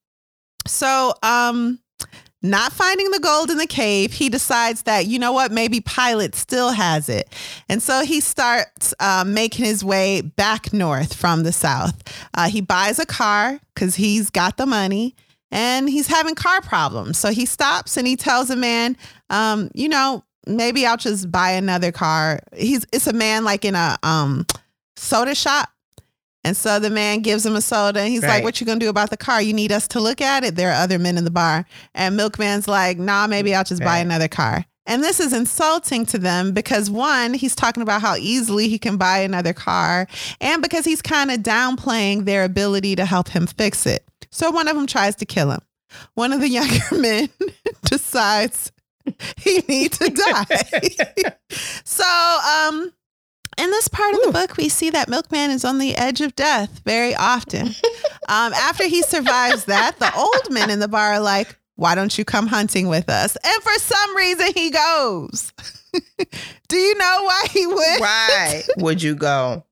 So, 0.67 1.15
um, 1.23 1.81
not 2.45 2.73
finding 2.73 3.11
the 3.13 3.21
gold 3.21 3.51
in 3.51 3.59
the 3.59 3.67
cave, 3.67 4.13
he 4.13 4.29
decides 4.29 4.83
that, 4.83 5.07
you 5.07 5.19
know 5.19 5.33
what, 5.33 5.53
maybe 5.53 5.81
Pilate 5.81 6.35
still 6.35 6.71
has 6.71 7.09
it. 7.09 7.29
And 7.69 7.81
so 7.81 8.05
he 8.05 8.21
starts 8.21 8.93
uh, 8.99 9.25
making 9.25 9.65
his 9.65 9.85
way 9.85 10.23
back 10.23 10.73
north 10.73 11.15
from 11.15 11.45
the 11.45 11.53
south. 11.53 12.03
Uh, 12.35 12.49
he 12.49 12.61
buys 12.61 12.99
a 12.99 13.07
car 13.07 13.61
because 13.75 13.95
he's 13.95 14.29
got 14.29 14.57
the 14.57 14.67
money 14.67 15.15
and 15.53 15.89
he's 15.89 16.09
having 16.09 16.35
car 16.35 16.61
problems. 16.63 17.17
So 17.17 17.31
he 17.31 17.47
stops 17.47 17.97
and 17.97 18.09
he 18.09 18.17
tells 18.17 18.51
a 18.51 18.57
man, 18.57 18.97
um, 19.31 19.71
you 19.73 19.89
know, 19.89 20.25
maybe 20.47 20.85
I'll 20.85 20.97
just 20.97 21.31
buy 21.31 21.53
another 21.53 21.93
car. 21.93 22.41
He's 22.57 22.85
it's 22.93 23.07
a 23.07 23.13
man 23.13 23.45
like 23.45 23.65
in 23.65 23.77
a 23.77 23.99
um 24.03 24.47
soda 24.97 25.35
shop. 25.35 25.69
And 26.45 26.57
so 26.57 26.81
the 26.81 26.91
man 26.91 27.21
gives 27.21 27.47
him 27.47 27.55
a 27.55 27.61
soda 27.61 28.01
and 28.01 28.09
he's 28.09 28.23
right. 28.23 28.29
like, 28.29 28.45
What 28.45 28.61
you 28.61 28.67
gonna 28.67 28.81
do 28.81 28.89
about 28.89 29.11
the 29.11 29.17
car? 29.17 29.41
You 29.41 29.53
need 29.53 29.71
us 29.71 29.87
to 29.89 30.01
look 30.01 30.21
at 30.21 30.45
it? 30.45 30.57
There 30.57 30.71
are 30.71 30.83
other 30.83 30.99
men 30.99 31.17
in 31.17 31.25
the 31.25 31.31
bar. 31.31 31.67
And 31.95 32.19
Milkman's 32.19 32.67
like, 32.67 32.99
nah, 32.99 33.27
maybe 33.27 33.55
I'll 33.55 33.65
just 33.65 33.81
right. 33.81 33.89
buy 33.89 33.99
another 33.99 34.29
car. 34.29 34.65
And 34.85 35.03
this 35.03 35.21
is 35.21 35.33
insulting 35.33 36.05
to 36.07 36.19
them 36.19 36.53
because 36.53 36.91
one, 36.91 37.35
he's 37.35 37.55
talking 37.55 37.83
about 37.83 38.01
how 38.01 38.17
easily 38.17 38.69
he 38.69 38.79
can 38.79 38.97
buy 38.97 39.19
another 39.19 39.53
car, 39.53 40.09
and 40.41 40.61
because 40.61 40.85
he's 40.85 41.01
kind 41.01 41.31
of 41.31 41.39
downplaying 41.41 42.25
their 42.25 42.45
ability 42.45 42.97
to 42.97 43.05
help 43.05 43.29
him 43.29 43.47
fix 43.47 43.87
it. 43.87 44.05
So 44.31 44.51
one 44.51 44.67
of 44.67 44.75
them 44.75 44.89
tries 44.89 45.15
to 45.17 45.25
kill 45.25 45.53
him. 45.53 45.61
One 46.15 46.33
of 46.33 46.41
the 46.41 46.49
younger 46.59 46.99
men 46.99 47.29
decides 47.85 48.73
he 49.37 49.63
needs 49.69 49.99
to 49.99 50.09
die. 50.11 51.37
so 51.85 52.39
um 52.69 52.93
in 53.63 53.71
this 53.71 53.89
part 53.89 54.15
Ooh. 54.15 54.19
of 54.19 54.23
the 54.25 54.33
book, 54.33 54.57
we 54.57 54.69
see 54.69 54.91
that 54.91 55.09
Milkman 55.09 55.51
is 55.51 55.65
on 55.65 55.79
the 55.79 55.95
edge 55.95 56.21
of 56.21 56.35
death 56.35 56.81
very 56.85 57.15
often. 57.15 57.69
um, 58.29 58.53
after 58.53 58.87
he 58.87 59.03
survives 59.03 59.67
that, 59.67 59.99
the 59.99 60.13
old 60.17 60.51
men 60.51 60.69
in 60.69 60.81
the 60.81 60.89
bar 60.89 61.15
are 61.15 61.21
like, 61.21 61.57
why 61.77 61.95
don't 61.95 62.17
you 62.19 62.25
come 62.25 62.47
hunting 62.49 62.89
with 62.89 63.09
us? 63.09 63.37
And 63.37 63.63
for 63.63 63.75
some 63.79 64.17
reason, 64.17 64.49
he 64.55 64.71
goes. 64.71 65.53
Do 66.69 66.77
you 66.77 66.95
know 66.97 67.19
why 67.23 67.45
he 67.51 67.67
would? 67.67 68.01
Why 68.01 68.63
would 68.79 69.03
you 69.03 69.15
go? 69.15 69.65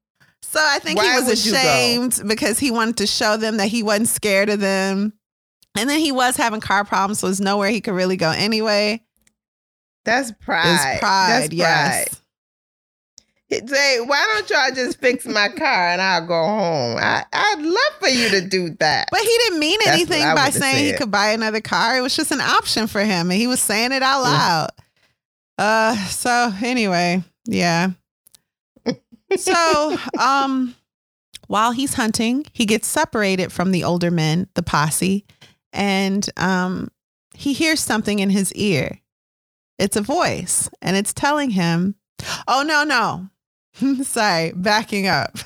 So 0.42 0.60
I 0.62 0.78
think 0.78 0.98
why 0.98 1.12
he 1.12 1.20
was 1.20 1.46
ashamed 1.46 2.22
because 2.26 2.58
he 2.58 2.70
wanted 2.70 2.96
to 2.98 3.06
show 3.06 3.36
them 3.36 3.58
that 3.58 3.68
he 3.68 3.82
wasn't 3.82 4.08
scared 4.08 4.48
of 4.48 4.60
them. 4.60 5.12
And 5.78 5.88
then 5.88 6.00
he 6.00 6.10
was 6.10 6.36
having 6.36 6.60
car 6.60 6.84
problems, 6.84 7.20
so 7.20 7.28
there's 7.28 7.40
nowhere 7.40 7.70
he 7.70 7.80
could 7.80 7.94
really 7.94 8.16
go 8.16 8.30
anyway. 8.30 9.00
That's 10.04 10.32
pride. 10.32 10.72
It's 10.72 11.00
pride, 11.00 11.30
That's 11.30 11.48
pride. 11.48 11.52
yes. 11.52 12.19
Say, 13.50 14.00
why 14.00 14.26
don't 14.32 14.48
y'all 14.48 14.74
just 14.74 15.00
fix 15.00 15.26
my 15.26 15.48
car 15.48 15.88
and 15.88 16.00
I'll 16.00 16.24
go 16.24 16.40
home? 16.40 16.96
I, 16.98 17.24
I'd 17.32 17.60
love 17.60 17.98
for 17.98 18.08
you 18.08 18.28
to 18.30 18.46
do 18.46 18.70
that. 18.78 19.08
But 19.10 19.20
he 19.20 19.38
didn't 19.44 19.58
mean 19.58 19.78
anything 19.86 20.22
by 20.36 20.50
saying 20.50 20.76
said. 20.76 20.84
he 20.84 20.92
could 20.92 21.10
buy 21.10 21.30
another 21.30 21.60
car. 21.60 21.98
It 21.98 22.00
was 22.00 22.14
just 22.14 22.30
an 22.30 22.40
option 22.40 22.86
for 22.86 23.00
him, 23.00 23.30
and 23.30 23.40
he 23.40 23.48
was 23.48 23.60
saying 23.60 23.90
it 23.90 24.04
out 24.04 24.22
loud. 24.22 24.68
uh, 25.58 25.96
so 26.06 26.52
anyway, 26.62 27.24
yeah. 27.44 27.90
so, 29.36 29.98
um, 30.16 30.76
while 31.48 31.72
he's 31.72 31.94
hunting, 31.94 32.46
he 32.52 32.66
gets 32.66 32.86
separated 32.86 33.50
from 33.50 33.72
the 33.72 33.82
older 33.82 34.12
men, 34.12 34.46
the 34.54 34.62
posse, 34.62 35.26
and 35.72 36.30
um, 36.36 36.88
he 37.34 37.52
hears 37.52 37.80
something 37.80 38.20
in 38.20 38.30
his 38.30 38.52
ear. 38.54 39.00
It's 39.76 39.96
a 39.96 40.02
voice, 40.02 40.70
and 40.80 40.96
it's 40.96 41.12
telling 41.12 41.50
him, 41.50 41.96
"Oh 42.46 42.62
no, 42.62 42.84
no, 42.84 43.30
Sorry, 44.02 44.52
backing 44.54 45.06
up. 45.06 45.38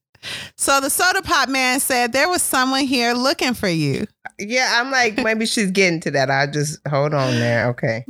so 0.56 0.80
the 0.80 0.90
soda 0.90 1.22
pop 1.22 1.48
man 1.48 1.80
said 1.80 2.12
there 2.12 2.28
was 2.28 2.42
someone 2.42 2.84
here 2.84 3.12
looking 3.14 3.54
for 3.54 3.68
you. 3.68 4.06
Yeah, 4.38 4.80
I'm 4.80 4.90
like, 4.90 5.18
maybe 5.18 5.46
she's 5.46 5.70
getting 5.70 6.00
to 6.00 6.10
that. 6.12 6.30
I'll 6.30 6.50
just 6.50 6.78
hold 6.88 7.14
on 7.14 7.34
there. 7.34 7.68
Okay. 7.68 8.04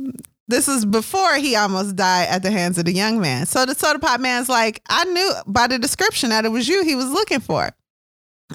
This 0.47 0.67
is 0.67 0.85
before 0.85 1.35
he 1.35 1.55
almost 1.55 1.95
died 1.95 2.27
at 2.29 2.43
the 2.43 2.51
hands 2.51 2.77
of 2.77 2.85
the 2.85 2.93
young 2.93 3.19
man. 3.19 3.45
So 3.45 3.65
the 3.65 3.75
soda 3.75 3.99
pop 3.99 4.19
man's 4.19 4.49
like, 4.49 4.81
I 4.89 5.05
knew 5.05 5.31
by 5.47 5.67
the 5.67 5.79
description 5.79 6.29
that 6.29 6.45
it 6.45 6.49
was 6.49 6.67
you 6.67 6.83
he 6.83 6.95
was 6.95 7.09
looking 7.09 7.39
for. 7.39 7.71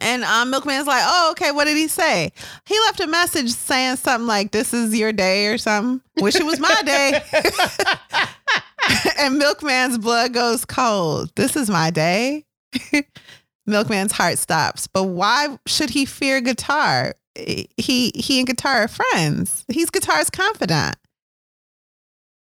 And 0.01 0.23
um, 0.24 0.52
Milkman's 0.52 0.86
like, 0.86 1.02
oh, 1.05 1.31
okay, 1.32 1.51
what 1.51 1.65
did 1.65 1.77
he 1.77 1.89
say? 1.89 2.32
He 2.66 2.78
left 2.81 3.01
a 3.01 3.06
message 3.06 3.51
saying 3.51 3.97
something 3.97 4.27
like, 4.27 4.52
this 4.52 4.73
is 4.73 4.94
your 4.94 5.12
day 5.12 5.48
or 5.48 5.59
something. 5.59 6.01
Wish 6.23 6.36
it 6.36 6.44
was 6.44 6.60
my 6.60 6.82
day. 6.85 7.23
and 9.19 9.40
Milkman's 9.40 9.98
blood 9.98 10.32
goes 10.32 10.65
cold. 10.65 11.31
This 11.36 11.56
is 11.56 11.69
my 11.69 11.90
day. 11.90 12.44
Milkman's 13.69 14.12
heart 14.12 14.39
stops. 14.39 14.86
But 14.86 15.05
why 15.05 15.59
should 15.66 15.90
he 15.90 16.05
fear 16.05 16.40
guitar? 16.40 17.15
He 17.35 18.10
he 18.15 18.39
and 18.39 18.47
guitar 18.47 18.82
are 18.82 18.89
friends. 18.89 19.65
He's 19.69 19.90
guitar's 19.90 20.31
confidant. 20.31 20.97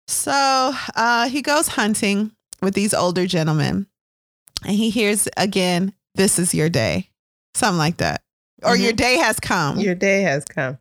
So 0.08 0.74
uh, 0.96 1.30
he 1.30 1.42
goes 1.42 1.70
hunting 1.70 2.32
with 2.62 2.74
these 2.74 2.94
older 2.94 3.26
gentlemen, 3.26 3.88
and 4.66 4.76
he 4.76 4.90
hears 4.90 5.30
again, 5.38 5.94
"This 6.16 6.38
is 6.38 6.54
your 6.54 6.70
day." 6.70 7.10
Something 7.56 7.78
like 7.78 7.98
that. 7.98 8.22
Or 8.64 8.74
mm-hmm. 8.74 8.84
your 8.84 8.94
day 8.94 9.18
has 9.18 9.40
come. 9.40 9.80
Your 9.80 9.96
day 9.96 10.22
has 10.22 10.46
come. 10.46 10.78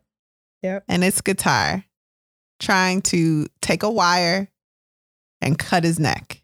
Yep. 0.61 0.85
And 0.87 1.03
it's 1.03 1.21
guitar 1.21 1.83
trying 2.59 3.01
to 3.01 3.47
take 3.61 3.83
a 3.83 3.89
wire 3.89 4.49
and 5.41 5.59
cut 5.59 5.83
his 5.83 5.99
neck. 5.99 6.41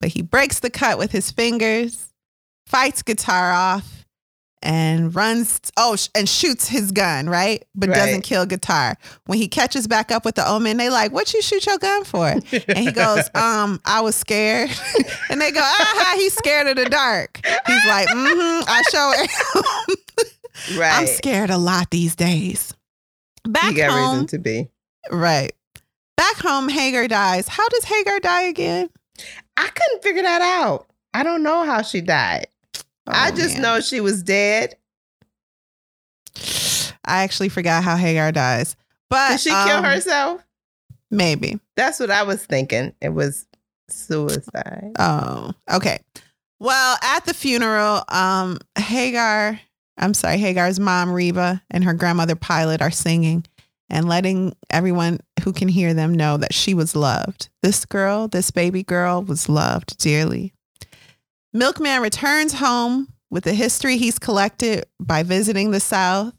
But 0.00 0.10
he 0.10 0.22
breaks 0.22 0.60
the 0.60 0.70
cut 0.70 0.98
with 0.98 1.10
his 1.10 1.30
fingers, 1.30 2.12
fights 2.66 3.02
guitar 3.02 3.52
off, 3.52 3.97
and 4.62 5.14
runs 5.14 5.60
oh 5.76 5.96
and 6.14 6.28
shoots 6.28 6.68
his 6.68 6.90
gun 6.90 7.28
right? 7.28 7.64
But 7.74 7.90
right. 7.90 7.96
doesn't 7.96 8.22
kill 8.22 8.46
guitar. 8.46 8.96
When 9.26 9.38
he 9.38 9.48
catches 9.48 9.86
back 9.86 10.10
up 10.10 10.24
with 10.24 10.34
the 10.34 10.48
omen 10.48 10.76
they 10.76 10.90
like 10.90 11.12
what 11.12 11.32
you 11.32 11.42
shoot 11.42 11.66
your 11.66 11.78
gun 11.78 12.04
for? 12.04 12.26
And 12.28 12.78
he 12.78 12.92
goes 12.92 13.28
um 13.34 13.80
i 13.84 14.00
was 14.00 14.16
scared. 14.16 14.70
And 15.30 15.40
they 15.40 15.50
go 15.50 15.60
ah 15.62 16.14
he's 16.16 16.34
scared 16.34 16.66
of 16.66 16.76
the 16.76 16.86
dark. 16.86 17.40
He's 17.66 17.86
like 17.86 18.08
mm-hmm 18.08 18.64
i 18.68 18.82
show 18.90 19.12
it 19.16 20.78
right. 20.78 21.00
i'm 21.00 21.06
scared 21.06 21.50
a 21.50 21.58
lot 21.58 21.90
these 21.90 22.14
days. 22.14 22.74
Back 23.44 23.72
you 23.72 23.76
got 23.76 23.90
home, 23.90 24.12
reason 24.12 24.26
to 24.28 24.38
be. 24.38 24.68
Right. 25.10 25.52
Back 26.16 26.36
home 26.36 26.68
hagar 26.68 27.08
dies. 27.08 27.48
How 27.48 27.66
does 27.68 27.84
hagar 27.84 28.20
die 28.20 28.42
again? 28.42 28.90
I 29.56 29.68
couldn't 29.68 30.02
figure 30.02 30.22
that 30.22 30.42
out. 30.42 30.86
I 31.14 31.22
don't 31.22 31.42
know 31.42 31.64
how 31.64 31.82
she 31.82 32.00
died 32.00 32.48
Oh, 33.08 33.12
I 33.14 33.30
just 33.30 33.54
man. 33.54 33.62
know 33.62 33.80
she 33.80 34.00
was 34.00 34.22
dead. 34.22 34.76
I 37.04 37.22
actually 37.22 37.48
forgot 37.48 37.82
how 37.82 37.96
Hagar 37.96 38.32
dies. 38.32 38.76
But 39.08 39.30
did 39.30 39.40
she 39.40 39.50
um, 39.50 39.66
kill 39.66 39.82
herself? 39.82 40.44
Maybe. 41.10 41.58
That's 41.74 41.98
what 41.98 42.10
I 42.10 42.22
was 42.24 42.44
thinking. 42.44 42.92
It 43.00 43.08
was 43.10 43.46
suicide. 43.88 44.92
Oh, 44.98 45.52
okay. 45.72 46.00
Well, 46.60 46.98
at 47.02 47.24
the 47.24 47.32
funeral, 47.32 48.02
um, 48.08 48.58
Hagar 48.76 49.58
I'm 49.98 50.14
sorry, 50.14 50.38
Hagar's 50.38 50.78
mom, 50.78 51.10
Reba, 51.12 51.62
and 51.70 51.84
her 51.84 51.92
grandmother, 51.92 52.36
Pilate, 52.36 52.80
are 52.80 52.90
singing 52.90 53.44
and 53.90 54.08
letting 54.08 54.54
everyone 54.70 55.18
who 55.42 55.52
can 55.52 55.68
hear 55.68 55.92
them 55.92 56.14
know 56.14 56.36
that 56.36 56.54
she 56.54 56.72
was 56.72 56.94
loved. 56.94 57.48
This 57.62 57.84
girl, 57.84 58.28
this 58.28 58.50
baby 58.50 58.82
girl, 58.82 59.22
was 59.22 59.48
loved 59.48 59.98
dearly. 59.98 60.52
Milkman 61.52 62.02
returns 62.02 62.54
home 62.54 63.08
with 63.30 63.44
the 63.44 63.54
history 63.54 63.96
he's 63.96 64.18
collected 64.18 64.86
by 65.00 65.22
visiting 65.22 65.70
the 65.70 65.80
South. 65.80 66.34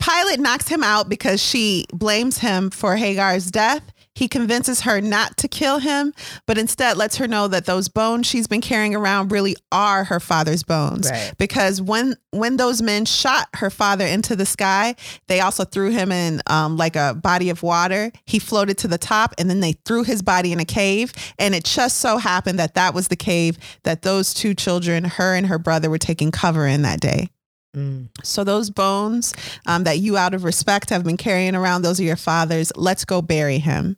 Pilate 0.00 0.40
knocks 0.40 0.68
him 0.68 0.82
out 0.82 1.08
because 1.08 1.40
she 1.40 1.86
blames 1.92 2.38
him 2.38 2.70
for 2.70 2.96
Hagar's 2.96 3.50
death 3.50 3.91
he 4.22 4.28
convinces 4.28 4.82
her 4.82 5.00
not 5.00 5.36
to 5.38 5.48
kill 5.48 5.80
him, 5.80 6.14
but 6.46 6.56
instead 6.56 6.96
lets 6.96 7.16
her 7.16 7.26
know 7.26 7.48
that 7.48 7.66
those 7.66 7.88
bones 7.88 8.24
she's 8.24 8.46
been 8.46 8.60
carrying 8.60 8.94
around 8.94 9.32
really 9.32 9.56
are 9.72 10.04
her 10.04 10.20
father's 10.20 10.62
bones. 10.62 11.10
Right. 11.10 11.32
Because 11.38 11.82
when 11.82 12.14
when 12.30 12.56
those 12.56 12.80
men 12.80 13.04
shot 13.04 13.48
her 13.56 13.68
father 13.68 14.06
into 14.06 14.36
the 14.36 14.46
sky, 14.46 14.94
they 15.26 15.40
also 15.40 15.64
threw 15.64 15.90
him 15.90 16.12
in 16.12 16.40
um, 16.46 16.76
like 16.76 16.94
a 16.94 17.14
body 17.20 17.50
of 17.50 17.64
water. 17.64 18.12
He 18.24 18.38
floated 18.38 18.78
to 18.78 18.86
the 18.86 18.96
top, 18.96 19.34
and 19.38 19.50
then 19.50 19.58
they 19.58 19.72
threw 19.84 20.04
his 20.04 20.22
body 20.22 20.52
in 20.52 20.60
a 20.60 20.64
cave. 20.64 21.12
And 21.36 21.52
it 21.52 21.64
just 21.64 21.98
so 21.98 22.18
happened 22.18 22.60
that 22.60 22.74
that 22.74 22.94
was 22.94 23.08
the 23.08 23.16
cave 23.16 23.58
that 23.82 24.02
those 24.02 24.32
two 24.32 24.54
children, 24.54 25.02
her 25.02 25.34
and 25.34 25.48
her 25.48 25.58
brother, 25.58 25.90
were 25.90 25.98
taking 25.98 26.30
cover 26.30 26.64
in 26.64 26.82
that 26.82 27.00
day. 27.00 27.28
Mm. 27.76 28.08
So 28.22 28.44
those 28.44 28.70
bones 28.70 29.34
um, 29.66 29.84
that 29.84 29.98
you, 29.98 30.16
out 30.16 30.34
of 30.34 30.44
respect, 30.44 30.90
have 30.90 31.04
been 31.04 31.16
carrying 31.16 31.54
around, 31.54 31.82
those 31.82 31.98
are 32.00 32.04
your 32.04 32.16
father's. 32.16 32.70
Let's 32.76 33.04
go 33.04 33.22
bury 33.22 33.58
him. 33.58 33.96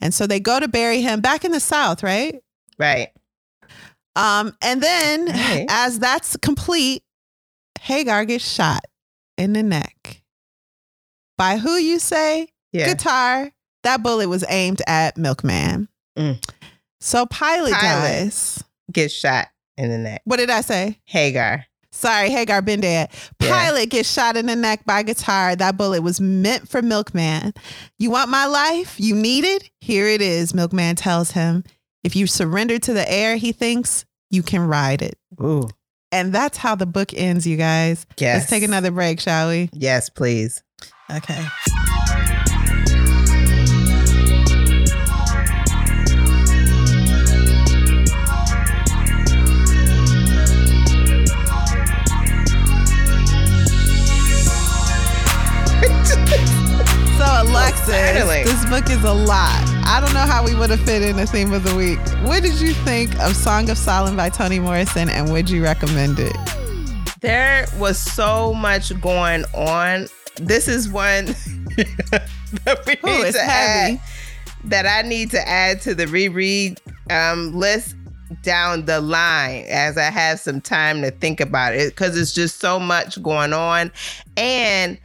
And 0.00 0.12
so 0.12 0.26
they 0.26 0.40
go 0.40 0.60
to 0.60 0.68
bury 0.68 1.00
him 1.00 1.20
back 1.20 1.44
in 1.44 1.52
the 1.52 1.60
South, 1.60 2.02
right? 2.02 2.42
Right. 2.78 3.08
Um, 4.14 4.56
and 4.62 4.82
then 4.82 5.26
right. 5.26 5.66
as 5.70 5.98
that's 5.98 6.36
complete, 6.38 7.02
Hagar 7.80 8.24
gets 8.24 8.50
shot 8.50 8.84
in 9.36 9.52
the 9.52 9.62
neck. 9.62 10.22
By 11.38 11.58
who 11.58 11.76
you 11.76 11.98
say? 11.98 12.48
Yeah. 12.72 12.86
Guitar. 12.86 13.52
That 13.82 14.02
bullet 14.02 14.28
was 14.28 14.44
aimed 14.48 14.82
at 14.86 15.16
Milkman. 15.16 15.88
Mm. 16.18 16.42
So 17.00 17.26
Pilate, 17.26 17.74
Pilate 17.74 17.80
dies. 17.80 18.64
Gets 18.90 19.14
shot 19.14 19.48
in 19.76 19.90
the 19.90 19.98
neck. 19.98 20.22
What 20.24 20.38
did 20.38 20.50
I 20.50 20.62
say? 20.62 20.98
Hagar. 21.04 21.66
Sorry, 21.96 22.28
Hagar 22.28 22.60
been 22.60 22.82
dead. 22.82 23.10
Pilate 23.38 23.78
yeah. 23.92 23.98
gets 23.98 24.12
shot 24.12 24.36
in 24.36 24.46
the 24.46 24.54
neck 24.54 24.84
by 24.84 25.02
guitar. 25.02 25.56
That 25.56 25.78
bullet 25.78 26.02
was 26.02 26.20
meant 26.20 26.68
for 26.68 26.82
Milkman. 26.82 27.54
You 27.98 28.10
want 28.10 28.28
my 28.28 28.44
life? 28.44 29.00
You 29.00 29.14
need 29.14 29.44
it? 29.44 29.70
Here 29.80 30.06
it 30.06 30.20
is, 30.20 30.52
Milkman 30.52 30.96
tells 30.96 31.30
him. 31.30 31.64
If 32.04 32.14
you 32.14 32.26
surrender 32.26 32.78
to 32.78 32.92
the 32.92 33.10
air, 33.10 33.36
he 33.36 33.50
thinks, 33.52 34.04
you 34.30 34.42
can 34.42 34.66
ride 34.66 35.00
it. 35.00 35.18
Ooh. 35.40 35.68
And 36.12 36.32
that's 36.32 36.58
how 36.58 36.74
the 36.74 36.86
book 36.86 37.14
ends, 37.14 37.46
you 37.46 37.56
guys. 37.56 38.06
Yes. 38.18 38.40
Let's 38.40 38.50
take 38.50 38.62
another 38.62 38.90
break, 38.90 39.18
shall 39.18 39.48
we? 39.48 39.70
Yes, 39.72 40.10
please. 40.10 40.62
Okay. 41.10 41.44
Alexis, 57.84 58.52
this 58.62 58.70
book 58.70 58.90
is 58.90 59.02
a 59.04 59.12
lot. 59.12 59.62
I 59.84 60.00
don't 60.00 60.12
know 60.14 60.20
how 60.20 60.44
we 60.44 60.54
would 60.54 60.70
have 60.70 60.80
fit 60.80 61.02
in 61.02 61.16
the 61.16 61.26
theme 61.26 61.52
of 61.52 61.62
the 61.62 61.74
week. 61.76 61.98
What 62.26 62.42
did 62.42 62.60
you 62.60 62.72
think 62.72 63.14
of 63.20 63.36
Song 63.36 63.70
of 63.70 63.78
Solomon 63.78 64.16
by 64.16 64.28
Toni 64.30 64.58
Morrison 64.58 65.08
and 65.08 65.30
would 65.32 65.48
you 65.48 65.62
recommend 65.62 66.18
it? 66.18 66.36
There 67.20 67.66
was 67.78 67.98
so 67.98 68.54
much 68.54 68.98
going 69.00 69.44
on. 69.54 70.08
This 70.36 70.68
is 70.68 70.88
one 70.88 71.26
that 71.76 72.82
we 72.86 72.96
Ooh, 73.08 73.24
need 73.24 73.32
to 73.32 73.38
heavy. 73.40 73.96
add 73.96 74.00
that 74.64 74.86
I 74.86 75.06
need 75.06 75.30
to 75.30 75.48
add 75.48 75.80
to 75.82 75.94
the 75.94 76.06
reread 76.08 76.80
um, 77.10 77.54
list 77.54 77.94
down 78.42 78.84
the 78.86 79.00
line 79.00 79.64
as 79.68 79.96
I 79.96 80.10
have 80.10 80.40
some 80.40 80.60
time 80.60 81.02
to 81.02 81.10
think 81.12 81.40
about 81.40 81.74
it 81.74 81.90
because 81.90 82.18
it's 82.18 82.32
just 82.32 82.58
so 82.58 82.80
much 82.80 83.22
going 83.22 83.52
on. 83.52 83.92
And 84.36 84.98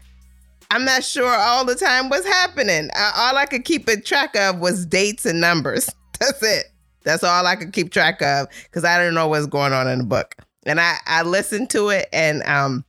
I'm 0.71 0.85
not 0.85 1.03
sure 1.03 1.27
all 1.27 1.65
the 1.65 1.75
time 1.75 2.07
what's 2.07 2.25
happening. 2.25 2.89
I, 2.95 3.11
all 3.15 3.37
I 3.37 3.45
could 3.45 3.65
keep 3.65 3.89
a 3.89 3.99
track 3.99 4.37
of 4.37 4.59
was 4.59 4.85
dates 4.85 5.25
and 5.25 5.41
numbers. 5.41 5.89
That's 6.19 6.41
it. 6.41 6.67
That's 7.03 7.25
all 7.25 7.45
I 7.45 7.57
could 7.57 7.73
keep 7.73 7.91
track 7.91 8.21
of 8.21 8.47
because 8.63 8.85
I 8.85 8.97
didn't 8.97 9.15
know 9.15 9.27
what's 9.27 9.47
going 9.47 9.73
on 9.73 9.89
in 9.89 9.99
the 9.99 10.05
book. 10.05 10.35
And 10.65 10.79
I, 10.79 10.95
I 11.05 11.23
listened 11.23 11.69
to 11.71 11.89
it 11.89 12.07
and 12.13 12.41
um 12.43 12.85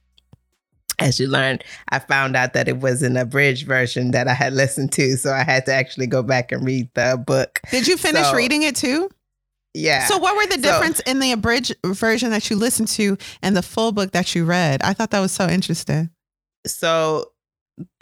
as 0.98 1.18
you 1.18 1.26
learned, 1.26 1.64
I 1.88 1.98
found 1.98 2.36
out 2.36 2.52
that 2.52 2.68
it 2.68 2.78
was 2.78 3.02
an 3.02 3.16
abridged 3.16 3.66
version 3.66 4.12
that 4.12 4.28
I 4.28 4.34
had 4.34 4.52
listened 4.52 4.92
to. 4.92 5.16
So 5.16 5.32
I 5.32 5.42
had 5.42 5.66
to 5.66 5.72
actually 5.72 6.06
go 6.06 6.22
back 6.22 6.52
and 6.52 6.64
read 6.64 6.88
the 6.94 7.20
book. 7.26 7.60
Did 7.72 7.88
you 7.88 7.96
finish 7.96 8.26
so, 8.26 8.36
reading 8.36 8.62
it 8.62 8.76
too? 8.76 9.10
Yeah. 9.74 10.06
So 10.06 10.18
what 10.18 10.36
were 10.36 10.46
the 10.54 10.62
difference 10.62 10.98
so, 10.98 11.10
in 11.10 11.18
the 11.18 11.32
abridged 11.32 11.74
version 11.84 12.30
that 12.30 12.48
you 12.50 12.56
listened 12.56 12.88
to 12.88 13.16
and 13.40 13.56
the 13.56 13.62
full 13.62 13.90
book 13.90 14.12
that 14.12 14.36
you 14.36 14.44
read? 14.44 14.82
I 14.82 14.92
thought 14.92 15.10
that 15.10 15.20
was 15.20 15.32
so 15.32 15.48
interesting. 15.48 16.10
So 16.66 17.31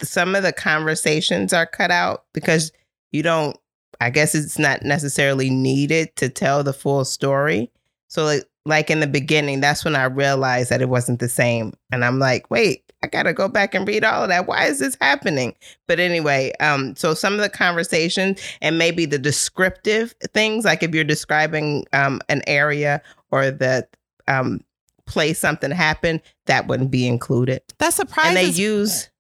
some 0.02 0.34
of 0.34 0.42
the 0.42 0.52
conversations 0.52 1.52
are 1.52 1.66
cut 1.66 1.90
out 1.90 2.24
because 2.32 2.72
you 3.12 3.22
don't 3.22 3.56
I 4.00 4.10
guess 4.10 4.34
it's 4.34 4.58
not 4.58 4.82
necessarily 4.82 5.50
needed 5.50 6.16
to 6.16 6.28
tell 6.28 6.64
the 6.64 6.72
full 6.72 7.04
story. 7.04 7.70
So 8.08 8.24
like 8.24 8.44
like 8.66 8.90
in 8.90 9.00
the 9.00 9.06
beginning, 9.06 9.60
that's 9.60 9.84
when 9.84 9.96
I 9.96 10.04
realized 10.04 10.70
that 10.70 10.82
it 10.82 10.88
wasn't 10.88 11.20
the 11.20 11.28
same. 11.28 11.72
And 11.90 12.04
I'm 12.04 12.18
like, 12.18 12.50
wait, 12.50 12.84
I 13.02 13.06
gotta 13.06 13.32
go 13.32 13.48
back 13.48 13.74
and 13.74 13.86
read 13.86 14.04
all 14.04 14.22
of 14.22 14.28
that. 14.28 14.46
Why 14.46 14.66
is 14.66 14.78
this 14.78 14.96
happening? 15.00 15.54
But 15.86 16.00
anyway, 16.00 16.52
um, 16.60 16.94
so 16.96 17.14
some 17.14 17.34
of 17.34 17.40
the 17.40 17.48
conversations 17.48 18.40
and 18.60 18.78
maybe 18.78 19.06
the 19.06 19.18
descriptive 19.18 20.14
things, 20.34 20.64
like 20.64 20.82
if 20.82 20.94
you're 20.94 21.04
describing 21.04 21.86
um 21.92 22.20
an 22.28 22.42
area 22.46 23.02
or 23.30 23.50
the 23.50 23.86
um 24.28 24.60
place 25.06 25.38
something 25.38 25.70
happened, 25.70 26.22
that 26.46 26.68
wouldn't 26.68 26.90
be 26.90 27.06
included. 27.06 27.62
That 27.78 27.92
surprises. 27.92 28.28
And 28.28 28.36
they 28.36 28.62
use 28.62 29.10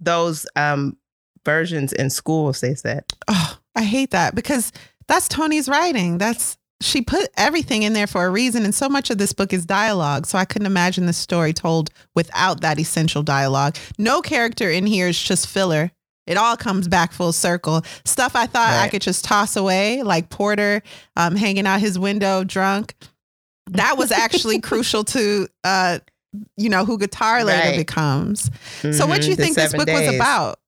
those 0.00 0.46
um, 0.56 0.96
versions 1.44 1.92
in 1.92 2.10
schools, 2.10 2.60
they 2.60 2.74
said. 2.74 3.04
Oh, 3.28 3.58
I 3.74 3.82
hate 3.82 4.10
that 4.10 4.34
because 4.34 4.72
that's 5.08 5.28
Toni's 5.28 5.68
writing. 5.68 6.18
That's 6.18 6.56
she 6.80 7.02
put 7.02 7.28
everything 7.36 7.82
in 7.82 7.92
there 7.92 8.06
for 8.06 8.24
a 8.24 8.30
reason. 8.30 8.64
And 8.64 8.74
so 8.74 8.88
much 8.88 9.10
of 9.10 9.18
this 9.18 9.32
book 9.32 9.52
is 9.52 9.66
dialogue. 9.66 10.26
So 10.26 10.38
I 10.38 10.44
couldn't 10.44 10.66
imagine 10.66 11.06
the 11.06 11.12
story 11.12 11.52
told 11.52 11.90
without 12.14 12.62
that 12.62 12.78
essential 12.78 13.22
dialogue. 13.22 13.76
No 13.98 14.22
character 14.22 14.70
in 14.70 14.86
here 14.86 15.08
is 15.08 15.22
just 15.22 15.46
filler. 15.46 15.90
It 16.26 16.36
all 16.36 16.56
comes 16.56 16.88
back 16.88 17.12
full 17.12 17.32
circle. 17.32 17.82
Stuff 18.04 18.34
I 18.34 18.46
thought 18.46 18.70
right. 18.70 18.84
I 18.84 18.88
could 18.88 19.02
just 19.02 19.24
toss 19.24 19.56
away, 19.56 20.02
like 20.02 20.30
Porter 20.30 20.82
um, 21.16 21.36
hanging 21.36 21.66
out 21.66 21.80
his 21.80 21.98
window 21.98 22.44
drunk. 22.44 22.94
That 23.66 23.98
was 23.98 24.10
actually 24.10 24.60
crucial 24.60 25.04
to 25.04 25.48
uh, 25.64 25.98
you 26.56 26.68
know, 26.68 26.84
who 26.84 26.98
guitar 26.98 27.44
later 27.44 27.70
right. 27.70 27.76
becomes. 27.76 28.50
Mm-hmm. 28.50 28.92
So 28.92 29.06
what 29.06 29.22
do 29.22 29.30
you 29.30 29.36
the 29.36 29.42
think 29.42 29.56
this 29.56 29.72
book 29.72 29.86
days. 29.86 30.08
was 30.08 30.16
about? 30.16 30.58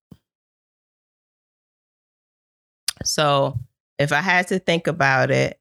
So 3.05 3.59
if 3.99 4.13
I 4.13 4.21
had 4.21 4.49
to 4.49 4.59
think 4.59 4.87
about 4.87 5.31
it, 5.31 5.59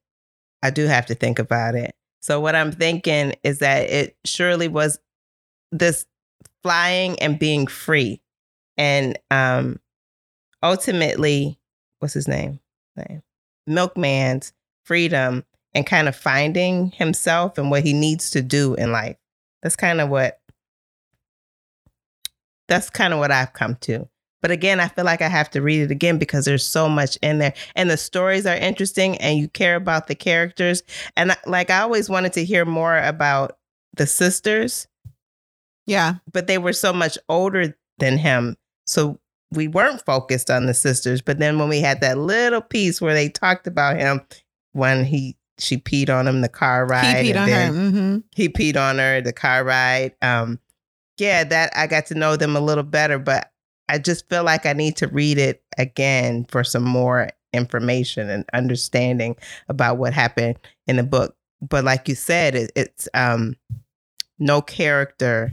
I 0.63 0.69
do 0.69 0.85
have 0.85 1.07
to 1.07 1.15
think 1.15 1.39
about 1.39 1.75
it. 1.75 1.95
So 2.21 2.39
what 2.39 2.55
I'm 2.55 2.71
thinking 2.71 3.33
is 3.43 3.59
that 3.59 3.89
it 3.89 4.15
surely 4.25 4.67
was 4.67 4.99
this 5.71 6.05
flying 6.61 7.19
and 7.19 7.39
being 7.39 7.67
free. 7.67 8.21
And 8.77 9.17
um 9.29 9.79
ultimately, 10.63 11.59
what's 11.99 12.13
his 12.13 12.27
name? 12.27 12.59
name? 12.95 13.23
Milkman's 13.69 14.53
freedom 14.83 15.45
and 15.73 15.85
kind 15.85 16.07
of 16.07 16.15
finding 16.15 16.91
himself 16.91 17.57
and 17.57 17.71
what 17.71 17.83
he 17.83 17.93
needs 17.93 18.31
to 18.31 18.41
do 18.41 18.75
in 18.75 18.91
life. 18.91 19.17
That's 19.61 19.75
kind 19.75 20.01
of 20.01 20.09
what 20.09 20.39
that's 22.67 22.89
kind 22.89 23.13
of 23.13 23.19
what 23.19 23.31
I've 23.31 23.53
come 23.53 23.75
to. 23.81 24.07
But 24.41 24.51
again, 24.51 24.79
I 24.79 24.87
feel 24.87 25.05
like 25.05 25.21
I 25.21 25.27
have 25.27 25.49
to 25.51 25.61
read 25.61 25.81
it 25.81 25.91
again 25.91 26.17
because 26.17 26.45
there's 26.45 26.65
so 26.65 26.89
much 26.89 27.17
in 27.21 27.37
there 27.37 27.53
and 27.75 27.89
the 27.89 27.97
stories 27.97 28.45
are 28.45 28.55
interesting 28.55 29.17
and 29.17 29.37
you 29.37 29.47
care 29.47 29.75
about 29.75 30.07
the 30.07 30.15
characters. 30.15 30.81
And 31.15 31.35
like 31.45 31.69
I 31.69 31.81
always 31.81 32.09
wanted 32.09 32.33
to 32.33 32.45
hear 32.45 32.65
more 32.65 32.97
about 32.97 33.57
the 33.95 34.07
sisters. 34.07 34.87
Yeah. 35.85 36.15
But 36.31 36.47
they 36.47 36.57
were 36.57 36.73
so 36.73 36.91
much 36.91 37.17
older 37.29 37.77
than 37.99 38.17
him. 38.17 38.57
So 38.87 39.19
we 39.51 39.67
weren't 39.67 40.03
focused 40.05 40.49
on 40.49 40.65
the 40.65 40.73
sisters. 40.73 41.21
But 41.21 41.39
then 41.39 41.59
when 41.59 41.69
we 41.69 41.81
had 41.81 42.01
that 42.01 42.17
little 42.17 42.61
piece 42.61 43.01
where 43.01 43.13
they 43.13 43.29
talked 43.29 43.67
about 43.67 43.97
him 43.97 44.21
when 44.71 45.05
he 45.05 45.35
she 45.61 45.77
peed 45.77 46.09
on 46.09 46.27
him 46.27 46.41
the 46.41 46.49
car 46.49 46.85
ride. 46.85 47.25
He 47.25 47.31
peed 47.31 47.41
on 47.41 47.49
her. 47.49 47.71
Mm-hmm. 47.71 48.17
He 48.35 48.49
peed 48.49 48.77
on 48.77 48.97
her 48.97 49.21
the 49.21 49.33
car 49.33 49.63
ride. 49.63 50.15
Um, 50.21 50.59
yeah, 51.17 51.43
that 51.43 51.71
I 51.75 51.87
got 51.87 52.07
to 52.07 52.15
know 52.15 52.35
them 52.35 52.55
a 52.55 52.61
little 52.61 52.83
better, 52.83 53.19
but 53.19 53.51
I 53.87 53.99
just 53.99 54.27
feel 54.29 54.43
like 54.43 54.65
I 54.65 54.73
need 54.73 54.97
to 54.97 55.07
read 55.07 55.37
it 55.37 55.63
again 55.77 56.45
for 56.49 56.63
some 56.63 56.83
more 56.83 57.29
information 57.53 58.29
and 58.29 58.45
understanding 58.53 59.35
about 59.67 59.97
what 59.97 60.13
happened 60.13 60.57
in 60.87 60.95
the 60.95 61.03
book. 61.03 61.35
But 61.61 61.83
like 61.83 62.07
you 62.07 62.15
said, 62.15 62.55
it, 62.55 62.71
it's 62.75 63.07
um, 63.13 63.55
no 64.39 64.61
character 64.61 65.51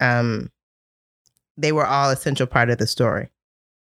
um, 0.00 0.50
they 1.56 1.72
were 1.72 1.86
all 1.86 2.10
essential 2.10 2.46
part 2.46 2.70
of 2.70 2.78
the 2.78 2.86
story. 2.86 3.28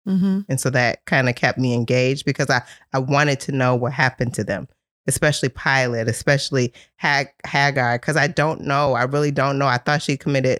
Mm-hmm. 0.07 0.41
And 0.49 0.59
so 0.59 0.69
that 0.71 1.05
kind 1.05 1.29
of 1.29 1.35
kept 1.35 1.57
me 1.57 1.73
engaged 1.73 2.25
because 2.25 2.49
I, 2.49 2.63
I 2.93 2.99
wanted 2.99 3.39
to 3.41 3.51
know 3.51 3.75
what 3.75 3.93
happened 3.93 4.33
to 4.35 4.43
them, 4.43 4.67
especially 5.07 5.49
Pilate, 5.49 6.07
especially 6.07 6.73
Hag- 6.97 7.33
Hagar, 7.45 7.97
because 7.97 8.17
I 8.17 8.27
don't 8.27 8.61
know. 8.61 8.93
I 8.93 9.03
really 9.03 9.31
don't 9.31 9.57
know. 9.57 9.67
I 9.67 9.77
thought 9.77 10.01
she 10.01 10.17
committed, 10.17 10.59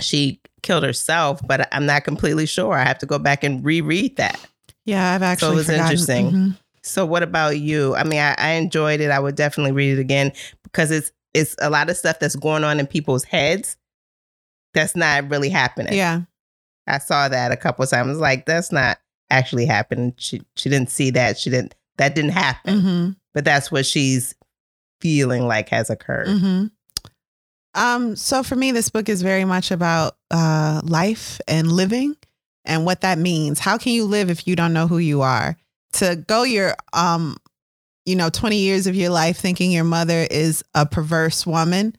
she 0.00 0.40
killed 0.62 0.84
herself, 0.84 1.40
but 1.46 1.68
I'm 1.72 1.86
not 1.86 2.04
completely 2.04 2.46
sure. 2.46 2.74
I 2.74 2.84
have 2.84 2.98
to 2.98 3.06
go 3.06 3.18
back 3.18 3.44
and 3.44 3.64
reread 3.64 4.16
that. 4.16 4.44
Yeah, 4.84 5.14
I've 5.14 5.22
actually. 5.22 5.48
So 5.48 5.52
it 5.52 5.56
was 5.56 5.66
forgotten. 5.66 5.84
interesting. 5.84 6.26
Mm-hmm. 6.26 6.50
So 6.82 7.04
what 7.04 7.22
about 7.24 7.58
you? 7.58 7.96
I 7.96 8.04
mean, 8.04 8.20
I, 8.20 8.34
I 8.38 8.50
enjoyed 8.52 9.00
it. 9.00 9.10
I 9.10 9.18
would 9.18 9.34
definitely 9.34 9.72
read 9.72 9.98
it 9.98 10.00
again 10.00 10.32
because 10.62 10.90
it's 10.90 11.10
it's 11.34 11.56
a 11.60 11.68
lot 11.68 11.90
of 11.90 11.96
stuff 11.96 12.18
that's 12.20 12.36
going 12.36 12.64
on 12.64 12.78
in 12.78 12.86
people's 12.86 13.24
heads 13.24 13.76
that's 14.72 14.94
not 14.94 15.28
really 15.28 15.48
happening. 15.48 15.94
Yeah. 15.94 16.22
I 16.86 16.98
saw 16.98 17.28
that 17.28 17.50
a 17.50 17.56
couple 17.56 17.84
times. 17.86 18.18
Like 18.18 18.46
that's 18.46 18.70
not 18.70 18.98
actually 19.30 19.66
happening. 19.66 20.14
She 20.18 20.42
she 20.54 20.68
didn't 20.68 20.90
see 20.90 21.10
that. 21.10 21.38
She 21.38 21.50
didn't 21.50 21.74
that 21.96 22.14
didn't 22.14 22.30
happen. 22.30 22.80
Mm-hmm. 22.80 23.10
But 23.36 23.44
that's 23.44 23.70
what 23.70 23.84
she's 23.84 24.34
feeling 25.02 25.46
like 25.46 25.68
has 25.68 25.90
occurred. 25.90 26.26
Mm-hmm. 26.26 26.66
Um, 27.74 28.16
so 28.16 28.42
for 28.42 28.56
me, 28.56 28.72
this 28.72 28.88
book 28.88 29.10
is 29.10 29.20
very 29.20 29.44
much 29.44 29.70
about 29.70 30.16
uh, 30.30 30.80
life 30.82 31.38
and 31.46 31.70
living 31.70 32.16
and 32.64 32.86
what 32.86 33.02
that 33.02 33.18
means. 33.18 33.58
How 33.58 33.76
can 33.76 33.92
you 33.92 34.06
live 34.06 34.30
if 34.30 34.48
you 34.48 34.56
don't 34.56 34.72
know 34.72 34.86
who 34.88 34.96
you 34.96 35.20
are? 35.20 35.58
To 35.92 36.16
go 36.16 36.44
your 36.44 36.74
um, 36.94 37.36
you 38.06 38.16
know, 38.16 38.30
20 38.30 38.56
years 38.56 38.86
of 38.86 38.94
your 38.94 39.10
life 39.10 39.36
thinking 39.36 39.70
your 39.70 39.84
mother 39.84 40.26
is 40.30 40.64
a 40.74 40.86
perverse 40.86 41.44
woman 41.44 41.94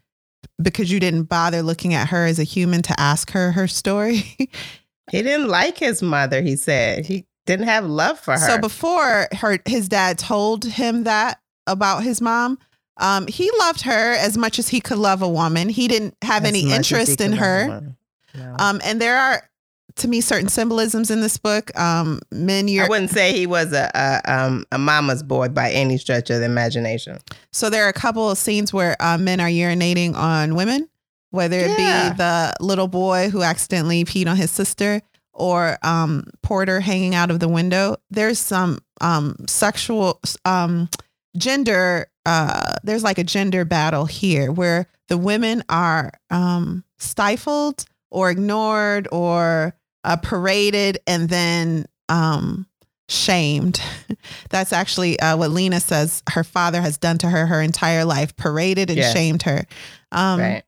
because 0.60 0.92
you 0.92 1.00
didn't 1.00 1.24
bother 1.24 1.62
looking 1.62 1.94
at 1.94 2.08
her 2.10 2.26
as 2.26 2.40
a 2.40 2.44
human 2.44 2.82
to 2.82 3.00
ask 3.00 3.30
her 3.32 3.52
her 3.52 3.68
story. 3.68 4.24
he 5.12 5.22
didn't 5.22 5.50
like 5.50 5.78
his 5.78 6.02
mother, 6.02 6.42
he 6.42 6.56
said. 6.56 7.06
He 7.06 7.27
didn't 7.48 7.66
have 7.66 7.86
love 7.86 8.20
for 8.20 8.34
her. 8.34 8.38
So 8.38 8.60
before 8.60 9.28
her 9.32 9.58
his 9.66 9.90
dad 9.90 10.20
told 10.20 10.66
him 10.66 11.06
that 11.06 11.40
about 11.66 12.04
his 12.04 12.22
mom, 12.22 12.60
um, 12.98 13.28
he 13.28 13.50
loved 13.60 13.82
her 13.82 14.14
as 14.14 14.38
much 14.38 14.60
as 14.60 14.70
he 14.70 14.80
could 14.82 14.98
love 14.98 15.22
a 15.22 15.30
woman. 15.30 15.70
He 15.70 15.88
didn't 15.88 16.16
have 16.22 16.44
as 16.44 16.50
any 16.50 16.72
interest 16.72 17.22
in 17.22 17.34
her. 17.34 17.96
No. 18.36 18.56
Um, 18.60 18.82
and 18.84 19.02
there 19.02 19.18
are 19.18 19.50
to 19.96 20.08
me 20.08 20.22
certain 20.22 20.48
symbolisms 20.48 21.10
in 21.10 21.22
this 21.22 21.38
book. 21.38 21.78
Um, 21.80 22.20
men, 22.32 22.70
I 22.70 22.88
wouldn't 22.88 23.10
say 23.10 23.34
he 23.34 23.48
was 23.48 23.74
a, 23.74 23.90
a, 23.96 24.32
um, 24.32 24.66
a 24.72 24.78
mama's 24.78 25.24
boy 25.24 25.50
by 25.50 25.72
any 25.72 25.98
stretch 25.98 26.30
of 26.30 26.40
the 26.40 26.46
imagination. 26.46 27.18
So 27.52 27.70
there 27.70 27.86
are 27.86 27.90
a 27.90 27.94
couple 27.94 28.30
of 28.30 28.38
scenes 28.38 28.72
where 28.72 28.96
uh, 29.00 29.18
men 29.18 29.40
are 29.40 29.50
urinating 29.50 30.14
on 30.16 30.56
women, 30.56 30.88
whether 31.32 31.58
it 31.58 31.80
yeah. 31.80 32.10
be 32.10 32.18
the 32.18 32.54
little 32.60 32.88
boy 32.88 33.30
who 33.30 33.42
accidentally 33.42 34.06
peed 34.06 34.28
on 34.28 34.38
his 34.38 34.52
sister 34.52 35.02
or 35.38 35.78
um, 35.84 36.26
Porter 36.42 36.80
hanging 36.80 37.16
out 37.16 37.32
of 37.32 37.40
the 37.40 37.48
window. 37.48 37.96
There's 38.10 38.40
some 38.40 38.80
um, 39.00 39.36
sexual 39.48 40.20
um, 40.44 40.90
gender. 41.38 42.08
Uh, 42.26 42.74
there's 42.84 43.04
like 43.04 43.20
a 43.20 43.24
gender 43.24 43.64
battle 43.64 44.06
here 44.06 44.52
where 44.52 44.88
the 45.08 45.18
women 45.18 45.64
are 45.70 46.12
um, 46.30 46.84
stifled 46.98 47.86
or 48.10 48.30
ignored 48.30 49.08
or 49.12 49.76
uh, 50.04 50.18
paraded 50.18 51.00
and 51.06 51.30
then 51.30 51.86
um, 52.10 52.66
shamed. 53.08 53.80
That's 54.50 54.74
actually 54.74 55.20
uh, 55.20 55.38
what 55.38 55.52
Lena 55.52 55.80
says 55.80 56.24
her 56.32 56.44
father 56.44 56.82
has 56.82 56.98
done 56.98 57.20
to 57.20 57.30
her 57.30 57.46
her 57.46 57.62
entire 57.62 58.06
life, 58.06 58.36
paraded 58.36 58.90
and 58.90 59.00
shamed 59.14 59.44
her. 59.44 59.66
Um, 60.12 60.40
right. 60.40 60.64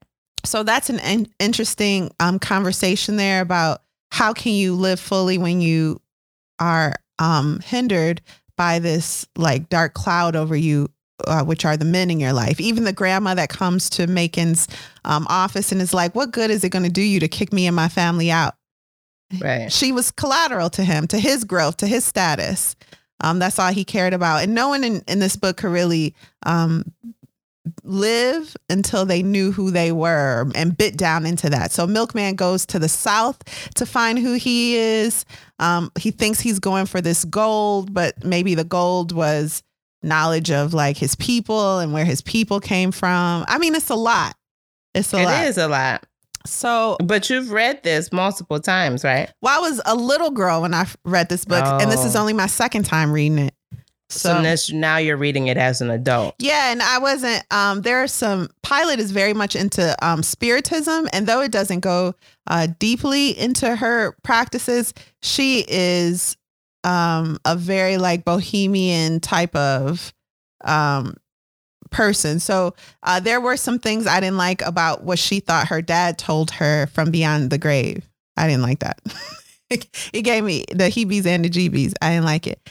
So 0.45 0.63
that's 0.63 0.89
an 0.89 0.99
in- 0.99 1.27
interesting 1.39 2.11
um, 2.21 2.39
conversation 2.39 3.17
there 3.17 3.41
about 3.41 3.81
how 4.11 4.33
can 4.33 4.53
you 4.53 4.75
live 4.75 4.99
fully 4.99 5.37
when 5.37 5.61
you 5.61 6.01
are 6.59 6.95
um, 7.19 7.59
hindered 7.61 8.21
by 8.57 8.79
this 8.79 9.25
like 9.37 9.69
dark 9.69 9.93
cloud 9.93 10.35
over 10.35 10.55
you 10.55 10.89
uh, 11.27 11.43
which 11.43 11.65
are 11.65 11.77
the 11.77 11.85
men 11.85 12.09
in 12.09 12.19
your 12.19 12.33
life. 12.33 12.61
Even 12.61 12.85
the 12.85 12.93
grandma 12.93 13.33
that 13.33 13.49
comes 13.49 13.89
to 13.91 14.07
Macon's 14.07 14.67
um, 15.03 15.27
office 15.29 15.71
and 15.71 15.81
is 15.81 15.93
like, 15.93 16.15
"What 16.15 16.31
good 16.31 16.49
is 16.49 16.63
it 16.63 16.69
going 16.69 16.85
to 16.85 16.89
do 16.89 17.01
you 17.01 17.19
to 17.19 17.27
kick 17.27 17.51
me 17.51 17.67
and 17.67 17.75
my 17.75 17.89
family 17.89 18.31
out?" 18.31 18.55
Right. 19.39 19.71
She 19.71 19.91
was 19.91 20.11
collateral 20.11 20.69
to 20.71 20.83
him, 20.83 21.07
to 21.07 21.19
his 21.19 21.43
growth, 21.43 21.77
to 21.77 21.87
his 21.87 22.05
status. 22.05 22.75
Um, 23.21 23.37
that's 23.39 23.59
all 23.59 23.71
he 23.71 23.83
cared 23.83 24.13
about. 24.13 24.43
And 24.43 24.55
no 24.55 24.69
one 24.69 24.83
in, 24.83 25.03
in 25.07 25.19
this 25.19 25.35
book 25.35 25.57
could 25.57 25.71
really 25.71 26.15
um, 26.45 26.85
live 27.83 28.55
until 28.69 29.05
they 29.05 29.23
knew 29.23 29.51
who 29.51 29.71
they 29.71 29.91
were 29.91 30.49
and 30.55 30.77
bit 30.77 30.97
down 30.97 31.25
into 31.25 31.49
that. 31.49 31.71
So 31.71 31.87
Milkman 31.87 32.35
goes 32.35 32.65
to 32.67 32.79
the 32.79 32.89
south 32.89 33.37
to 33.75 33.85
find 33.85 34.19
who 34.19 34.33
he 34.33 34.75
is. 34.75 35.25
Um, 35.59 35.91
he 35.97 36.11
thinks 36.11 36.39
he's 36.39 36.59
going 36.59 36.85
for 36.85 37.01
this 37.01 37.25
gold, 37.25 37.93
but 37.93 38.23
maybe 38.23 38.55
the 38.55 38.63
gold 38.63 39.11
was 39.11 39.63
knowledge 40.01 40.51
of 40.51 40.73
like 40.73 40.97
his 40.97 41.15
people 41.15 41.79
and 41.79 41.93
where 41.93 42.05
his 42.05 42.21
people 42.21 42.59
came 42.59 42.91
from. 42.91 43.45
I 43.47 43.57
mean, 43.57 43.75
it's 43.75 43.89
a 43.89 43.95
lot. 43.95 44.35
It's 44.93 45.13
a 45.13 45.17
it 45.19 45.25
lot. 45.25 45.43
It 45.43 45.47
is 45.49 45.57
a 45.57 45.67
lot. 45.67 46.05
So, 46.45 46.97
but 47.03 47.29
you've 47.29 47.51
read 47.51 47.83
this 47.83 48.11
multiple 48.11 48.59
times, 48.59 49.03
right? 49.03 49.29
Well, 49.41 49.57
I 49.57 49.69
was 49.69 49.81
a 49.85 49.95
little 49.95 50.31
girl 50.31 50.61
when 50.61 50.73
I 50.73 50.87
read 51.03 51.29
this 51.29 51.45
book, 51.45 51.63
oh. 51.65 51.79
and 51.79 51.91
this 51.91 52.05
is 52.05 52.15
oh. 52.15 52.21
only 52.21 52.33
my 52.33 52.47
second 52.47 52.83
time 52.83 53.11
reading 53.11 53.39
it. 53.39 53.53
So, 54.09 54.29
so 54.29 54.41
this, 54.41 54.71
now 54.71 54.97
you're 54.97 55.17
reading 55.17 55.47
it 55.47 55.57
as 55.57 55.81
an 55.81 55.91
adult. 55.91 56.35
Yeah, 56.39 56.71
and 56.71 56.81
I 56.81 56.97
wasn't. 56.97 57.43
Um, 57.51 57.81
there 57.81 58.01
are 58.01 58.07
some. 58.07 58.49
Pilate 58.63 58.99
is 58.99 59.11
very 59.11 59.33
much 59.33 59.55
into 59.55 59.95
um, 60.05 60.23
spiritism, 60.23 61.07
and 61.13 61.27
though 61.27 61.41
it 61.41 61.51
doesn't 61.51 61.81
go 61.81 62.15
uh, 62.47 62.67
deeply 62.79 63.37
into 63.37 63.75
her 63.75 64.15
practices, 64.23 64.93
she 65.21 65.63
is 65.67 66.37
um, 66.83 67.37
a 67.45 67.55
very 67.55 67.97
like 67.97 68.25
bohemian 68.25 69.19
type 69.19 69.55
of 69.55 70.13
um, 70.65 71.15
person. 71.91 72.39
So 72.39 72.73
uh, 73.03 73.19
there 73.19 73.41
were 73.41 73.57
some 73.57 73.79
things 73.79 74.07
I 74.07 74.19
didn't 74.19 74.37
like 74.37 74.61
about 74.61 75.03
what 75.03 75.19
she 75.19 75.39
thought 75.39 75.67
her 75.67 75.81
dad 75.81 76.17
told 76.17 76.51
her 76.51 76.87
from 76.87 77.11
beyond 77.11 77.49
the 77.49 77.57
grave. 77.57 78.07
I 78.37 78.47
didn't 78.47 78.63
like 78.63 78.79
that. 78.79 78.99
it 79.69 80.21
gave 80.23 80.43
me 80.43 80.65
the 80.71 80.85
heebies 80.85 81.25
and 81.25 81.45
the 81.45 81.49
jeebies. 81.49 81.93
I 82.01 82.11
didn't 82.11 82.25
like 82.25 82.47
it. 82.47 82.69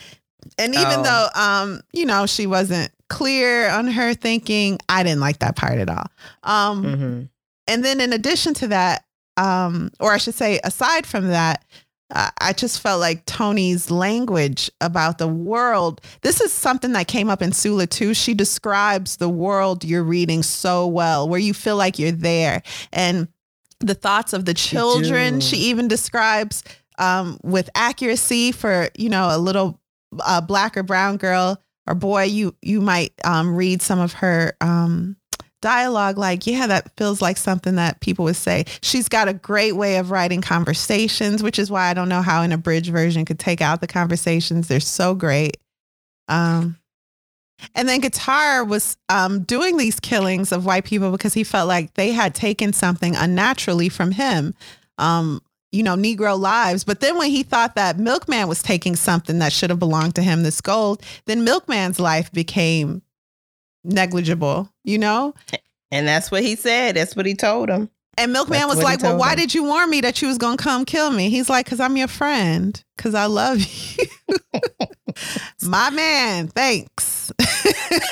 And 0.57 0.73
even 0.73 0.99
oh. 0.99 1.03
though, 1.03 1.41
um, 1.41 1.81
you 1.93 2.05
know, 2.05 2.25
she 2.25 2.47
wasn't 2.47 2.91
clear 3.09 3.69
on 3.69 3.87
her 3.87 4.13
thinking, 4.13 4.79
I 4.87 5.03
didn't 5.03 5.21
like 5.21 5.39
that 5.39 5.55
part 5.55 5.77
at 5.79 5.89
all. 5.89 6.07
Um, 6.43 6.83
mm-hmm. 6.83 7.21
And 7.67 7.85
then 7.85 8.01
in 8.01 8.13
addition 8.13 8.53
to 8.55 8.67
that, 8.67 9.05
um, 9.37 9.91
or 9.99 10.11
I 10.11 10.17
should 10.17 10.35
say, 10.35 10.59
aside 10.63 11.05
from 11.05 11.27
that, 11.29 11.63
I 12.11 12.53
just 12.53 12.81
felt 12.81 12.99
like 12.99 13.23
Toni's 13.25 13.91
language 13.91 14.71
about 14.81 15.19
the 15.19 15.27
world. 15.27 16.01
This 16.21 16.41
is 16.41 16.51
something 16.51 16.93
that 16.93 17.07
came 17.07 17.29
up 17.29 17.39
in 17.39 17.51
Sula 17.51 17.85
too. 17.85 18.15
She 18.15 18.33
describes 18.33 19.17
the 19.17 19.29
world 19.29 19.83
you're 19.83 20.03
reading 20.03 20.41
so 20.41 20.87
well, 20.87 21.29
where 21.29 21.39
you 21.39 21.53
feel 21.53 21.75
like 21.75 21.99
you're 21.99 22.11
there. 22.11 22.63
And 22.91 23.27
the 23.79 23.93
thoughts 23.93 24.33
of 24.33 24.45
the 24.45 24.55
children, 24.55 25.39
she 25.39 25.57
even 25.57 25.87
describes 25.87 26.63
um, 26.97 27.39
with 27.43 27.69
accuracy 27.75 28.53
for, 28.53 28.89
you 28.97 29.09
know, 29.09 29.29
a 29.31 29.37
little 29.37 29.79
uh, 30.19 30.41
black 30.41 30.77
or 30.77 30.83
brown 30.83 31.17
girl 31.17 31.61
or 31.89 31.95
boy, 31.95 32.23
you 32.23 32.55
you 32.61 32.81
might 32.81 33.13
um, 33.25 33.55
read 33.55 33.81
some 33.81 33.99
of 33.99 34.13
her 34.13 34.53
um, 34.61 35.17
dialogue 35.61 36.17
like 36.17 36.47
yeah 36.47 36.67
that 36.67 36.95
feels 36.95 37.21
like 37.21 37.35
something 37.35 37.75
that 37.75 37.99
people 37.99 38.25
would 38.25 38.35
say. 38.35 38.65
She's 38.81 39.09
got 39.09 39.27
a 39.27 39.33
great 39.33 39.73
way 39.73 39.97
of 39.97 40.11
writing 40.11 40.41
conversations 40.41 41.43
which 41.43 41.59
is 41.59 41.69
why 41.69 41.89
i 41.89 41.93
don't 41.93 42.07
know 42.07 42.21
how 42.21 42.43
an 42.43 42.51
abridged 42.53 42.91
version 42.91 43.25
could 43.25 43.39
take 43.39 43.59
out 43.59 43.81
the 43.81 43.87
conversations. 43.87 44.67
They're 44.67 44.79
so 44.79 45.15
great. 45.15 45.57
Um 46.27 46.77
and 47.75 47.89
then 47.89 47.99
Guitar 47.99 48.63
was 48.63 48.95
um, 49.09 49.43
doing 49.43 49.75
these 49.75 49.99
killings 49.99 50.53
of 50.53 50.65
white 50.65 50.85
people 50.85 51.11
because 51.11 51.33
he 51.33 51.43
felt 51.43 51.67
like 51.67 51.93
they 51.95 52.11
had 52.13 52.33
taken 52.33 52.71
something 52.71 53.17
unnaturally 53.17 53.89
from 53.89 54.11
him, 54.11 54.53
um, 54.97 55.41
you 55.71 55.83
know, 55.83 55.95
Negro 55.95 56.39
lives. 56.39 56.83
But 56.83 56.99
then 56.99 57.17
when 57.17 57.29
he 57.29 57.43
thought 57.43 57.75
that 57.75 57.99
Milkman 57.99 58.47
was 58.47 58.61
taking 58.61 58.95
something 58.95 59.39
that 59.39 59.53
should 59.53 59.69
have 59.69 59.79
belonged 59.79 60.15
to 60.15 60.21
him, 60.21 60.43
this 60.43 60.61
gold, 60.61 61.03
then 61.25 61.43
Milkman's 61.43 61.99
life 61.99 62.31
became 62.31 63.01
negligible, 63.83 64.71
you 64.83 64.97
know? 64.97 65.33
And 65.91 66.07
that's 66.07 66.31
what 66.31 66.43
he 66.43 66.55
said. 66.55 66.95
That's 66.95 67.15
what 67.15 67.25
he 67.25 67.35
told 67.35 67.69
him. 67.69 67.89
And 68.17 68.33
Milkman 68.33 68.59
that's 68.59 68.75
was 68.75 68.83
like, 68.83 69.01
Well, 69.01 69.17
why 69.17 69.31
him. 69.31 69.37
did 69.37 69.53
you 69.53 69.63
warn 69.63 69.89
me 69.89 70.01
that 70.01 70.21
you 70.21 70.27
was 70.27 70.37
going 70.37 70.57
to 70.57 70.63
come 70.63 70.83
kill 70.83 71.09
me? 71.09 71.29
He's 71.29 71.49
like, 71.49 71.65
Because 71.65 71.79
I'm 71.79 71.95
your 71.95 72.09
friend, 72.09 72.83
because 72.97 73.15
I 73.15 73.27
love 73.27 73.59
you. 73.59 74.05
My 75.63 75.89
man, 75.89 76.47
thanks. 76.49 77.31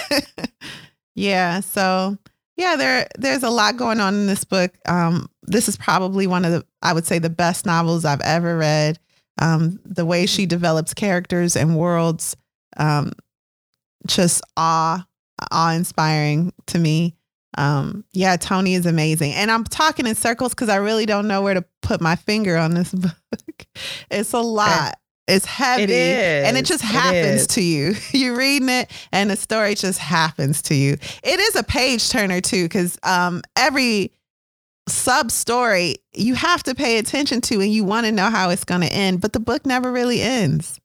yeah. 1.16 1.60
So, 1.60 2.18
yeah, 2.58 2.76
there 2.76 3.08
there's 3.18 3.44
a 3.44 3.50
lot 3.50 3.78
going 3.78 4.00
on 4.00 4.16
in 4.16 4.28
this 4.28 4.44
book. 4.44 4.72
Um, 4.88 5.30
this 5.44 5.70
is 5.70 5.78
probably 5.78 6.28
one 6.28 6.44
of 6.44 6.52
the, 6.52 6.66
I 6.82 6.92
would 6.94 7.06
say, 7.06 7.20
the 7.20 7.30
best 7.30 7.66
novels 7.66 8.04
I've 8.04 8.22
ever 8.22 8.58
read. 8.58 9.00
Um, 9.40 9.80
the 9.86 10.06
way 10.06 10.26
she 10.26 10.46
develops 10.48 10.94
characters 10.96 11.56
and 11.56 11.78
worlds, 11.78 12.36
um, 12.78 13.12
just 14.08 14.42
awe 14.58 15.06
awe 15.52 15.72
inspiring 15.74 16.52
to 16.68 16.80
me. 16.80 17.16
um, 17.58 18.04
yeah, 18.14 18.36
Toni 18.38 18.74
is 18.76 18.86
amazing. 18.88 19.34
And 19.34 19.52
I'm 19.52 19.64
talking 19.64 20.08
in 20.08 20.16
circles 20.16 20.54
because 20.54 20.70
I 20.70 20.78
really 20.78 21.06
don't 21.06 21.28
know 21.28 21.42
where 21.44 21.54
to 21.54 21.64
put 21.84 22.02
my 22.02 22.16
finger 22.16 22.58
on 22.58 22.74
this 22.74 22.92
book. 22.94 23.66
it's 24.12 24.34
a 24.34 24.40
lot. 24.40 24.96
It's 25.28 25.46
heavy. 25.46 25.84
It 25.84 25.90
is. 25.90 26.48
And 26.48 26.58
it 26.58 26.66
just 26.66 26.84
happens 26.84 27.44
it 27.44 27.50
to 27.52 27.62
you. 27.62 27.96
You're 28.12 28.38
reading 28.38 28.70
it 28.70 28.90
and 29.12 29.30
the 29.30 29.36
story 29.36 29.76
just 29.76 30.00
happens 30.00 30.62
to 30.64 30.76
you. 30.76 30.94
It 31.24 31.40
is 31.40 31.56
a 31.56 31.64
page 31.64 32.10
turner 32.10 32.40
too, 32.40 32.64
because 32.66 32.98
um, 33.04 33.42
every 33.56 34.12
sub 34.88 35.32
story 35.32 35.98
you 36.14 36.34
have 36.36 36.64
to 36.64 36.74
pay 36.74 36.98
attention 36.98 37.42
to 37.42 37.60
and 37.60 37.74
you 37.74 37.84
want 37.84 38.06
to 38.06 38.12
know 38.12 38.30
how 38.30 38.50
it's 38.50 38.64
going 38.64 38.82
to 38.82 38.88
end, 38.88 39.20
but 39.20 39.34
the 39.34 39.40
book 39.40 39.66
never 39.66 39.92
really 39.92 40.22
ends. 40.22 40.80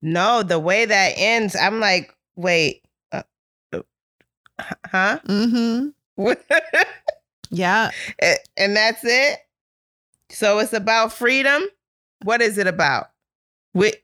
No, 0.00 0.42
the 0.42 0.58
way 0.58 0.84
that 0.84 1.12
ends, 1.16 1.56
I'm 1.56 1.80
like, 1.80 2.14
wait, 2.36 2.84
uh, 3.10 3.22
uh 3.72 3.82
huh? 4.86 5.18
Mm-hmm. 5.26 5.88
yeah. 7.50 7.90
And 8.56 8.76
that's 8.76 9.04
it. 9.04 9.38
So 10.30 10.58
it's 10.60 10.72
about 10.72 11.12
freedom. 11.12 11.62
What 12.22 12.40
is 12.40 12.58
it 12.58 12.66
about? 12.66 13.11
With 13.74 13.96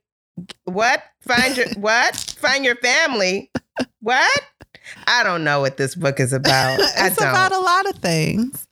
what? 0.65 1.03
Find 1.21 1.57
your 1.57 1.67
what? 1.77 2.17
Find 2.17 2.65
your 2.65 2.77
family. 2.77 3.51
What? 4.01 4.43
I 5.07 5.23
don't 5.23 5.45
know 5.45 5.61
what 5.61 5.77
this 5.77 5.95
book 5.95 6.21
is 6.21 6.33
about. 6.33 6.79
it's 6.83 7.19
about 7.19 7.53
a 7.53 7.59
lot 7.59 7.89
of 7.89 7.97
things. 7.97 8.67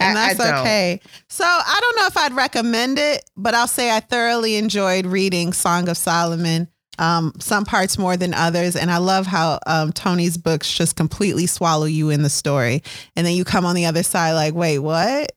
And 0.00 0.16
that's 0.16 0.40
I, 0.40 0.50
I 0.50 0.60
okay. 0.60 1.00
So 1.28 1.44
I 1.44 1.78
don't 1.80 1.96
know 1.96 2.06
if 2.06 2.16
I'd 2.16 2.32
recommend 2.32 2.98
it, 2.98 3.28
but 3.36 3.54
I'll 3.54 3.68
say 3.68 3.94
I 3.94 4.00
thoroughly 4.00 4.56
enjoyed 4.56 5.06
reading 5.06 5.52
Song 5.52 5.88
of 5.88 5.96
Solomon 5.96 6.68
um, 6.98 7.32
some 7.38 7.64
parts 7.64 7.98
more 7.98 8.16
than 8.16 8.34
others. 8.34 8.76
And 8.76 8.90
I 8.90 8.98
love 8.98 9.26
how 9.26 9.58
um, 9.66 9.92
Toni's 9.92 10.36
books 10.36 10.72
just 10.72 10.96
completely 10.96 11.46
swallow 11.46 11.86
you 11.86 12.10
in 12.10 12.22
the 12.22 12.30
story. 12.30 12.82
And 13.16 13.26
then 13.26 13.34
you 13.34 13.44
come 13.44 13.64
on 13.64 13.74
the 13.74 13.86
other 13.86 14.02
side 14.02 14.32
like, 14.32 14.54
wait, 14.54 14.78
what? 14.78 15.32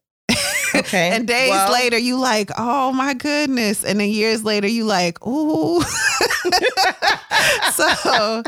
Okay. 0.85 1.09
and 1.11 1.27
days 1.27 1.49
well, 1.49 1.71
later, 1.71 1.97
you 1.97 2.17
like, 2.17 2.51
oh 2.57 2.91
my 2.91 3.13
goodness. 3.13 3.83
And 3.83 3.99
then 3.99 4.09
years 4.09 4.43
later, 4.43 4.67
you 4.67 4.85
like, 4.85 5.25
ooh. 5.25 5.81
so, 7.73 8.43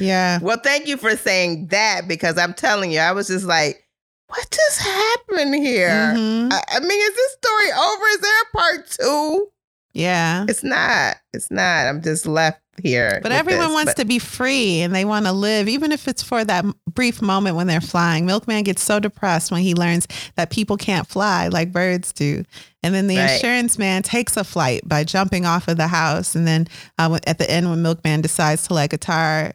yeah. 0.00 0.40
Well, 0.40 0.58
thank 0.62 0.86
you 0.88 0.96
for 0.96 1.16
saying 1.16 1.68
that 1.68 2.08
because 2.08 2.38
I'm 2.38 2.54
telling 2.54 2.90
you, 2.90 2.98
I 2.98 3.12
was 3.12 3.28
just 3.28 3.44
like, 3.44 3.86
what 4.26 4.50
just 4.50 4.80
happened 4.80 5.54
here? 5.56 5.88
Mm-hmm. 5.90 6.52
I, 6.52 6.62
I 6.76 6.80
mean, 6.80 7.00
is 7.00 7.14
this 7.16 7.32
story 7.32 7.72
over? 7.72 8.06
Is 8.06 8.20
there 8.20 8.42
a 8.42 8.56
part 8.56 8.90
two? 8.90 9.48
Yeah. 9.92 10.46
It's 10.48 10.62
not. 10.62 11.16
It's 11.32 11.50
not. 11.50 11.86
I'm 11.86 12.02
just 12.02 12.26
left 12.26 12.60
here. 12.82 13.20
But 13.22 13.32
everyone 13.32 13.68
this, 13.68 13.74
wants 13.74 13.94
but. 13.94 14.02
to 14.02 14.04
be 14.06 14.18
free 14.18 14.80
and 14.80 14.94
they 14.94 15.04
want 15.04 15.26
to 15.26 15.32
live, 15.32 15.68
even 15.68 15.92
if 15.92 16.08
it's 16.08 16.22
for 16.22 16.44
that 16.44 16.64
brief 16.92 17.22
moment 17.22 17.56
when 17.56 17.66
they're 17.66 17.80
flying. 17.80 18.26
Milkman 18.26 18.64
gets 18.64 18.82
so 18.82 18.98
depressed 19.00 19.50
when 19.50 19.62
he 19.62 19.74
learns 19.74 20.06
that 20.36 20.50
people 20.50 20.76
can't 20.76 21.06
fly 21.06 21.48
like 21.48 21.72
birds 21.72 22.12
do. 22.12 22.44
And 22.82 22.94
then 22.94 23.06
the 23.06 23.16
right. 23.16 23.32
insurance 23.32 23.78
man 23.78 24.02
takes 24.02 24.36
a 24.36 24.44
flight 24.44 24.82
by 24.88 25.04
jumping 25.04 25.46
off 25.46 25.68
of 25.68 25.76
the 25.76 25.88
house. 25.88 26.34
And 26.34 26.46
then 26.46 26.66
uh, 26.98 27.18
at 27.26 27.38
the 27.38 27.50
end, 27.50 27.68
when 27.68 27.82
Milkman 27.82 28.20
decides 28.20 28.66
to 28.68 28.74
let 28.74 28.90
guitar, 28.90 29.52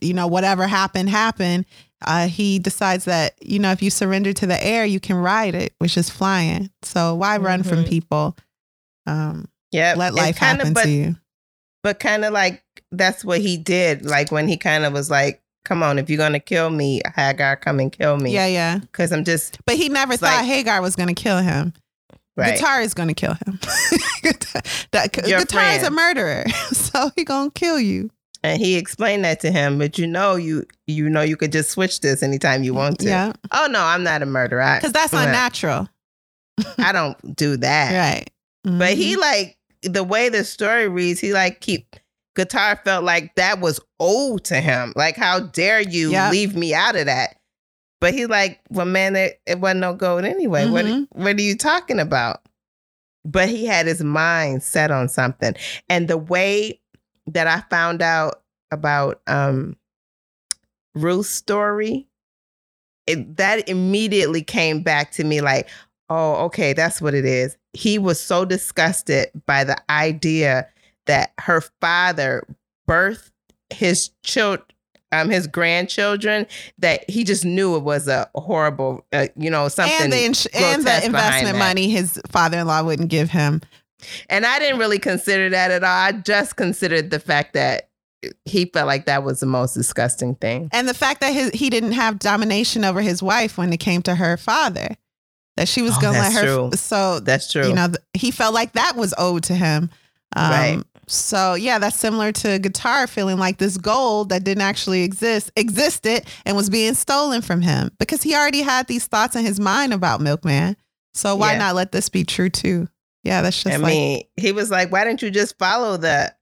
you 0.00 0.14
know, 0.14 0.26
whatever 0.26 0.66
happened, 0.66 1.10
happened. 1.10 1.66
Uh, 2.02 2.28
he 2.28 2.58
decides 2.58 3.04
that, 3.04 3.34
you 3.42 3.58
know, 3.58 3.72
if 3.72 3.82
you 3.82 3.90
surrender 3.90 4.32
to 4.32 4.46
the 4.46 4.64
air, 4.64 4.86
you 4.86 4.98
can 5.00 5.16
ride 5.16 5.54
it, 5.54 5.74
which 5.78 5.96
is 5.96 6.08
flying. 6.08 6.70
So 6.82 7.14
why 7.14 7.36
run 7.36 7.60
mm-hmm. 7.60 7.68
from 7.68 7.84
people? 7.84 8.36
Um, 9.06 9.48
yeah. 9.70 9.94
Let 9.96 10.14
life 10.14 10.38
kinda, 10.38 10.64
happen 10.64 10.72
but, 10.72 10.84
to 10.84 10.90
you. 10.90 11.16
But 11.82 12.00
kind 12.00 12.24
of 12.24 12.32
like 12.32 12.62
that's 12.92 13.24
what 13.24 13.40
he 13.40 13.56
did. 13.56 14.04
Like 14.04 14.30
when 14.30 14.48
he 14.48 14.56
kind 14.56 14.84
of 14.84 14.92
was 14.92 15.10
like, 15.10 15.42
come 15.64 15.82
on, 15.82 15.98
if 15.98 16.10
you're 16.10 16.18
going 16.18 16.32
to 16.32 16.40
kill 16.40 16.70
me, 16.70 17.00
Hagar, 17.14 17.56
come 17.56 17.80
and 17.80 17.92
kill 17.92 18.18
me. 18.18 18.32
Yeah, 18.32 18.46
yeah. 18.46 18.78
Because 18.78 19.12
I'm 19.12 19.24
just. 19.24 19.58
But 19.66 19.76
he 19.76 19.88
never 19.88 20.16
thought 20.16 20.38
like, 20.38 20.46
Hagar 20.46 20.82
was 20.82 20.96
going 20.96 21.08
to 21.08 21.14
kill 21.14 21.38
him. 21.38 21.72
Right. 22.36 22.54
Guitar 22.54 22.80
is 22.80 22.94
going 22.94 23.08
to 23.08 23.14
kill 23.14 23.34
him. 23.34 23.58
that, 24.92 25.10
Guitar 25.12 25.44
friend. 25.44 25.82
is 25.82 25.86
a 25.86 25.90
murderer. 25.90 26.44
So 26.70 27.10
he 27.14 27.24
going 27.24 27.50
to 27.50 27.58
kill 27.58 27.78
you. 27.78 28.10
And 28.42 28.60
he 28.60 28.76
explained 28.76 29.24
that 29.24 29.40
to 29.40 29.52
him, 29.52 29.78
but 29.78 29.98
you 29.98 30.06
know, 30.06 30.34
you 30.34 30.64
you 30.86 31.10
know, 31.10 31.20
you 31.20 31.36
could 31.36 31.52
just 31.52 31.70
switch 31.70 32.00
this 32.00 32.22
anytime 32.22 32.62
you 32.62 32.72
want 32.72 32.98
to. 33.00 33.06
Yeah. 33.06 33.32
Oh 33.52 33.68
no, 33.70 33.82
I'm 33.82 34.02
not 34.02 34.22
a 34.22 34.26
murderer. 34.26 34.76
Because 34.76 34.92
that's 34.92 35.12
unnatural. 35.12 35.88
I 36.78 36.92
don't 36.92 37.36
do 37.36 37.58
that. 37.58 37.92
Right. 37.92 38.30
Mm-hmm. 38.66 38.78
But 38.78 38.94
he 38.94 39.12
mm-hmm. 39.12 39.20
like 39.20 39.58
the 39.82 40.04
way 40.04 40.28
the 40.28 40.44
story 40.44 40.88
reads, 40.88 41.20
he 41.20 41.32
like 41.32 41.60
keep 41.60 41.96
guitar 42.36 42.80
felt 42.84 43.04
like 43.04 43.34
that 43.34 43.60
was 43.60 43.80
owed 43.98 44.44
to 44.44 44.60
him. 44.60 44.92
Like, 44.96 45.16
how 45.16 45.40
dare 45.40 45.80
you 45.80 46.10
yep. 46.10 46.32
leave 46.32 46.56
me 46.56 46.74
out 46.74 46.96
of 46.96 47.06
that? 47.06 47.36
But 48.00 48.14
he 48.14 48.26
like, 48.26 48.60
well, 48.70 48.86
man, 48.86 49.14
it, 49.16 49.40
it 49.46 49.60
wasn't 49.60 49.80
no 49.80 49.94
gold 49.94 50.24
anyway. 50.24 50.64
Mm-hmm. 50.64 50.72
What 50.72 51.24
what 51.24 51.36
are 51.36 51.42
you 51.42 51.56
talking 51.56 51.98
about? 51.98 52.40
But 53.24 53.50
he 53.50 53.66
had 53.66 53.86
his 53.86 54.02
mind 54.02 54.62
set 54.62 54.90
on 54.90 55.08
something, 55.08 55.54
and 55.88 56.08
the 56.08 56.16
way 56.16 56.80
that 57.26 57.46
I 57.46 57.60
found 57.68 58.00
out 58.00 58.42
about 58.70 59.20
um 59.26 59.76
Ruth's 60.94 61.28
story, 61.28 62.08
it, 63.06 63.36
that 63.36 63.68
immediately 63.68 64.42
came 64.42 64.82
back 64.82 65.12
to 65.12 65.24
me 65.24 65.42
like, 65.42 65.68
oh, 66.08 66.46
okay, 66.46 66.72
that's 66.72 67.02
what 67.02 67.14
it 67.14 67.26
is 67.26 67.56
he 67.72 67.98
was 67.98 68.20
so 68.20 68.44
disgusted 68.44 69.30
by 69.46 69.64
the 69.64 69.76
idea 69.90 70.68
that 71.06 71.32
her 71.38 71.60
father 71.80 72.46
birthed 72.88 73.30
his 73.70 74.10
child 74.22 74.60
um 75.12 75.30
his 75.30 75.46
grandchildren 75.46 76.46
that 76.78 77.08
he 77.08 77.24
just 77.24 77.44
knew 77.44 77.76
it 77.76 77.82
was 77.82 78.08
a 78.08 78.28
horrible 78.34 79.04
uh, 79.12 79.26
you 79.36 79.50
know 79.50 79.68
something 79.68 79.96
and 80.00 80.12
the, 80.12 80.24
ins- 80.24 80.46
and 80.46 80.84
the 80.84 81.04
investment 81.04 81.58
money 81.58 81.88
his 81.88 82.20
father-in-law 82.28 82.82
wouldn't 82.82 83.10
give 83.10 83.30
him. 83.30 83.60
And 84.28 84.46
i 84.46 84.58
didn't 84.58 84.78
really 84.78 84.98
consider 84.98 85.50
that 85.50 85.70
at 85.70 85.84
all. 85.84 85.90
I 85.90 86.12
just 86.12 86.56
considered 86.56 87.10
the 87.10 87.20
fact 87.20 87.54
that 87.54 87.90
he 88.44 88.66
felt 88.66 88.86
like 88.86 89.06
that 89.06 89.22
was 89.24 89.40
the 89.40 89.46
most 89.46 89.74
disgusting 89.74 90.34
thing. 90.34 90.68
And 90.72 90.88
the 90.88 90.94
fact 90.94 91.20
that 91.20 91.32
his, 91.32 91.50
he 91.50 91.70
didn't 91.70 91.92
have 91.92 92.18
domination 92.18 92.84
over 92.84 93.00
his 93.00 93.22
wife 93.22 93.56
when 93.56 93.72
it 93.72 93.78
came 93.78 94.02
to 94.02 94.14
her 94.14 94.36
father 94.36 94.96
that 95.60 95.68
she 95.68 95.82
was 95.82 95.92
oh, 95.98 96.00
gonna 96.00 96.18
let 96.18 96.32
her. 96.32 96.42
True. 96.42 96.70
So 96.72 97.20
that's 97.20 97.52
true. 97.52 97.68
You 97.68 97.74
know, 97.74 97.88
he 98.14 98.30
felt 98.30 98.54
like 98.54 98.72
that 98.72 98.96
was 98.96 99.12
owed 99.18 99.42
to 99.44 99.54
him. 99.54 99.90
Um, 100.34 100.50
right. 100.50 100.82
So 101.06 101.52
yeah, 101.52 101.78
that's 101.78 101.98
similar 101.98 102.32
to 102.32 102.58
guitar 102.58 103.06
feeling 103.06 103.36
like 103.36 103.58
this 103.58 103.76
gold 103.76 104.30
that 104.30 104.42
didn't 104.42 104.62
actually 104.62 105.02
exist 105.02 105.52
existed 105.56 106.24
and 106.46 106.56
was 106.56 106.70
being 106.70 106.94
stolen 106.94 107.42
from 107.42 107.60
him 107.60 107.90
because 107.98 108.22
he 108.22 108.34
already 108.34 108.62
had 108.62 108.86
these 108.86 109.06
thoughts 109.06 109.36
in 109.36 109.44
his 109.44 109.60
mind 109.60 109.92
about 109.92 110.22
Milkman. 110.22 110.78
So 111.12 111.36
why 111.36 111.52
yeah. 111.52 111.58
not 111.58 111.74
let 111.74 111.92
this 111.92 112.08
be 112.08 112.24
true 112.24 112.48
too? 112.48 112.88
Yeah, 113.22 113.42
that's 113.42 113.62
just. 113.62 113.74
I 113.74 113.76
like, 113.76 113.92
mean, 113.92 114.22
he 114.38 114.52
was 114.52 114.70
like, 114.70 114.90
"Why 114.90 115.04
didn't 115.04 115.20
you 115.20 115.30
just 115.30 115.58
follow 115.58 115.98
the 115.98 116.34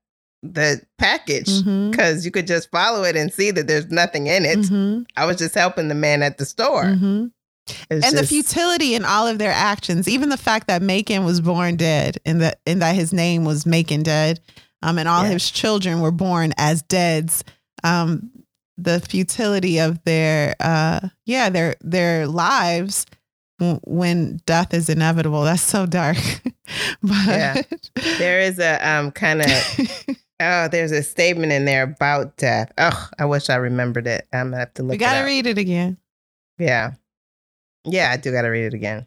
the 0.45 0.81
package? 0.99 1.47
Because 1.47 1.65
mm-hmm. 1.65 2.25
you 2.25 2.31
could 2.31 2.47
just 2.47 2.71
follow 2.71 3.03
it 3.03 3.17
and 3.17 3.33
see 3.33 3.51
that 3.51 3.67
there's 3.67 3.91
nothing 3.91 4.29
in 4.29 4.45
it. 4.45 4.59
Mm-hmm. 4.59 5.03
I 5.17 5.25
was 5.25 5.39
just 5.39 5.57
helping 5.57 5.89
the 5.89 5.97
man 5.97 6.23
at 6.23 6.39
the 6.39 6.45
store." 6.45 6.85
Mm-hmm. 6.85 7.27
It's 7.91 7.91
and 7.91 8.03
just, 8.03 8.17
the 8.17 8.27
futility 8.27 8.95
in 8.95 9.05
all 9.05 9.27
of 9.27 9.39
their 9.39 9.53
actions, 9.53 10.09
even 10.09 10.29
the 10.29 10.37
fact 10.37 10.67
that 10.69 10.83
Macon 10.83 11.25
was 11.25 11.41
born 11.41 11.77
dead 11.77 12.19
and 12.25 12.41
that 12.41 12.61
and 12.67 12.83
that 12.83 12.95
his 12.95 13.13
name 13.13 13.45
was 13.45 13.67
Macon 13.67 14.03
dead, 14.03 14.41
um, 14.83 14.99
and 14.99 15.09
all 15.09 15.25
yeah. 15.25 15.31
his 15.31 15.51
children 15.51 16.01
were 16.01 16.11
born 16.13 16.53
as 16.59 16.83
deads. 16.83 17.45
Um, 17.85 18.31
the 18.77 19.01
futility 19.01 19.79
of 19.81 20.03
their 20.05 20.55
uh, 20.61 21.09
yeah, 21.27 21.51
their 21.51 21.75
their 21.81 22.27
lives 22.27 23.07
when 23.59 24.41
death 24.47 24.73
is 24.73 24.89
inevitable. 24.89 25.43
That's 25.43 25.63
so 25.63 25.85
dark. 25.87 26.17
but 27.03 27.27
yeah. 27.27 27.63
there 28.19 28.41
is 28.41 28.59
a 28.59 28.79
um 28.89 29.11
kind 29.11 29.43
of 29.43 29.49
oh, 30.41 30.69
there's 30.69 30.93
a 30.93 31.03
statement 31.03 31.53
in 31.53 31.65
there 31.65 31.83
about 31.83 32.37
death. 32.37 32.73
Oh, 32.79 33.09
I 33.19 33.25
wish 33.25 33.51
I 33.51 33.57
remembered 33.57 34.07
it. 34.07 34.27
I'm 34.33 34.51
gonna 34.51 34.59
have 34.59 34.75
to 34.75 34.83
look. 34.83 34.95
You 34.95 34.99
gotta 34.99 35.25
read 35.25 35.47
it 35.47 35.59
again. 35.59 35.99
Yeah. 36.59 36.93
Yeah, 37.91 38.11
I 38.11 38.17
do 38.17 38.33
got 38.33 38.43
to 38.43 38.49
read 38.49 38.65
it 38.65 38.75
again. 38.75 39.07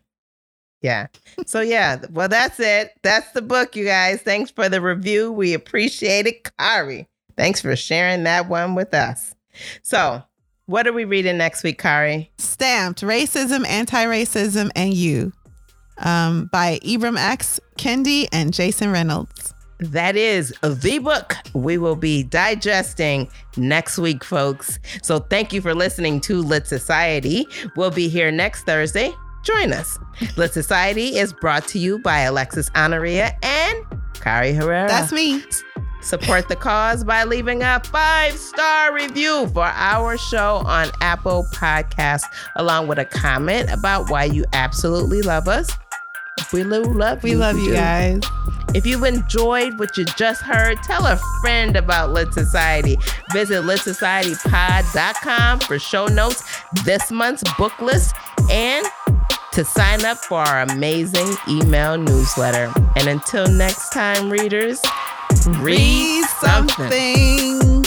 Yeah. 0.81 1.07
So 1.45 1.61
yeah, 1.61 2.03
well 2.11 2.27
that's 2.27 2.59
it. 2.59 2.91
That's 3.03 3.31
the 3.31 3.41
book, 3.41 3.75
you 3.75 3.85
guys. 3.85 4.21
Thanks 4.21 4.49
for 4.51 4.67
the 4.67 4.81
review. 4.81 5.31
We 5.31 5.53
appreciate 5.53 6.27
it, 6.27 6.49
Kari. 6.57 7.07
Thanks 7.37 7.61
for 7.61 7.75
sharing 7.75 8.23
that 8.23 8.49
one 8.49 8.75
with 8.75 8.93
us. 8.93 9.35
So, 9.81 10.23
what 10.65 10.87
are 10.87 10.93
we 10.93 11.05
reading 11.05 11.37
next 11.37 11.63
week, 11.63 11.79
Kari? 11.79 12.31
Stamped: 12.37 13.01
Racism, 13.01 13.65
Anti-Racism, 13.67 14.69
and 14.75 14.93
You, 14.93 15.33
um, 15.97 16.49
by 16.51 16.79
Ibram 16.79 17.17
X. 17.17 17.59
Kendi 17.77 18.27
and 18.31 18.53
Jason 18.53 18.91
Reynolds. 18.91 19.40
That 19.81 20.15
is 20.15 20.53
the 20.61 20.99
book 20.99 21.35
we 21.53 21.79
will 21.79 21.95
be 21.95 22.21
digesting 22.21 23.27
next 23.57 23.97
week, 23.97 24.23
folks. 24.23 24.77
So 25.01 25.17
thank 25.19 25.51
you 25.51 25.59
for 25.59 25.73
listening 25.73 26.21
to 26.21 26.41
Lit 26.41 26.67
Society. 26.67 27.47
We'll 27.75 27.89
be 27.89 28.07
here 28.07 28.31
next 28.31 28.63
Thursday. 28.63 29.11
Join 29.43 29.73
us. 29.73 29.97
Lit 30.37 30.53
Society 30.53 31.17
is 31.17 31.33
brought 31.33 31.67
to 31.69 31.79
you 31.79 31.97
by 31.97 32.19
Alexis 32.19 32.69
Honoria 32.75 33.35
and 33.41 33.83
Kari 34.13 34.53
Herrera. 34.53 34.87
That's 34.87 35.11
me. 35.11 35.43
Support 36.01 36.47
the 36.47 36.55
cause 36.55 37.03
by 37.03 37.23
leaving 37.23 37.63
a 37.63 37.81
five 37.83 38.37
star 38.37 38.93
review 38.93 39.47
for 39.47 39.65
our 39.65 40.17
show 40.17 40.61
on 40.65 40.89
Apple 41.01 41.45
Podcasts, 41.53 42.25
along 42.55 42.87
with 42.87 42.99
a 42.99 43.05
comment 43.05 43.71
about 43.71 44.11
why 44.11 44.25
you 44.25 44.45
absolutely 44.53 45.23
love 45.23 45.47
us. 45.47 45.75
We 46.53 46.63
love 46.63 46.85
you. 46.85 46.93
we 47.23 47.31
you. 47.31 47.37
love 47.37 47.57
you 47.57 47.73
guys. 47.73 48.21
If 48.73 48.85
you've 48.85 49.03
enjoyed 49.03 49.77
what 49.79 49.97
you 49.97 50.05
just 50.05 50.41
heard, 50.41 50.81
tell 50.83 51.05
a 51.05 51.19
friend 51.41 51.75
about 51.75 52.11
Lit 52.11 52.33
Society. 52.33 52.97
Visit 53.31 53.63
litsocietypod.com 53.63 55.59
for 55.61 55.77
show 55.79 56.07
notes, 56.07 56.43
this 56.85 57.11
month's 57.11 57.43
book 57.57 57.77
list, 57.81 58.15
and 58.49 58.85
to 59.53 59.65
sign 59.65 60.05
up 60.05 60.17
for 60.17 60.39
our 60.39 60.61
amazing 60.61 61.35
email 61.49 61.97
newsletter. 61.97 62.71
And 62.95 63.07
until 63.07 63.47
next 63.47 63.89
time, 63.89 64.29
readers, 64.29 64.81
read, 65.47 65.61
read 65.61 66.25
something. 66.39 67.59
something. 67.59 67.80